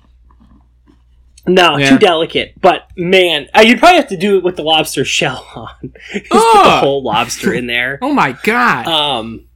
No, 1.46 1.76
Yeah. 1.76 1.90
too 1.90 1.98
delicate. 1.98 2.54
But 2.60 2.88
man, 2.96 3.48
uh, 3.56 3.62
you'd 3.62 3.78
probably 3.80 3.96
have 3.96 4.08
to 4.08 4.16
do 4.16 4.36
it 4.38 4.44
with 4.44 4.56
the 4.56 4.62
lobster 4.62 5.04
shell 5.18 5.46
on. 5.56 5.92
just 6.12 6.28
put 6.30 6.62
the 6.64 6.76
whole 6.80 7.02
lobster 7.02 7.52
in 7.52 7.66
there. 7.66 7.98
Oh 8.02 8.12
my 8.12 8.36
god. 8.44 8.86
Um, 8.86 9.46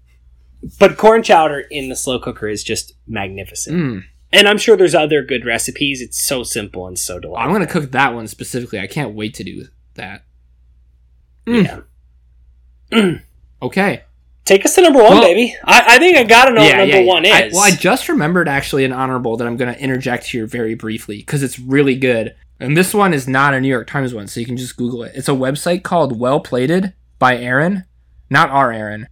but 0.80 0.97
corn 0.97 1.22
chowder 1.22 1.61
in 1.61 1.89
the 1.89 1.97
slow 1.97 2.18
cooker 2.18 2.49
is 2.49 2.64
just 2.64 2.95
magnificent. 3.07 3.76
Mm. 3.76 4.05
And 4.32 4.49
I'm 4.49 4.59
sure 4.59 4.76
there's 4.76 4.95
other 4.97 5.22
good 5.22 5.45
recipes. 5.45 6.01
It's 6.03 6.22
so 6.22 6.43
simple 6.43 6.87
and 6.89 6.99
so 6.99 7.20
delightful. 7.20 7.55
I'm 7.55 7.57
to 7.66 7.72
cook 7.72 7.93
that 7.93 8.14
one 8.14 8.26
specifically. 8.26 8.80
I 8.80 8.89
can't 8.89 9.14
wait 9.14 9.34
to 9.34 9.45
do 9.45 9.66
that. 9.95 10.24
Mm. 11.47 11.84
Yeah. 12.91 13.18
Okay. 13.62 14.03
Take 14.47 14.64
us 14.64 14.76
to 14.76 14.80
number 14.80 15.03
one, 15.03 15.11
Well- 15.12 15.22
baby. 15.22 15.55
I, 15.64 15.97
I 15.97 15.99
think 15.99 16.16
I 16.16 16.22
gotta 16.24 16.53
know 16.53 16.62
what 16.62 16.76
number 16.76 17.03
one 17.03 17.24
is. 17.24 17.32
I, 17.32 17.51
well, 17.53 17.62
I 17.62 17.72
just 17.72 18.09
remembered 18.09 18.49
actually 18.49 18.84
an 18.84 18.92
honorable 18.92 19.36
that 19.36 19.47
I'm 19.47 19.57
going 19.57 19.74
to 19.74 19.80
interject 19.80 20.24
here 20.24 20.47
very 20.47 20.74
briefly 20.74 21.18
because 21.18 21.42
it's 21.42 21.59
really 21.59 21.97
good. 21.97 22.34
And 22.59 22.76
this 22.76 22.94
one 22.94 23.12
is 23.12 23.28
not 23.28 23.53
a 23.55 23.61
New 23.61 23.68
York 23.68 23.86
Times 23.88 24.14
one, 24.14 24.28
so 24.28 24.40
you 24.40 24.47
can 24.47 24.57
just 24.57 24.76
Google 24.76 25.03
it. 25.03 25.12
It's 25.14 25.28
a 25.28 25.32
website 25.32 25.82
called 25.82 26.18
Well 26.18 26.40
Plated 26.40 26.94
by 27.18 27.36
Erin, 27.36 27.84
not 28.30 28.49
our 28.51 28.72
Erin, 28.72 29.09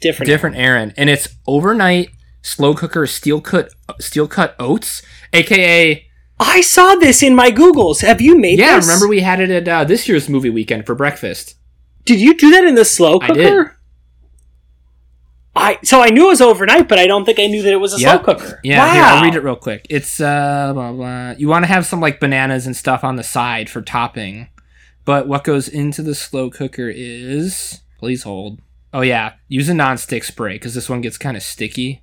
different. 0.00 0.28
different 0.28 0.56
Erin, 0.56 0.94
and 0.96 1.10
it's 1.10 1.28
overnight 1.46 2.10
slow 2.42 2.72
cooker 2.72 3.06
steel 3.06 3.40
cut 3.40 3.70
steel 3.98 4.26
cut 4.26 4.54
oats, 4.58 5.02
aka 5.32 6.06
I 6.38 6.62
saw 6.62 6.94
this 6.94 7.22
in 7.22 7.34
my 7.34 7.50
Googles. 7.50 8.00
Have 8.00 8.22
you 8.22 8.38
made 8.38 8.58
yeah. 8.58 8.76
this? 8.76 8.86
Remember 8.86 9.08
we 9.08 9.20
had 9.20 9.40
it 9.40 9.50
at 9.50 9.68
uh, 9.68 9.84
this 9.84 10.08
year's 10.08 10.28
movie 10.28 10.48
weekend 10.48 10.86
for 10.86 10.94
breakfast. 10.94 11.56
Did 12.06 12.18
you 12.18 12.34
do 12.34 12.50
that 12.52 12.64
in 12.64 12.76
the 12.76 12.84
slow 12.84 13.18
I 13.20 13.26
cooker? 13.26 13.76
I 15.56 15.78
so 15.82 16.00
I 16.00 16.10
knew 16.10 16.26
it 16.26 16.28
was 16.28 16.40
overnight, 16.40 16.88
but 16.88 16.98
I 16.98 17.06
don't 17.06 17.24
think 17.24 17.38
I 17.40 17.46
knew 17.46 17.62
that 17.62 17.72
it 17.72 17.76
was 17.80 17.92
a 17.94 18.00
Yep. 18.00 18.24
slow 18.24 18.34
cooker. 18.34 18.60
Yeah, 18.62 18.78
wow. 18.86 18.92
here 18.94 19.02
I'll 19.02 19.22
read 19.24 19.34
it 19.34 19.42
real 19.42 19.56
quick. 19.56 19.86
It's 19.90 20.20
uh 20.20 20.72
blah 20.72 20.92
blah. 20.92 21.32
You 21.32 21.48
want 21.48 21.64
to 21.64 21.68
have 21.68 21.84
some 21.86 22.00
like 22.00 22.20
bananas 22.20 22.66
and 22.66 22.76
stuff 22.76 23.02
on 23.04 23.16
the 23.16 23.22
side 23.24 23.68
for 23.68 23.82
topping, 23.82 24.48
but 25.04 25.26
what 25.26 25.42
goes 25.44 25.68
into 25.68 26.02
the 26.02 26.14
slow 26.14 26.50
cooker 26.50 26.88
is 26.94 27.80
please 27.98 28.22
hold. 28.22 28.60
Oh 28.92 29.00
yeah, 29.02 29.34
use 29.48 29.68
a 29.68 29.74
non-stick 29.74 30.24
spray 30.24 30.54
because 30.54 30.74
this 30.74 30.88
one 30.88 31.00
gets 31.00 31.18
kind 31.18 31.36
of 31.36 31.42
sticky. 31.42 32.02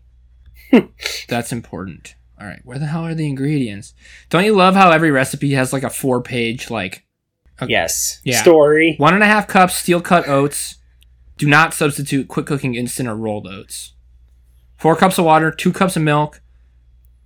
That's 1.29 1.51
important. 1.51 2.15
All 2.39 2.45
right, 2.47 2.61
where 2.63 2.77
the 2.77 2.85
hell 2.85 3.05
are 3.05 3.15
the 3.15 3.27
ingredients? 3.27 3.93
Don't 4.29 4.45
you 4.45 4.55
love 4.55 4.75
how 4.75 4.91
every 4.91 5.09
recipe 5.11 5.51
has 5.53 5.73
like 5.73 5.83
a 5.83 5.89
four-page 5.89 6.69
like 6.69 7.03
Yes. 7.67 8.21
Yeah. 8.23 8.41
Story. 8.41 8.95
one 8.99 9.15
and 9.15 9.23
a 9.23 9.25
half 9.25 9.47
cups 9.47 9.75
steel 9.75 10.01
cut 10.01 10.27
oats. 10.27 10.75
Do 11.37 11.47
not 11.47 11.73
substitute 11.73 12.27
quick 12.27 12.45
cooking 12.45 12.75
instant 12.75 13.07
or 13.07 13.15
rolled 13.15 13.47
oats. 13.47 13.93
Four 14.77 14.95
cups 14.95 15.17
of 15.17 15.25
water, 15.25 15.51
two 15.51 15.71
cups 15.71 15.95
of 15.95 16.01
milk. 16.01 16.41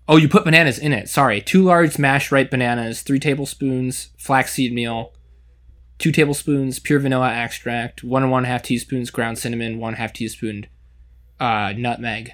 Oh, 0.08 0.18
you 0.18 0.28
put 0.28 0.44
bananas 0.44 0.78
in 0.78 0.92
it. 0.94 1.10
Sorry. 1.10 1.42
Two 1.42 1.64
large 1.64 1.98
mashed 1.98 2.32
ripe 2.32 2.52
bananas, 2.52 3.02
three 3.02 3.20
tablespoons 3.20 4.10
flaxseed 4.18 4.74
meal, 4.74 5.14
two 5.98 6.12
tablespoons 6.12 6.80
pure 6.80 7.00
vanilla 7.00 7.32
extract, 7.32 8.04
one 8.04 8.24
and 8.24 8.32
one 8.32 8.44
half 8.44 8.64
teaspoons 8.64 9.10
ground 9.12 9.38
cinnamon, 9.38 9.80
one 9.80 9.94
half 9.94 10.12
teaspoon 10.14 10.66
uh, 11.40 11.74
nutmeg. 11.78 12.32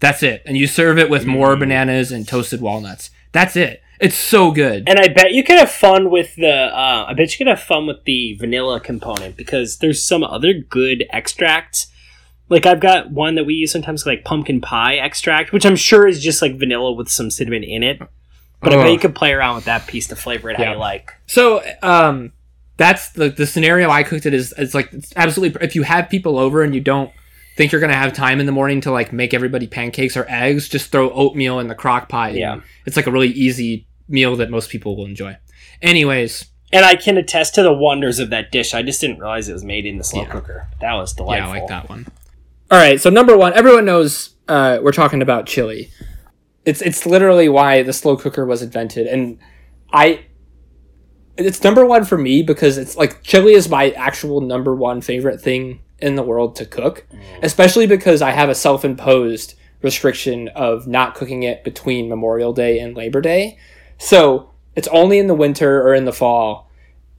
That's 0.00 0.22
it. 0.22 0.42
And 0.46 0.56
you 0.56 0.66
serve 0.66 0.98
it 0.98 1.10
with 1.10 1.26
more 1.26 1.54
Mm. 1.54 1.60
bananas 1.60 2.10
and 2.10 2.26
toasted 2.26 2.60
walnuts. 2.60 3.10
That's 3.32 3.54
it. 3.54 3.82
It's 4.00 4.16
so 4.16 4.50
good. 4.50 4.88
And 4.88 4.98
I 4.98 5.08
bet 5.08 5.32
you 5.32 5.44
can 5.44 5.58
have 5.58 5.70
fun 5.70 6.10
with 6.10 6.34
the. 6.36 6.50
Uh, 6.50 7.06
I 7.08 7.14
bet 7.14 7.32
you 7.32 7.38
can 7.38 7.48
have 7.48 7.60
fun 7.60 7.86
with 7.86 8.04
the 8.04 8.34
vanilla 8.34 8.80
component 8.80 9.36
because 9.36 9.78
there's 9.78 10.02
some 10.02 10.24
other 10.24 10.54
good 10.54 11.04
extracts. 11.10 11.88
Like 12.48 12.64
I've 12.64 12.80
got 12.80 13.10
one 13.10 13.34
that 13.34 13.44
we 13.44 13.54
use 13.54 13.70
sometimes, 13.70 14.06
like 14.06 14.24
pumpkin 14.24 14.60
pie 14.62 14.96
extract, 14.96 15.52
which 15.52 15.66
I'm 15.66 15.76
sure 15.76 16.08
is 16.08 16.22
just 16.22 16.40
like 16.40 16.58
vanilla 16.58 16.92
with 16.92 17.10
some 17.10 17.30
cinnamon 17.30 17.62
in 17.62 17.82
it. 17.82 18.00
But 18.62 18.72
I 18.72 18.76
bet 18.76 18.92
you 18.92 18.98
could 18.98 19.14
play 19.14 19.32
around 19.32 19.54
with 19.56 19.64
that 19.66 19.86
piece 19.86 20.06
to 20.08 20.16
flavor 20.16 20.50
it 20.50 20.56
how 20.56 20.72
you 20.72 20.78
like. 20.78 21.14
So, 21.26 21.62
um, 21.82 22.32
that's 22.76 23.10
the 23.10 23.28
the 23.28 23.46
scenario 23.46 23.90
I 23.90 24.02
cooked 24.02 24.24
it 24.24 24.32
is 24.32 24.54
it's 24.56 24.74
like 24.74 24.92
it's 24.94 25.12
absolutely 25.14 25.62
if 25.62 25.74
you 25.74 25.82
have 25.82 26.08
people 26.08 26.38
over 26.38 26.62
and 26.62 26.74
you 26.74 26.80
don't 26.80 27.12
think 27.56 27.72
you're 27.72 27.80
gonna 27.80 27.92
have 27.92 28.14
time 28.14 28.40
in 28.40 28.46
the 28.46 28.52
morning 28.52 28.80
to 28.82 28.90
like 28.90 29.12
make 29.12 29.34
everybody 29.34 29.66
pancakes 29.66 30.16
or 30.16 30.24
eggs, 30.28 30.68
just 30.68 30.90
throw 30.90 31.10
oatmeal 31.10 31.58
in 31.58 31.68
the 31.68 31.74
crock 31.74 32.08
pot. 32.08 32.32
Yeah. 32.32 32.60
it's 32.86 32.96
like 32.96 33.06
a 33.06 33.10
really 33.10 33.28
easy 33.28 33.86
meal 34.10 34.36
that 34.36 34.50
most 34.50 34.68
people 34.70 34.96
will 34.96 35.06
enjoy. 35.06 35.36
Anyways, 35.80 36.46
And 36.72 36.84
I 36.84 36.94
can 36.94 37.16
attest 37.16 37.54
to 37.56 37.62
the 37.62 37.72
wonders 37.72 38.18
of 38.20 38.30
that 38.30 38.52
dish. 38.52 38.74
I 38.74 38.82
just 38.82 39.00
didn't 39.00 39.18
realize 39.18 39.48
it 39.48 39.52
was 39.54 39.64
made 39.64 39.86
in 39.86 39.96
the 39.98 40.04
slow 40.04 40.22
Yeah. 40.22 40.28
cooker. 40.30 40.68
That 40.80 40.92
was 40.94 41.12
delightful. 41.14 41.48
yeah, 41.54 41.60
delightful. 41.60 41.74
I 41.74 41.78
like 41.78 41.82
that 41.84 41.88
one. 41.90 42.06
All 42.70 42.78
right, 42.78 43.00
so 43.00 43.10
number 43.10 43.36
one, 43.36 43.52
everyone 43.54 43.84
knows 43.84 44.36
uh, 44.48 44.78
we're 44.82 44.92
talking 44.92 45.22
about 45.22 45.46
chili. 45.46 45.90
It's 46.64 46.82
it's 46.82 47.06
literally 47.06 47.48
why 47.48 47.82
the 47.82 47.92
slow 47.92 48.16
cooker 48.16 48.44
was 48.44 48.62
invented, 48.62 49.06
and 49.06 49.38
I. 49.92 50.20
It's 51.36 51.62
number 51.64 51.86
one 51.86 52.04
for 52.04 52.18
me 52.18 52.42
because 52.42 52.76
it's 52.76 52.96
like 52.96 53.22
chili 53.22 53.54
is 53.54 53.68
my 53.68 53.90
actual 53.92 54.40
number 54.42 54.74
one 54.74 55.00
favorite 55.00 55.40
thing 55.40 55.80
in 55.98 56.14
the 56.16 56.22
world 56.22 56.54
to 56.56 56.66
cook, 56.66 57.06
especially 57.42 57.86
because 57.86 58.20
I 58.22 58.30
have 58.32 58.48
a 58.50 58.54
self 58.54 58.84
imposed 58.84 59.54
restriction 59.82 60.48
of 60.48 60.86
not 60.86 61.14
cooking 61.14 61.42
it 61.44 61.64
between 61.64 62.08
Memorial 62.08 62.52
Day 62.52 62.78
and 62.78 62.94
Labor 62.96 63.20
Day. 63.22 63.58
So 64.00 64.50
it's 64.74 64.88
only 64.88 65.18
in 65.18 65.26
the 65.26 65.34
winter 65.34 65.86
or 65.86 65.94
in 65.94 66.06
the 66.06 66.12
fall. 66.12 66.70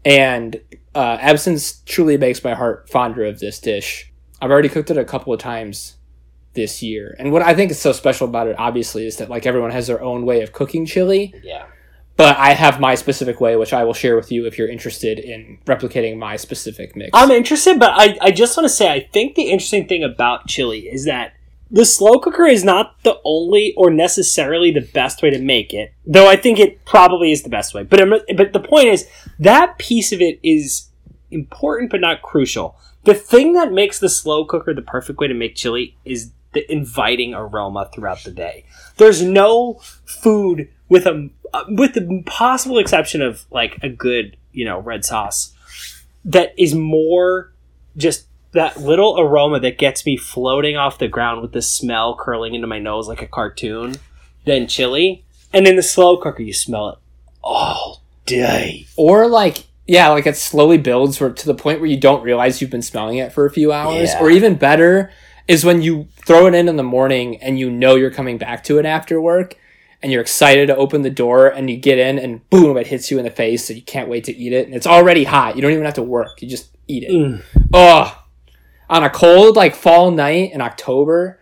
And 0.03 0.59
uh, 0.95 1.17
absence 1.21 1.81
truly 1.85 2.17
makes 2.17 2.43
my 2.43 2.55
heart 2.55 2.89
fonder 2.89 3.23
of 3.23 3.39
this 3.39 3.59
dish. 3.59 4.11
I've 4.41 4.49
already 4.49 4.67
cooked 4.67 4.89
it 4.89 4.97
a 4.97 5.05
couple 5.05 5.31
of 5.31 5.39
times 5.39 5.97
this 6.53 6.81
year. 6.81 7.15
And 7.19 7.31
what 7.31 7.43
I 7.43 7.53
think 7.53 7.69
is 7.69 7.79
so 7.79 7.91
special 7.91 8.27
about 8.27 8.47
it, 8.47 8.55
obviously, 8.57 9.05
is 9.05 9.17
that 9.17 9.29
like 9.29 9.45
everyone 9.45 9.69
has 9.71 9.85
their 9.87 10.01
own 10.01 10.25
way 10.25 10.41
of 10.41 10.53
cooking 10.53 10.87
chili. 10.87 11.35
Yeah. 11.43 11.67
But 12.17 12.37
I 12.37 12.53
have 12.53 12.79
my 12.79 12.95
specific 12.95 13.39
way, 13.39 13.55
which 13.55 13.73
I 13.73 13.83
will 13.83 13.93
share 13.93 14.15
with 14.15 14.31
you 14.31 14.47
if 14.47 14.57
you're 14.57 14.67
interested 14.67 15.19
in 15.19 15.59
replicating 15.65 16.17
my 16.17 16.35
specific 16.35 16.95
mix. 16.95 17.11
I'm 17.13 17.31
interested, 17.31 17.79
but 17.79 17.91
I, 17.93 18.17
I 18.21 18.31
just 18.31 18.57
want 18.57 18.65
to 18.65 18.73
say 18.73 18.91
I 18.91 19.07
think 19.13 19.35
the 19.35 19.49
interesting 19.49 19.87
thing 19.87 20.03
about 20.03 20.47
chili 20.47 20.81
is 20.81 21.05
that 21.05 21.33
the 21.71 21.85
slow 21.85 22.19
cooker 22.19 22.45
is 22.45 22.63
not 22.63 23.01
the 23.03 23.19
only 23.23 23.73
or 23.77 23.89
necessarily 23.89 24.71
the 24.71 24.81
best 24.81 25.23
way 25.23 25.29
to 25.29 25.39
make 25.39 25.73
it, 25.73 25.93
though 26.05 26.29
I 26.29 26.35
think 26.35 26.59
it 26.59 26.83
probably 26.85 27.31
is 27.31 27.43
the 27.43 27.49
best 27.49 27.73
way. 27.73 27.83
But 27.83 28.25
but 28.35 28.53
the 28.53 28.59
point 28.59 28.89
is 28.89 29.07
that 29.39 29.77
piece 29.77 30.11
of 30.11 30.21
it 30.21 30.39
is 30.43 30.89
important 31.31 31.89
but 31.89 32.01
not 32.01 32.21
crucial. 32.21 32.75
The 33.05 33.13
thing 33.13 33.53
that 33.53 33.71
makes 33.71 33.99
the 33.99 34.09
slow 34.09 34.45
cooker 34.45 34.73
the 34.73 34.81
perfect 34.81 35.19
way 35.19 35.27
to 35.27 35.33
make 35.33 35.55
chili 35.55 35.97
is 36.03 36.31
the 36.53 36.69
inviting 36.71 37.33
aroma 37.33 37.89
throughout 37.93 38.23
the 38.23 38.31
day. 38.31 38.65
There's 38.97 39.23
no 39.23 39.79
food 40.05 40.69
with 40.89 41.05
a 41.05 41.29
with 41.69 41.93
the 41.93 42.23
possible 42.25 42.79
exception 42.79 43.21
of 43.21 43.45
like 43.49 43.77
a 43.81 43.89
good, 43.89 44.35
you 44.51 44.65
know, 44.65 44.79
red 44.79 45.05
sauce 45.05 45.53
that 46.25 46.53
is 46.57 46.75
more 46.75 47.53
just 47.97 48.27
that 48.53 48.77
little 48.77 49.19
aroma 49.19 49.59
that 49.59 49.77
gets 49.77 50.05
me 50.05 50.17
floating 50.17 50.75
off 50.77 50.97
the 50.97 51.07
ground 51.07 51.41
with 51.41 51.53
the 51.53 51.61
smell 51.61 52.17
curling 52.17 52.53
into 52.53 52.67
my 52.67 52.79
nose 52.79 53.07
like 53.07 53.21
a 53.21 53.27
cartoon 53.27 53.95
than 54.45 54.67
chili. 54.67 55.23
And 55.53 55.67
in 55.67 55.75
the 55.75 55.83
slow 55.83 56.17
cooker, 56.17 56.43
you 56.43 56.53
smell 56.53 56.89
it 56.89 56.99
all 57.43 58.03
day. 58.25 58.87
Or 58.95 59.27
like 59.27 59.65
yeah, 59.87 60.09
like 60.09 60.27
it 60.27 60.37
slowly 60.37 60.77
builds 60.77 61.19
where, 61.19 61.31
to 61.31 61.45
the 61.45 61.55
point 61.55 61.81
where 61.81 61.89
you 61.89 61.99
don't 61.99 62.23
realize 62.23 62.61
you've 62.61 62.69
been 62.69 62.81
smelling 62.81 63.17
it 63.17 63.33
for 63.33 63.45
a 63.45 63.51
few 63.51 63.73
hours. 63.73 64.11
Yeah. 64.11 64.21
Or 64.21 64.29
even 64.29 64.55
better 64.55 65.11
is 65.47 65.65
when 65.65 65.81
you 65.81 66.07
throw 66.15 66.47
it 66.47 66.53
in 66.53 66.69
in 66.69 66.77
the 66.77 66.83
morning 66.83 67.37
and 67.41 67.59
you 67.59 67.69
know 67.69 67.95
you're 67.95 68.11
coming 68.11 68.37
back 68.37 68.63
to 68.65 68.77
it 68.77 68.85
after 68.85 69.19
work 69.19 69.57
and 70.01 70.11
you're 70.11 70.21
excited 70.21 70.67
to 70.67 70.75
open 70.75 71.01
the 71.01 71.09
door 71.09 71.47
and 71.47 71.69
you 71.69 71.77
get 71.77 71.97
in 71.97 72.17
and 72.19 72.47
boom, 72.49 72.77
it 72.77 72.87
hits 72.87 73.11
you 73.11 73.17
in 73.17 73.25
the 73.25 73.31
face 73.31 73.69
and 73.69 73.77
you 73.77 73.83
can't 73.83 74.07
wait 74.07 74.23
to 74.25 74.35
eat 74.35 74.53
it 74.53 74.65
and 74.65 74.75
it's 74.75 74.87
already 74.87 75.23
hot. 75.23 75.55
You 75.55 75.61
don't 75.61 75.71
even 75.71 75.83
have 75.83 75.95
to 75.95 76.03
work. 76.03 76.41
You 76.41 76.47
just 76.47 76.69
eat 76.87 77.03
it. 77.03 77.11
Mm. 77.11 77.43
Oh, 77.73 78.20
on 78.91 79.05
a 79.05 79.09
cold 79.09 79.55
like 79.55 79.73
fall 79.73 80.11
night 80.11 80.51
in 80.51 80.61
October, 80.61 81.39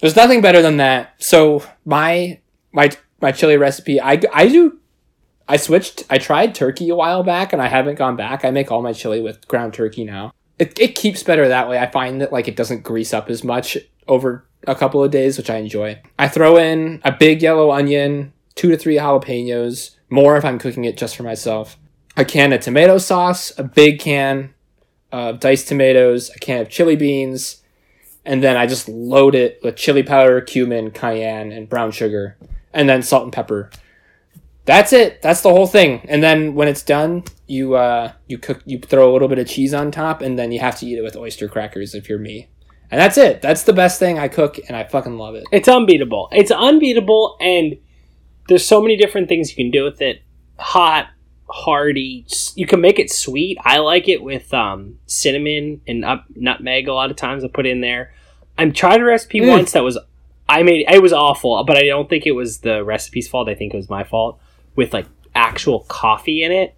there's 0.00 0.16
nothing 0.16 0.40
better 0.40 0.62
than 0.62 0.78
that. 0.78 1.14
So 1.18 1.64
my 1.84 2.40
my 2.72 2.90
my 3.20 3.32
chili 3.32 3.58
recipe, 3.58 4.00
I 4.00 4.20
I 4.32 4.48
do. 4.48 4.78
I 5.46 5.56
switched. 5.56 6.04
I 6.08 6.18
tried 6.18 6.54
turkey 6.54 6.88
a 6.90 6.94
while 6.94 7.24
back, 7.24 7.52
and 7.52 7.60
I 7.60 7.66
haven't 7.66 7.96
gone 7.96 8.14
back. 8.14 8.44
I 8.44 8.52
make 8.52 8.70
all 8.70 8.82
my 8.82 8.92
chili 8.92 9.20
with 9.20 9.46
ground 9.48 9.74
turkey 9.74 10.04
now. 10.04 10.32
It 10.58 10.78
it 10.78 10.94
keeps 10.94 11.24
better 11.24 11.48
that 11.48 11.68
way. 11.68 11.78
I 11.78 11.90
find 11.90 12.20
that 12.20 12.32
like 12.32 12.46
it 12.46 12.56
doesn't 12.56 12.84
grease 12.84 13.12
up 13.12 13.28
as 13.28 13.42
much 13.42 13.76
over 14.06 14.46
a 14.66 14.76
couple 14.76 15.02
of 15.02 15.10
days, 15.10 15.36
which 15.36 15.50
I 15.50 15.56
enjoy. 15.56 16.00
I 16.18 16.28
throw 16.28 16.56
in 16.56 17.00
a 17.04 17.10
big 17.10 17.42
yellow 17.42 17.72
onion, 17.72 18.32
two 18.54 18.70
to 18.70 18.76
three 18.76 18.96
jalapenos, 18.96 19.96
more 20.08 20.36
if 20.36 20.44
I'm 20.44 20.58
cooking 20.58 20.84
it 20.84 20.96
just 20.96 21.16
for 21.16 21.24
myself. 21.24 21.76
A 22.16 22.24
can 22.24 22.52
of 22.52 22.60
tomato 22.60 22.98
sauce, 22.98 23.52
a 23.58 23.64
big 23.64 23.98
can 23.98 24.54
of 25.12 25.40
diced 25.40 25.68
tomatoes, 25.68 26.30
a 26.34 26.38
can 26.38 26.60
of 26.60 26.68
chili 26.68 26.96
beans, 26.96 27.62
and 28.24 28.42
then 28.42 28.56
I 28.56 28.66
just 28.66 28.88
load 28.88 29.34
it 29.34 29.60
with 29.62 29.76
chili 29.76 30.02
powder, 30.02 30.40
cumin, 30.40 30.90
cayenne, 30.90 31.52
and 31.52 31.68
brown 31.68 31.90
sugar, 31.90 32.36
and 32.72 32.88
then 32.88 33.02
salt 33.02 33.24
and 33.24 33.32
pepper. 33.32 33.70
That's 34.66 34.92
it. 34.92 35.22
That's 35.22 35.40
the 35.40 35.50
whole 35.50 35.66
thing. 35.66 36.02
And 36.08 36.22
then 36.22 36.54
when 36.54 36.68
it's 36.68 36.82
done, 36.82 37.24
you 37.46 37.74
uh, 37.74 38.12
you 38.28 38.38
cook, 38.38 38.62
you 38.66 38.78
throw 38.78 39.10
a 39.10 39.12
little 39.12 39.26
bit 39.28 39.38
of 39.38 39.48
cheese 39.48 39.74
on 39.74 39.90
top, 39.90 40.20
and 40.22 40.38
then 40.38 40.52
you 40.52 40.60
have 40.60 40.78
to 40.80 40.86
eat 40.86 40.98
it 40.98 41.02
with 41.02 41.16
oyster 41.16 41.48
crackers 41.48 41.94
if 41.94 42.08
you're 42.08 42.18
me. 42.18 42.48
And 42.90 43.00
that's 43.00 43.16
it. 43.16 43.40
That's 43.40 43.62
the 43.62 43.72
best 43.72 43.98
thing 43.98 44.18
I 44.18 44.28
cook, 44.28 44.58
and 44.68 44.76
I 44.76 44.84
fucking 44.84 45.16
love 45.16 45.34
it. 45.34 45.44
It's 45.50 45.68
unbeatable. 45.68 46.28
It's 46.32 46.50
unbeatable, 46.50 47.36
and 47.40 47.78
there's 48.48 48.66
so 48.66 48.82
many 48.82 48.96
different 48.96 49.28
things 49.28 49.50
you 49.50 49.56
can 49.56 49.70
do 49.70 49.84
with 49.84 50.02
it. 50.02 50.22
Hot, 50.58 51.08
hearty. 51.50 52.26
You 52.54 52.66
can 52.66 52.80
make 52.80 52.98
it 52.98 53.10
sweet. 53.10 53.58
I 53.64 53.78
like 53.78 54.08
it 54.08 54.22
with 54.22 54.52
um, 54.54 54.98
cinnamon 55.06 55.80
and 55.86 56.04
up, 56.04 56.24
nutmeg. 56.34 56.88
A 56.88 56.94
lot 56.94 57.10
of 57.10 57.16
times 57.16 57.44
I 57.44 57.48
put 57.48 57.66
in 57.66 57.80
there. 57.80 58.12
I'm 58.58 58.72
tried 58.72 59.00
a 59.00 59.04
recipe 59.04 59.40
Mm. 59.40 59.48
once 59.48 59.72
that 59.72 59.82
was 59.84 59.98
I 60.48 60.62
made. 60.64 60.84
It 60.90 61.00
was 61.02 61.12
awful, 61.12 61.62
but 61.64 61.76
I 61.76 61.86
don't 61.86 62.08
think 62.08 62.26
it 62.26 62.32
was 62.32 62.58
the 62.58 62.84
recipe's 62.84 63.28
fault. 63.28 63.48
I 63.48 63.54
think 63.54 63.72
it 63.72 63.76
was 63.76 63.88
my 63.88 64.02
fault 64.04 64.40
with 64.76 64.92
like 64.92 65.06
actual 65.34 65.80
coffee 65.88 66.42
in 66.42 66.50
it. 66.52 66.74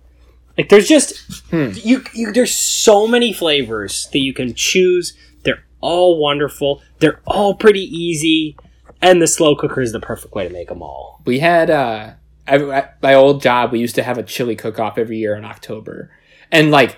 Like 0.58 0.68
there's 0.68 0.86
just 0.88 1.16
Hmm. 1.50 1.70
you, 1.74 2.04
you 2.12 2.32
there's 2.32 2.54
so 2.54 3.06
many 3.08 3.32
flavors 3.32 4.08
that 4.12 4.18
you 4.18 4.34
can 4.34 4.52
choose. 4.54 5.16
They're 5.44 5.64
all 5.80 6.18
wonderful. 6.18 6.82
They're 6.98 7.20
all 7.26 7.54
pretty 7.54 7.80
easy, 7.84 8.56
and 9.00 9.22
the 9.22 9.26
slow 9.26 9.56
cooker 9.56 9.80
is 9.80 9.92
the 9.92 10.00
perfect 10.00 10.34
way 10.34 10.46
to 10.46 10.52
make 10.52 10.68
them 10.68 10.82
all. 10.82 11.22
We 11.24 11.38
had 11.38 11.70
uh, 11.70 12.10
at 12.46 13.02
my 13.02 13.14
old 13.14 13.42
job. 13.42 13.72
We 13.72 13.80
used 13.80 13.94
to 13.96 14.02
have 14.02 14.18
a 14.18 14.22
chili 14.22 14.56
cook 14.56 14.78
off 14.78 14.98
every 14.98 15.18
year 15.18 15.34
in 15.34 15.44
October, 15.44 16.10
and 16.50 16.70
like 16.70 16.96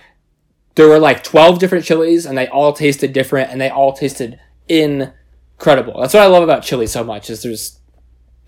there 0.74 0.88
were 0.88 0.98
like 0.98 1.22
twelve 1.22 1.58
different 1.58 1.84
chilies, 1.84 2.26
and 2.26 2.36
they 2.36 2.48
all 2.48 2.72
tasted 2.72 3.12
different, 3.12 3.50
and 3.50 3.60
they 3.60 3.70
all 3.70 3.92
tasted 3.92 4.38
incredible. 4.68 6.00
That's 6.00 6.14
what 6.14 6.22
I 6.22 6.26
love 6.26 6.42
about 6.42 6.62
chili 6.62 6.86
so 6.86 7.04
much. 7.04 7.30
Is 7.30 7.42
there's 7.42 7.80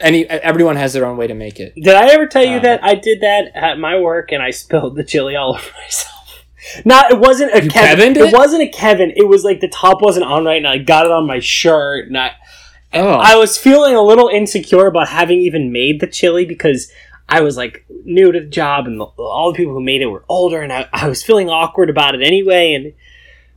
any 0.00 0.26
everyone 0.28 0.76
has 0.76 0.92
their 0.92 1.06
own 1.06 1.16
way 1.16 1.26
to 1.26 1.34
make 1.34 1.58
it. 1.60 1.74
Did 1.74 1.94
I 1.94 2.08
ever 2.08 2.26
tell 2.26 2.44
you 2.44 2.56
Um, 2.56 2.62
that 2.62 2.84
I 2.84 2.94
did 2.94 3.20
that 3.20 3.50
at 3.54 3.78
my 3.78 3.98
work 3.98 4.32
and 4.32 4.42
I 4.42 4.50
spilled 4.50 4.96
the 4.96 5.04
chili 5.04 5.36
all 5.36 5.50
over 5.54 5.70
myself? 5.82 6.12
Not, 6.84 7.12
it 7.12 7.20
wasn't 7.20 7.54
a 7.54 7.68
Kevin. 7.68 8.16
It 8.16 8.16
it? 8.16 8.34
wasn't 8.34 8.62
a 8.62 8.68
Kevin. 8.68 9.12
It 9.14 9.28
was 9.28 9.44
like 9.44 9.60
the 9.60 9.68
top 9.68 10.02
wasn't 10.02 10.26
on 10.26 10.44
right, 10.44 10.56
and 10.56 10.66
I 10.66 10.78
got 10.78 11.06
it 11.06 11.12
on 11.12 11.24
my 11.26 11.38
shirt, 11.38 12.08
and 12.08 12.18
I, 12.18 12.32
Oh, 12.92 13.08
I 13.08 13.36
was 13.36 13.58
feeling 13.58 13.94
a 13.94 14.02
little 14.02 14.28
insecure 14.28 14.86
about 14.86 15.08
having 15.08 15.40
even 15.40 15.72
made 15.72 16.00
the 16.00 16.06
chili 16.06 16.44
because 16.44 16.90
I 17.28 17.40
was 17.40 17.56
like 17.56 17.84
new 18.04 18.32
to 18.32 18.40
the 18.40 18.46
job, 18.46 18.86
and 18.86 19.00
the, 19.00 19.04
all 19.04 19.52
the 19.52 19.56
people 19.56 19.74
who 19.74 19.82
made 19.82 20.02
it 20.02 20.06
were 20.06 20.24
older, 20.28 20.62
and 20.62 20.72
I, 20.72 20.88
I 20.92 21.08
was 21.08 21.22
feeling 21.22 21.50
awkward 21.50 21.90
about 21.90 22.14
it 22.14 22.22
anyway, 22.22 22.74
and 22.74 22.92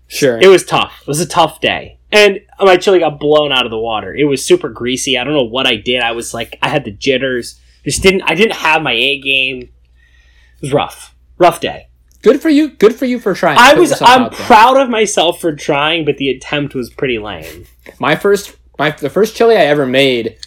sure. 0.08 0.40
it 0.42 0.48
was 0.48 0.66
tough. 0.66 1.02
It 1.02 1.08
was 1.08 1.22
a 1.22 1.28
tough 1.28 1.62
day. 1.62 2.00
And 2.12 2.40
my 2.60 2.78
chili 2.78 3.00
got 3.00 3.20
blown 3.20 3.52
out 3.52 3.66
of 3.66 3.72
the 3.72 3.78
water. 3.78 4.16
It 4.16 4.24
was 4.24 4.44
super 4.44 4.70
greasy. 4.70 5.18
I 5.18 5.24
don't 5.24 5.34
know 5.34 5.44
what 5.44 5.68
I 5.68 5.76
did. 5.76 6.02
I 6.02 6.14
was 6.14 6.34
like, 6.34 6.58
I 6.62 6.70
had 6.70 6.84
the 6.84 6.92
jitters. 6.92 7.60
Just 7.84 8.02
didn't. 8.02 8.24
I 8.24 8.34
didn't 8.34 8.56
have 8.56 8.82
my 8.82 8.94
A 8.94 9.20
game. 9.20 9.62
It 9.62 10.62
was 10.62 10.74
rough. 10.74 11.16
Rough 11.38 11.60
day. 11.60 11.90
Good 12.22 12.42
for 12.42 12.50
you. 12.50 12.70
Good 12.70 12.96
for 12.96 13.06
you 13.06 13.20
for 13.20 13.34
trying. 13.34 13.58
I 13.60 13.76
was. 13.76 14.02
I'm 14.02 14.32
proud 14.32 14.78
of 14.78 14.90
myself 14.90 15.40
for 15.40 15.56
trying, 15.56 16.04
but 16.04 16.18
the 16.18 16.30
attempt 16.30 16.74
was 16.74 16.90
pretty 16.90 17.20
lame. 17.20 17.66
My 18.00 18.16
first, 18.16 18.58
my 18.80 18.92
the 18.92 19.10
first 19.10 19.36
chili 19.36 19.56
I 19.56 19.66
ever 19.66 19.86
made 19.86 20.38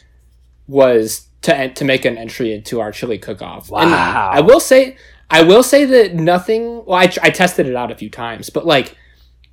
was 0.67 1.29
to 1.43 1.69
to 1.73 1.85
make 1.85 2.05
an 2.05 2.17
entry 2.19 2.53
into 2.53 2.81
our 2.81 2.91
chili 2.91 3.19
cook-off. 3.19 3.71
And 3.71 3.91
Wow. 3.91 4.31
I 4.33 4.41
will 4.41 4.61
say, 4.61 4.97
I 5.31 5.43
will 5.43 5.63
say 5.63 5.85
that 5.85 6.15
nothing. 6.15 6.85
Well, 6.85 6.99
I, 6.99 7.13
I 7.23 7.31
tested 7.31 7.67
it 7.67 7.77
out 7.77 7.91
a 7.91 7.95
few 7.95 8.11
times, 8.11 8.51
but 8.51 8.67
like, 8.67 8.97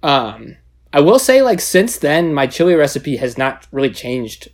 um, 0.03 0.55
I 0.93 1.01
will 1.01 1.19
say 1.19 1.41
like 1.41 1.59
since 1.61 1.97
then, 1.97 2.33
my 2.33 2.47
chili 2.47 2.73
recipe 2.75 3.17
has 3.17 3.37
not 3.37 3.67
really 3.71 3.91
changed, 3.91 4.49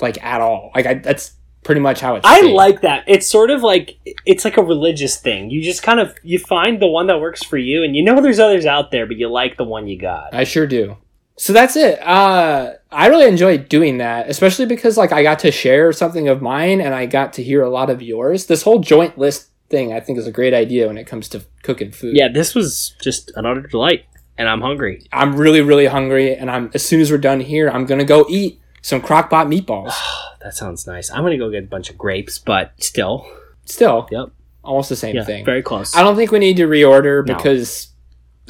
like 0.00 0.22
at 0.22 0.40
all. 0.40 0.70
Like 0.74 0.86
I, 0.86 0.94
that's 0.94 1.32
pretty 1.62 1.80
much 1.80 2.00
how 2.00 2.16
it's. 2.16 2.26
I 2.26 2.40
stayed. 2.40 2.52
like 2.54 2.80
that. 2.82 3.04
It's 3.06 3.26
sort 3.26 3.50
of 3.50 3.62
like 3.62 3.98
it's 4.26 4.44
like 4.44 4.56
a 4.56 4.62
religious 4.62 5.16
thing. 5.18 5.50
You 5.50 5.62
just 5.62 5.82
kind 5.82 6.00
of 6.00 6.14
you 6.22 6.38
find 6.38 6.80
the 6.80 6.86
one 6.86 7.06
that 7.06 7.20
works 7.20 7.42
for 7.44 7.56
you, 7.58 7.82
and 7.84 7.94
you 7.96 8.04
know 8.04 8.20
there's 8.20 8.38
others 8.38 8.66
out 8.66 8.90
there, 8.90 9.06
but 9.06 9.16
you 9.16 9.28
like 9.28 9.56
the 9.56 9.64
one 9.64 9.86
you 9.88 9.98
got. 9.98 10.34
I 10.34 10.44
sure 10.44 10.66
do. 10.66 10.96
So 11.40 11.54
that's 11.54 11.74
it. 11.74 11.98
Uh, 12.02 12.74
I 12.92 13.06
really 13.06 13.26
enjoyed 13.26 13.70
doing 13.70 13.96
that, 13.96 14.28
especially 14.28 14.66
because 14.66 14.98
like 14.98 15.10
I 15.10 15.22
got 15.22 15.38
to 15.38 15.50
share 15.50 15.90
something 15.90 16.28
of 16.28 16.42
mine 16.42 16.82
and 16.82 16.94
I 16.94 17.06
got 17.06 17.32
to 17.34 17.42
hear 17.42 17.62
a 17.62 17.70
lot 17.70 17.88
of 17.88 18.02
yours. 18.02 18.44
This 18.44 18.60
whole 18.60 18.80
joint 18.80 19.16
list 19.16 19.48
thing, 19.70 19.90
I 19.90 20.00
think, 20.00 20.18
is 20.18 20.26
a 20.26 20.32
great 20.32 20.52
idea 20.52 20.86
when 20.86 20.98
it 20.98 21.06
comes 21.06 21.30
to 21.30 21.42
cooking 21.62 21.92
food. 21.92 22.14
Yeah, 22.14 22.28
this 22.28 22.54
was 22.54 22.94
just 23.00 23.32
an 23.36 23.46
utter 23.46 23.62
delight, 23.62 24.04
and 24.36 24.50
I'm 24.50 24.60
hungry. 24.60 25.06
I'm 25.14 25.34
really, 25.34 25.62
really 25.62 25.86
hungry, 25.86 26.36
and 26.36 26.50
I'm 26.50 26.70
as 26.74 26.84
soon 26.84 27.00
as 27.00 27.10
we're 27.10 27.16
done 27.16 27.40
here, 27.40 27.70
I'm 27.70 27.86
gonna 27.86 28.04
go 28.04 28.26
eat 28.28 28.60
some 28.82 29.00
crockpot 29.00 29.48
meatballs. 29.48 29.94
That 30.42 30.54
sounds 30.54 30.86
nice. 30.86 31.10
I'm 31.10 31.22
gonna 31.22 31.38
go 31.38 31.50
get 31.50 31.64
a 31.64 31.66
bunch 31.66 31.88
of 31.90 31.96
grapes, 31.96 32.38
but 32.38 32.72
still, 32.78 33.26
Still, 33.64 34.08
Yep. 34.10 34.28
almost 34.62 34.88
the 34.90 34.96
same 34.96 35.16
yeah, 35.16 35.24
thing. 35.24 35.44
very 35.44 35.62
close. 35.62 35.94
I 35.96 36.02
don't 36.02 36.16
think 36.16 36.32
we 36.32 36.38
need 36.38 36.56
to 36.58 36.66
reorder 36.66 37.26
No. 37.26 37.34
because 37.34 37.88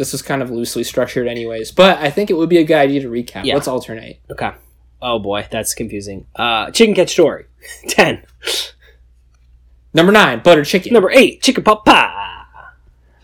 this 0.01 0.14
is 0.14 0.22
kind 0.22 0.40
of 0.40 0.51
loosely 0.51 0.82
structured, 0.82 1.28
anyways. 1.28 1.72
But 1.72 1.98
I 1.98 2.09
think 2.09 2.31
it 2.31 2.35
would 2.35 2.48
be 2.48 2.56
a 2.56 2.64
good 2.64 2.78
idea 2.78 3.02
to 3.02 3.10
recap. 3.10 3.44
Yeah. 3.44 3.52
Let's 3.52 3.68
alternate. 3.68 4.18
Okay. 4.31 4.51
Oh 5.02 5.18
boy, 5.18 5.47
that's 5.51 5.74
confusing. 5.74 6.27
Uh, 6.35 6.70
chicken 6.70 6.94
cacciatore. 6.94 7.44
Ten. 7.89 8.24
Number 9.93 10.10
nine, 10.10 10.40
butter 10.40 10.64
chicken. 10.64 10.94
Number 10.94 11.10
eight, 11.10 11.43
chicken 11.43 11.62
pot 11.62 11.85
pie. 11.85 12.44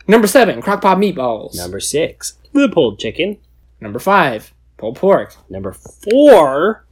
Number 0.07 0.27
seven, 0.27 0.61
crockpot 0.61 0.98
meatballs. 0.98 1.57
Number 1.57 1.81
six, 1.81 2.35
the 2.53 2.69
pulled 2.69 2.98
chicken. 2.98 3.39
Number 3.81 3.98
five, 3.98 4.53
pulled 4.77 4.97
pork. 4.97 5.35
Number 5.48 5.73
four, 5.73 6.85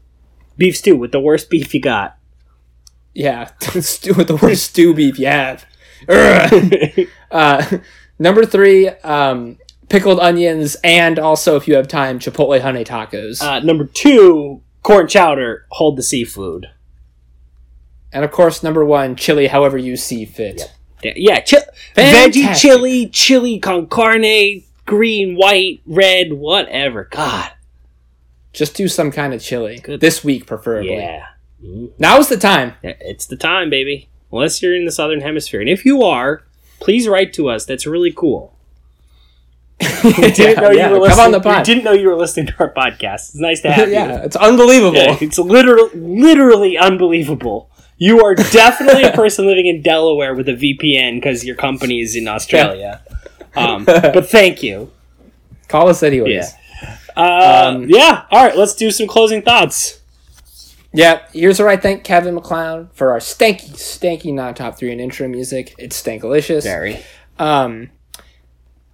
beef 0.57 0.79
stew 0.79 0.97
with 0.97 1.13
the 1.13 1.21
worst 1.21 1.51
beef 1.51 1.75
you 1.75 1.81
got. 1.83 2.17
Yeah, 3.13 3.51
stew 3.61 4.15
with 4.15 4.29
the 4.29 4.37
worst 4.37 4.65
stew 4.71 4.95
beef 4.95 5.19
you 5.19 5.27
have. 5.27 5.67
Uh, 7.31 7.79
number 8.17 8.47
three, 8.47 8.87
um, 8.87 9.59
pickled 9.89 10.21
onions, 10.21 10.77
and 10.85 11.19
also, 11.19 11.57
if 11.57 11.69
you 11.69 11.75
have 11.75 11.89
time, 11.89 12.19
chipotle 12.19 12.61
honey 12.61 12.85
tacos. 12.85 13.43
uh, 13.43 13.61
number 13.61 13.85
two, 13.85 14.63
corn 14.83 15.09
chowder. 15.09 15.67
Hold 15.71 15.97
the 15.97 16.03
seafood. 16.03 16.71
and 18.13 18.25
of 18.25 18.31
course, 18.31 18.63
number 18.63 18.85
one, 18.85 19.17
chili, 19.17 19.49
however 19.49 19.77
you 19.77 19.97
see 19.97 20.25
fit. 20.25 20.73
Yeah, 21.03 21.13
yeah 21.17 21.41
chi- 21.41 21.67
veggie 21.97 22.59
chili, 22.59 23.09
chili 23.09 23.59
con 23.59 23.87
carne, 23.87 24.63
green, 24.87 25.37
white, 25.37 25.81
red, 25.87 26.33
whatever. 26.33 27.09
God, 27.11 27.51
just 28.53 28.75
do 28.77 28.89
some 28.89 29.11
kind 29.11 29.35
of 29.35 29.43
chili 29.43 29.81
Good. 29.81 30.01
this 30.01 30.23
week, 30.25 30.47
preferably. 30.47 30.97
Yeah. 30.97 31.27
Mm. 31.63 31.91
Now's 31.99 32.29
the 32.29 32.37
time. 32.37 32.75
It's 32.83 33.27
the 33.27 33.37
time, 33.37 33.69
baby. 33.69 34.09
Unless 34.33 34.63
you're 34.63 34.75
in 34.77 34.85
the 34.85 34.93
southern 34.93 35.21
hemisphere. 35.21 35.61
And 35.61 35.69
if 35.69 35.85
you 35.85 36.03
are, 36.03 36.43
please 36.81 37.07
write 37.09 37.33
to 37.35 37.49
us. 37.49 37.65
That's 37.65 37.87
really 37.87 38.13
cool. 38.13 38.54
yeah, 40.05 40.71
yeah, 40.73 40.89
come 40.89 41.19
on 41.19 41.33
the 41.33 41.43
We 41.45 41.63
didn't 41.63 41.85
know 41.85 41.93
you 41.93 42.09
were 42.09 42.17
listening 42.17 42.47
to 42.47 42.55
our 42.61 42.73
podcast. 42.73 43.31
It's 43.31 43.35
nice 43.37 43.61
to 43.63 43.73
have 43.73 43.89
you. 43.89 43.95
yeah, 43.95 44.23
it's 44.23 44.37
unbelievable. 44.37 44.97
Yeah, 44.97 45.17
it's 45.21 45.39
literally 45.39 45.91
literally 45.95 46.79
unbelievable. 46.79 47.71
You 47.99 48.25
are 48.25 48.35
definitely 48.35 49.03
a 49.05 49.13
person 49.13 49.47
living 49.47 49.67
in 49.67 49.83
Delaware 49.83 50.35
with 50.35 50.49
a 50.49 50.53
VPN 50.53 51.17
because 51.17 51.45
your 51.45 51.57
company 51.57 52.01
is 52.01 52.17
in 52.17 52.27
Australia. 52.29 53.03
Um, 53.57 53.85
but 53.87 54.29
thank 54.29 54.63
you. 54.63 54.91
Call 55.69 55.89
us 55.89 56.03
anyways. 56.03 56.53
Yeah. 56.83 56.97
Uh, 57.17 57.73
Um, 57.77 57.89
yeah. 57.89 58.25
All 58.31 58.45
right. 58.45 58.57
Let's 58.57 58.75
do 58.75 58.91
some 58.91 59.07
closing 59.07 59.43
thoughts. 59.43 60.01
Yeah, 60.93 61.23
here's 61.33 61.59
where 61.59 61.69
I 61.69 61.77
thank 61.77 62.05
Kevin 62.05 62.35
MacLeod 62.37 62.91
for 62.93 63.11
our 63.11 63.19
stanky, 63.19 63.71
stanky 63.73 64.33
non 64.33 64.55
top 64.55 64.77
three 64.79 64.93
and 64.93 65.01
intro 65.01 65.27
music. 65.27 65.75
It's 65.79 66.01
stankalicious. 66.01 66.63
Very. 66.63 67.01
Um, 67.39 67.91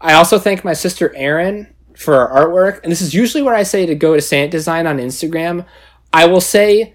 I 0.00 0.14
also 0.14 0.38
thank 0.38 0.64
my 0.64 0.72
sister 0.72 1.14
Erin 1.14 1.74
for 1.94 2.16
our 2.16 2.46
artwork, 2.46 2.82
and 2.82 2.90
this 2.90 3.02
is 3.02 3.14
usually 3.14 3.42
where 3.42 3.54
I 3.54 3.62
say 3.62 3.84
to 3.86 3.94
go 3.94 4.14
to 4.14 4.20
Sant 4.20 4.50
Design 4.50 4.86
on 4.86 4.98
Instagram. 4.98 5.66
I 6.12 6.26
will 6.26 6.40
say, 6.40 6.94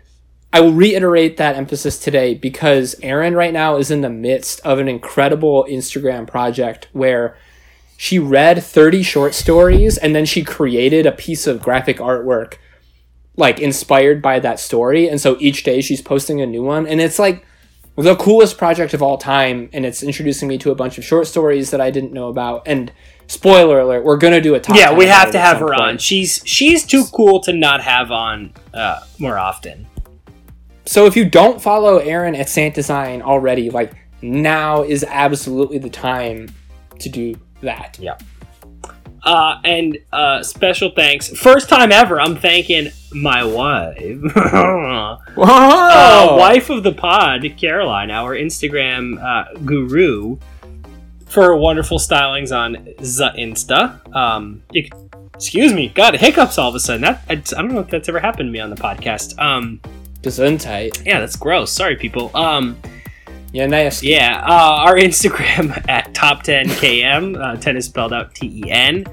I 0.51 0.61
will 0.61 0.73
reiterate 0.73 1.37
that 1.37 1.55
emphasis 1.55 1.99
today 1.99 2.33
because 2.33 2.95
Erin 3.03 3.35
right 3.35 3.53
now 3.53 3.75
is 3.77 3.91
in 3.91 4.01
the 4.01 4.09
midst 4.09 4.59
of 4.61 4.79
an 4.79 4.87
incredible 4.87 5.65
Instagram 5.69 6.27
project 6.27 6.87
where 6.93 7.37
she 7.97 8.19
read 8.19 8.63
30 8.63 9.03
short 9.03 9.33
stories 9.33 9.97
and 9.97 10.15
then 10.15 10.25
she 10.25 10.43
created 10.43 11.05
a 11.05 11.11
piece 11.11 11.47
of 11.47 11.61
graphic 11.61 11.97
artwork 11.97 12.55
like 13.37 13.59
inspired 13.59 14.21
by 14.21 14.39
that 14.39 14.59
story 14.59 15.07
and 15.07 15.19
so 15.19 15.37
each 15.39 15.63
day 15.63 15.81
she's 15.81 16.01
posting 16.01 16.41
a 16.41 16.45
new 16.45 16.63
one 16.63 16.87
and 16.87 16.99
it's 16.99 17.19
like 17.19 17.45
the 17.95 18.15
coolest 18.17 18.57
project 18.57 18.93
of 18.93 19.01
all 19.01 19.17
time 19.17 19.69
and 19.73 19.85
it's 19.85 20.03
introducing 20.03 20.47
me 20.47 20.57
to 20.57 20.71
a 20.71 20.75
bunch 20.75 20.97
of 20.97 21.03
short 21.05 21.27
stories 21.27 21.71
that 21.71 21.79
I 21.79 21.91
didn't 21.91 22.11
know 22.13 22.27
about 22.27 22.63
and 22.67 22.91
spoiler 23.27 23.79
alert 23.79 24.03
we're 24.03 24.17
going 24.17 24.33
to 24.33 24.41
do 24.41 24.53
a 24.55 24.59
top 24.59 24.75
Yeah, 24.75 24.89
10 24.89 24.97
we 24.97 25.05
have 25.07 25.31
to 25.31 25.39
have 25.39 25.57
her 25.59 25.73
on. 25.73 25.97
She's 25.97 26.41
she's 26.45 26.85
too 26.85 27.05
cool 27.13 27.39
to 27.41 27.53
not 27.53 27.81
have 27.81 28.11
on 28.11 28.53
uh, 28.73 28.99
more 29.17 29.37
often. 29.37 29.87
so 30.85 31.05
if 31.05 31.15
you 31.15 31.27
don't 31.29 31.61
follow 31.61 31.97
Erin 31.97 32.35
at 32.35 32.49
Sant 32.49 32.75
Design 32.75 33.21
already 33.21 33.69
like 33.69 33.93
now 34.21 34.83
is 34.83 35.03
absolutely 35.07 35.77
the 35.77 35.89
time 35.89 36.49
to 36.99 37.09
do 37.09 37.33
that 37.61 37.97
Uh, 39.25 39.59
and 39.63 39.97
uh, 40.13 40.43
special 40.43 40.91
thanks. 40.91 41.29
First 41.29 41.67
time 41.67 41.91
ever, 41.91 42.21
I'm 42.21 42.35
thanking 42.35 42.91
my 43.11 43.43
wife. 43.43 44.21
uh, 44.35 45.17
wife 45.35 46.69
of 46.69 46.83
the 46.83 46.93
pod, 46.93 47.43
Caroline, 47.57 48.11
our 48.11 48.35
Instagram 48.35 49.19
uh, 49.21 49.57
guru, 49.65 50.37
for 51.25 51.55
wonderful 51.57 51.97
stylings 51.97 52.55
on 52.55 52.73
the 52.73 53.33
Insta. 53.35 54.15
Um, 54.15 54.61
you 54.71 54.87
excuse 55.33 55.73
me, 55.73 55.89
God, 55.89 56.15
hiccups 56.15 56.57
all 56.57 56.69
of 56.69 56.75
a 56.75 56.79
sudden. 56.79 57.01
That 57.01 57.23
I, 57.27 57.33
I 57.33 57.35
don't 57.35 57.73
know 57.73 57.79
if 57.79 57.89
that's 57.89 58.07
ever 58.07 58.19
happened 58.19 58.47
to 58.47 58.51
me 58.51 58.59
on 58.59 58.69
the 58.69 58.75
podcast. 58.75 59.37
Um, 59.39 59.81
Gesundheit. 60.21 61.05
yeah, 61.05 61.19
that's 61.19 61.35
gross. 61.35 61.71
Sorry, 61.71 61.95
people. 61.95 62.35
Um, 62.35 62.77
Yeah, 63.55 63.67
nasty. 63.67 64.07
yeah, 64.07 64.43
uh, 64.45 64.83
our 64.83 64.95
Instagram 64.97 65.71
at 65.87 66.13
top10km. 66.13 67.41
Uh, 67.41 67.55
10 67.55 67.77
is 67.77 67.85
spelled 67.85 68.11
out 68.11 68.35
T 68.35 68.47
E 68.47 68.69
N. 68.69 69.05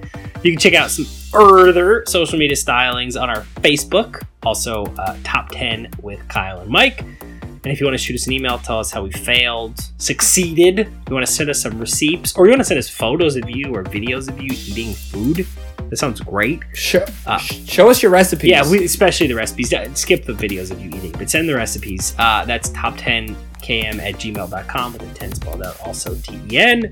You 0.43 0.51
can 0.51 0.59
check 0.59 0.75
out 0.75 0.91
some 0.91 1.05
further 1.05 2.03
social 2.09 2.41
media 2.41 2.57
stylings 2.57 3.21
on 3.21 3.31
our 3.31 3.43
Facebook. 3.63 4.21
Also, 4.43 4.87
uh, 4.99 5.17
top 5.23 5.51
10 5.51 5.91
with 6.03 6.27
Kyle 6.27 6.59
and 6.59 6.69
Mike. 6.69 7.03
And 7.03 7.67
if 7.67 7.79
you 7.79 7.87
want 7.87 7.97
to 7.97 8.03
shoot 8.05 8.15
us 8.15 8.27
an 8.27 8.33
email, 8.33 8.59
tell 8.59 8.81
us 8.81 8.91
how 8.91 9.05
we 9.05 9.13
failed, 9.13 9.79
succeeded. 9.99 10.79
You 11.09 11.15
want 11.15 11.25
to 11.25 11.33
send 11.33 11.49
us 11.49 11.63
some 11.63 11.79
receipts, 11.79 12.37
or 12.37 12.47
you 12.47 12.51
want 12.51 12.63
to 12.63 12.65
send 12.65 12.79
us 12.79 12.89
photos 12.89 13.37
of 13.37 13.49
you 13.49 13.73
or 13.73 13.85
videos 13.85 14.29
of 14.29 14.43
you 14.43 14.51
eating 14.51 14.93
food. 14.93 15.47
That 15.93 15.99
sounds 15.99 16.21
great. 16.21 16.61
Show, 16.73 17.05
Uh, 17.27 17.37
show 17.37 17.91
us 17.91 18.03
your 18.03 18.11
recipes. 18.11 18.49
Yeah, 18.49 18.67
we, 18.67 18.83
especially 18.83 19.27
the 19.27 19.35
recipes. 19.35 19.75
Skip 19.93 20.25
the 20.25 20.33
videos 20.33 20.71
of 20.71 20.81
you 20.81 20.89
eating, 20.89 21.13
but 21.13 21.29
send 21.29 21.47
the 21.51 21.55
recipes. 21.55 22.15
Uh, 22.19 22.47
that's 22.47 22.71
top10km 22.71 24.01
at 24.01 24.15
gmail.com 24.15 24.93
with 24.95 25.03
the 25.07 25.15
10 25.19 25.35
spelled 25.35 25.63
out, 25.63 25.79
also 25.85 26.15
T-E-N. 26.15 26.89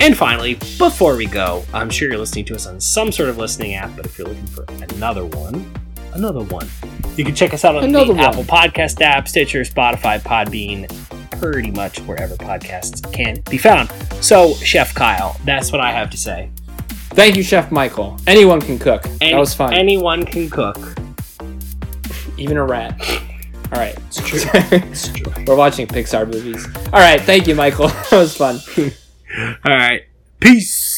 And 0.00 0.16
finally, 0.16 0.54
before 0.78 1.14
we 1.14 1.26
go, 1.26 1.62
I'm 1.74 1.90
sure 1.90 2.08
you're 2.08 2.16
listening 2.16 2.46
to 2.46 2.54
us 2.54 2.66
on 2.66 2.80
some 2.80 3.12
sort 3.12 3.28
of 3.28 3.36
listening 3.36 3.74
app, 3.74 3.94
but 3.96 4.06
if 4.06 4.16
you're 4.16 4.26
looking 4.28 4.46
for 4.46 4.64
another 4.94 5.26
one, 5.26 5.70
another 6.14 6.40
one, 6.42 6.70
you 7.18 7.26
can 7.26 7.34
check 7.34 7.52
us 7.52 7.66
out 7.66 7.76
on 7.76 7.84
Another 7.84 8.06
the 8.06 8.12
one. 8.14 8.20
Apple 8.24 8.44
Podcast 8.44 9.02
app, 9.02 9.28
Stitcher, 9.28 9.60
Spotify, 9.60 10.18
Podbean, 10.22 10.88
pretty 11.38 11.70
much 11.70 11.98
wherever 12.00 12.34
podcasts 12.36 13.12
can 13.12 13.42
be 13.50 13.58
found. 13.58 13.90
So, 14.22 14.54
Chef 14.54 14.94
Kyle, 14.94 15.36
that's 15.44 15.70
what 15.70 15.82
I 15.82 15.90
have 15.92 16.08
to 16.10 16.16
say. 16.16 16.48
Thank 17.14 17.36
you, 17.36 17.42
Chef 17.42 17.70
Michael. 17.70 18.16
Anyone 18.26 18.60
can 18.60 18.78
cook. 18.78 19.04
Any- 19.20 19.32
that 19.32 19.38
was 19.38 19.54
fun. 19.54 19.74
Anyone 19.74 20.24
can 20.24 20.48
cook. 20.48 20.78
Even 22.38 22.56
a 22.56 22.64
rat. 22.64 22.98
All 23.72 23.78
right. 23.78 23.96
It's 24.08 24.16
true. 24.22 24.40
It's 24.54 25.08
true. 25.12 25.32
We're 25.46 25.56
watching 25.56 25.86
Pixar 25.86 26.26
movies. 26.30 26.66
All 26.92 27.00
right. 27.00 27.20
Thank 27.20 27.46
you, 27.46 27.54
Michael. 27.54 27.88
that 28.10 28.12
was 28.12 28.36
fun. 28.36 28.58
All 29.64 29.72
right. 29.76 30.02
Peace. 30.40 30.91